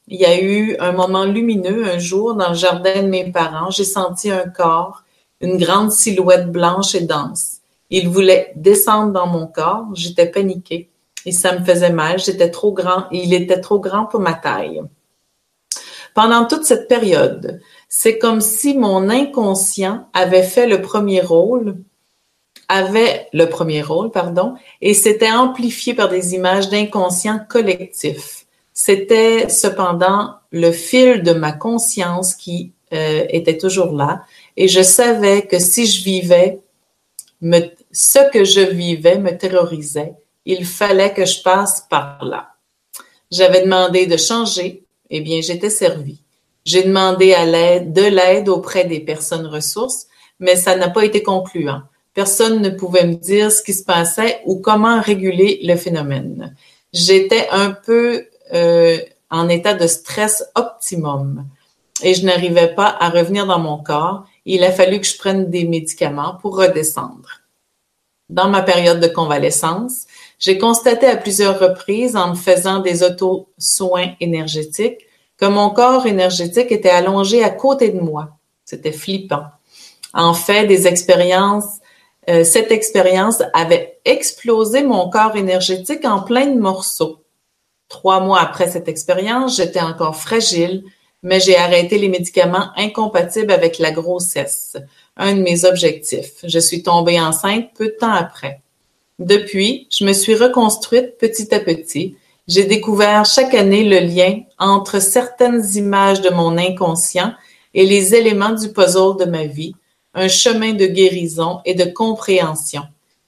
Il 0.08 0.18
y 0.18 0.24
a 0.24 0.42
eu 0.42 0.76
un 0.80 0.90
moment 0.90 1.24
lumineux 1.24 1.86
un 1.86 2.00
jour 2.00 2.34
dans 2.34 2.48
le 2.48 2.56
jardin 2.56 3.04
de 3.04 3.06
mes 3.06 3.30
parents. 3.30 3.70
J'ai 3.70 3.84
senti 3.84 4.32
un 4.32 4.48
corps, 4.48 5.04
une 5.40 5.58
grande 5.58 5.92
silhouette 5.92 6.50
blanche 6.50 6.96
et 6.96 7.02
dense. 7.02 7.58
Il 7.90 8.08
voulait 8.08 8.52
descendre 8.56 9.12
dans 9.12 9.28
mon 9.28 9.46
corps. 9.46 9.86
J'étais 9.94 10.26
paniquée 10.26 10.90
et 11.24 11.30
ça 11.30 11.56
me 11.56 11.64
faisait 11.64 11.92
mal. 11.92 12.18
J'étais 12.18 12.50
trop 12.50 12.72
grand 12.72 13.04
il 13.12 13.32
était 13.32 13.60
trop 13.60 13.78
grand 13.78 14.06
pour 14.06 14.18
ma 14.18 14.34
taille. 14.34 14.82
Pendant 16.16 16.46
toute 16.46 16.64
cette 16.64 16.88
période, 16.88 17.60
c'est 17.88 18.18
comme 18.18 18.40
si 18.40 18.76
mon 18.76 19.08
inconscient 19.08 20.08
avait 20.12 20.42
fait 20.42 20.66
le 20.66 20.82
premier 20.82 21.20
rôle, 21.20 21.76
avait 22.68 23.28
le 23.32 23.46
premier 23.46 23.82
rôle, 23.82 24.10
pardon, 24.10 24.54
et 24.80 24.94
s'était 24.94 25.30
amplifié 25.30 25.94
par 25.94 26.08
des 26.08 26.34
images 26.34 26.68
d'inconscient 26.68 27.40
collectif. 27.48 28.46
C'était 28.72 29.48
cependant 29.48 30.34
le 30.50 30.72
fil 30.72 31.22
de 31.22 31.32
ma 31.32 31.52
conscience 31.52 32.34
qui 32.34 32.72
euh, 32.92 33.24
était 33.30 33.58
toujours 33.58 33.92
là, 33.92 34.22
et 34.56 34.68
je 34.68 34.82
savais 34.82 35.42
que 35.46 35.58
si 35.58 35.86
je 35.86 36.04
vivais, 36.04 36.60
ce 37.92 38.30
que 38.30 38.44
je 38.44 38.60
vivais 38.60 39.18
me 39.18 39.36
terrorisait. 39.36 40.14
Il 40.44 40.64
fallait 40.64 41.12
que 41.12 41.24
je 41.24 41.42
passe 41.42 41.86
par 41.90 42.24
là. 42.24 42.50
J'avais 43.30 43.62
demandé 43.62 44.06
de 44.06 44.16
changer, 44.16 44.84
eh 45.10 45.20
bien, 45.20 45.40
j'étais 45.40 45.70
servie. 45.70 46.22
J'ai 46.64 46.84
demandé 46.84 47.32
à 47.32 47.44
l'aide, 47.44 47.92
de 47.92 48.02
l'aide 48.02 48.48
auprès 48.48 48.84
des 48.84 49.00
personnes 49.00 49.46
ressources, 49.46 50.06
mais 50.38 50.56
ça 50.56 50.76
n'a 50.76 50.88
pas 50.88 51.04
été 51.04 51.22
concluant. 51.22 51.82
Personne 52.16 52.62
ne 52.62 52.70
pouvait 52.70 53.06
me 53.06 53.14
dire 53.14 53.52
ce 53.52 53.60
qui 53.60 53.74
se 53.74 53.84
passait 53.84 54.40
ou 54.46 54.56
comment 54.58 55.02
réguler 55.02 55.60
le 55.62 55.76
phénomène. 55.76 56.56
J'étais 56.94 57.46
un 57.50 57.72
peu 57.72 58.24
euh, 58.54 58.96
en 59.28 59.50
état 59.50 59.74
de 59.74 59.86
stress 59.86 60.42
optimum 60.54 61.44
et 62.02 62.14
je 62.14 62.24
n'arrivais 62.24 62.74
pas 62.74 62.96
à 63.00 63.10
revenir 63.10 63.44
dans 63.44 63.58
mon 63.58 63.76
corps. 63.76 64.24
Il 64.46 64.64
a 64.64 64.72
fallu 64.72 64.98
que 64.98 65.06
je 65.06 65.18
prenne 65.18 65.50
des 65.50 65.66
médicaments 65.66 66.38
pour 66.40 66.56
redescendre. 66.56 67.42
Dans 68.30 68.48
ma 68.48 68.62
période 68.62 69.00
de 69.00 69.08
convalescence, 69.08 70.06
j'ai 70.38 70.56
constaté 70.56 71.06
à 71.06 71.18
plusieurs 71.18 71.60
reprises 71.60 72.16
en 72.16 72.30
me 72.30 72.34
faisant 72.34 72.78
des 72.78 73.02
auto-soins 73.02 74.14
énergétiques 74.20 75.06
que 75.36 75.44
mon 75.44 75.68
corps 75.68 76.06
énergétique 76.06 76.72
était 76.72 76.88
allongé 76.88 77.44
à 77.44 77.50
côté 77.50 77.90
de 77.90 78.00
moi. 78.00 78.38
C'était 78.64 78.90
flippant. 78.90 79.44
En 80.14 80.32
fait, 80.32 80.66
des 80.66 80.86
expériences 80.86 81.80
euh, 82.28 82.44
cette 82.44 82.72
expérience 82.72 83.42
avait 83.52 83.98
explosé 84.04 84.82
mon 84.82 85.08
corps 85.08 85.36
énergétique 85.36 86.04
en 86.04 86.22
plein 86.22 86.46
de 86.46 86.58
morceaux. 86.58 87.22
Trois 87.88 88.20
mois 88.20 88.40
après 88.40 88.68
cette 88.68 88.88
expérience, 88.88 89.56
j'étais 89.56 89.80
encore 89.80 90.16
fragile, 90.16 90.84
mais 91.22 91.40
j'ai 91.40 91.56
arrêté 91.56 91.98
les 91.98 92.08
médicaments 92.08 92.70
incompatibles 92.76 93.52
avec 93.52 93.78
la 93.78 93.92
grossesse, 93.92 94.76
un 95.16 95.34
de 95.34 95.42
mes 95.42 95.64
objectifs. 95.64 96.44
Je 96.44 96.58
suis 96.58 96.82
tombée 96.82 97.20
enceinte 97.20 97.70
peu 97.76 97.86
de 97.86 97.96
temps 97.98 98.12
après. 98.12 98.60
Depuis, 99.18 99.86
je 99.90 100.04
me 100.04 100.12
suis 100.12 100.34
reconstruite 100.34 101.16
petit 101.18 101.54
à 101.54 101.60
petit. 101.60 102.16
J'ai 102.48 102.64
découvert 102.64 103.24
chaque 103.24 103.54
année 103.54 103.84
le 103.84 104.00
lien 104.00 104.40
entre 104.58 105.00
certaines 105.00 105.64
images 105.74 106.20
de 106.20 106.30
mon 106.30 106.58
inconscient 106.58 107.32
et 107.72 107.86
les 107.86 108.14
éléments 108.14 108.52
du 108.52 108.72
puzzle 108.72 109.16
de 109.18 109.24
ma 109.24 109.44
vie, 109.44 109.74
un 110.16 110.28
chemin 110.28 110.72
de 110.72 110.86
guérison 110.86 111.60
et 111.64 111.74
de 111.74 111.84
compréhension. 111.84 112.82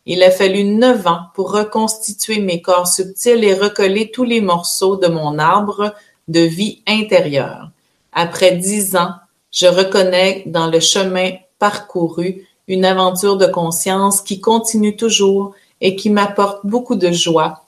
Il 0.06 0.22
a 0.22 0.30
fallu 0.30 0.64
neuf 0.64 1.06
ans 1.06 1.26
pour 1.34 1.52
reconstituer 1.52 2.40
mes 2.40 2.62
corps 2.62 2.88
subtils 2.88 3.44
et 3.44 3.52
recoller 3.52 4.10
tous 4.10 4.24
les 4.24 4.40
morceaux 4.40 4.96
de 4.96 5.06
mon 5.06 5.38
arbre 5.38 5.94
de 6.28 6.40
vie 6.40 6.82
intérieure. 6.86 7.70
Après 8.12 8.52
dix 8.52 8.96
ans, 8.96 9.12
je 9.52 9.66
reconnais 9.66 10.44
dans 10.46 10.68
le 10.68 10.80
chemin 10.80 11.32
parcouru 11.58 12.46
une 12.68 12.86
aventure 12.86 13.36
de 13.36 13.46
conscience 13.46 14.22
qui 14.22 14.40
continue 14.40 14.96
toujours 14.96 15.54
et 15.82 15.94
qui 15.94 16.08
m'apporte 16.08 16.64
beaucoup 16.64 16.96
de 16.96 17.12
joie, 17.12 17.64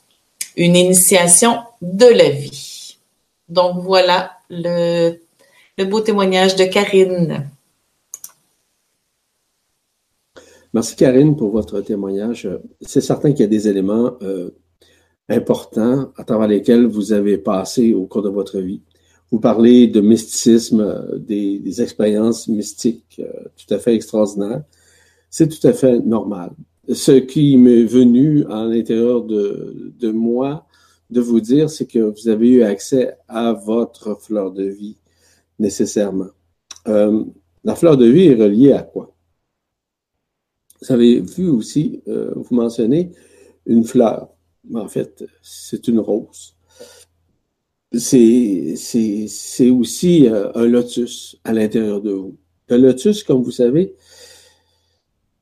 une 0.56 0.76
initiation 0.76 1.58
de 1.82 2.06
la 2.06 2.30
vie. 2.30 2.96
Donc 3.50 3.82
voilà 3.82 4.32
le, 4.48 5.20
le 5.76 5.84
beau 5.84 6.00
témoignage 6.00 6.56
de 6.56 6.64
Karine. 6.64 7.50
Merci 10.72 10.94
Karine 10.94 11.36
pour 11.36 11.50
votre 11.50 11.80
témoignage. 11.80 12.48
C'est 12.80 13.00
certain 13.00 13.32
qu'il 13.32 13.40
y 13.40 13.44
a 13.44 13.48
des 13.48 13.66
éléments 13.66 14.16
euh, 14.22 14.50
importants 15.28 16.12
à 16.16 16.22
travers 16.22 16.46
lesquels 16.46 16.86
vous 16.86 17.12
avez 17.12 17.38
passé 17.38 17.92
au 17.92 18.06
cours 18.06 18.22
de 18.22 18.28
votre 18.28 18.60
vie. 18.60 18.80
Vous 19.32 19.40
parlez 19.40 19.88
de 19.88 20.00
mysticisme, 20.00 20.80
euh, 20.80 21.18
des, 21.18 21.82
expériences 21.82 22.46
mystiques 22.46 23.20
euh, 23.20 23.48
tout 23.56 23.74
à 23.74 23.78
fait 23.80 23.96
extraordinaires. 23.96 24.62
C'est 25.28 25.48
tout 25.48 25.66
à 25.66 25.72
fait 25.72 25.98
normal. 25.98 26.52
Ce 26.92 27.12
qui 27.12 27.56
m'est 27.56 27.84
venu 27.84 28.44
à 28.46 28.64
l'intérieur 28.64 29.22
de, 29.24 29.92
de 29.98 30.10
moi 30.12 30.66
de 31.10 31.20
vous 31.20 31.40
dire, 31.40 31.68
c'est 31.68 31.86
que 31.86 31.98
vous 31.98 32.28
avez 32.28 32.48
eu 32.48 32.62
accès 32.62 33.16
à 33.26 33.52
votre 33.52 34.20
fleur 34.20 34.52
de 34.52 34.64
vie 34.64 34.96
nécessairement. 35.58 36.30
la 36.86 37.74
fleur 37.74 37.96
de 37.96 38.06
vie 38.06 38.28
est 38.28 38.34
reliée 38.34 38.72
à 38.72 38.82
quoi? 38.82 39.12
Vous 40.80 40.92
avez 40.92 41.20
vu 41.20 41.48
aussi, 41.48 42.02
euh, 42.08 42.32
vous 42.34 42.54
mentionnez 42.54 43.12
une 43.66 43.84
fleur. 43.84 44.28
En 44.74 44.88
fait, 44.88 45.24
c'est 45.42 45.88
une 45.88 45.98
rose. 45.98 46.54
C'est, 47.92 49.70
aussi 49.70 50.28
euh, 50.28 50.50
un 50.54 50.66
lotus 50.66 51.36
à 51.44 51.52
l'intérieur 51.52 52.00
de 52.00 52.12
vous. 52.12 52.36
Le 52.68 52.76
lotus, 52.76 53.24
comme 53.24 53.42
vous 53.42 53.50
savez, 53.50 53.94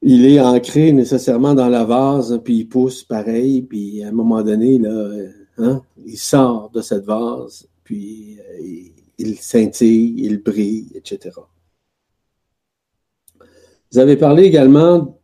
il 0.01 0.25
est 0.25 0.41
ancré 0.41 0.93
nécessairement 0.93 1.55
dans 1.55 1.69
la 1.69 1.85
vase, 1.85 2.41
puis 2.43 2.59
il 2.61 2.69
pousse 2.69 3.05
pareil, 3.05 3.63
puis 3.63 4.03
à 4.03 4.09
un 4.09 4.13
moment 4.13 4.43
donné, 4.43 4.79
là, 4.79 5.11
hein, 5.59 5.83
il 6.07 6.17
sort 6.17 6.71
de 6.71 6.81
cette 6.81 7.05
vase, 7.05 7.69
puis 7.85 8.39
euh, 8.41 8.61
il, 8.61 8.93
il 9.19 9.39
scintille, 9.39 10.15
il 10.17 10.43
brille, 10.43 10.91
etc. 10.95 11.31
Vous 13.93 13.99
avez 13.99 14.17
parlé 14.17 14.45
également 14.45 15.18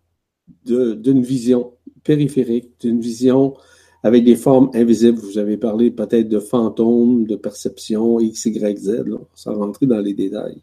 d'une 0.64 1.22
vision 1.22 1.72
périphérique, 2.02 2.70
d'une 2.80 3.00
vision 3.00 3.54
avec 4.02 4.24
des 4.24 4.36
formes 4.36 4.70
invisibles. 4.74 5.18
Vous 5.18 5.38
avez 5.38 5.56
parlé 5.56 5.90
peut-être 5.90 6.28
de 6.28 6.38
fantômes, 6.38 7.26
de 7.26 7.36
perception, 7.36 8.20
X, 8.20 8.46
Y, 8.46 8.78
Z, 8.78 9.04
sans 9.34 9.54
rentrer 9.54 9.86
dans 9.86 10.00
les 10.00 10.14
détails. 10.14 10.60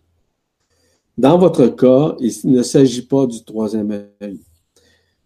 Dans 1.18 1.38
votre 1.38 1.68
cas, 1.68 2.16
il 2.20 2.52
ne 2.52 2.64
s'agit 2.64 3.02
pas 3.02 3.26
du 3.26 3.44
troisième 3.44 3.92
œil. 4.22 4.40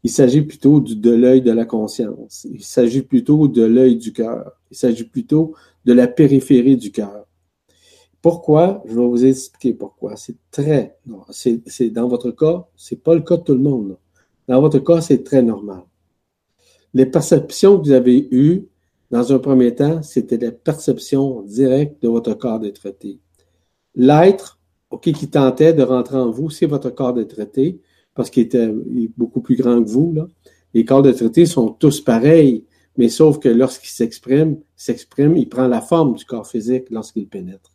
Il 0.04 0.10
s'agit 0.10 0.42
plutôt 0.42 0.80
de 0.80 1.12
l'œil 1.12 1.42
de 1.42 1.52
la 1.52 1.66
conscience. 1.66 2.46
Il 2.50 2.64
s'agit 2.64 3.02
plutôt 3.02 3.48
de 3.48 3.64
l'œil 3.64 3.98
du 3.98 4.14
cœur. 4.14 4.52
Il 4.72 4.78
s'agit 4.78 5.04
plutôt 5.04 5.56
de 5.84 5.94
la 5.94 6.08
périphérie 6.08 6.78
du 6.78 6.92
cœur. 6.92 7.26
Pourquoi? 8.22 8.84
Je 8.88 8.96
vais 8.96 9.08
vous 9.08 9.26
expliquer 9.26 9.74
pourquoi. 9.74 10.16
C'est 10.16 10.36
très, 10.52 10.98
c'est 11.32 11.90
dans 11.90 12.08
votre 12.08 12.32
cas, 12.32 12.68
c'est 12.76 13.02
pas 13.02 13.14
le 13.16 13.22
cas 13.22 13.38
de 13.38 13.44
tout 13.44 13.54
le 13.54 13.60
monde. 13.60 13.98
Dans 14.48 14.62
votre 14.62 14.80
cas, 14.80 15.02
c'est 15.02 15.24
très 15.24 15.42
normal. 15.42 15.84
Les 16.94 17.06
perceptions 17.06 17.78
que 17.78 17.86
vous 17.86 17.92
avez 17.92 18.28
eues, 18.32 18.68
dans 19.12 19.34
un 19.34 19.40
premier 19.40 19.74
temps, 19.76 20.02
c'était 20.02 20.38
la 20.38 20.52
perception 20.52 21.42
directe 21.42 22.02
de 22.02 22.08
votre 22.08 22.34
corps 22.34 22.60
d'être 22.60 22.82
L'être, 23.96 24.60
OK, 24.90 25.12
qui 25.12 25.30
tentait 25.30 25.74
de 25.74 25.84
rentrer 25.84 26.18
en 26.18 26.32
vous, 26.32 26.50
c'est 26.50 26.66
votre 26.66 26.90
corps 26.90 27.14
d'être 27.14 27.40
parce 28.14 28.30
qu'il 28.30 28.44
était 28.44 28.72
beaucoup 29.18 29.42
plus 29.42 29.56
grand 29.56 29.84
que 29.84 29.90
vous. 29.90 30.14
Là. 30.14 30.28
Les 30.74 30.86
corps 30.86 31.02
d'être 31.02 31.46
sont 31.46 31.70
tous 31.70 32.02
pareils, 32.02 32.66
mais 32.98 33.10
sauf 33.10 33.40
que 33.40 33.50
lorsqu'il 33.50 33.90
s'exprime, 33.90 34.58
s'exprime, 34.76 35.36
il 35.38 35.50
prend 35.50 35.68
la 35.68 35.82
forme 35.82 36.16
du 36.16 36.26
corps 36.26 36.48
physique 36.48 36.90
lorsqu'il 36.90 37.28
pénètre. 37.28 37.72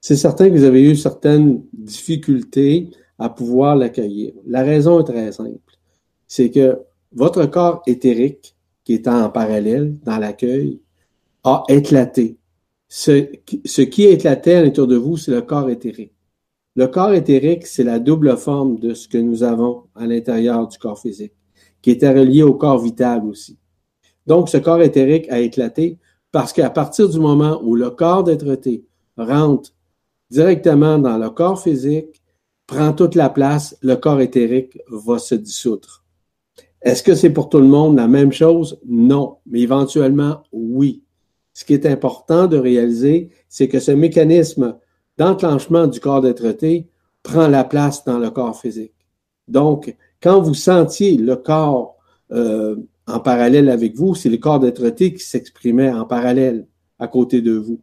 C'est 0.00 0.16
certain 0.16 0.48
que 0.50 0.54
vous 0.54 0.64
avez 0.64 0.82
eu 0.82 0.96
certaines 0.96 1.62
difficultés 1.72 2.90
à 3.18 3.28
pouvoir 3.28 3.76
l'accueillir. 3.76 4.32
La 4.46 4.62
raison 4.62 5.00
est 5.00 5.04
très 5.04 5.32
simple. 5.32 5.58
C'est 6.26 6.50
que 6.50 6.78
votre 7.12 7.46
corps 7.46 7.82
éthérique, 7.86 8.56
qui 8.84 8.94
est 8.94 9.08
en 9.08 9.28
parallèle 9.30 9.98
dans 10.00 10.18
l'accueil, 10.18 10.80
a 11.44 11.64
éclaté. 11.68 12.36
Ce, 12.88 13.28
ce 13.64 13.82
qui 13.82 14.06
a 14.06 14.10
éclaté 14.10 14.54
à 14.54 14.62
l'intérieur 14.62 14.86
de 14.86 14.96
vous, 14.96 15.16
c'est 15.16 15.30
le 15.30 15.42
corps 15.42 15.70
éthérique. 15.70 16.12
Le 16.74 16.86
corps 16.86 17.12
éthérique, 17.12 17.66
c'est 17.66 17.84
la 17.84 17.98
double 17.98 18.36
forme 18.36 18.78
de 18.78 18.94
ce 18.94 19.06
que 19.06 19.18
nous 19.18 19.42
avons 19.42 19.84
à 19.94 20.06
l'intérieur 20.06 20.66
du 20.66 20.78
corps 20.78 20.98
physique, 20.98 21.34
qui 21.82 21.90
était 21.90 22.12
relié 22.12 22.42
au 22.42 22.54
corps 22.54 22.78
vital 22.78 23.24
aussi. 23.26 23.58
Donc, 24.26 24.48
ce 24.48 24.56
corps 24.56 24.80
éthérique 24.80 25.30
a 25.30 25.40
éclaté 25.40 25.98
parce 26.30 26.52
qu'à 26.52 26.70
partir 26.70 27.08
du 27.08 27.18
moment 27.18 27.60
où 27.62 27.74
le 27.74 27.90
corps 27.90 28.24
d'être 28.24 28.46
rentre 29.18 29.70
directement 30.30 30.98
dans 30.98 31.18
le 31.18 31.28
corps 31.28 31.60
physique, 31.60 32.21
prend 32.72 32.94
toute 32.94 33.16
la 33.16 33.28
place, 33.28 33.76
le 33.82 33.96
corps 33.96 34.22
éthérique 34.22 34.78
va 34.90 35.18
se 35.18 35.34
dissoudre. 35.34 36.04
Est-ce 36.80 37.02
que 37.02 37.14
c'est 37.14 37.28
pour 37.28 37.50
tout 37.50 37.58
le 37.58 37.66
monde 37.66 37.96
la 37.96 38.08
même 38.08 38.32
chose? 38.32 38.80
Non, 38.86 39.36
mais 39.44 39.60
éventuellement, 39.60 40.42
oui. 40.52 41.02
Ce 41.52 41.66
qui 41.66 41.74
est 41.74 41.84
important 41.84 42.46
de 42.46 42.56
réaliser, 42.56 43.28
c'est 43.50 43.68
que 43.68 43.78
ce 43.78 43.92
mécanisme 43.92 44.78
d'enclenchement 45.18 45.86
du 45.86 46.00
corps 46.00 46.22
d'être 46.22 46.46
prend 47.22 47.46
la 47.46 47.62
place 47.62 48.06
dans 48.06 48.18
le 48.18 48.30
corps 48.30 48.58
physique. 48.58 48.94
Donc, 49.48 49.94
quand 50.22 50.40
vous 50.40 50.54
sentiez 50.54 51.18
le 51.18 51.36
corps 51.36 51.98
euh, 52.30 52.76
en 53.06 53.20
parallèle 53.20 53.68
avec 53.68 53.96
vous, 53.96 54.14
c'est 54.14 54.30
le 54.30 54.38
corps 54.38 54.60
d'être 54.60 54.88
qui 54.88 55.18
s'exprimait 55.18 55.92
en 55.92 56.06
parallèle 56.06 56.66
à 56.98 57.06
côté 57.06 57.42
de 57.42 57.52
vous. 57.52 57.82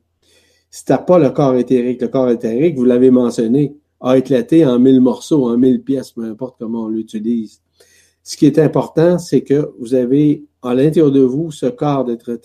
C'était 0.72 0.98
pas 1.06 1.20
le 1.20 1.30
corps 1.30 1.56
éthérique. 1.58 2.02
Le 2.02 2.08
corps 2.08 2.32
éthérique, 2.32 2.76
vous 2.76 2.86
l'avez 2.86 3.12
mentionné, 3.12 3.76
a 4.02 4.18
éclaté 4.18 4.66
en 4.66 4.80
mille 4.80 5.02
morceaux, 5.02 5.50
en 5.50 5.58
mille 5.58 5.84
pièces, 5.84 6.12
peu 6.12 6.24
importe 6.24 6.58
comment 6.60 6.84
on 6.84 6.88
l'utilise. 6.90 7.62
Ce 8.24 8.38
qui 8.38 8.46
est 8.46 8.60
important, 8.60 9.18
c'est 9.18 9.42
que 9.42 9.72
vous 9.80 9.94
avez 9.94 10.46
à 10.62 10.74
l'intérieur 10.74 11.12
de 11.12 11.22
vous 11.22 11.52
ce 11.52 11.66
corps 11.66 12.06
d'être 12.06 12.40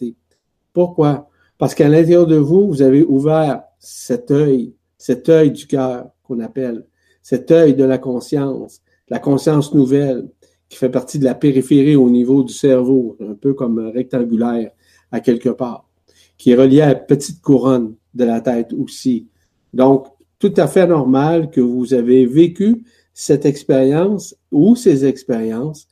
Pourquoi? 0.72 1.28
Parce 1.58 1.74
qu'à 1.74 1.88
l'intérieur 1.88 2.26
de 2.26 2.36
vous, 2.36 2.68
vous 2.68 2.82
avez 2.82 3.04
ouvert 3.04 3.62
cet 3.78 4.30
œil, 4.30 4.74
cet 4.98 5.28
œil 5.28 5.52
du 5.52 5.66
cœur 5.66 6.06
qu'on 6.22 6.40
appelle, 6.40 6.86
cet 7.22 7.50
œil 7.50 7.74
de 7.74 7.84
la 7.84 7.98
conscience, 7.98 8.80
la 9.08 9.18
conscience 9.18 9.74
nouvelle, 9.74 10.28
qui 10.68 10.78
fait 10.78 10.90
partie 10.90 11.18
de 11.18 11.24
la 11.24 11.34
périphérie 11.34 11.96
au 11.96 12.10
niveau 12.10 12.42
du 12.42 12.52
cerveau, 12.52 13.16
un 13.20 13.34
peu 13.34 13.54
comme 13.54 13.78
rectangulaire 13.78 14.70
à 15.12 15.20
quelque 15.20 15.50
part, 15.50 15.88
qui 16.36 16.50
est 16.50 16.56
relié 16.56 16.80
à 16.80 16.88
la 16.88 16.94
petite 16.94 17.40
couronne 17.40 17.94
de 18.14 18.24
la 18.24 18.40
tête 18.40 18.72
aussi. 18.72 19.28
Donc, 19.72 20.06
tout 20.44 20.60
à 20.60 20.66
fait 20.66 20.86
normal 20.86 21.48
que 21.50 21.62
vous 21.62 21.94
avez 21.94 22.26
vécu 22.26 22.84
cette 23.14 23.46
expérience 23.46 24.36
ou 24.52 24.76
ces 24.76 25.06
expériences 25.06 25.88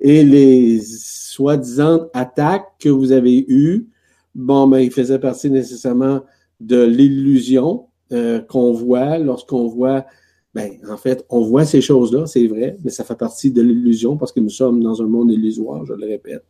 et 0.00 0.24
les 0.24 0.80
soi-disant 0.80 2.06
attaques 2.14 2.64
que 2.78 2.88
vous 2.88 3.12
avez 3.12 3.44
eues, 3.46 3.88
bon, 4.34 4.68
ben, 4.68 4.78
ils 4.78 4.90
faisaient 4.90 5.18
partie 5.18 5.50
nécessairement 5.50 6.22
de 6.60 6.82
l'illusion 6.82 7.88
euh, 8.12 8.40
qu'on 8.40 8.72
voit 8.72 9.18
lorsqu'on 9.18 9.68
voit, 9.68 10.06
ben, 10.54 10.70
en 10.90 10.96
fait, 10.96 11.26
on 11.28 11.42
voit 11.42 11.66
ces 11.66 11.82
choses-là, 11.82 12.24
c'est 12.24 12.46
vrai, 12.46 12.78
mais 12.82 12.90
ça 12.90 13.04
fait 13.04 13.18
partie 13.18 13.50
de 13.50 13.60
l'illusion 13.60 14.16
parce 14.16 14.32
que 14.32 14.40
nous 14.40 14.48
sommes 14.48 14.82
dans 14.82 15.02
un 15.02 15.08
monde 15.08 15.30
illusoire, 15.30 15.84
je 15.84 15.92
le 15.92 16.06
répète. 16.06 16.46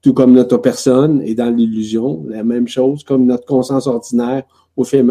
Tout 0.00 0.14
comme 0.14 0.32
notre 0.32 0.56
personne 0.56 1.20
est 1.20 1.34
dans 1.34 1.54
l'illusion, 1.54 2.24
la 2.28 2.44
même 2.44 2.66
chose, 2.66 3.04
comme 3.04 3.26
notre 3.26 3.44
conscience 3.44 3.86
ordinaire 3.86 4.44
fait 4.84 5.04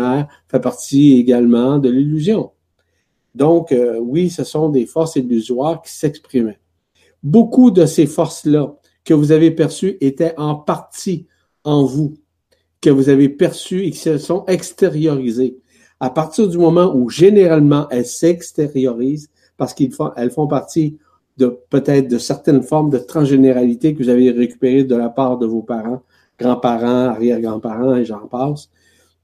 partie 0.61 1.18
également 1.19 1.77
de 1.80 1.89
l'illusion. 1.89 2.52
Donc, 3.35 3.72
euh, 3.72 3.99
oui, 3.99 4.30
ce 4.30 4.44
sont 4.44 4.69
des 4.69 4.85
forces 4.85 5.15
illusoires 5.15 5.81
qui 5.81 5.91
s'exprimaient. 5.91 6.60
beaucoup 7.23 7.72
de 7.72 7.85
ces 7.85 8.06
forces-là 8.06 8.76
que 9.03 9.14
vous 9.14 9.31
avez 9.31 9.52
perçues 9.52 9.98
étaient 10.02 10.34
en 10.38 10.56
partie 10.56 11.27
en 11.64 11.84
vous, 11.84 12.14
que 12.81 12.89
vous 12.89 13.10
avez 13.10 13.30
perçues 13.30 13.85
et 13.85 13.91
qui 13.91 13.98
se 13.98 14.18
sont 14.18 14.45
extériorisées. 14.45 15.57
À 15.99 16.10
partir 16.10 16.48
du 16.48 16.57
moment 16.57 16.95
où 16.95 17.10
généralement 17.10 17.88
elles 17.89 18.06
s'extériorisent, 18.06 19.30
parce 19.57 19.73
qu'elles 19.73 19.91
font, 19.91 20.11
font 20.31 20.48
partie 20.48 20.98
de 21.38 21.60
peut-être 21.69 22.07
de 22.07 22.18
certaines 22.18 22.64
formes 22.64 22.89
de 22.89 22.98
transgénéralité 22.98 23.94
que 23.94 24.03
vous 24.03 24.10
avez 24.10 24.31
récupérées 24.31 24.84
de 24.84 24.95
la 24.95 25.10
part 25.10 25.38
de 25.38 25.45
vos 25.45 25.61
parents, 25.61 26.03
grands-parents, 26.39 27.10
arrière-grands-parents 27.10 27.95
et 27.95 28.06
j'en 28.06 28.27
passe. 28.27 28.69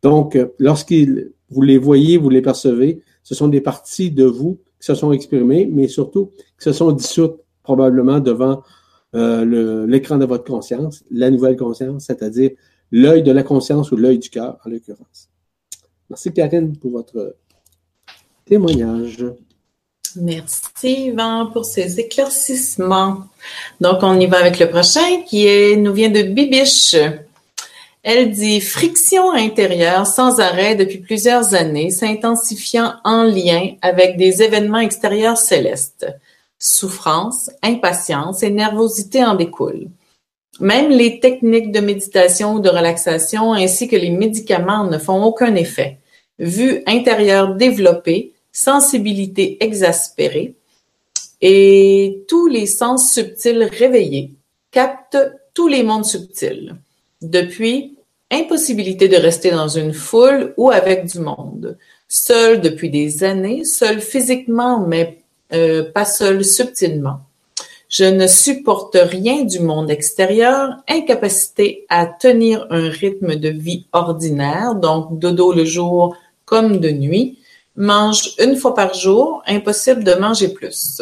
Donc, 0.04 0.36
euh, 0.36 0.54
lorsqu'ils, 0.60 1.32
vous 1.50 1.62
les 1.62 1.78
voyez, 1.78 2.18
vous 2.18 2.30
les 2.30 2.42
percevez, 2.42 3.02
ce 3.24 3.34
sont 3.34 3.48
des 3.48 3.62
parties 3.62 4.12
de 4.12 4.26
vous 4.26 4.60
qui 4.80 4.86
se 4.88 4.96
sont 4.96 5.14
exprimées, 5.14 5.66
mais 5.66 5.88
surtout 5.88 6.32
qui 6.60 6.66
se 6.66 6.74
sont 6.74 6.92
dissoutes 6.92 7.40
probablement 7.64 8.20
devant 8.20 8.62
euh, 9.16 9.88
l'écran 9.88 10.18
de 10.18 10.26
votre 10.26 10.44
conscience, 10.44 11.04
la 11.10 11.32
nouvelle 11.32 11.56
conscience, 11.56 12.06
c'est-à-dire 12.06 12.52
l'œil 12.92 13.24
de 13.24 13.32
la 13.32 13.44
conscience 13.44 13.92
ou 13.92 13.96
l'œil 13.96 14.20
du 14.20 14.30
cœur, 14.30 14.58
en 14.66 14.70
l'occurrence. 14.70 15.30
Merci 16.10 16.34
Karine 16.34 16.76
pour 16.78 16.92
votre 16.92 17.38
témoignage. 18.46 19.26
Merci 20.16 21.08
Yvan 21.08 21.48
pour 21.52 21.66
ces 21.66 22.00
éclaircissements. 22.00 23.24
Donc 23.80 24.00
on 24.02 24.20
y 24.20 24.28
va 24.28 24.40
avec 24.40 24.60
le 24.60 24.70
prochain 24.70 25.24
qui 25.28 25.78
nous 25.78 25.94
vient 25.94 26.12
de 26.12 26.24
Bibiche. 26.24 26.96
Elle 28.04 28.32
dit 28.32 28.60
friction 28.60 29.32
intérieure 29.32 30.06
sans 30.06 30.42
arrêt 30.42 30.76
depuis 30.76 30.98
plusieurs 30.98 31.54
années, 31.54 31.90
s'intensifiant 31.90 32.96
en 33.06 33.24
lien 33.24 33.76
avec 33.82 34.18
des 34.18 34.44
événements 34.44 34.80
extérieurs 34.80 35.38
célestes. 35.38 36.06
Souffrance, 36.60 37.50
impatience 37.62 38.44
et 38.44 38.50
nervosité 38.50 39.24
en 39.24 39.36
découlent. 39.36 39.88
Même 40.60 40.90
les 40.90 41.22
techniques 41.22 41.72
de 41.72 41.80
méditation 41.80 42.56
ou 42.56 42.60
de 42.60 42.70
relaxation 42.70 43.54
ainsi 43.54 43.88
que 43.88 43.96
les 43.96 44.10
médicaments 44.10 44.84
ne 44.84 44.98
font 44.98 45.24
aucun 45.24 45.56
effet. 45.56 45.98
Vue 46.40 46.84
intérieure 46.86 47.56
développée, 47.56 48.34
sensibilité 48.52 49.64
exaspérée 49.64 50.56
et 51.40 52.24
tous 52.28 52.48
les 52.48 52.66
sens 52.66 53.14
subtils 53.14 53.64
réveillés 53.64 54.32
captent 54.72 55.32
tous 55.54 55.68
les 55.68 55.84
mondes 55.84 56.06
subtils. 56.06 56.76
Depuis, 57.24 57.98
impossibilité 58.30 59.08
de 59.08 59.16
rester 59.16 59.52
dans 59.52 59.68
une 59.68 59.94
foule 59.94 60.54
ou 60.58 60.72
avec 60.72 61.06
du 61.06 61.20
monde. 61.20 61.78
Seul 62.08 62.62
depuis 62.62 62.90
des 62.90 63.24
années, 63.24 63.64
seul 63.64 64.02
physiquement, 64.02 64.80
mais 64.80 65.20
euh, 65.54 65.84
pas 65.92 66.06
seul 66.06 66.44
subtilement. 66.44 67.22
Je 67.88 68.06
ne 68.06 68.26
supporte 68.26 68.98
rien 69.00 69.44
du 69.44 69.60
monde 69.60 69.92
extérieur, 69.92 70.78
incapacité 70.90 71.86
à 71.90 72.08
tenir 72.08 72.66
un 72.72 72.90
rythme 72.90 73.36
de 73.36 73.50
vie 73.50 73.86
ordinaire, 73.94 74.76
donc 74.76 75.20
dodo 75.20 75.54
le 75.54 75.64
jour 75.64 76.16
comme 76.46 76.80
de 76.80 76.90
nuit, 76.90 77.38
mange 77.76 78.34
une 78.40 78.56
fois 78.56 78.74
par 78.74 78.94
jour, 78.94 79.44
impossible 79.48 80.04
de 80.04 80.16
manger 80.16 80.50
plus. 80.50 81.02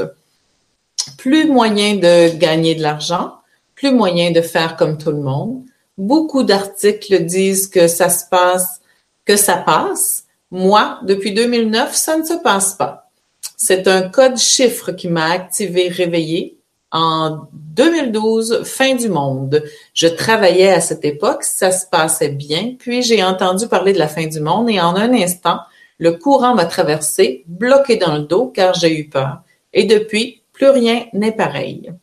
Plus 1.18 1.48
moyen 1.48 1.96
de 1.96 2.36
gagner 2.38 2.76
de 2.76 2.82
l'argent, 2.82 3.36
plus 3.76 3.92
moyen 3.92 4.32
de 4.32 4.42
faire 4.42 4.76
comme 4.76 4.98
tout 4.98 5.12
le 5.12 5.22
monde. 5.22 5.64
Beaucoup 5.98 6.44
d'articles 6.44 7.26
disent 7.26 7.68
que 7.68 7.88
ça 7.88 8.10
se 8.10 8.26
passe, 8.30 8.82
que 9.26 9.36
ça 9.36 9.58
passe. 9.58 10.26
Moi, 10.50 11.00
depuis 11.04 11.34
2009, 11.34 11.96
ça 11.96 12.18
ne 12.18 12.24
se 12.24 12.34
passe 12.34 12.74
pas. 12.74 13.10
C'est 13.58 13.88
un 13.88 14.10
code 14.10 14.38
chiffre 14.38 14.92
qui 14.92 15.08
m'a 15.08 15.32
activé, 15.32 15.88
réveillé, 15.88 16.58
en 16.92 17.48
2012, 17.54 18.64
fin 18.64 18.96
du 18.96 19.08
monde. 19.08 19.64
Je 19.94 20.08
travaillais 20.08 20.72
à 20.72 20.82
cette 20.82 21.06
époque, 21.06 21.44
ça 21.44 21.72
se 21.72 21.86
passait 21.86 22.30
bien, 22.30 22.76
puis 22.78 23.02
j'ai 23.02 23.24
entendu 23.24 23.68
parler 23.68 23.94
de 23.94 24.00
la 24.00 24.08
fin 24.08 24.28
du 24.28 24.42
monde 24.42 24.70
et 24.70 24.82
en 24.82 24.96
un 24.96 25.14
instant, 25.14 25.60
le 26.00 26.14
courant 26.14 26.56
m'a 26.56 26.66
traversé, 26.66 27.44
bloqué 27.48 27.96
dans 27.96 28.16
le 28.16 28.24
dos 28.24 28.48
car 28.48 28.74
j'ai 28.74 28.98
eu 28.98 29.08
peur. 29.08 29.42
Et 29.74 29.86
depuis, 29.86 30.42
plus 30.52 30.70
rien 30.70 31.06
n'est 31.14 31.32
pareil. 31.32 31.94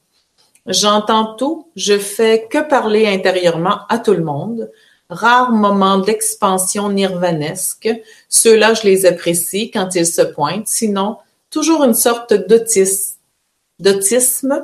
J'entends 0.68 1.34
tout, 1.34 1.68
je 1.76 1.98
fais 1.98 2.46
que 2.50 2.68
parler 2.68 3.06
intérieurement 3.06 3.86
à 3.88 3.98
tout 3.98 4.12
le 4.12 4.22
monde. 4.22 4.70
Rares 5.08 5.52
moments 5.52 5.96
d'expansion 5.96 6.90
nirvanesque, 6.90 7.88
ceux-là 8.28 8.74
je 8.74 8.82
les 8.82 9.06
apprécie 9.06 9.70
quand 9.70 9.94
ils 9.94 10.04
se 10.06 10.20
pointent, 10.20 10.68
sinon 10.68 11.16
toujours 11.48 11.84
une 11.84 11.94
sorte 11.94 12.34
d'autisme, 13.80 14.62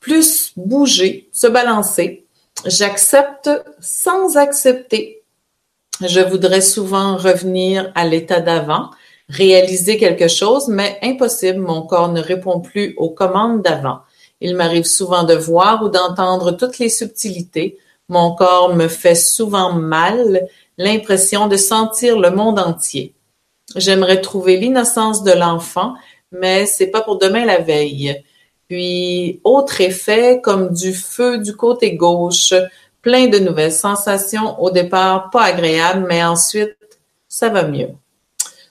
plus 0.00 0.52
bouger, 0.56 1.28
se 1.32 1.46
balancer. 1.46 2.26
J'accepte 2.66 3.48
sans 3.78 4.36
accepter. 4.36 5.22
Je 6.00 6.20
voudrais 6.20 6.62
souvent 6.62 7.16
revenir 7.16 7.92
à 7.94 8.04
l'état 8.04 8.40
d'avant, 8.40 8.90
réaliser 9.28 9.98
quelque 9.98 10.26
chose, 10.26 10.66
mais 10.66 10.98
impossible, 11.02 11.60
mon 11.60 11.82
corps 11.82 12.10
ne 12.10 12.20
répond 12.20 12.58
plus 12.58 12.94
aux 12.96 13.10
commandes 13.10 13.62
d'avant. 13.62 14.00
Il 14.44 14.56
m'arrive 14.56 14.84
souvent 14.84 15.24
de 15.24 15.32
voir 15.32 15.82
ou 15.82 15.88
d'entendre 15.88 16.52
toutes 16.52 16.78
les 16.78 16.90
subtilités. 16.90 17.78
Mon 18.10 18.34
corps 18.34 18.74
me 18.74 18.88
fait 18.88 19.14
souvent 19.14 19.72
mal, 19.72 20.46
l'impression 20.76 21.48
de 21.48 21.56
sentir 21.56 22.18
le 22.18 22.28
monde 22.30 22.58
entier. 22.58 23.14
J'aimerais 23.74 24.20
trouver 24.20 24.58
l'innocence 24.58 25.24
de 25.24 25.32
l'enfant, 25.32 25.94
mais 26.30 26.66
c'est 26.66 26.88
pas 26.88 27.00
pour 27.00 27.16
demain 27.16 27.46
la 27.46 27.60
veille. 27.60 28.22
Puis, 28.68 29.40
autre 29.44 29.80
effet, 29.80 30.42
comme 30.42 30.74
du 30.74 30.92
feu 30.92 31.38
du 31.38 31.56
côté 31.56 31.94
gauche, 31.94 32.52
plein 33.00 33.28
de 33.28 33.38
nouvelles 33.38 33.72
sensations, 33.72 34.60
au 34.60 34.70
départ 34.70 35.30
pas 35.30 35.44
agréables, 35.44 36.04
mais 36.06 36.22
ensuite, 36.22 36.76
ça 37.28 37.48
va 37.48 37.62
mieux. 37.62 37.92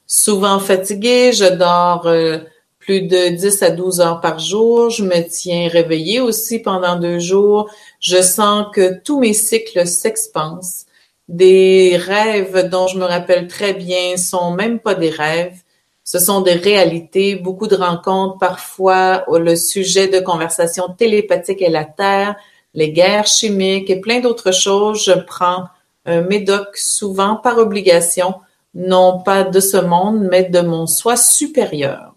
Souvent 0.06 0.60
fatiguée, 0.60 1.32
je 1.34 1.46
dors 1.46 2.06
euh, 2.06 2.38
plus 2.84 3.02
de 3.04 3.30
10 3.30 3.64
à 3.64 3.70
12 3.70 4.02
heures 4.02 4.20
par 4.20 4.40
jour, 4.40 4.90
je 4.90 5.06
me 5.06 5.22
tiens 5.22 5.70
réveillée 5.70 6.20
aussi 6.20 6.60
pendant 6.60 6.98
deux 6.98 7.18
jours, 7.18 7.70
je 8.02 8.22
sens 8.22 8.68
que 8.74 9.00
tous 9.02 9.22
mes 9.22 9.34
cycles 9.34 9.88
s'expansent. 9.88 10.86
Des 11.30 11.96
rêves 11.96 12.68
dont 12.70 12.88
je 12.88 12.98
me 12.98 13.06
rappelle 13.06 13.48
très 13.48 13.74
bien 13.74 14.18
sont 14.18 14.52
même 14.52 14.80
pas 14.80 14.96
des 14.96 15.10
rêves, 15.10 15.56
ce 16.04 16.20
sont 16.20 16.42
des 16.42 16.56
réalités, 16.56 17.36
beaucoup 17.36 17.68
de 17.68 17.78
rencontres, 17.78 18.38
parfois 18.38 19.24
le 19.32 19.56
sujet 19.56 20.10
de 20.10 20.20
conversation 20.20 20.90
télépathique 20.90 21.62
est 21.62 21.70
la 21.70 21.86
Terre, 21.86 22.36
les 22.74 22.92
guerres 22.92 23.28
chimiques 23.28 23.90
et 23.90 24.02
plein 24.02 24.20
d'autres 24.20 24.52
choses. 24.52 25.06
Je 25.06 25.14
prends 25.14 25.68
un 26.06 26.22
médoc 26.22 26.76
souvent 26.76 27.38
par 27.38 27.58
obligation, 27.60 28.36
non 28.76 29.22
pas 29.24 29.46
de 29.46 29.62
ce 29.62 29.78
monde, 29.78 30.28
mais 30.30 30.44
de 30.44 30.60
mon 30.60 30.86
soi 30.86 31.16
supérieur. 31.16 32.14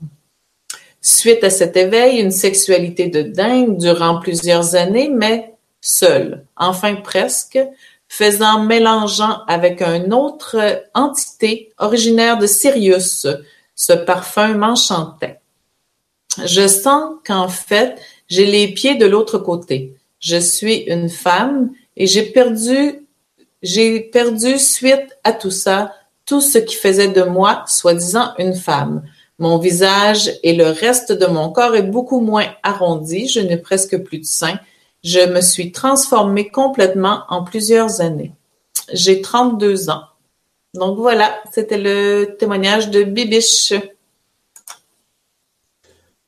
Suite 1.09 1.45
à 1.45 1.51
cet 1.51 1.77
éveil, 1.77 2.19
une 2.19 2.33
sexualité 2.33 3.07
de 3.07 3.23
dingue 3.23 3.79
durant 3.79 4.19
plusieurs 4.19 4.75
années, 4.75 5.09
mais 5.09 5.55
seule, 5.81 6.45
enfin 6.57 6.97
presque, 6.97 7.61
faisant 8.09 8.65
mélangeant 8.65 9.45
avec 9.47 9.83
une 9.83 10.13
autre 10.13 10.57
entité 10.95 11.71
originaire 11.79 12.39
de 12.39 12.49
Sirius, 12.49 13.29
ce 13.77 13.93
parfum 13.93 14.55
m'enchantait. 14.55 15.39
Je 16.45 16.67
sens 16.67 17.15
qu'en 17.25 17.47
fait, 17.47 18.01
j'ai 18.27 18.47
les 18.47 18.75
pieds 18.75 18.97
de 18.97 19.07
l'autre 19.07 19.39
côté. 19.39 19.95
Je 20.19 20.39
suis 20.39 20.79
une 20.89 21.09
femme 21.09 21.71
et 21.97 22.09
j'ai 22.09 22.25
perdu, 22.25 23.07
j'ai 23.63 24.01
perdu 24.01 24.59
suite 24.59 25.17
à 25.23 25.33
tout 25.33 25.53
ça, 25.53 25.93
tout 26.25 26.41
ce 26.41 26.59
qui 26.59 26.75
faisait 26.75 27.13
de 27.13 27.23
moi, 27.23 27.63
soi-disant, 27.69 28.33
une 28.39 28.57
femme. 28.57 29.05
Mon 29.39 29.59
visage 29.59 30.31
et 30.43 30.55
le 30.55 30.67
reste 30.67 31.13
de 31.13 31.27
mon 31.27 31.51
corps 31.51 31.77
est 31.77 31.83
beaucoup 31.83 32.21
moins 32.21 32.47
arrondi, 32.63 33.29
je 33.29 33.41
n'ai 33.41 33.59
presque 33.59 33.99
plus 34.03 34.19
de 34.19 34.25
sein. 34.25 34.59
Je 35.05 35.21
me 35.31 35.41
suis 35.41 35.73
transformée 35.73 36.49
complètement 36.49 37.21
en 37.29 37.45
plusieurs 37.45 38.01
années. 38.01 38.33
J'ai 38.93 39.21
32 39.21 39.91
ans. 39.91 40.03
Donc 40.75 40.99
voilà, 40.99 41.43
c'était 41.53 41.79
le 41.79 42.37
témoignage 42.39 42.91
de 42.91 43.03
Bibiche. 43.03 43.75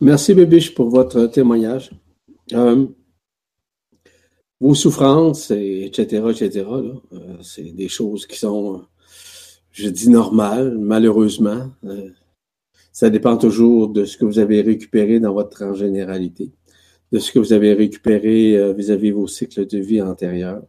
Merci 0.00 0.34
Bibiche 0.34 0.74
pour 0.74 0.90
votre 0.90 1.26
témoignage. 1.26 1.90
Euh, 2.52 2.86
vos 4.60 4.74
souffrances, 4.74 5.50
etc., 5.50 6.24
etc., 6.30 6.66
euh, 6.68 7.36
c'est 7.42 7.74
des 7.74 7.88
choses 7.88 8.26
qui 8.26 8.38
sont, 8.38 8.82
je 9.70 9.88
dis, 9.88 10.08
normales, 10.08 10.76
malheureusement. 10.78 11.70
Euh, 11.84 12.10
ça 12.98 13.10
dépend 13.10 13.36
toujours 13.36 13.88
de 13.88 14.04
ce 14.04 14.16
que 14.16 14.24
vous 14.24 14.38
avez 14.38 14.60
récupéré 14.60 15.20
dans 15.20 15.34
votre 15.34 15.62
en 15.64 15.74
généralité, 15.74 16.50
de 17.12 17.18
ce 17.18 17.32
que 17.32 17.38
vous 17.38 17.52
avez 17.52 17.72
récupéré 17.74 18.72
vis-à-vis 18.74 19.10
-vis 19.10 19.14
vos 19.14 19.28
cycles 19.28 19.66
de 19.66 19.78
vie 19.78 20.02
antérieurs. 20.02 20.62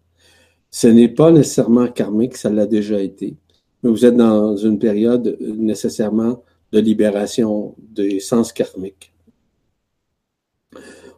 Ce 0.71 0.87
n'est 0.87 1.13
pas 1.21 1.31
nécessairement 1.31 1.87
karmique, 1.99 2.37
ça 2.37 2.49
l'a 2.49 2.67
déjà 2.67 2.99
été 3.01 3.37
mais 3.83 3.89
vous 3.89 4.05
êtes 4.05 4.15
dans 4.15 4.55
une 4.55 4.79
période 4.79 5.37
nécessairement 5.39 6.43
de 6.71 6.79
libération 6.79 7.75
des 7.79 8.19
sens 8.19 8.51
karmiques. 8.51 9.13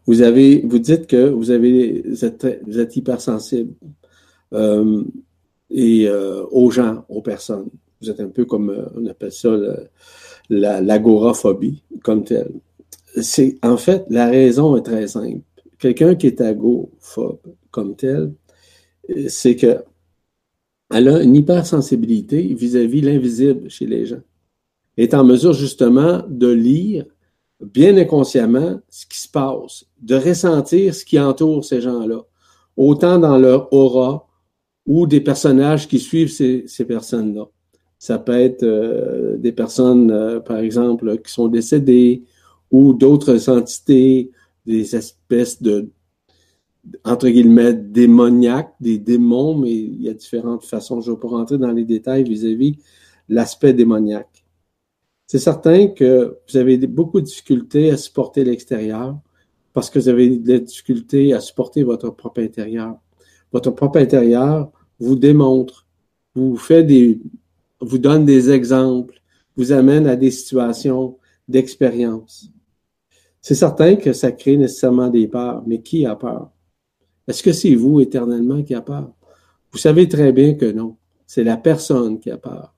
Vous 0.06 0.22
avez, 0.22 0.62
vous 0.62 0.80
dites 0.80 1.08
que 1.08 1.30
vous 1.30 1.52
avez, 1.52 2.04
vous 2.04 2.26
êtes, 2.26 2.96
hypersensible 2.96 3.74
euh, 4.54 5.04
et 5.70 6.08
euh, 6.08 6.44
aux 6.52 6.72
gens, 6.72 7.06
aux 7.10 7.22
personnes. 7.22 7.70
Vous 8.02 8.10
êtes 8.10 8.20
un 8.20 8.30
peu 8.30 8.46
comme 8.46 8.70
euh, 8.72 8.86
on 8.96 9.06
appelle 9.06 9.32
ça 9.32 9.56
l'agoraphobie 10.50 11.84
comme 12.04 12.24
telle. 12.24 12.52
C'est 13.22 13.58
en 13.64 13.78
fait 13.78 14.06
la 14.10 14.28
raison 14.28 14.76
est 14.78 14.84
très 14.84 15.08
simple. 15.08 15.42
Quelqu'un 15.80 16.16
qui 16.16 16.28
est 16.28 16.42
agophobe 16.42 17.40
comme 17.72 17.96
tel, 17.96 18.34
c'est 19.28 19.56
que 19.56 19.84
elle 20.94 21.08
a 21.08 21.22
une 21.22 21.36
hypersensibilité 21.36 22.42
vis-à-vis 22.54 23.02
l'invisible 23.02 23.70
chez 23.70 23.86
les 23.86 24.06
gens. 24.06 24.22
Elle 24.98 25.06
est 25.06 25.14
en 25.14 25.24
mesure 25.24 25.54
justement 25.54 26.22
de 26.28 26.48
lire 26.48 27.06
bien 27.62 27.96
inconsciemment 27.98 28.80
ce 28.90 29.06
qui 29.06 29.20
se 29.20 29.30
passe, 29.30 29.86
de 30.02 30.16
ressentir 30.16 30.94
ce 30.94 31.06
qui 31.06 31.20
entoure 31.20 31.64
ces 31.64 31.82
gens-là, 31.82 32.22
autant 32.76 33.20
dans 33.20 33.38
leur 33.38 33.72
aura 33.74 34.28
ou 34.86 35.08
des 35.08 35.22
personnages 35.22 35.88
qui 35.88 36.00
suivent 36.00 36.32
ces, 36.32 36.86
personnes-là. 36.86 37.46
Ça 38.02 38.18
peut 38.18 38.32
être 38.32 38.64
euh, 38.64 39.38
des 39.38 39.52
personnes, 39.52 40.10
euh, 40.10 40.40
par 40.40 40.58
exemple, 40.58 41.20
qui 41.20 41.32
sont 41.32 41.48
décédées 41.48 42.24
ou 42.72 42.94
d'autres 42.94 43.48
entités, 43.48 44.32
des 44.66 44.96
espèces 44.96 45.62
de, 45.62 45.92
entre 47.06 47.30
guillemets, 47.30 47.76
démoniaques, 47.76 48.74
des 48.80 48.98
démons, 48.98 49.56
mais 49.56 49.72
il 49.72 50.02
y 50.02 50.10
a 50.10 50.16
différentes 50.16 50.66
façons. 50.66 51.00
Je 51.00 51.12
ne 51.12 51.16
vais 51.16 51.22
pas 51.22 51.28
rentrer 51.28 51.60
dans 51.60 51.72
les 51.72 51.86
détails 51.86 52.24
vis-à-vis 52.24 52.80
l'aspect 53.30 53.72
démoniaque. 53.72 54.46
C'est 55.28 55.38
certain 55.38 55.90
que 55.90 56.40
vous 56.50 56.58
avez 56.58 56.78
beaucoup 56.88 57.22
de 57.22 57.26
difficultés 57.28 57.92
à 57.92 57.98
supporter 57.98 58.44
l'extérieur 58.44 59.16
parce 59.74 59.92
que 59.92 60.00
vous 60.00 60.10
avez 60.10 60.38
des 60.38 60.60
difficultés 60.60 61.34
à 61.34 61.40
supporter 61.40 61.84
votre 61.84 62.10
propre 62.10 62.42
intérieur. 62.42 62.98
Votre 63.52 63.70
propre 63.70 64.00
intérieur 64.00 64.72
vous 65.00 65.16
démontre, 65.16 65.86
vous 66.34 66.58
fait 66.58 66.84
des, 66.84 67.20
vous 67.82 67.98
donne 67.98 68.26
des 68.26 68.52
exemples, 68.52 69.22
vous 69.58 69.72
amène 69.72 70.08
à 70.08 70.16
des 70.16 70.32
situations 70.32 71.18
d'expérience. 71.48 72.50
C'est 73.42 73.56
certain 73.56 73.96
que 73.96 74.14
ça 74.14 74.32
crée 74.32 74.56
nécessairement 74.56 75.10
des 75.10 75.28
peurs, 75.28 75.64
mais 75.66 75.82
qui 75.82 76.06
a 76.06 76.16
peur? 76.16 76.52
Est-ce 77.28 77.44
que 77.44 77.54
c'est 77.54 77.76
vous 77.76 78.00
éternellement 78.00 78.62
qui 78.62 78.76
a 78.76 78.82
peur? 78.82 79.12
Vous 79.72 79.78
savez 79.78 80.08
très 80.08 80.32
bien 80.32 80.54
que 80.54 80.72
non. 80.72 80.98
C'est 81.26 81.44
la 81.44 81.58
personne 81.58 82.20
qui 82.20 82.30
a 82.30 82.38
peur. 82.38 82.76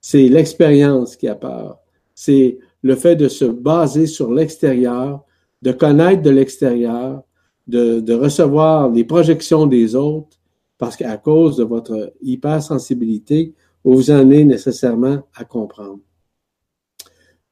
C'est 0.00 0.28
l'expérience 0.28 1.16
qui 1.16 1.26
a 1.26 1.34
peur. 1.34 1.78
C'est 2.14 2.58
le 2.82 2.94
fait 2.94 3.16
de 3.16 3.28
se 3.28 3.44
baser 3.44 4.06
sur 4.06 4.32
l'extérieur, 4.32 5.24
de 5.62 5.72
connaître 5.72 6.22
de 6.22 6.30
l'extérieur, 6.30 7.22
de, 7.66 8.00
de, 8.00 8.14
recevoir 8.14 8.88
les 8.90 9.04
projections 9.04 9.66
des 9.66 9.94
autres, 9.94 10.38
parce 10.78 10.96
qu'à 10.96 11.16
cause 11.16 11.56
de 11.56 11.64
votre 11.64 12.12
hypersensibilité, 12.22 13.54
vous 13.84 14.10
en 14.10 14.30
êtes 14.30 14.46
nécessairement 14.46 15.22
à 15.34 15.44
comprendre. 15.44 16.00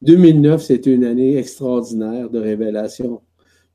2009, 0.03 0.63
c'était 0.63 0.93
une 0.93 1.05
année 1.05 1.37
extraordinaire 1.37 2.29
de 2.31 2.39
révélation, 2.39 3.23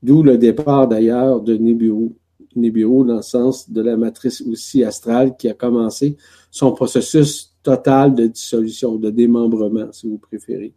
d'où 0.03 0.23
le 0.23 0.37
départ 0.37 0.87
d'ailleurs 0.87 1.41
de 1.41 1.55
Nibiru. 1.55 2.11
Nibiru 2.55 3.05
dans 3.05 3.17
le 3.17 3.21
sens 3.21 3.69
de 3.69 3.81
la 3.81 3.95
matrice 3.97 4.41
aussi 4.41 4.83
astrale 4.83 5.35
qui 5.37 5.47
a 5.49 5.53
commencé 5.53 6.17
son 6.51 6.71
processus 6.73 7.55
total 7.63 8.13
de 8.15 8.27
dissolution, 8.27 8.95
de 8.95 9.09
démembrement, 9.09 9.91
si 9.91 10.07
vous 10.07 10.17
préférez, 10.17 10.73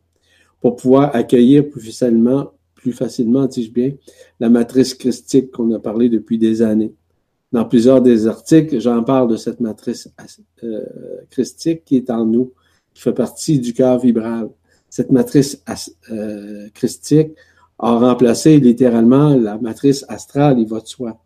pour 0.61 0.77
pouvoir 0.77 1.15
accueillir 1.15 1.69
plus 1.69 1.81
facilement, 1.81 2.53
plus 2.75 2.93
facilement, 2.93 3.47
dis-je 3.47 3.71
bien, 3.73 3.93
la 4.41 4.49
matrice 4.49 4.95
christique 4.95 5.51
qu'on 5.51 5.73
a 5.73 5.79
parlé 5.79 6.09
depuis 6.09 6.39
des 6.39 6.63
années. 6.63 6.95
Dans 7.55 7.65
plusieurs 7.65 8.03
des 8.03 8.27
articles, 8.27 8.81
j'en 8.81 9.05
parle 9.05 9.31
de 9.31 9.37
cette 9.37 9.61
matrice 9.61 10.09
euh, 10.65 10.85
christique 11.31 11.85
qui 11.85 11.95
est 11.95 12.11
en 12.11 12.27
nous, 12.27 12.53
qui 12.93 13.01
fait 13.01 13.13
partie 13.13 13.61
du 13.61 13.73
cœur 13.73 14.01
vibral. 14.01 14.51
Cette 14.91 15.13
matrice 15.13 15.63
euh, 16.11 16.69
christique 16.75 17.31
a 17.79 17.97
remplacé 17.97 18.59
littéralement 18.59 19.37
la 19.37 19.57
matrice 19.57 20.05
astrale, 20.09 20.59
il 20.59 20.67
va 20.67 20.81
de 20.81 20.89
soi. 20.89 21.23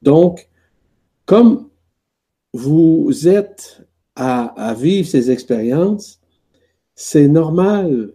Donc, 0.00 0.48
comme 1.26 1.68
vous 2.54 3.28
êtes 3.28 3.82
à, 4.16 4.74
vivre 4.74 5.06
ces 5.06 5.30
expériences, 5.30 6.22
c'est 6.94 7.28
normal 7.28 8.14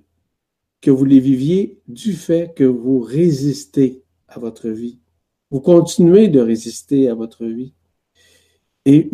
que 0.82 0.90
vous 0.90 1.06
les 1.06 1.20
viviez 1.20 1.80
du 1.88 2.14
fait 2.14 2.56
que 2.56 2.64
vous 2.64 3.02
résistez 3.02 4.02
à 4.28 4.40
votre 4.40 4.70
vie. 4.70 4.98
Vous 5.56 5.62
continuez 5.62 6.28
de 6.28 6.42
résister 6.42 7.08
à 7.08 7.14
votre 7.14 7.46
vie. 7.46 7.72
Et 8.84 9.10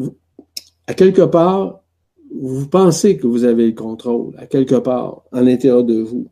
à 0.88 0.96
quelque 0.96 1.22
part, 1.22 1.84
vous 2.36 2.68
pensez 2.68 3.18
que 3.18 3.28
vous 3.28 3.44
avez 3.44 3.68
le 3.68 3.74
contrôle, 3.74 4.34
à 4.40 4.48
quelque 4.48 4.74
part, 4.74 5.22
en 5.32 5.42
l'intérieur 5.42 5.84
de 5.84 6.02
vous. 6.02 6.32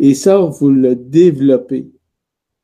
Et 0.00 0.14
ça, 0.14 0.38
vous 0.38 0.70
le 0.70 0.96
développez. 0.96 1.92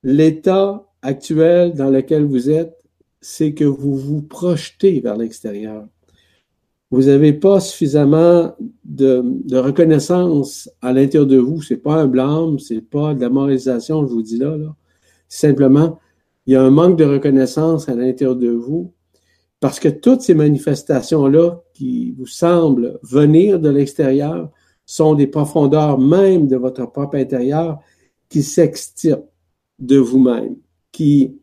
L'état 0.02 0.90
actuel 1.00 1.74
dans 1.74 1.90
lequel 1.90 2.24
vous 2.24 2.50
êtes, 2.50 2.76
c'est 3.20 3.54
que 3.54 3.62
vous 3.62 3.94
vous 3.94 4.22
projetez 4.22 4.98
vers 4.98 5.16
l'extérieur. 5.16 5.86
Vous 6.90 7.02
n'avez 7.02 7.34
pas 7.34 7.60
suffisamment 7.60 8.52
de, 8.84 9.22
reconnaissance 9.56 10.68
à 10.82 10.92
l'intérieur 10.92 11.28
de 11.28 11.38
vous. 11.38 11.62
C'est 11.62 11.76
pas 11.76 12.02
un 12.02 12.08
blâme, 12.08 12.58
c'est 12.58 12.80
pas 12.80 13.14
de 13.14 13.20
la 13.20 13.30
moralisation, 13.30 14.04
je 14.08 14.12
vous 14.12 14.22
dis 14.22 14.38
là. 14.38 14.56
là. 14.56 14.74
Simplement, 15.28 16.00
il 16.46 16.52
y 16.52 16.56
a 16.56 16.62
un 16.62 16.70
manque 16.70 16.98
de 16.98 17.04
reconnaissance 17.04 17.88
à 17.88 17.94
l'intérieur 17.94 18.36
de 18.36 18.50
vous 18.50 18.92
parce 19.60 19.80
que 19.80 19.88
toutes 19.88 20.20
ces 20.20 20.34
manifestations-là 20.34 21.62
qui 21.72 22.12
vous 22.18 22.26
semblent 22.26 22.98
venir 23.02 23.58
de 23.58 23.70
l'extérieur 23.70 24.50
sont 24.84 25.14
des 25.14 25.26
profondeurs 25.26 25.98
même 25.98 26.46
de 26.46 26.56
votre 26.56 26.84
propre 26.90 27.16
intérieur 27.16 27.80
qui 28.28 28.42
s'extirpent 28.42 29.30
de 29.78 29.96
vous-même, 29.96 30.56
qui 30.92 31.38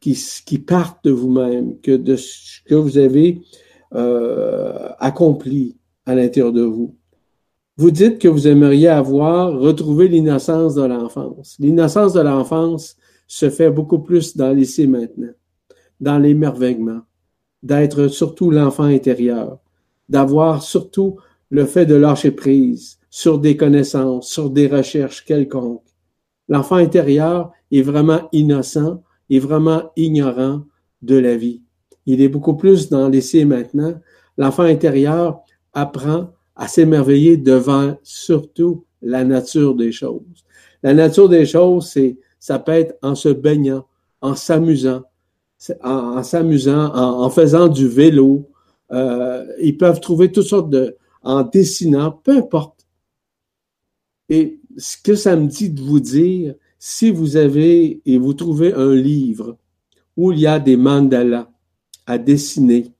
qui, 0.00 0.58
partent 0.58 1.04
de 1.04 1.10
vous-même, 1.10 1.80
que 1.80 1.96
de 1.96 2.16
ce 2.16 2.62
que 2.64 2.74
vous 2.74 2.98
avez 2.98 3.40
euh, 3.94 4.90
accompli 4.98 5.76
à 6.04 6.14
l'intérieur 6.14 6.52
de 6.52 6.62
vous. 6.62 6.94
Vous 7.76 7.90
dites 7.90 8.18
que 8.18 8.28
vous 8.28 8.46
aimeriez 8.46 8.88
avoir 8.88 9.58
retrouvé 9.58 10.08
l'innocence 10.08 10.74
de 10.74 10.82
l'enfance. 10.82 11.56
L'innocence 11.58 12.12
de 12.12 12.20
l'enfance 12.20 12.96
se 13.26 13.50
fait 13.50 13.70
beaucoup 13.70 13.98
plus 13.98 14.36
dans 14.36 14.52
l'essai 14.52 14.86
maintenant, 14.86 15.32
dans 16.00 16.18
l'émerveillement, 16.18 17.00
d'être 17.62 18.08
surtout 18.08 18.50
l'enfant 18.50 18.84
intérieur, 18.84 19.58
d'avoir 20.08 20.62
surtout 20.62 21.16
le 21.50 21.64
fait 21.64 21.86
de 21.86 21.94
lâcher 21.94 22.30
prise 22.30 22.98
sur 23.10 23.38
des 23.38 23.56
connaissances, 23.56 24.30
sur 24.30 24.50
des 24.50 24.66
recherches 24.66 25.24
quelconques. 25.24 25.82
L'enfant 26.48 26.76
intérieur 26.76 27.52
est 27.72 27.82
vraiment 27.82 28.28
innocent 28.32 29.02
est 29.30 29.38
vraiment 29.38 29.90
ignorant 29.96 30.62
de 31.02 31.16
la 31.16 31.36
vie. 31.36 31.62
Il 32.06 32.20
est 32.20 32.28
beaucoup 32.28 32.56
plus 32.56 32.88
dans 32.88 33.08
l'essai 33.08 33.44
maintenant. 33.44 33.94
L'enfant 34.36 34.62
intérieur 34.62 35.40
apprend 35.72 36.30
à 36.54 36.68
s'émerveiller 36.68 37.36
devant 37.36 37.96
surtout 38.02 38.84
la 39.02 39.24
nature 39.24 39.74
des 39.74 39.92
choses. 39.92 40.44
La 40.82 40.94
nature 40.94 41.28
des 41.28 41.46
choses, 41.46 41.90
c'est, 41.90 42.18
ça 42.46 42.60
peut 42.60 42.70
être 42.70 42.96
en 43.02 43.16
se 43.16 43.28
baignant, 43.28 43.88
en 44.20 44.36
s'amusant, 44.36 45.02
en, 45.82 46.22
s'amusant, 46.22 46.94
en, 46.94 47.28
faisant 47.28 47.66
du 47.66 47.88
vélo. 47.88 48.48
Euh, 48.92 49.44
ils 49.60 49.76
peuvent 49.76 49.98
trouver 49.98 50.30
toutes 50.30 50.46
sortes 50.46 50.70
de, 50.70 50.96
en 51.24 51.42
dessinant, 51.42 52.12
peu 52.12 52.36
importe. 52.36 52.86
Et 54.28 54.60
ce 54.76 54.96
que 54.96 55.16
ça 55.16 55.34
me 55.34 55.48
dit 55.48 55.70
de 55.70 55.82
vous 55.82 55.98
dire, 55.98 56.54
si 56.78 57.10
vous 57.10 57.36
avez 57.36 58.00
et 58.06 58.16
vous 58.16 58.34
trouvez 58.34 58.72
un 58.74 58.94
livre 58.94 59.56
où 60.16 60.30
il 60.30 60.38
y 60.38 60.46
a 60.46 60.60
des 60.60 60.76
mandalas 60.76 61.50
à 62.06 62.16
dessiner, 62.16 62.92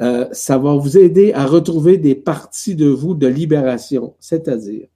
euh, 0.00 0.26
ça 0.32 0.58
va 0.58 0.74
vous 0.74 0.98
aider 0.98 1.32
à 1.32 1.46
retrouver 1.46 1.96
des 1.96 2.16
parties 2.16 2.74
de 2.74 2.88
vous 2.88 3.14
de 3.14 3.28
libération. 3.28 4.16
C'est-à-dire, 4.18 4.88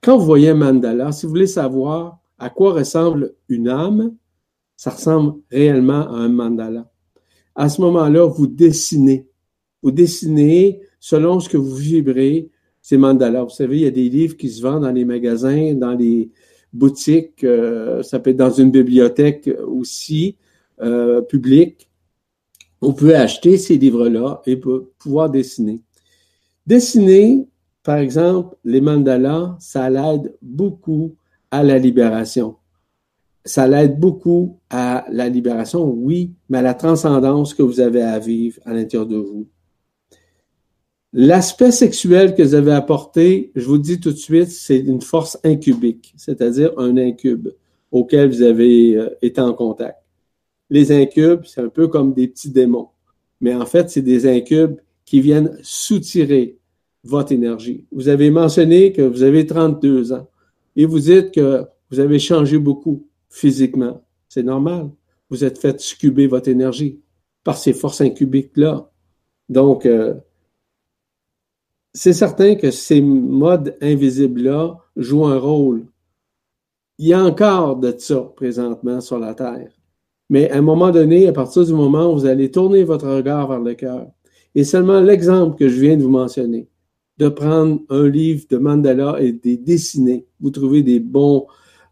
quand 0.00 0.16
vous 0.16 0.24
voyez 0.24 0.48
un 0.48 0.54
mandala, 0.54 1.12
si 1.12 1.26
vous 1.26 1.32
voulez 1.32 1.46
savoir 1.46 2.23
à 2.44 2.50
quoi 2.50 2.72
ressemble 2.72 3.34
une 3.48 3.68
âme, 3.68 4.14
ça 4.76 4.90
ressemble 4.90 5.40
réellement 5.50 6.08
à 6.08 6.16
un 6.16 6.28
mandala. 6.28 6.90
À 7.54 7.68
ce 7.68 7.80
moment-là, 7.80 8.26
vous 8.26 8.46
dessinez. 8.46 9.26
Vous 9.82 9.90
dessinez 9.90 10.80
selon 11.00 11.40
ce 11.40 11.48
que 11.48 11.56
vous 11.56 11.74
vibrez, 11.74 12.50
ces 12.82 12.96
mandalas. 12.96 13.44
Vous 13.44 13.50
savez, 13.50 13.76
il 13.76 13.82
y 13.82 13.86
a 13.86 13.90
des 13.90 14.08
livres 14.08 14.36
qui 14.36 14.50
se 14.50 14.60
vendent 14.60 14.82
dans 14.82 14.92
les 14.92 15.04
magasins, 15.04 15.74
dans 15.74 15.92
les, 15.92 16.30
boutique, 16.74 17.44
euh, 17.44 18.02
ça 18.02 18.18
peut 18.18 18.30
être 18.30 18.36
dans 18.36 18.50
une 18.50 18.70
bibliothèque 18.70 19.48
aussi 19.66 20.36
euh, 20.82 21.22
publique. 21.22 21.88
On 22.82 22.92
peut 22.92 23.16
acheter 23.16 23.56
ces 23.56 23.78
livres-là 23.78 24.42
et 24.44 24.60
pouvoir 24.98 25.30
dessiner. 25.30 25.80
Dessiner, 26.66 27.46
par 27.82 27.98
exemple, 27.98 28.56
les 28.64 28.80
mandalas, 28.80 29.56
ça 29.60 29.88
l'aide 29.88 30.36
beaucoup 30.42 31.14
à 31.54 31.62
la 31.62 31.78
libération. 31.78 32.56
ça 33.44 33.68
l'aide 33.68 34.00
beaucoup 34.00 34.58
à 34.70 35.04
la 35.08 35.28
libération, 35.28 35.84
oui, 35.88 36.32
mais 36.48 36.58
à 36.58 36.62
la 36.62 36.74
transcendance 36.74 37.54
que 37.54 37.62
vous 37.62 37.78
avez 37.78 38.02
à 38.02 38.18
vivre 38.18 38.58
à 38.64 38.72
l'intérieur 38.72 39.06
de 39.06 39.18
vous. 39.18 39.46
L'aspect 41.12 41.70
sexuel 41.70 42.34
que 42.34 42.42
vous 42.42 42.54
avez 42.54 42.72
apporté, 42.72 43.52
je 43.54 43.66
vous 43.66 43.78
dis 43.78 44.00
tout 44.00 44.10
de 44.10 44.16
suite, 44.16 44.50
c'est 44.50 44.78
une 44.80 45.00
force 45.00 45.38
incubique, 45.44 46.12
c'est-à-dire 46.16 46.72
un 46.76 46.96
incube 46.96 47.50
auquel 47.92 48.30
vous 48.30 48.42
avez 48.42 48.96
euh, 48.96 49.10
été 49.22 49.40
en 49.40 49.52
contact. 49.52 49.98
Les 50.70 50.90
incubes, 50.90 51.44
c'est 51.44 51.60
un 51.60 51.68
peu 51.68 51.86
comme 51.86 52.14
des 52.14 52.26
petits 52.26 52.50
démons, 52.50 52.88
mais 53.40 53.54
en 53.54 53.66
fait, 53.66 53.90
c'est 53.90 54.02
des 54.02 54.26
incubes 54.26 54.80
qui 55.04 55.20
viennent 55.20 55.56
soutirer 55.62 56.58
votre 57.04 57.30
énergie. 57.30 57.84
Vous 57.92 58.08
avez 58.08 58.30
mentionné 58.30 58.90
que 58.90 59.02
vous 59.02 59.22
avez 59.22 59.46
32 59.46 60.14
ans 60.14 60.26
et 60.76 60.86
vous 60.86 61.00
dites 61.00 61.32
que 61.32 61.64
vous 61.90 62.00
avez 62.00 62.18
changé 62.18 62.58
beaucoup 62.58 63.06
physiquement. 63.28 64.02
C'est 64.28 64.42
normal. 64.42 64.90
Vous 65.30 65.44
êtes 65.44 65.58
fait 65.58 65.80
scuber 65.80 66.26
votre 66.26 66.48
énergie 66.48 67.00
par 67.42 67.56
ces 67.56 67.72
forces 67.72 68.00
incubiques-là. 68.00 68.90
Donc, 69.48 69.86
euh, 69.86 70.14
c'est 71.92 72.12
certain 72.12 72.56
que 72.56 72.70
ces 72.70 73.00
modes 73.00 73.76
invisibles-là 73.80 74.78
jouent 74.96 75.26
un 75.26 75.38
rôle. 75.38 75.86
Il 76.98 77.08
y 77.08 77.12
a 77.12 77.22
encore 77.22 77.76
de 77.76 77.94
ça 77.96 78.20
présentement 78.36 79.00
sur 79.00 79.18
la 79.18 79.34
Terre. 79.34 79.70
Mais 80.30 80.50
à 80.50 80.58
un 80.58 80.62
moment 80.62 80.90
donné, 80.90 81.28
à 81.28 81.32
partir 81.32 81.64
du 81.64 81.72
moment 81.72 82.12
où 82.12 82.14
vous 82.14 82.26
allez 82.26 82.50
tourner 82.50 82.82
votre 82.84 83.08
regard 83.08 83.48
vers 83.48 83.60
le 83.60 83.74
cœur, 83.74 84.06
et 84.54 84.64
seulement 84.64 85.00
l'exemple 85.00 85.56
que 85.56 85.68
je 85.68 85.80
viens 85.80 85.96
de 85.96 86.02
vous 86.02 86.10
mentionner, 86.10 86.68
de 87.18 87.28
prendre 87.28 87.80
un 87.88 88.08
livre 88.08 88.44
de 88.50 88.56
mandala 88.58 89.16
et 89.20 89.32
de 89.32 89.54
dessiner. 89.56 90.26
Vous 90.40 90.50
trouvez 90.50 90.82
des 90.82 91.00
bons 91.00 91.46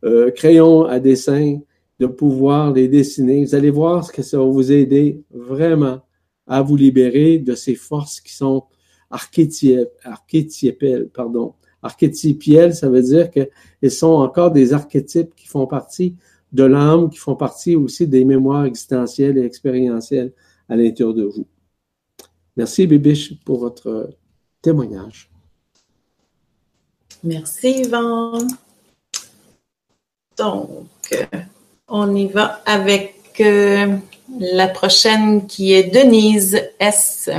euh, 0.05 0.31
crayons 0.31 0.85
à 0.85 0.99
dessin, 0.99 1.61
de 2.01 2.07
pouvoir 2.07 2.73
les 2.73 2.89
dessiner. 2.89 3.45
Vous 3.45 3.55
allez 3.55 3.71
voir 3.71 4.05
ce 4.05 4.13
que 4.13 4.23
ça 4.23 4.39
va 4.39 4.45
vous 4.45 4.73
aider 4.73 5.23
vraiment 5.31 6.01
à 6.47 6.61
vous 6.61 6.77
libérer 6.77 7.39
de 7.39 7.55
ces 7.55 7.77
forces 7.77 8.21
qui 8.21 8.35
sont 8.35 8.65
archétypales, 9.11 11.09
pardon. 11.15 11.55
Archétypielles, 11.83 12.75
ça 12.75 12.89
veut 12.89 13.03
dire 13.03 13.31
qu'elles 13.31 13.91
sont 13.91 14.07
encore 14.07 14.51
des 14.51 14.73
archétypes 14.73 15.35
qui 15.35 15.47
font 15.47 15.67
partie 15.67 16.17
de 16.53 16.65
l'âme, 16.65 17.11
qui 17.11 17.19
font 17.19 17.37
partie 17.37 17.77
aussi 17.77 18.07
des 18.07 18.25
mémoires 18.25 18.65
existentielles 18.65 19.39
et 19.39 19.45
expérientielles 19.45 20.33
à 20.69 20.77
l'intérieur 20.77 21.15
de 21.15 21.25
vous. 21.25 21.47
Merci, 22.57 22.87
Bibiche, 22.87 23.43
pour 23.45 23.59
votre 23.61 24.11
témoignage. 24.63 25.29
Merci, 27.25 27.83
Yvan. 27.83 28.47
Donc, 30.39 30.89
on 31.89 32.17
y 32.17 32.27
va 32.27 32.63
avec 32.65 33.15
euh, 33.41 33.97
la 34.39 34.69
prochaine 34.69 35.47
qui 35.47 35.73
est 35.73 35.85
Denise 35.85 36.61
S. 36.81 37.31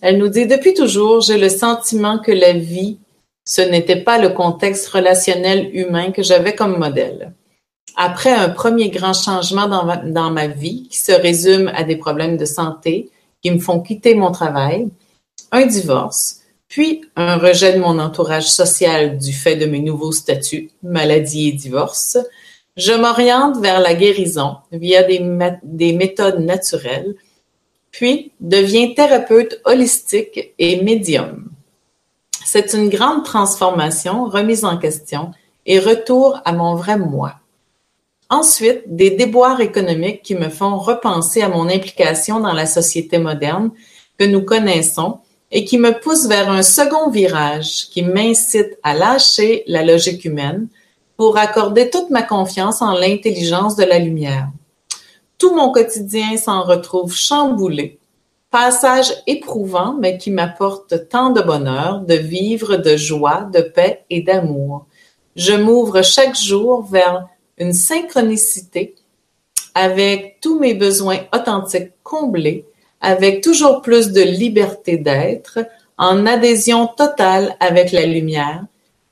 Elle 0.00 0.18
nous 0.18 0.28
dit 0.28 0.46
Depuis 0.46 0.74
toujours, 0.74 1.20
j'ai 1.20 1.36
le 1.36 1.48
sentiment 1.48 2.18
que 2.18 2.32
la 2.32 2.52
vie, 2.52 2.98
ce 3.44 3.60
n'était 3.60 4.02
pas 4.02 4.18
le 4.18 4.30
contexte 4.30 4.88
relationnel 4.88 5.70
humain 5.74 6.12
que 6.12 6.22
j'avais 6.22 6.54
comme 6.54 6.78
modèle. 6.78 7.32
Après 7.96 8.32
un 8.32 8.48
premier 8.48 8.88
grand 8.88 9.12
changement 9.12 9.66
dans 9.66 9.84
ma, 9.84 9.96
dans 9.96 10.30
ma 10.30 10.46
vie, 10.46 10.88
qui 10.88 10.98
se 10.98 11.12
résume 11.12 11.70
à 11.74 11.82
des 11.82 11.96
problèmes 11.96 12.36
de 12.36 12.44
santé 12.44 13.10
qui 13.42 13.50
me 13.50 13.58
font 13.58 13.80
quitter 13.80 14.14
mon 14.14 14.30
travail, 14.30 14.88
un 15.52 15.66
divorce, 15.66 16.40
puis 16.68 17.02
un 17.16 17.36
rejet 17.36 17.72
de 17.72 17.80
mon 17.80 17.98
entourage 17.98 18.48
social 18.48 19.18
du 19.18 19.32
fait 19.32 19.56
de 19.56 19.66
mes 19.66 19.80
nouveaux 19.80 20.12
statuts, 20.12 20.70
maladie 20.82 21.48
et 21.48 21.52
divorce, 21.52 22.18
je 22.76 22.92
m'oriente 22.92 23.58
vers 23.60 23.80
la 23.80 23.94
guérison 23.94 24.56
via 24.72 25.02
des, 25.02 25.20
des 25.62 25.92
méthodes 25.92 26.40
naturelles, 26.40 27.14
puis 27.90 28.32
deviens 28.40 28.94
thérapeute 28.94 29.60
holistique 29.64 30.54
et 30.58 30.82
médium. 30.82 31.50
C'est 32.44 32.72
une 32.72 32.88
grande 32.88 33.24
transformation, 33.24 34.24
remise 34.24 34.64
en 34.64 34.78
question 34.78 35.32
et 35.66 35.78
retour 35.78 36.40
à 36.44 36.52
mon 36.52 36.74
vrai 36.74 36.96
moi. 36.96 37.34
Ensuite, 38.28 38.82
des 38.86 39.10
déboires 39.10 39.60
économiques 39.60 40.22
qui 40.22 40.36
me 40.36 40.48
font 40.48 40.78
repenser 40.78 41.42
à 41.42 41.48
mon 41.48 41.68
implication 41.68 42.38
dans 42.38 42.52
la 42.52 42.66
société 42.66 43.18
moderne 43.18 43.72
que 44.18 44.24
nous 44.24 44.42
connaissons 44.42 45.18
et 45.50 45.64
qui 45.64 45.78
me 45.78 45.98
pousse 45.98 46.26
vers 46.26 46.50
un 46.50 46.62
second 46.62 47.10
virage 47.10 47.88
qui 47.90 48.02
m'incite 48.02 48.78
à 48.82 48.94
lâcher 48.94 49.64
la 49.66 49.84
logique 49.84 50.24
humaine 50.24 50.68
pour 51.16 51.36
accorder 51.36 51.90
toute 51.90 52.10
ma 52.10 52.22
confiance 52.22 52.80
en 52.80 52.92
l'intelligence 52.92 53.76
de 53.76 53.84
la 53.84 53.98
lumière. 53.98 54.48
Tout 55.38 55.54
mon 55.54 55.72
quotidien 55.72 56.36
s'en 56.36 56.62
retrouve 56.62 57.14
chamboulé. 57.14 57.98
Passage 58.50 59.12
éprouvant, 59.26 59.94
mais 59.94 60.18
qui 60.18 60.30
m'apporte 60.30 61.08
tant 61.08 61.30
de 61.30 61.40
bonheur, 61.40 62.00
de 62.00 62.14
vivre 62.14 62.76
de 62.76 62.96
joie, 62.96 63.48
de 63.52 63.60
paix 63.60 64.04
et 64.10 64.22
d'amour. 64.22 64.86
Je 65.36 65.52
m'ouvre 65.52 66.02
chaque 66.02 66.36
jour 66.36 66.82
vers 66.82 67.26
une 67.58 67.72
synchronicité 67.72 68.96
avec 69.74 70.38
tous 70.40 70.58
mes 70.58 70.74
besoins 70.74 71.20
authentiques 71.32 71.92
comblés 72.02 72.66
avec 73.00 73.42
toujours 73.42 73.82
plus 73.82 74.12
de 74.12 74.22
liberté 74.22 74.96
d'être, 74.96 75.58
en 75.96 76.26
adhésion 76.26 76.86
totale 76.86 77.56
avec 77.60 77.92
la 77.92 78.06
lumière, 78.06 78.64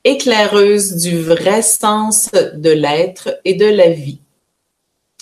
éclaireuse 0.05 0.97
du 0.97 1.21
vrai 1.21 1.63
sens 1.63 2.31
de 2.33 2.71
l'être 2.71 3.39
et 3.45 3.55
de 3.55 3.67
la 3.67 3.91
vie. 3.91 4.21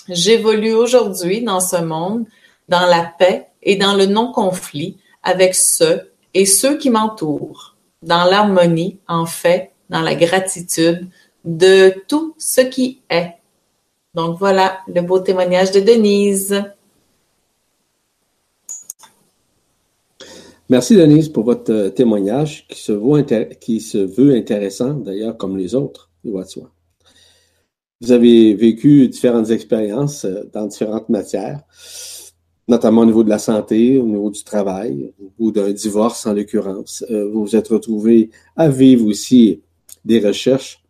J'évolue 0.07 0.73
aujourd'hui 0.73 1.41
dans 1.41 1.59
ce 1.59 1.77
monde, 1.77 2.25
dans 2.69 2.85
la 2.85 3.11
paix 3.19 3.47
et 3.63 3.75
dans 3.75 3.95
le 3.95 4.05
non-conflit 4.05 4.97
avec 5.23 5.55
ceux 5.55 6.11
et 6.33 6.45
ceux 6.45 6.77
qui 6.77 6.89
m'entourent, 6.89 7.75
dans 8.01 8.23
l'harmonie, 8.23 8.99
en 9.07 9.25
fait, 9.25 9.71
dans 9.89 10.01
la 10.01 10.15
gratitude 10.15 11.07
de 11.43 11.93
tout 12.07 12.35
ce 12.37 12.61
qui 12.61 13.01
est. 13.09 13.33
Donc 14.13 14.37
voilà 14.39 14.79
le 14.87 15.01
beau 15.01 15.19
témoignage 15.19 15.71
de 15.71 15.79
Denise. 15.79 16.63
Merci, 20.69 20.97
Denise, 20.97 21.29
pour 21.29 21.45
votre 21.45 21.71
euh, 21.71 21.89
témoignage 21.89 22.67
qui 22.67 22.77
se, 22.77 22.91
veut, 22.91 23.23
qui 23.61 23.79
se 23.79 23.97
veut 23.97 24.35
intéressant, 24.35 24.95
d'ailleurs, 24.95 25.37
comme 25.37 25.55
les 25.55 25.75
autres, 25.75 26.11
il 26.25 26.33
va 26.33 26.43
de 26.43 26.49
soi. 26.49 26.69
Vous 28.01 28.11
avez 28.11 28.53
vécu 28.53 29.07
différentes 29.07 29.49
expériences 29.49 30.25
euh, 30.25 30.43
dans 30.51 30.65
différentes 30.65 31.07
matières, 31.07 31.61
notamment 32.67 33.01
au 33.01 33.05
niveau 33.05 33.23
de 33.23 33.29
la 33.29 33.39
santé, 33.39 33.97
au 33.97 34.05
niveau 34.05 34.29
du 34.29 34.43
travail, 34.43 35.13
ou 35.39 35.51
d'un 35.51 35.71
divorce 35.71 36.25
en 36.25 36.33
l'occurrence. 36.33 37.05
Euh, 37.09 37.29
vous 37.29 37.45
vous 37.45 37.55
êtes 37.55 37.69
retrouvé 37.69 38.29
à 38.57 38.67
vivre 38.67 39.07
aussi 39.07 39.61
des 40.03 40.19
recherches 40.19 40.83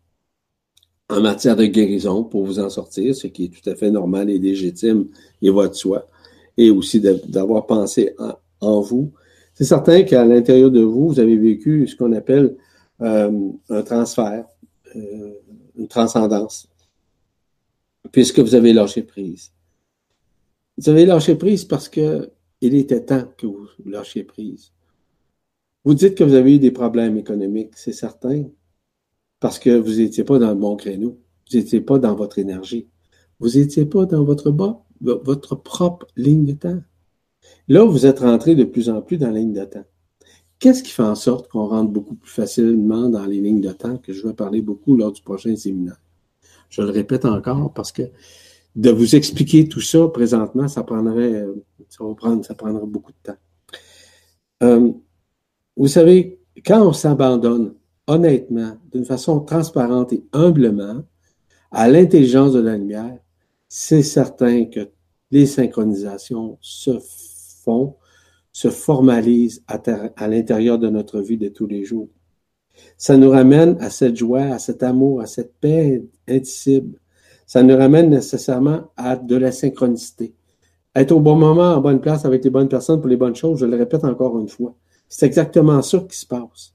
en 1.08 1.20
matière 1.20 1.54
de 1.54 1.66
guérison 1.66 2.24
pour 2.24 2.44
vous 2.44 2.58
en 2.58 2.68
sortir, 2.68 3.14
ce 3.14 3.28
qui 3.28 3.44
est 3.44 3.48
tout 3.48 3.70
à 3.70 3.76
fait 3.76 3.92
normal 3.92 4.28
et 4.28 4.40
légitime, 4.40 5.06
il 5.40 5.52
va 5.52 5.68
de 5.68 5.74
soi, 5.74 6.04
et 6.56 6.68
aussi 6.68 7.00
d'avoir 7.00 7.64
pensé 7.64 8.16
en 8.60 8.80
vous 8.80 9.12
c'est 9.58 9.64
certain 9.64 10.04
qu'à 10.04 10.24
l'intérieur 10.24 10.70
de 10.70 10.80
vous, 10.80 11.08
vous 11.08 11.18
avez 11.18 11.36
vécu 11.36 11.88
ce 11.88 11.96
qu'on 11.96 12.12
appelle 12.12 12.56
euh, 13.00 13.50
un 13.70 13.82
transfert, 13.82 14.46
euh, 14.94 15.32
une 15.76 15.88
transcendance, 15.88 16.68
puisque 18.12 18.38
vous 18.38 18.54
avez 18.54 18.72
lâché 18.72 19.02
prise. 19.02 19.50
Vous 20.76 20.88
avez 20.88 21.04
lâché 21.06 21.34
prise 21.34 21.64
parce 21.64 21.88
que 21.88 22.30
il 22.60 22.76
était 22.76 23.04
temps 23.04 23.24
que 23.36 23.48
vous 23.48 23.66
lâchiez 23.84 24.22
prise. 24.22 24.70
Vous 25.84 25.94
dites 25.94 26.14
que 26.14 26.22
vous 26.22 26.34
avez 26.34 26.54
eu 26.54 26.58
des 26.60 26.70
problèmes 26.70 27.16
économiques, 27.16 27.72
c'est 27.74 27.92
certain, 27.92 28.44
parce 29.40 29.58
que 29.58 29.70
vous 29.70 29.96
n'étiez 29.96 30.22
pas 30.22 30.38
dans 30.38 30.50
le 30.50 30.54
bon 30.54 30.76
créneau, 30.76 31.18
vous 31.50 31.58
n'étiez 31.58 31.80
pas 31.80 31.98
dans 31.98 32.14
votre 32.14 32.38
énergie, 32.38 32.86
vous 33.40 33.58
n'étiez 33.58 33.86
pas 33.86 34.06
dans 34.06 34.22
votre 34.22 35.56
propre 35.56 36.06
ligne 36.14 36.44
de 36.44 36.52
temps. 36.52 36.80
Là, 37.68 37.84
vous 37.84 38.06
êtes 38.06 38.20
rentré 38.20 38.54
de 38.54 38.64
plus 38.64 38.88
en 38.88 39.02
plus 39.02 39.18
dans 39.18 39.30
la 39.30 39.38
ligne 39.38 39.52
de 39.52 39.64
temps. 39.64 39.84
Qu'est-ce 40.58 40.82
qui 40.82 40.90
fait 40.90 41.02
en 41.02 41.14
sorte 41.14 41.48
qu'on 41.48 41.66
rentre 41.66 41.92
beaucoup 41.92 42.14
plus 42.14 42.30
facilement 42.30 43.08
dans 43.08 43.26
les 43.26 43.40
lignes 43.40 43.60
de 43.60 43.72
temps 43.72 43.98
que 43.98 44.12
je 44.12 44.26
vais 44.26 44.34
parler 44.34 44.60
beaucoup 44.60 44.96
lors 44.96 45.12
du 45.12 45.22
prochain 45.22 45.54
séminaire? 45.54 46.00
Je 46.68 46.82
le 46.82 46.90
répète 46.90 47.24
encore 47.24 47.72
parce 47.72 47.92
que 47.92 48.02
de 48.74 48.90
vous 48.90 49.14
expliquer 49.14 49.68
tout 49.68 49.80
ça 49.80 50.08
présentement, 50.08 50.68
ça 50.68 50.82
prendrait, 50.82 51.46
beaucoup 52.86 53.12
de 53.12 53.16
temps. 53.22 53.38
Euh, 54.62 54.92
vous 55.76 55.88
savez, 55.88 56.40
quand 56.66 56.86
on 56.86 56.92
s'abandonne 56.92 57.74
honnêtement, 58.06 58.76
d'une 58.90 59.04
façon 59.04 59.40
transparente 59.40 60.12
et 60.12 60.24
humblement 60.32 61.04
à 61.70 61.88
l'intelligence 61.88 62.52
de 62.52 62.60
la 62.60 62.76
lumière, 62.76 63.18
c'est 63.68 64.02
certain 64.02 64.64
que 64.64 64.88
les 65.30 65.46
synchronisations 65.46 66.58
se 66.60 66.98
se 68.52 68.70
formalise 68.70 69.62
à, 69.68 70.28
l'intérieur 70.28 70.78
de 70.78 70.88
notre 70.88 71.20
vie 71.20 71.38
de 71.38 71.48
tous 71.48 71.66
les 71.66 71.84
jours. 71.84 72.08
Ça 72.96 73.16
nous 73.16 73.30
ramène 73.30 73.76
à 73.80 73.90
cette 73.90 74.16
joie, 74.16 74.42
à 74.42 74.58
cet 74.58 74.82
amour, 74.82 75.20
à 75.20 75.26
cette 75.26 75.54
paix 75.60 76.02
indicible. 76.28 76.98
ça 77.46 77.62
nous 77.62 77.76
ramène 77.76 78.10
nécessairement 78.10 78.90
à 78.96 79.16
de 79.16 79.36
la 79.36 79.52
synchronicité. 79.52 80.34
Être 80.94 81.12
au 81.12 81.20
bon 81.20 81.36
moment, 81.36 81.74
en 81.74 81.80
bonne 81.80 82.00
place, 82.00 82.24
avec 82.24 82.44
les 82.44 82.50
bonnes 82.50 82.68
personnes 82.68 83.00
pour 83.00 83.08
les 83.08 83.16
bonnes 83.16 83.36
choses, 83.36 83.60
je 83.60 83.66
le 83.66 83.76
répète 83.76 84.04
encore 84.04 84.38
une 84.38 84.48
fois. 84.48 84.74
C'est 85.08 85.26
exactement 85.26 85.80
ça 85.82 86.00
qui 86.08 86.18
se 86.18 86.26
passe. 86.26 86.74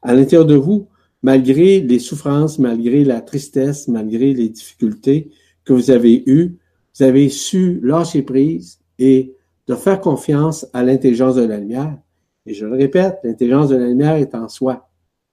À 0.00 0.14
l'intérieur 0.14 0.46
de 0.46 0.54
vous, 0.54 0.88
malgré 1.22 1.80
les 1.80 1.98
souffrances, 1.98 2.58
malgré 2.58 3.04
la 3.04 3.20
tristesse, 3.20 3.88
malgré 3.88 4.32
les 4.32 4.48
difficultés 4.48 5.30
que 5.64 5.72
vous 5.72 5.90
avez 5.90 6.22
eues, 6.26 6.58
vous 6.96 7.04
avez 7.04 7.28
su 7.28 7.80
lâcher 7.82 8.22
prise 8.22 8.80
et 8.98 9.34
de 9.72 9.76
faire 9.76 10.00
confiance 10.00 10.66
à 10.72 10.82
l'intelligence 10.82 11.36
de 11.36 11.44
la 11.44 11.56
lumière. 11.56 11.96
Et 12.44 12.54
je 12.54 12.66
le 12.66 12.76
répète, 12.76 13.18
l'intelligence 13.24 13.70
de 13.70 13.76
la 13.76 13.86
lumière 13.86 14.16
est 14.16 14.34
en 14.34 14.48
soi. 14.48 14.88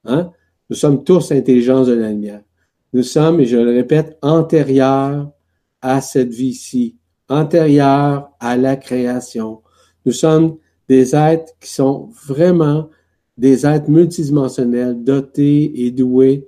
Hein? 0.06 0.32
Nous 0.70 0.76
sommes 0.76 1.04
tous 1.04 1.32
intelligence 1.32 1.88
de 1.88 1.94
la 1.94 2.10
lumière. 2.10 2.42
Nous 2.94 3.04
sommes, 3.04 3.42
et 3.42 3.46
je 3.46 3.58
le 3.58 3.72
répète, 3.72 4.18
antérieurs 4.22 5.30
à 5.82 6.02
cette 6.02 6.34
vie-ci, 6.34 6.96
antérieurs 7.28 8.30
à 8.40 8.56
la 8.56 8.78
création. 8.78 9.62
Nous 10.06 10.14
sommes 10.14 10.58
des 10.88 11.16
êtres 11.16 11.54
qui 11.60 11.70
sont 11.70 12.10
vraiment 12.26 12.90
des 13.38 13.66
êtres 13.66 13.90
multidimensionnels, 13.90 15.04
dotés 15.04 15.86
et 15.86 15.92
doués 15.92 16.48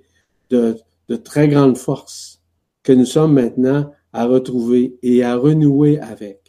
de, 0.50 0.78
de 1.10 1.16
très 1.16 1.48
grandes 1.48 1.78
forces 1.78 2.42
que 2.84 2.94
nous 2.94 3.06
sommes 3.06 3.34
maintenant 3.34 3.92
à 4.14 4.26
retrouver 4.26 4.98
et 5.04 5.24
à 5.24 5.36
renouer 5.36 6.00
avec. 6.00 6.41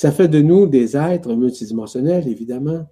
Ça 0.00 0.12
fait 0.12 0.28
de 0.28 0.40
nous 0.40 0.66
des 0.66 0.96
êtres 0.96 1.34
multidimensionnels, 1.34 2.26
évidemment, 2.26 2.86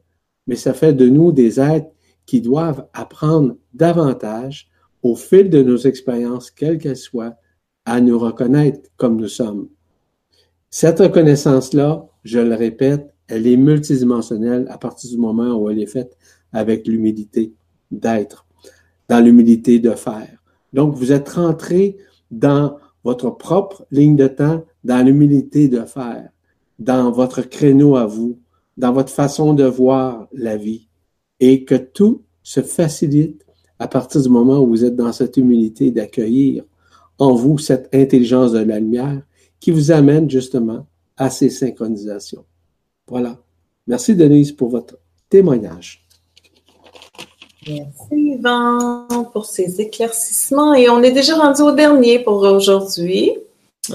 mais 0.46 0.56
ça 0.56 0.74
fait 0.74 0.92
de 0.92 1.08
nous 1.08 1.32
des 1.32 1.58
êtres 1.58 1.88
qui 2.26 2.42
doivent 2.42 2.86
apprendre 2.92 3.56
davantage 3.72 4.68
au 5.02 5.16
fil 5.16 5.48
de 5.48 5.62
nos 5.62 5.78
expériences, 5.78 6.50
quelles 6.50 6.76
qu'elles 6.76 6.98
soient, 6.98 7.36
à 7.86 8.02
nous 8.02 8.18
reconnaître 8.18 8.90
comme 8.98 9.16
nous 9.16 9.26
sommes. 9.26 9.70
Cette 10.68 10.98
reconnaissance-là, 10.98 12.06
je 12.24 12.40
le 12.40 12.54
répète, 12.54 13.08
elle 13.26 13.46
est 13.46 13.56
multidimensionnelle 13.56 14.66
à 14.68 14.76
partir 14.76 15.08
du 15.08 15.16
moment 15.16 15.54
où 15.54 15.70
elle 15.70 15.80
est 15.80 15.86
faite 15.86 16.14
avec 16.52 16.86
l'humilité 16.86 17.54
d'être, 17.90 18.46
dans 19.08 19.24
l'humilité 19.24 19.78
de 19.78 19.92
faire. 19.92 20.42
Donc, 20.74 20.94
vous 20.94 21.10
êtes 21.10 21.30
rentré 21.30 21.96
dans 22.30 22.76
votre 23.02 23.30
propre 23.30 23.86
ligne 23.90 24.16
de 24.16 24.28
temps, 24.28 24.62
dans 24.84 25.02
l'humilité 25.02 25.68
de 25.68 25.80
faire, 25.86 26.28
dans 26.78 27.10
votre 27.10 27.42
créneau 27.42 27.96
à 27.96 28.06
vous, 28.06 28.38
dans 28.76 28.92
votre 28.92 29.12
façon 29.12 29.54
de 29.54 29.64
voir 29.64 30.28
la 30.32 30.56
vie, 30.56 30.88
et 31.40 31.64
que 31.64 31.74
tout 31.74 32.22
se 32.42 32.60
facilite 32.62 33.44
à 33.78 33.88
partir 33.88 34.22
du 34.22 34.28
moment 34.28 34.58
où 34.58 34.68
vous 34.68 34.84
êtes 34.84 34.96
dans 34.96 35.12
cette 35.12 35.36
humilité 35.36 35.90
d'accueillir 35.90 36.64
en 37.18 37.34
vous 37.34 37.58
cette 37.58 37.94
intelligence 37.94 38.52
de 38.52 38.60
la 38.60 38.78
lumière 38.78 39.22
qui 39.60 39.70
vous 39.70 39.90
amène 39.90 40.30
justement 40.30 40.86
à 41.16 41.30
ces 41.30 41.50
synchronisations. 41.50 42.44
Voilà. 43.08 43.38
Merci 43.86 44.14
Denise 44.14 44.52
pour 44.52 44.68
votre 44.68 44.98
témoignage. 45.28 46.06
Merci 47.66 47.98
Yvan 48.12 49.06
pour 49.32 49.46
ces 49.46 49.80
éclaircissements. 49.80 50.74
Et 50.74 50.88
on 50.88 51.02
est 51.02 51.12
déjà 51.12 51.36
rendu 51.36 51.62
au 51.62 51.72
dernier 51.72 52.20
pour 52.20 52.42
aujourd'hui. 52.42 53.32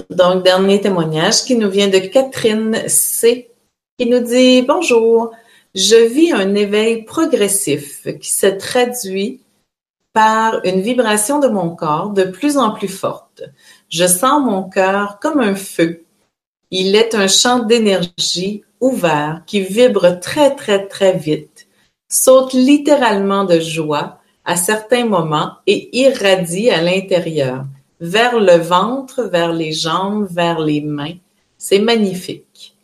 Donc, 0.09 0.43
dernier 0.43 0.81
témoignage 0.81 1.43
qui 1.43 1.55
nous 1.55 1.69
vient 1.69 1.87
de 1.87 1.99
Catherine 1.99 2.87
C. 2.87 3.49
qui 3.97 4.05
nous 4.07 4.19
dit 4.19 4.61
Bonjour, 4.63 5.31
je 5.75 5.95
vis 5.95 6.31
un 6.31 6.55
éveil 6.55 7.03
progressif 7.03 8.07
qui 8.19 8.31
se 8.31 8.47
traduit 8.47 9.41
par 10.13 10.63
une 10.63 10.81
vibration 10.81 11.39
de 11.39 11.47
mon 11.47 11.75
corps 11.75 12.11
de 12.11 12.23
plus 12.23 12.57
en 12.57 12.71
plus 12.71 12.87
forte. 12.87 13.43
Je 13.89 14.05
sens 14.05 14.43
mon 14.43 14.63
cœur 14.63 15.19
comme 15.19 15.39
un 15.39 15.55
feu. 15.55 16.03
Il 16.71 16.95
est 16.95 17.15
un 17.15 17.27
champ 17.27 17.59
d'énergie 17.59 18.63
ouvert 18.79 19.41
qui 19.45 19.61
vibre 19.61 20.19
très 20.19 20.55
très 20.55 20.87
très 20.87 21.17
vite, 21.17 21.67
saute 22.09 22.53
littéralement 22.53 23.43
de 23.43 23.59
joie 23.59 24.19
à 24.45 24.55
certains 24.55 25.05
moments 25.05 25.53
et 25.67 25.97
irradie 25.97 26.69
à 26.69 26.81
l'intérieur, 26.81 27.65
vers 27.99 28.39
le 28.39 28.57
ventre, 28.57 29.23
vers 29.23 29.53
les 29.53 29.71
jambes, 29.71 30.27
vers 30.29 30.59
les 30.59 30.81
mains. 30.81 31.15
C'est 31.57 31.79
magnifique. 31.79 32.75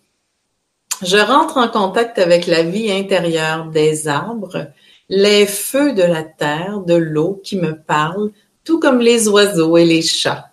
Je 1.02 1.18
rentre 1.18 1.58
en 1.58 1.70
contact 1.70 2.20
avec 2.20 2.46
la 2.48 2.64
vie 2.64 2.92
intérieure 2.92 3.66
des 3.68 4.08
arbres, 4.08 4.68
les 5.08 5.46
feux 5.46 5.94
de 5.94 6.04
la 6.04 6.24
terre, 6.24 6.80
de 6.80 6.94
l'eau 6.94 7.40
qui 7.44 7.58
me 7.58 7.76
parlent, 7.76 8.32
tout 8.64 8.80
comme 8.80 9.00
les 9.00 9.28
oiseaux 9.28 9.78
et 9.78 9.86
les 9.86 10.02
chats. 10.02 10.52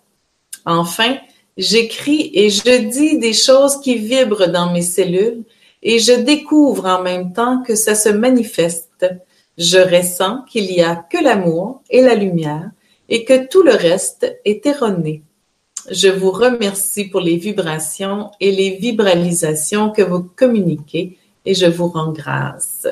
Enfin, 0.65 1.16
j'écris 1.57 2.31
et 2.33 2.51
je 2.51 2.89
dis 2.89 3.19
des 3.19 3.33
choses 3.33 3.81
qui 3.81 3.97
vibrent 3.97 4.49
dans 4.49 4.73
mes 4.73 4.83
cellules 4.83 5.45
et 5.83 5.99
je 5.99 6.12
découvre 6.12 6.87
en 6.87 7.03
même 7.03 7.33
temps 7.33 7.62
que 7.62 7.74
ça 7.74 7.95
se 7.95 8.09
manifeste. 8.09 9.07
Je 9.59 9.78
ressens 9.78 10.43
qu'il 10.49 10.66
n'y 10.66 10.83
a 10.83 10.97
que 10.97 11.23
l'amour 11.23 11.83
et 11.91 12.03
la 12.03 12.15
lumière 12.15 12.70
et 13.09 13.24
que 13.24 13.47
tout 13.47 13.62
le 13.62 13.73
reste 13.73 14.27
est 14.45 14.66
erroné. 14.66 15.23
Je 15.91 16.09
vous 16.09 16.31
remercie 16.31 17.05
pour 17.05 17.20
les 17.20 17.37
vibrations 17.37 18.31
et 18.41 18.51
les 18.51 18.77
vibralisations 18.77 19.91
que 19.91 20.03
vous 20.03 20.23
communiquez 20.23 21.16
et 21.45 21.55
je 21.55 21.66
vous 21.66 21.89
rends 21.89 22.12
grâce. 22.12 22.87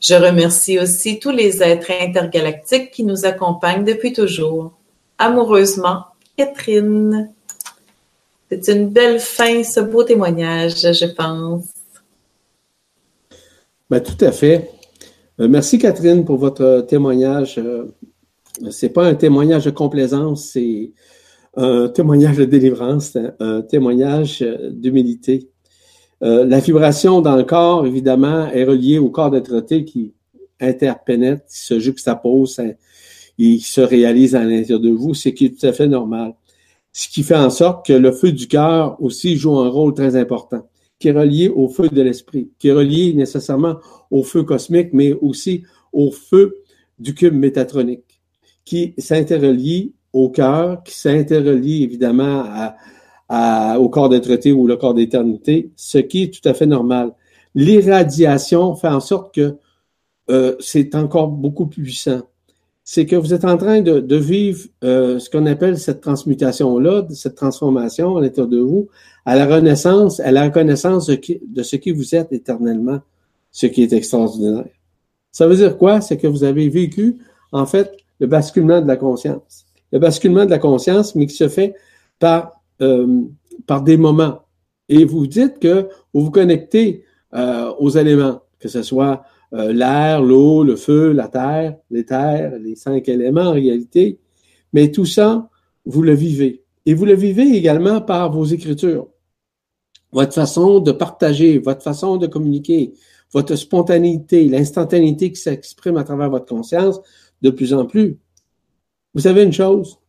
Je 0.00 0.14
remercie 0.14 0.78
aussi 0.78 1.20
tous 1.20 1.30
les 1.30 1.62
êtres 1.62 1.92
intergalactiques 1.92 2.90
qui 2.90 3.04
nous 3.04 3.24
accompagnent 3.24 3.84
depuis 3.84 4.12
toujours. 4.12 4.72
Amoureusement, 5.18 6.06
Catherine. 6.36 7.30
C'est 8.50 8.66
une 8.68 8.88
belle 8.88 9.20
fin, 9.20 9.62
ce 9.62 9.78
beau 9.78 10.02
témoignage, 10.02 10.80
je 10.80 11.06
pense. 11.06 11.66
Ben, 13.88 14.00
tout 14.00 14.24
à 14.24 14.32
fait. 14.32 14.70
Euh, 15.38 15.46
merci, 15.48 15.78
Catherine, 15.78 16.24
pour 16.24 16.38
votre 16.38 16.84
témoignage. 16.88 17.58
Euh, 17.58 17.94
c'est 18.70 18.90
pas 18.90 19.06
un 19.06 19.14
témoignage 19.14 19.64
de 19.64 19.70
complaisance, 19.70 20.50
c'est 20.52 20.92
un 21.56 21.88
témoignage 21.88 22.36
de 22.36 22.44
délivrance, 22.44 23.16
un 23.38 23.62
témoignage 23.62 24.44
d'humilité. 24.70 25.48
Euh, 26.22 26.44
la 26.44 26.60
vibration 26.60 27.22
dans 27.22 27.36
le 27.36 27.44
corps, 27.44 27.86
évidemment, 27.86 28.46
est 28.48 28.64
reliée 28.64 28.98
au 28.98 29.08
corps 29.08 29.30
d'être 29.30 29.60
qui 29.84 30.12
interpénètre, 30.60 31.46
qui 31.46 31.58
se 31.58 31.78
juxtapose, 31.78 32.60
il 33.38 33.60
se 33.60 33.80
réalise 33.80 34.34
à 34.34 34.44
l'intérieur 34.44 34.80
de 34.80 34.90
vous, 34.90 35.14
c'est 35.14 35.32
qui 35.32 35.46
est 35.46 35.58
tout 35.58 35.66
à 35.66 35.72
fait 35.72 35.88
normal. 35.88 36.34
Ce 36.92 37.08
qui 37.08 37.22
fait 37.22 37.36
en 37.36 37.48
sorte 37.48 37.86
que 37.86 37.92
le 37.94 38.12
feu 38.12 38.32
du 38.32 38.48
cœur 38.48 39.00
aussi 39.00 39.36
joue 39.36 39.58
un 39.58 39.68
rôle 39.68 39.94
très 39.94 40.16
important, 40.16 40.68
qui 40.98 41.08
est 41.08 41.12
relié 41.12 41.48
au 41.48 41.68
feu 41.68 41.88
de 41.88 42.02
l'esprit, 42.02 42.50
qui 42.58 42.68
est 42.68 42.72
relié 42.72 43.14
nécessairement 43.14 43.76
au 44.10 44.22
feu 44.22 44.42
cosmique, 44.42 44.90
mais 44.92 45.14
aussi 45.14 45.62
au 45.92 46.10
feu 46.10 46.56
du 46.98 47.14
cube 47.14 47.34
métatronique, 47.34 48.09
qui 48.64 48.94
s'interrelie 48.98 49.92
au 50.12 50.28
cœur, 50.28 50.82
qui 50.82 50.94
s'interrelie 50.94 51.82
évidemment 51.84 52.44
à, 53.28 53.78
au 53.78 53.88
corps 53.88 54.08
d'être 54.08 54.50
ou 54.50 54.66
le 54.66 54.76
corps 54.76 54.94
d'éternité, 54.94 55.70
ce 55.76 55.98
qui 55.98 56.24
est 56.24 56.34
tout 56.34 56.48
à 56.48 56.54
fait 56.54 56.66
normal. 56.66 57.12
L'irradiation 57.54 58.74
fait 58.74 58.88
en 58.88 59.00
sorte 59.00 59.34
que 59.34 59.56
euh, 60.30 60.56
c'est 60.60 60.94
encore 60.94 61.28
beaucoup 61.28 61.66
plus 61.66 61.82
puissant. 61.82 62.22
C'est 62.82 63.06
que 63.06 63.14
vous 63.14 63.32
êtes 63.32 63.44
en 63.44 63.56
train 63.56 63.82
de, 63.82 64.00
de 64.00 64.16
vivre 64.16 64.66
euh, 64.82 65.20
ce 65.20 65.30
qu'on 65.30 65.46
appelle 65.46 65.78
cette 65.78 66.00
transmutation-là, 66.00 67.06
cette 67.10 67.36
transformation 67.36 68.16
à 68.16 68.20
l'intérieur 68.20 68.48
de 68.48 68.58
vous, 68.58 68.88
à 69.24 69.36
la 69.36 69.46
renaissance, 69.46 70.18
à 70.18 70.32
la 70.32 70.44
reconnaissance 70.44 71.06
de, 71.06 71.20
de 71.46 71.62
ce 71.62 71.76
qui 71.76 71.92
vous 71.92 72.14
êtes 72.16 72.32
éternellement, 72.32 73.00
ce 73.52 73.66
qui 73.66 73.82
est 73.82 73.92
extraordinaire. 73.92 74.66
Ça 75.30 75.46
veut 75.46 75.56
dire 75.56 75.78
quoi? 75.78 76.00
C'est 76.00 76.16
que 76.16 76.26
vous 76.26 76.42
avez 76.42 76.68
vécu, 76.68 77.18
en 77.52 77.66
fait, 77.66 77.96
le 78.20 78.26
basculement 78.26 78.80
de 78.80 78.86
la 78.86 78.96
conscience. 78.96 79.66
Le 79.92 79.98
basculement 79.98 80.44
de 80.44 80.50
la 80.50 80.58
conscience, 80.58 81.14
mais 81.14 81.26
qui 81.26 81.34
se 81.34 81.48
fait 81.48 81.74
par 82.18 82.62
euh, 82.80 83.22
par 83.66 83.82
des 83.82 83.96
moments. 83.96 84.42
Et 84.88 85.04
vous 85.04 85.26
dites 85.26 85.58
que 85.58 85.88
vous 86.12 86.24
vous 86.24 86.30
connectez 86.30 87.04
euh, 87.34 87.72
aux 87.78 87.90
éléments, 87.90 88.40
que 88.58 88.68
ce 88.68 88.82
soit 88.82 89.22
euh, 89.52 89.72
l'air, 89.72 90.22
l'eau, 90.22 90.64
le 90.64 90.76
feu, 90.76 91.12
la 91.12 91.28
terre, 91.28 91.76
les 91.90 92.04
terres, 92.04 92.58
les 92.58 92.76
cinq 92.76 93.08
éléments 93.08 93.42
en 93.42 93.52
réalité. 93.52 94.18
Mais 94.72 94.90
tout 94.90 95.04
ça, 95.04 95.48
vous 95.84 96.02
le 96.02 96.14
vivez. 96.14 96.64
Et 96.86 96.94
vous 96.94 97.04
le 97.04 97.14
vivez 97.14 97.56
également 97.56 98.00
par 98.00 98.32
vos 98.32 98.44
écritures. 98.44 99.08
Votre 100.12 100.34
façon 100.34 100.80
de 100.80 100.92
partager, 100.92 101.58
votre 101.58 101.82
façon 101.82 102.16
de 102.16 102.26
communiquer, 102.26 102.94
votre 103.32 103.54
spontanéité, 103.54 104.48
l'instantanéité 104.48 105.30
qui 105.30 105.40
s'exprime 105.40 105.96
à 105.96 106.04
travers 106.04 106.30
votre 106.30 106.46
conscience 106.46 107.00
de 107.42 107.50
plus 107.50 107.72
en 107.72 107.86
plus. 107.86 108.18
Vous 109.14 109.22
savez 109.22 109.42
une 109.42 109.52
chose, 109.52 110.00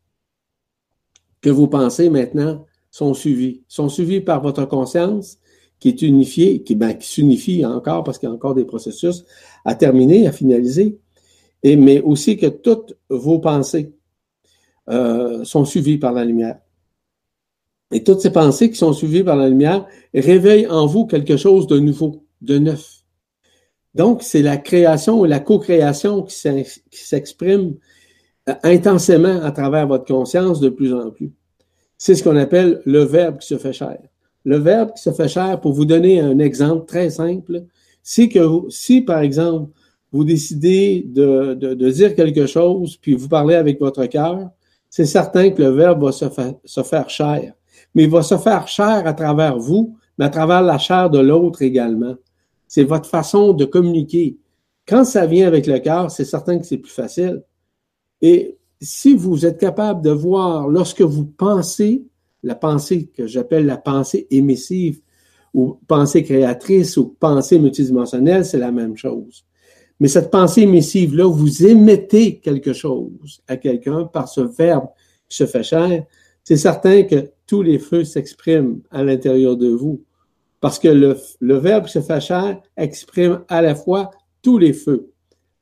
que 1.41 1.49
vos 1.49 1.67
pensées 1.67 2.09
maintenant 2.09 2.65
sont 2.91 3.13
suivies, 3.13 3.63
sont 3.67 3.89
suivies 3.89 4.21
par 4.21 4.41
votre 4.41 4.65
conscience 4.65 5.39
qui 5.79 5.89
est 5.89 6.01
unifiée, 6.03 6.61
qui, 6.61 6.75
ben, 6.75 6.93
qui 6.93 7.07
s'unifie 7.07 7.65
encore 7.65 8.03
parce 8.03 8.19
qu'il 8.19 8.29
y 8.29 8.31
a 8.31 8.35
encore 8.35 8.53
des 8.53 8.65
processus 8.65 9.25
à 9.65 9.73
terminer, 9.73 10.27
à 10.27 10.31
finaliser, 10.31 10.99
et, 11.63 11.75
mais 11.75 11.99
aussi 12.01 12.37
que 12.37 12.47
toutes 12.47 12.95
vos 13.09 13.39
pensées 13.39 13.93
euh, 14.89 15.43
sont 15.43 15.65
suivies 15.65 15.97
par 15.97 16.13
la 16.13 16.23
lumière. 16.23 16.59
Et 17.91 18.03
toutes 18.03 18.21
ces 18.21 18.31
pensées 18.31 18.69
qui 18.69 18.77
sont 18.77 18.93
suivies 18.93 19.23
par 19.23 19.35
la 19.35 19.49
lumière 19.49 19.85
réveillent 20.13 20.67
en 20.67 20.85
vous 20.85 21.07
quelque 21.07 21.35
chose 21.35 21.67
de 21.67 21.79
nouveau, 21.79 22.25
de 22.41 22.57
neuf. 22.59 23.00
Donc, 23.93 24.23
c'est 24.23 24.41
la 24.41 24.57
création 24.57 25.19
ou 25.19 25.25
la 25.25 25.39
co-création 25.39 26.23
qui 26.23 26.35
s'exprime 26.91 27.75
euh, 28.49 28.53
intensément 28.63 29.41
à 29.43 29.51
travers 29.51 29.87
votre 29.87 30.05
conscience 30.05 30.59
de 30.59 30.69
plus 30.69 30.93
en 30.93 31.11
plus. 31.11 31.31
C'est 31.97 32.15
ce 32.15 32.23
qu'on 32.23 32.37
appelle 32.37 32.81
le 32.85 33.03
verbe 33.03 33.37
qui 33.39 33.47
se 33.47 33.57
fait 33.57 33.73
chair. 33.73 33.99
Le 34.43 34.57
verbe 34.57 34.93
qui 34.95 35.03
se 35.03 35.11
fait 35.11 35.27
chair, 35.27 35.59
pour 35.59 35.73
vous 35.73 35.85
donner 35.85 36.19
un 36.19 36.39
exemple 36.39 36.85
très 36.85 37.09
simple, 37.09 37.63
c'est 38.01 38.29
que 38.29 38.39
si, 38.69 39.01
par 39.01 39.19
exemple, 39.19 39.71
vous 40.11 40.23
décidez 40.23 41.05
de, 41.07 41.89
dire 41.91 42.15
quelque 42.15 42.45
chose, 42.45 42.97
puis 42.97 43.13
vous 43.13 43.29
parlez 43.29 43.55
avec 43.55 43.79
votre 43.79 44.05
cœur, 44.07 44.49
c'est 44.89 45.05
certain 45.05 45.51
que 45.51 45.61
le 45.61 45.69
verbe 45.69 46.03
va 46.03 46.11
se, 46.11 46.25
se 46.65 46.83
faire 46.83 47.09
chair. 47.09 47.53
Mais 47.93 48.03
il 48.03 48.09
va 48.09 48.23
se 48.23 48.37
faire 48.37 48.67
chair 48.67 49.05
à 49.05 49.13
travers 49.13 49.57
vous, 49.57 49.95
mais 50.17 50.25
à 50.25 50.29
travers 50.29 50.61
la 50.61 50.77
chair 50.77 51.09
de 51.09 51.19
l'autre 51.19 51.61
également. 51.61 52.15
C'est 52.71 52.85
votre 52.85 53.09
façon 53.09 53.51
de 53.51 53.65
communiquer. 53.65 54.37
Quand 54.87 55.03
ça 55.03 55.25
vient 55.25 55.45
avec 55.45 55.67
le 55.67 55.77
cœur, 55.79 56.09
c'est 56.09 56.23
certain 56.23 56.57
que 56.57 56.65
c'est 56.65 56.77
plus 56.77 56.93
facile. 56.93 57.43
Et 58.21 58.57
si 58.79 59.13
vous 59.13 59.45
êtes 59.45 59.59
capable 59.59 60.01
de 60.01 60.11
voir 60.11 60.69
lorsque 60.69 61.01
vous 61.01 61.25
pensez, 61.25 62.05
la 62.43 62.55
pensée 62.55 63.07
que 63.07 63.27
j'appelle 63.27 63.65
la 63.65 63.75
pensée 63.75 64.25
émissive, 64.31 65.01
ou 65.53 65.79
pensée 65.85 66.23
créatrice, 66.23 66.95
ou 66.95 67.09
pensée 67.19 67.59
multidimensionnelle, 67.59 68.45
c'est 68.45 68.57
la 68.57 68.71
même 68.71 68.95
chose. 68.95 69.43
Mais 69.99 70.07
cette 70.07 70.31
pensée 70.31 70.61
émissive-là, 70.61 71.25
vous 71.25 71.65
émettez 71.65 72.39
quelque 72.39 72.71
chose 72.71 73.41
à 73.49 73.57
quelqu'un 73.57 74.05
par 74.05 74.29
ce 74.29 74.39
verbe 74.39 74.87
qui 75.27 75.35
se 75.35 75.45
fait 75.45 75.63
chair, 75.63 76.05
c'est 76.45 76.55
certain 76.55 77.03
que 77.03 77.31
tous 77.45 77.63
les 77.63 77.79
feux 77.79 78.05
s'expriment 78.05 78.79
à 78.91 79.03
l'intérieur 79.03 79.57
de 79.57 79.67
vous. 79.67 80.05
Parce 80.61 80.77
que 80.79 80.87
le, 80.87 81.57
verbe 81.57 81.87
se 81.87 81.99
fait 81.99 82.19
exprime 82.77 83.43
à 83.49 83.61
la 83.61 83.75
fois 83.75 84.11
tous 84.41 84.59
les 84.59 84.73
feux, 84.73 85.11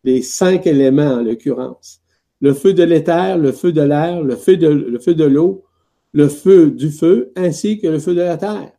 les 0.04 0.22
cinq 0.22 0.68
éléments 0.68 1.14
en 1.14 1.24
l'occurrence. 1.24 2.02
Le 2.42 2.54
feu 2.54 2.74
de 2.74 2.84
l'éther, 2.84 3.38
le 3.38 3.52
feu 3.52 3.72
de 3.72 3.82
l'air, 3.82 4.22
le 4.22 4.36
feu 4.36 4.58
de, 4.58 4.68
le 4.68 5.00
feu 5.00 5.16
de 5.16 5.24
l'eau, 5.24 5.64
le 6.12 6.28
feu 6.28 6.70
du 6.70 6.92
feu, 6.92 7.32
ainsi 7.36 7.80
que 7.80 7.88
le 7.88 8.00
feu 8.00 8.14
de 8.14 8.22
la 8.22 8.38
terre. 8.38 8.72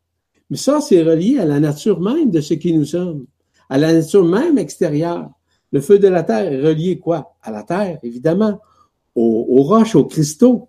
Mais 0.51 0.57
ça, 0.57 0.81
c'est 0.81 1.03
relié 1.03 1.39
à 1.39 1.47
la 1.47 1.59
nature 1.59 2.01
même 2.01 2.31
de 2.31 2.41
ce 2.41 2.55
qui 2.55 2.75
nous 2.75 2.85
sommes, 2.85 3.27
à 3.71 3.79
la 3.79 3.93
nature 3.93 4.25
même 4.25 4.59
extérieure. 4.59 5.31
Le 5.73 5.81
feu 5.81 5.99
de 5.99 6.09
la 6.09 6.23
terre 6.23 6.53
est 6.53 6.61
relié 6.61 6.99
quoi? 6.99 7.37
À 7.43 7.51
la 7.51 7.63
terre, 7.63 7.99
évidemment, 8.03 8.61
aux, 9.15 9.63
roches, 9.63 9.95
aux 9.95 10.05
cristaux. 10.05 10.69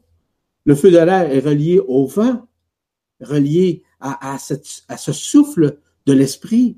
Le 0.66 0.76
feu 0.76 0.92
de 0.92 0.98
l'air 0.98 1.32
est 1.32 1.40
relié 1.40 1.80
au 1.80 2.06
vent, 2.06 2.48
relié 3.20 3.84
à, 4.02 4.36
à, 4.36 4.98
ce 4.98 5.14
souffle 5.14 5.78
de 6.06 6.14
l'esprit. 6.14 6.78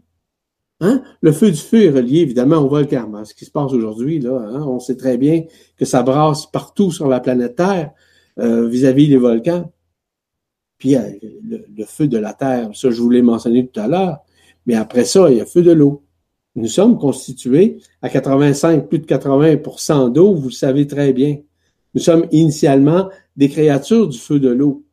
Hein? 0.82 1.02
Le 1.22 1.32
feu 1.32 1.52
du 1.52 1.58
feu 1.58 1.84
est 1.84 1.90
relié 1.90 2.20
évidemment 2.20 2.58
au 2.58 2.68
volcan. 2.68 3.10
Ce 3.24 3.34
qui 3.34 3.46
se 3.46 3.52
passe 3.52 3.72
aujourd'hui, 3.72 4.20
là, 4.20 4.38
hein? 4.38 4.64
on 4.68 4.80
sait 4.80 4.98
très 4.98 5.18
bien 5.18 5.44
que 5.78 5.86
ça 5.86 6.04
brasse 6.04 6.46
partout 6.46 6.92
sur 6.92 7.08
la 7.08 7.20
planète 7.20 7.56
Terre 7.56 7.92
euh, 8.40 8.68
vis-à-vis 8.68 9.08
des 9.08 9.18
volcans. 9.18 9.72
Puis 10.78 10.96
euh, 10.96 11.12
le, 11.48 11.86
feu 11.86 12.08
de 12.08 12.18
la 12.18 12.34
Terre, 12.34 12.72
ça 12.74 12.92
je 12.92 13.02
vous 13.02 13.10
l'ai 13.10 13.22
mentionné 13.22 13.66
tout 13.68 13.80
à 13.80 13.88
l'heure, 13.88 14.18
mais 14.66 14.76
après 14.76 15.06
ça, 15.06 15.30
il 15.32 15.38
y 15.38 15.42
a 15.42 15.46
feu 15.46 15.62
de 15.62 15.72
l'eau. 15.72 16.04
Nous 16.56 16.68
sommes 16.68 16.98
constitués 17.00 17.78
à 18.02 18.10
85, 18.10 18.88
plus 18.88 19.00
de 19.00 19.06
80% 19.06 20.12
d'eau, 20.12 20.36
vous 20.36 20.50
le 20.50 20.54
savez 20.54 20.86
très 20.86 21.14
bien. 21.14 21.38
Nous 21.94 22.02
sommes 22.02 22.28
initialement 22.32 23.10
des 23.36 23.50
créatures 23.50 24.08
du 24.08 24.18
feu 24.18 24.40
de 24.40 24.50
l'eau. 24.50 24.84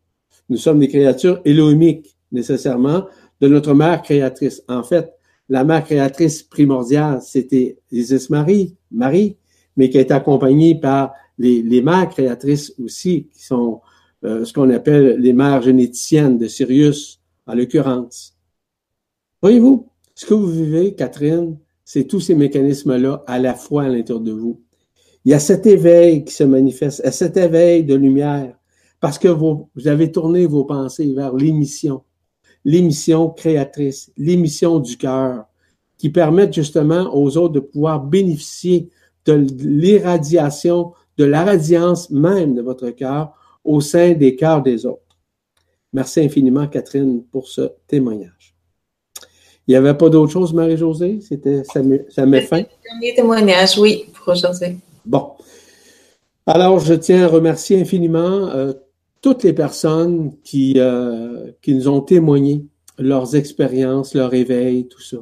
Nous 0.49 0.57
sommes 0.57 0.79
des 0.79 0.89
créatures 0.89 1.41
élohimiques, 1.45 2.17
nécessairement, 2.33 3.07
de 3.41 3.49
notre 3.49 3.75
mère 3.75 4.03
créatrice. 4.03 4.63
En 4.69 4.83
fait, 4.83 5.13
la 5.49 5.65
mère 5.65 5.85
créatrice 5.85 6.43
primordiale, 6.43 7.21
c'était 7.23 7.79
Isis 7.91 8.31
Marie, 8.31 8.77
Marie, 8.91 9.37
mais 9.77 9.91
qui 9.91 9.99
est 9.99 10.11
accompagnée 10.11 10.79
par 10.79 11.13
les, 11.39 11.83
mères 11.83 12.09
créatrices 12.09 12.75
aussi, 12.79 13.29
qui 13.35 13.45
sont 13.45 13.81
euh, 14.25 14.45
ce 14.45 14.53
qu'on 14.53 14.71
appelle 14.71 15.17
les 15.19 15.33
mères 15.33 15.63
généticiennes 15.63 16.39
de 16.39 16.47
Sirius, 16.47 17.21
en 17.47 17.55
l'occurrence. 17.55 18.37
Voyez-vous, 19.43 19.89
ce 20.15 20.27
que 20.27 20.35
vous 20.35 20.51
vivez, 20.51 20.95
Catherine, 20.95 21.57
c'est 21.85 22.05
tous 22.05 22.21
ces 22.21 22.35
mécanismes-là 22.35 23.25
à 23.27 23.39
la 23.39 23.55
fois 23.55 23.85
à 23.85 23.89
l'intérieur 23.89 24.23
de 24.23 24.33
vous. 24.33 24.61
Il 25.25 25.33
y 25.33 25.35
a 25.35 25.41
cet 25.41 25.67
éveil 25.67 26.25
qui 26.25 26.33
se 26.33 26.45
manifeste, 26.45 27.11
cet 27.11 27.37
éveil 27.37 27.85
de 27.85 27.95
lumière, 27.95 28.57
parce 29.01 29.19
que 29.19 29.29
vous 29.29 29.69
avez 29.87 30.13
tourné 30.13 30.47
vos 30.47 30.65
pensées 30.65 31.13
vers 31.15 31.35
l'émission, 31.35 32.03
l'émission 32.65 33.31
créatrice, 33.31 34.13
l'émission 34.17 34.79
du 34.79 34.97
cœur, 34.97 35.45
qui 35.99 36.11
permettent 36.11 36.55
justement 36.55 37.15
aux 37.15 37.37
autres 37.37 37.55
de 37.55 37.61
pouvoir 37.61 38.01
bénéficier 38.01 38.89
de 39.27 39.35
l'irradiation, 39.35 40.93
de 41.19 41.25
la 41.25 41.45
radiance 41.45 42.11
même 42.11 42.55
de 42.55 42.63
votre 42.63 42.91
cœur 42.91 43.35
au 43.65 43.81
sein 43.81 44.13
des 44.13 44.35
cœurs 44.37 44.63
des 44.63 44.87
autres. 44.87 45.19
Merci 45.93 46.21
infiniment, 46.21 46.67
Catherine, 46.69 47.23
pour 47.31 47.49
ce 47.49 47.73
témoignage. 47.87 48.55
Il 49.67 49.73
n'y 49.73 49.77
avait 49.77 49.95
pas 49.97 50.09
d'autre 50.09 50.33
chose, 50.33 50.53
Marie-Josée? 50.55 51.21
C'était, 51.21 51.63
ça, 51.65 51.83
met, 51.83 52.07
ça 52.09 52.25
met 52.27 52.43
fin? 52.43 52.63
Dernier 52.83 53.15
témoignage, 53.15 53.79
oui, 53.79 54.07
pour 54.15 54.33
aujourd'hui. 54.33 54.79
Bon. 55.05 55.33
Alors, 56.47 56.81
je 56.81 56.95
tiens 56.95 57.25
à 57.25 57.29
remercier 57.29 57.81
infiniment 57.81 58.49
euh, 58.49 58.73
toutes 59.21 59.43
les 59.43 59.53
personnes 59.53 60.33
qui, 60.43 60.75
euh, 60.77 61.53
qui 61.63 61.75
nous 61.75 61.89
ont 61.89 62.01
témoigné 62.01 62.65
leurs 62.99 63.37
expériences, 63.37 64.15
leur 64.15 64.33
éveil, 64.35 64.89
tout 64.89 65.01
ça. 65.01 65.19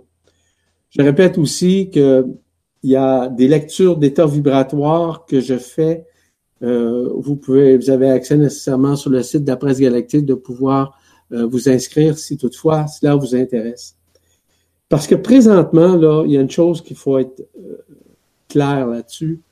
Je 0.91 1.03
répète 1.03 1.39
aussi 1.39 1.91
qu'il 1.91 2.25
y 2.83 2.97
a 2.97 3.29
des 3.29 3.49
lectures 3.49 3.97
d'état 3.97 4.27
vibratoire 4.27 5.27
que 5.27 5.41
je 5.41 5.59
fais. 5.59 6.07
Euh, 6.63 7.11
vous 7.15 7.37
pouvez, 7.37 7.77
vous 7.77 7.91
avez 7.91 8.11
accès 8.11 8.37
nécessairement 8.37 8.97
sur 8.97 9.11
le 9.11 9.23
site 9.23 9.45
de 9.45 9.51
la 9.51 9.57
presse 9.57 9.81
galactique 9.81 10.27
de 10.27 10.35
pouvoir 10.35 10.99
euh, 11.33 11.47
vous 11.47 11.69
inscrire 11.69 12.19
si 12.19 12.37
toutefois 12.37 12.87
cela 12.87 13.15
vous 13.17 13.35
intéresse. 13.35 13.97
Parce 14.89 15.07
que 15.07 15.15
présentement, 15.15 15.97
là, 15.97 16.25
il 16.25 16.33
y 16.33 16.39
a 16.39 16.41
une 16.41 16.51
chose 16.51 16.83
qu'il 16.83 16.97
faut 16.97 17.19
être 17.19 17.47
clair 18.49 18.87
là-dessus, 18.87 19.43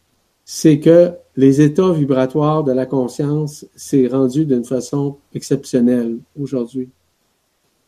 c'est 0.45 0.81
que 0.81 1.13
les 1.37 1.61
états 1.61 1.93
vibratoires 1.93 2.65
de 2.65 2.73
la 2.73 2.87
conscience 2.87 3.67
s'est 3.77 4.07
rendu 4.07 4.47
d'une 4.47 4.65
façon 4.65 5.17
exceptionnelle 5.35 6.19
aujourd'hui. 6.41 6.89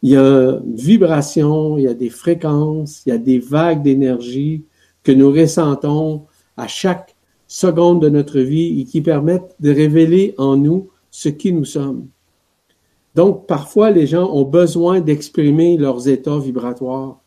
Il 0.02 0.10
y 0.10 0.16
a 0.16 0.60
une 0.64 0.76
vibration, 0.76 1.78
il 1.78 1.84
y 1.84 1.88
a 1.88 1.94
des 1.94 2.10
fréquences, 2.10 3.02
il 3.06 3.08
y 3.10 3.12
a 3.12 3.18
des 3.18 3.38
vagues 3.38 3.82
d'énergie 3.82 4.62
que 5.02 5.12
nous 5.12 5.30
ressentons 5.30 6.24
à 6.56 6.68
chaque 6.68 7.16
seconde 7.46 8.02
de 8.02 8.10
notre 8.10 8.40
vie 8.40 8.80
et 8.80 8.84
qui 8.84 9.00
permettent 9.00 9.56
de 9.58 9.70
révéler 9.70 10.34
en 10.36 10.56
nous 10.56 10.90
ce 11.10 11.30
qui 11.30 11.52
nous 11.52 11.64
sommes. 11.64 12.06
Donc, 13.14 13.46
parfois, 13.46 13.90
les 13.90 14.06
gens 14.06 14.30
ont 14.30 14.44
besoin 14.44 15.00
d'exprimer 15.00 15.76
leurs 15.76 16.06
états 16.06 16.38
vibratoires. 16.38 17.18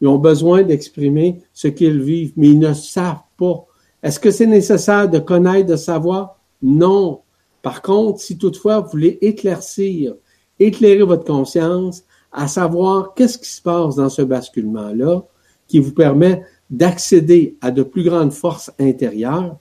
Ils 0.00 0.08
ont 0.08 0.18
besoin 0.18 0.62
d'exprimer 0.62 1.42
ce 1.52 1.68
qu'ils 1.68 2.00
vivent, 2.00 2.32
mais 2.36 2.48
ils 2.48 2.58
ne 2.58 2.72
savent 2.72 3.22
pas. 3.36 3.67
Est-ce 4.02 4.20
que 4.20 4.30
c'est 4.30 4.46
nécessaire 4.46 5.08
de 5.08 5.18
connaître, 5.18 5.66
de 5.66 5.76
savoir? 5.76 6.38
Non. 6.62 7.20
Par 7.62 7.82
contre, 7.82 8.20
si 8.20 8.38
toutefois 8.38 8.80
vous 8.80 8.90
voulez 8.90 9.18
éclaircir, 9.20 10.14
éclairer 10.58 11.02
votre 11.02 11.24
conscience, 11.24 12.04
à 12.32 12.46
savoir 12.46 13.14
qu'est-ce 13.14 13.38
qui 13.38 13.48
se 13.48 13.62
passe 13.62 13.96
dans 13.96 14.08
ce 14.08 14.22
basculement-là, 14.22 15.22
qui 15.66 15.80
vous 15.80 15.92
permet 15.92 16.42
d'accéder 16.70 17.56
à 17.60 17.70
de 17.70 17.82
plus 17.82 18.04
grandes 18.04 18.32
forces 18.32 18.70
intérieures, 18.78 19.58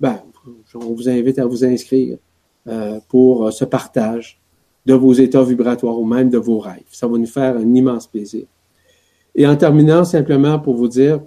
ben, 0.00 0.20
on 0.74 0.94
vous 0.94 1.08
invite 1.08 1.38
à 1.38 1.46
vous 1.46 1.64
inscrire 1.64 2.18
euh, 2.68 3.00
pour 3.08 3.52
ce 3.52 3.64
partage 3.64 4.40
de 4.86 4.94
vos 4.94 5.12
états 5.12 5.42
vibratoires 5.42 5.98
ou 5.98 6.04
même 6.04 6.28
de 6.28 6.38
vos 6.38 6.58
rêves. 6.58 6.84
Ça 6.90 7.06
va 7.06 7.16
nous 7.16 7.26
faire 7.26 7.56
un 7.56 7.74
immense 7.74 8.06
plaisir. 8.06 8.46
Et 9.34 9.46
en 9.46 9.56
terminant, 9.56 10.04
simplement 10.04 10.58
pour 10.58 10.74
vous 10.74 10.88
dire 10.88 11.20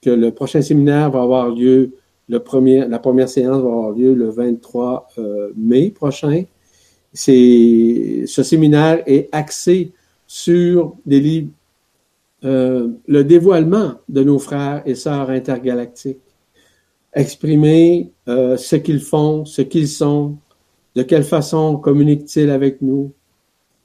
que 0.00 0.10
le 0.10 0.30
prochain 0.30 0.62
séminaire 0.62 1.10
va 1.10 1.22
avoir 1.22 1.50
lieu, 1.50 1.94
le 2.28 2.40
premier, 2.40 2.86
la 2.86 2.98
première 2.98 3.28
séance 3.28 3.62
va 3.62 3.68
avoir 3.68 3.90
lieu 3.90 4.14
le 4.14 4.30
23 4.30 5.08
euh, 5.18 5.50
mai 5.56 5.90
prochain. 5.90 6.44
C'est, 7.12 8.24
ce 8.26 8.42
séminaire 8.42 9.02
est 9.06 9.28
axé 9.32 9.92
sur 10.26 10.94
des 11.06 11.20
livres, 11.20 11.50
euh, 12.44 12.88
le 13.06 13.24
dévoilement 13.24 13.94
de 14.08 14.22
nos 14.22 14.38
frères 14.38 14.82
et 14.86 14.94
sœurs 14.94 15.30
intergalactiques. 15.30 16.18
Exprimer 17.14 18.12
euh, 18.28 18.56
ce 18.56 18.76
qu'ils 18.76 19.00
font, 19.00 19.44
ce 19.44 19.62
qu'ils 19.62 19.88
sont, 19.88 20.36
de 20.94 21.02
quelle 21.02 21.24
façon 21.24 21.76
communiquent-ils 21.76 22.50
avec 22.50 22.82
nous, 22.82 23.12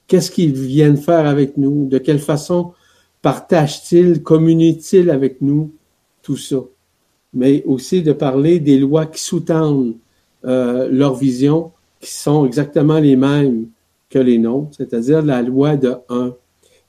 qu'est-ce 0.06 0.30
qu'ils 0.30 0.52
viennent 0.52 0.98
faire 0.98 1.26
avec 1.26 1.56
nous, 1.56 1.86
de 1.88 1.98
quelle 1.98 2.18
façon 2.18 2.72
Partage-t-il, 3.22 4.22
communique-t-il 4.22 5.10
avec 5.10 5.40
nous 5.40 5.72
tout 6.24 6.36
ça? 6.36 6.56
Mais 7.32 7.62
aussi 7.66 8.02
de 8.02 8.12
parler 8.12 8.58
des 8.58 8.78
lois 8.78 9.06
qui 9.06 9.22
sous-tendent 9.22 9.94
euh, 10.44 10.88
leur 10.90 11.14
vision, 11.14 11.70
qui 12.00 12.10
sont 12.10 12.44
exactement 12.44 12.98
les 12.98 13.14
mêmes 13.14 13.66
que 14.10 14.18
les 14.18 14.38
nôtres, 14.38 14.76
c'est-à-dire 14.76 15.22
la 15.22 15.42
loi 15.42 15.76
de 15.76 15.94
1, 16.08 16.34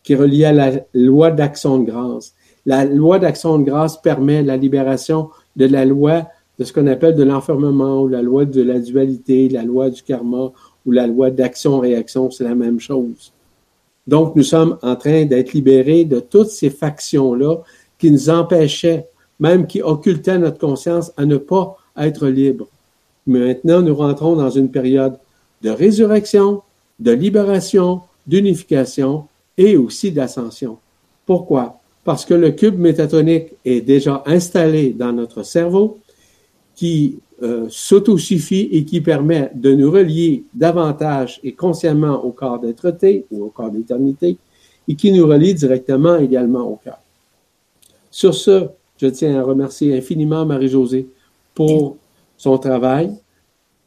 qui 0.03 0.13
est 0.13 0.15
reliée 0.15 0.45
à 0.45 0.53
la 0.53 0.71
loi 0.93 1.31
d'action 1.31 1.79
de 1.79 1.85
grâce. 1.85 2.33
La 2.65 2.85
loi 2.85 3.19
d'action 3.19 3.59
de 3.59 3.63
grâce 3.63 4.01
permet 4.01 4.41
la 4.41 4.57
libération 4.57 5.29
de 5.55 5.65
la 5.65 5.85
loi 5.85 6.27
de 6.57 6.63
ce 6.63 6.73
qu'on 6.73 6.87
appelle 6.87 7.15
de 7.15 7.23
l'enfermement 7.23 8.01
ou 8.01 8.07
la 8.07 8.21
loi 8.21 8.45
de 8.45 8.61
la 8.61 8.79
dualité, 8.79 9.49
la 9.49 9.63
loi 9.63 9.89
du 9.89 10.01
karma 10.01 10.51
ou 10.85 10.91
la 10.91 11.07
loi 11.07 11.31
d'action-réaction, 11.31 12.31
c'est 12.31 12.43
la 12.43 12.55
même 12.55 12.79
chose. 12.79 13.33
Donc, 14.07 14.35
nous 14.35 14.43
sommes 14.43 14.77
en 14.83 14.95
train 14.95 15.25
d'être 15.25 15.53
libérés 15.53 16.05
de 16.05 16.19
toutes 16.19 16.49
ces 16.49 16.69
factions-là 16.69 17.57
qui 17.97 18.11
nous 18.11 18.29
empêchaient, 18.29 19.07
même 19.39 19.67
qui 19.67 19.81
occultaient 19.81 20.37
notre 20.37 20.59
conscience, 20.59 21.11
à 21.17 21.25
ne 21.25 21.37
pas 21.37 21.77
être 21.97 22.27
libres. 22.27 22.67
Mais 23.27 23.39
maintenant, 23.39 23.81
nous 23.81 23.95
rentrons 23.95 24.35
dans 24.35 24.49
une 24.49 24.69
période 24.69 25.17
de 25.61 25.69
résurrection, 25.69 26.61
de 26.99 27.11
libération, 27.11 28.01
d'unification 28.27 29.27
et 29.57 29.77
aussi 29.77 30.11
d'ascension. 30.11 30.77
Pourquoi? 31.25 31.79
Parce 32.03 32.25
que 32.25 32.33
le 32.33 32.51
cube 32.51 32.77
métatonique 32.77 33.53
est 33.65 33.81
déjà 33.81 34.23
installé 34.25 34.91
dans 34.91 35.11
notre 35.11 35.43
cerveau, 35.43 35.99
qui 36.75 37.19
euh, 37.41 37.67
s'autosuffit 37.69 38.69
et 38.71 38.85
qui 38.85 39.01
permet 39.01 39.51
de 39.55 39.73
nous 39.73 39.89
relier 39.89 40.43
davantage 40.53 41.39
et 41.43 41.53
consciemment 41.53 42.23
au 42.23 42.31
corps 42.31 42.59
d'être-té 42.59 43.25
ou 43.31 43.45
au 43.45 43.49
corps 43.49 43.71
d'éternité 43.71 44.37
et 44.87 44.95
qui 44.95 45.11
nous 45.11 45.25
relie 45.25 45.53
directement 45.53 46.17
également 46.17 46.61
au 46.61 46.75
cœur. 46.75 46.99
Sur 48.11 48.35
ce, 48.35 48.67
je 48.97 49.07
tiens 49.07 49.39
à 49.39 49.43
remercier 49.43 49.97
infiniment 49.97 50.45
Marie-Josée 50.45 51.07
pour 51.53 51.97
son 52.37 52.57
travail, 52.57 53.11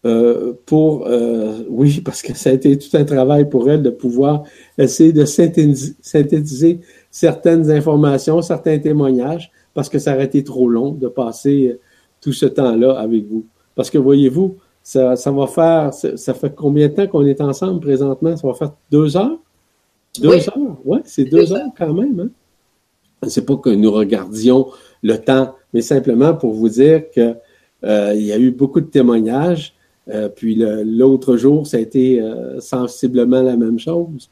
euh, 0.05 0.53
pour, 0.67 1.07
euh, 1.07 1.65
oui, 1.69 2.01
parce 2.01 2.23
que 2.23 2.35
ça 2.35 2.51
a 2.51 2.53
été 2.53 2.77
tout 2.79 2.97
un 2.97 3.05
travail 3.05 3.49
pour 3.49 3.69
elle 3.71 3.83
de 3.83 3.91
pouvoir 3.91 4.45
essayer 4.77 5.13
de 5.13 5.25
synthétiser, 5.25 5.95
synthétiser 6.01 6.81
certaines 7.11 7.71
informations, 7.71 8.43
certains 8.43 8.79
témoignages, 8.79 9.51
parce 9.75 9.89
que 9.89 9.99
ça 9.99 10.15
aurait 10.15 10.25
été 10.25 10.45
trop 10.45 10.69
long 10.69 10.93
de 10.93 11.09
passer 11.09 11.79
tout 12.21 12.33
ce 12.33 12.47
temps-là 12.47 12.99
avec 12.99 13.27
vous. 13.27 13.45
Parce 13.75 13.91
que 13.91 13.99
voyez-vous, 13.99 14.57
ça, 14.83 15.17
ça 15.17 15.31
va 15.31 15.47
faire, 15.47 15.93
ça, 15.93 16.35
fait 16.35 16.55
combien 16.55 16.89
de 16.89 16.95
temps 16.95 17.07
qu'on 17.07 17.27
est 17.27 17.41
ensemble 17.41 17.81
présentement? 17.81 18.37
Ça 18.37 18.47
va 18.47 18.55
faire 18.55 18.73
deux 18.91 19.17
heures? 19.17 19.39
Deux 20.21 20.49
heures? 20.49 20.77
Oui, 20.85 20.99
c'est 21.05 21.25
deux 21.25 21.53
heures 21.53 21.71
quand 21.77 21.93
même. 21.93 22.21
Hein? 22.21 23.29
C'est 23.29 23.45
pas 23.45 23.57
que 23.57 23.71
nous 23.71 23.93
regardions 23.93 24.69
le 25.03 25.17
temps, 25.19 25.55
mais 25.73 25.81
simplement 25.81 26.35
pour 26.35 26.55
vous 26.55 26.69
dire 26.69 27.05
que 27.15 27.35
euh, 27.85 28.13
il 28.15 28.23
y 28.23 28.33
a 28.33 28.39
eu 28.39 28.51
beaucoup 28.51 28.81
de 28.81 28.87
témoignages. 28.87 29.75
Euh, 30.11 30.29
puis 30.29 30.55
l'autre 30.57 31.37
jour, 31.37 31.67
ça 31.67 31.77
a 31.77 31.81
été 31.81 32.21
euh, 32.21 32.61
sensiblement 32.61 33.43
la 33.43 33.57
même 33.57 33.79
chose. 33.79 34.31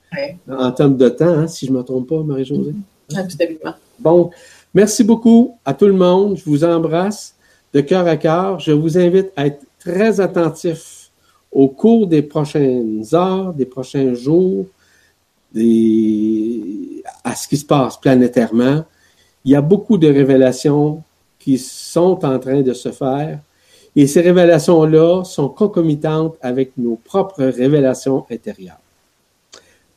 En 0.50 0.72
termes 0.72 0.96
de 0.96 1.08
temps, 1.08 1.26
hein, 1.26 1.46
si 1.46 1.66
je 1.66 1.72
ne 1.72 1.76
me 1.76 1.82
trompe 1.82 2.08
pas, 2.08 2.22
Marie-Josée? 2.22 2.74
Absolument. 3.14 3.74
Bon, 3.98 4.30
merci 4.72 5.04
beaucoup 5.04 5.56
à 5.64 5.74
tout 5.74 5.86
le 5.86 5.92
monde. 5.92 6.36
Je 6.36 6.44
vous 6.44 6.64
embrasse 6.64 7.34
de 7.74 7.80
cœur 7.82 8.06
à 8.06 8.16
cœur. 8.16 8.58
Je 8.58 8.72
vous 8.72 8.96
invite 8.96 9.32
à 9.36 9.46
être 9.46 9.64
très 9.78 10.20
attentif 10.20 11.10
au 11.52 11.68
cours 11.68 12.06
des 12.06 12.22
prochaines 12.22 13.04
heures, 13.12 13.52
des 13.52 13.66
prochains 13.66 14.14
jours, 14.14 14.66
à 15.54 17.34
ce 17.34 17.48
qui 17.48 17.56
se 17.56 17.64
passe 17.64 17.98
planétairement. 17.98 18.84
Il 19.46 19.52
y 19.52 19.54
a 19.54 19.62
beaucoup 19.62 19.96
de 19.96 20.08
révélations 20.08 21.04
qui 21.38 21.56
sont 21.56 22.24
en 22.24 22.38
train 22.40 22.62
de 22.62 22.72
se 22.72 22.90
faire. 22.90 23.38
Et 23.94 24.08
ces 24.08 24.20
révélations-là 24.20 25.22
sont 25.22 25.48
concomitantes 25.48 26.36
avec 26.42 26.76
nos 26.76 26.96
propres 26.96 27.44
révélations 27.44 28.26
intérieures. 28.28 28.80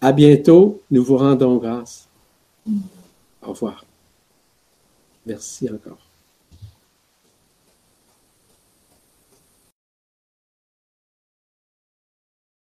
À 0.01 0.11
bientôt. 0.11 0.81
Nous 0.91 1.03
vous 1.03 1.17
rendons 1.17 1.57
grâce. 1.57 2.07
Au 3.41 3.49
revoir. 3.49 3.83
Merci 5.25 5.67
encore. 5.67 6.08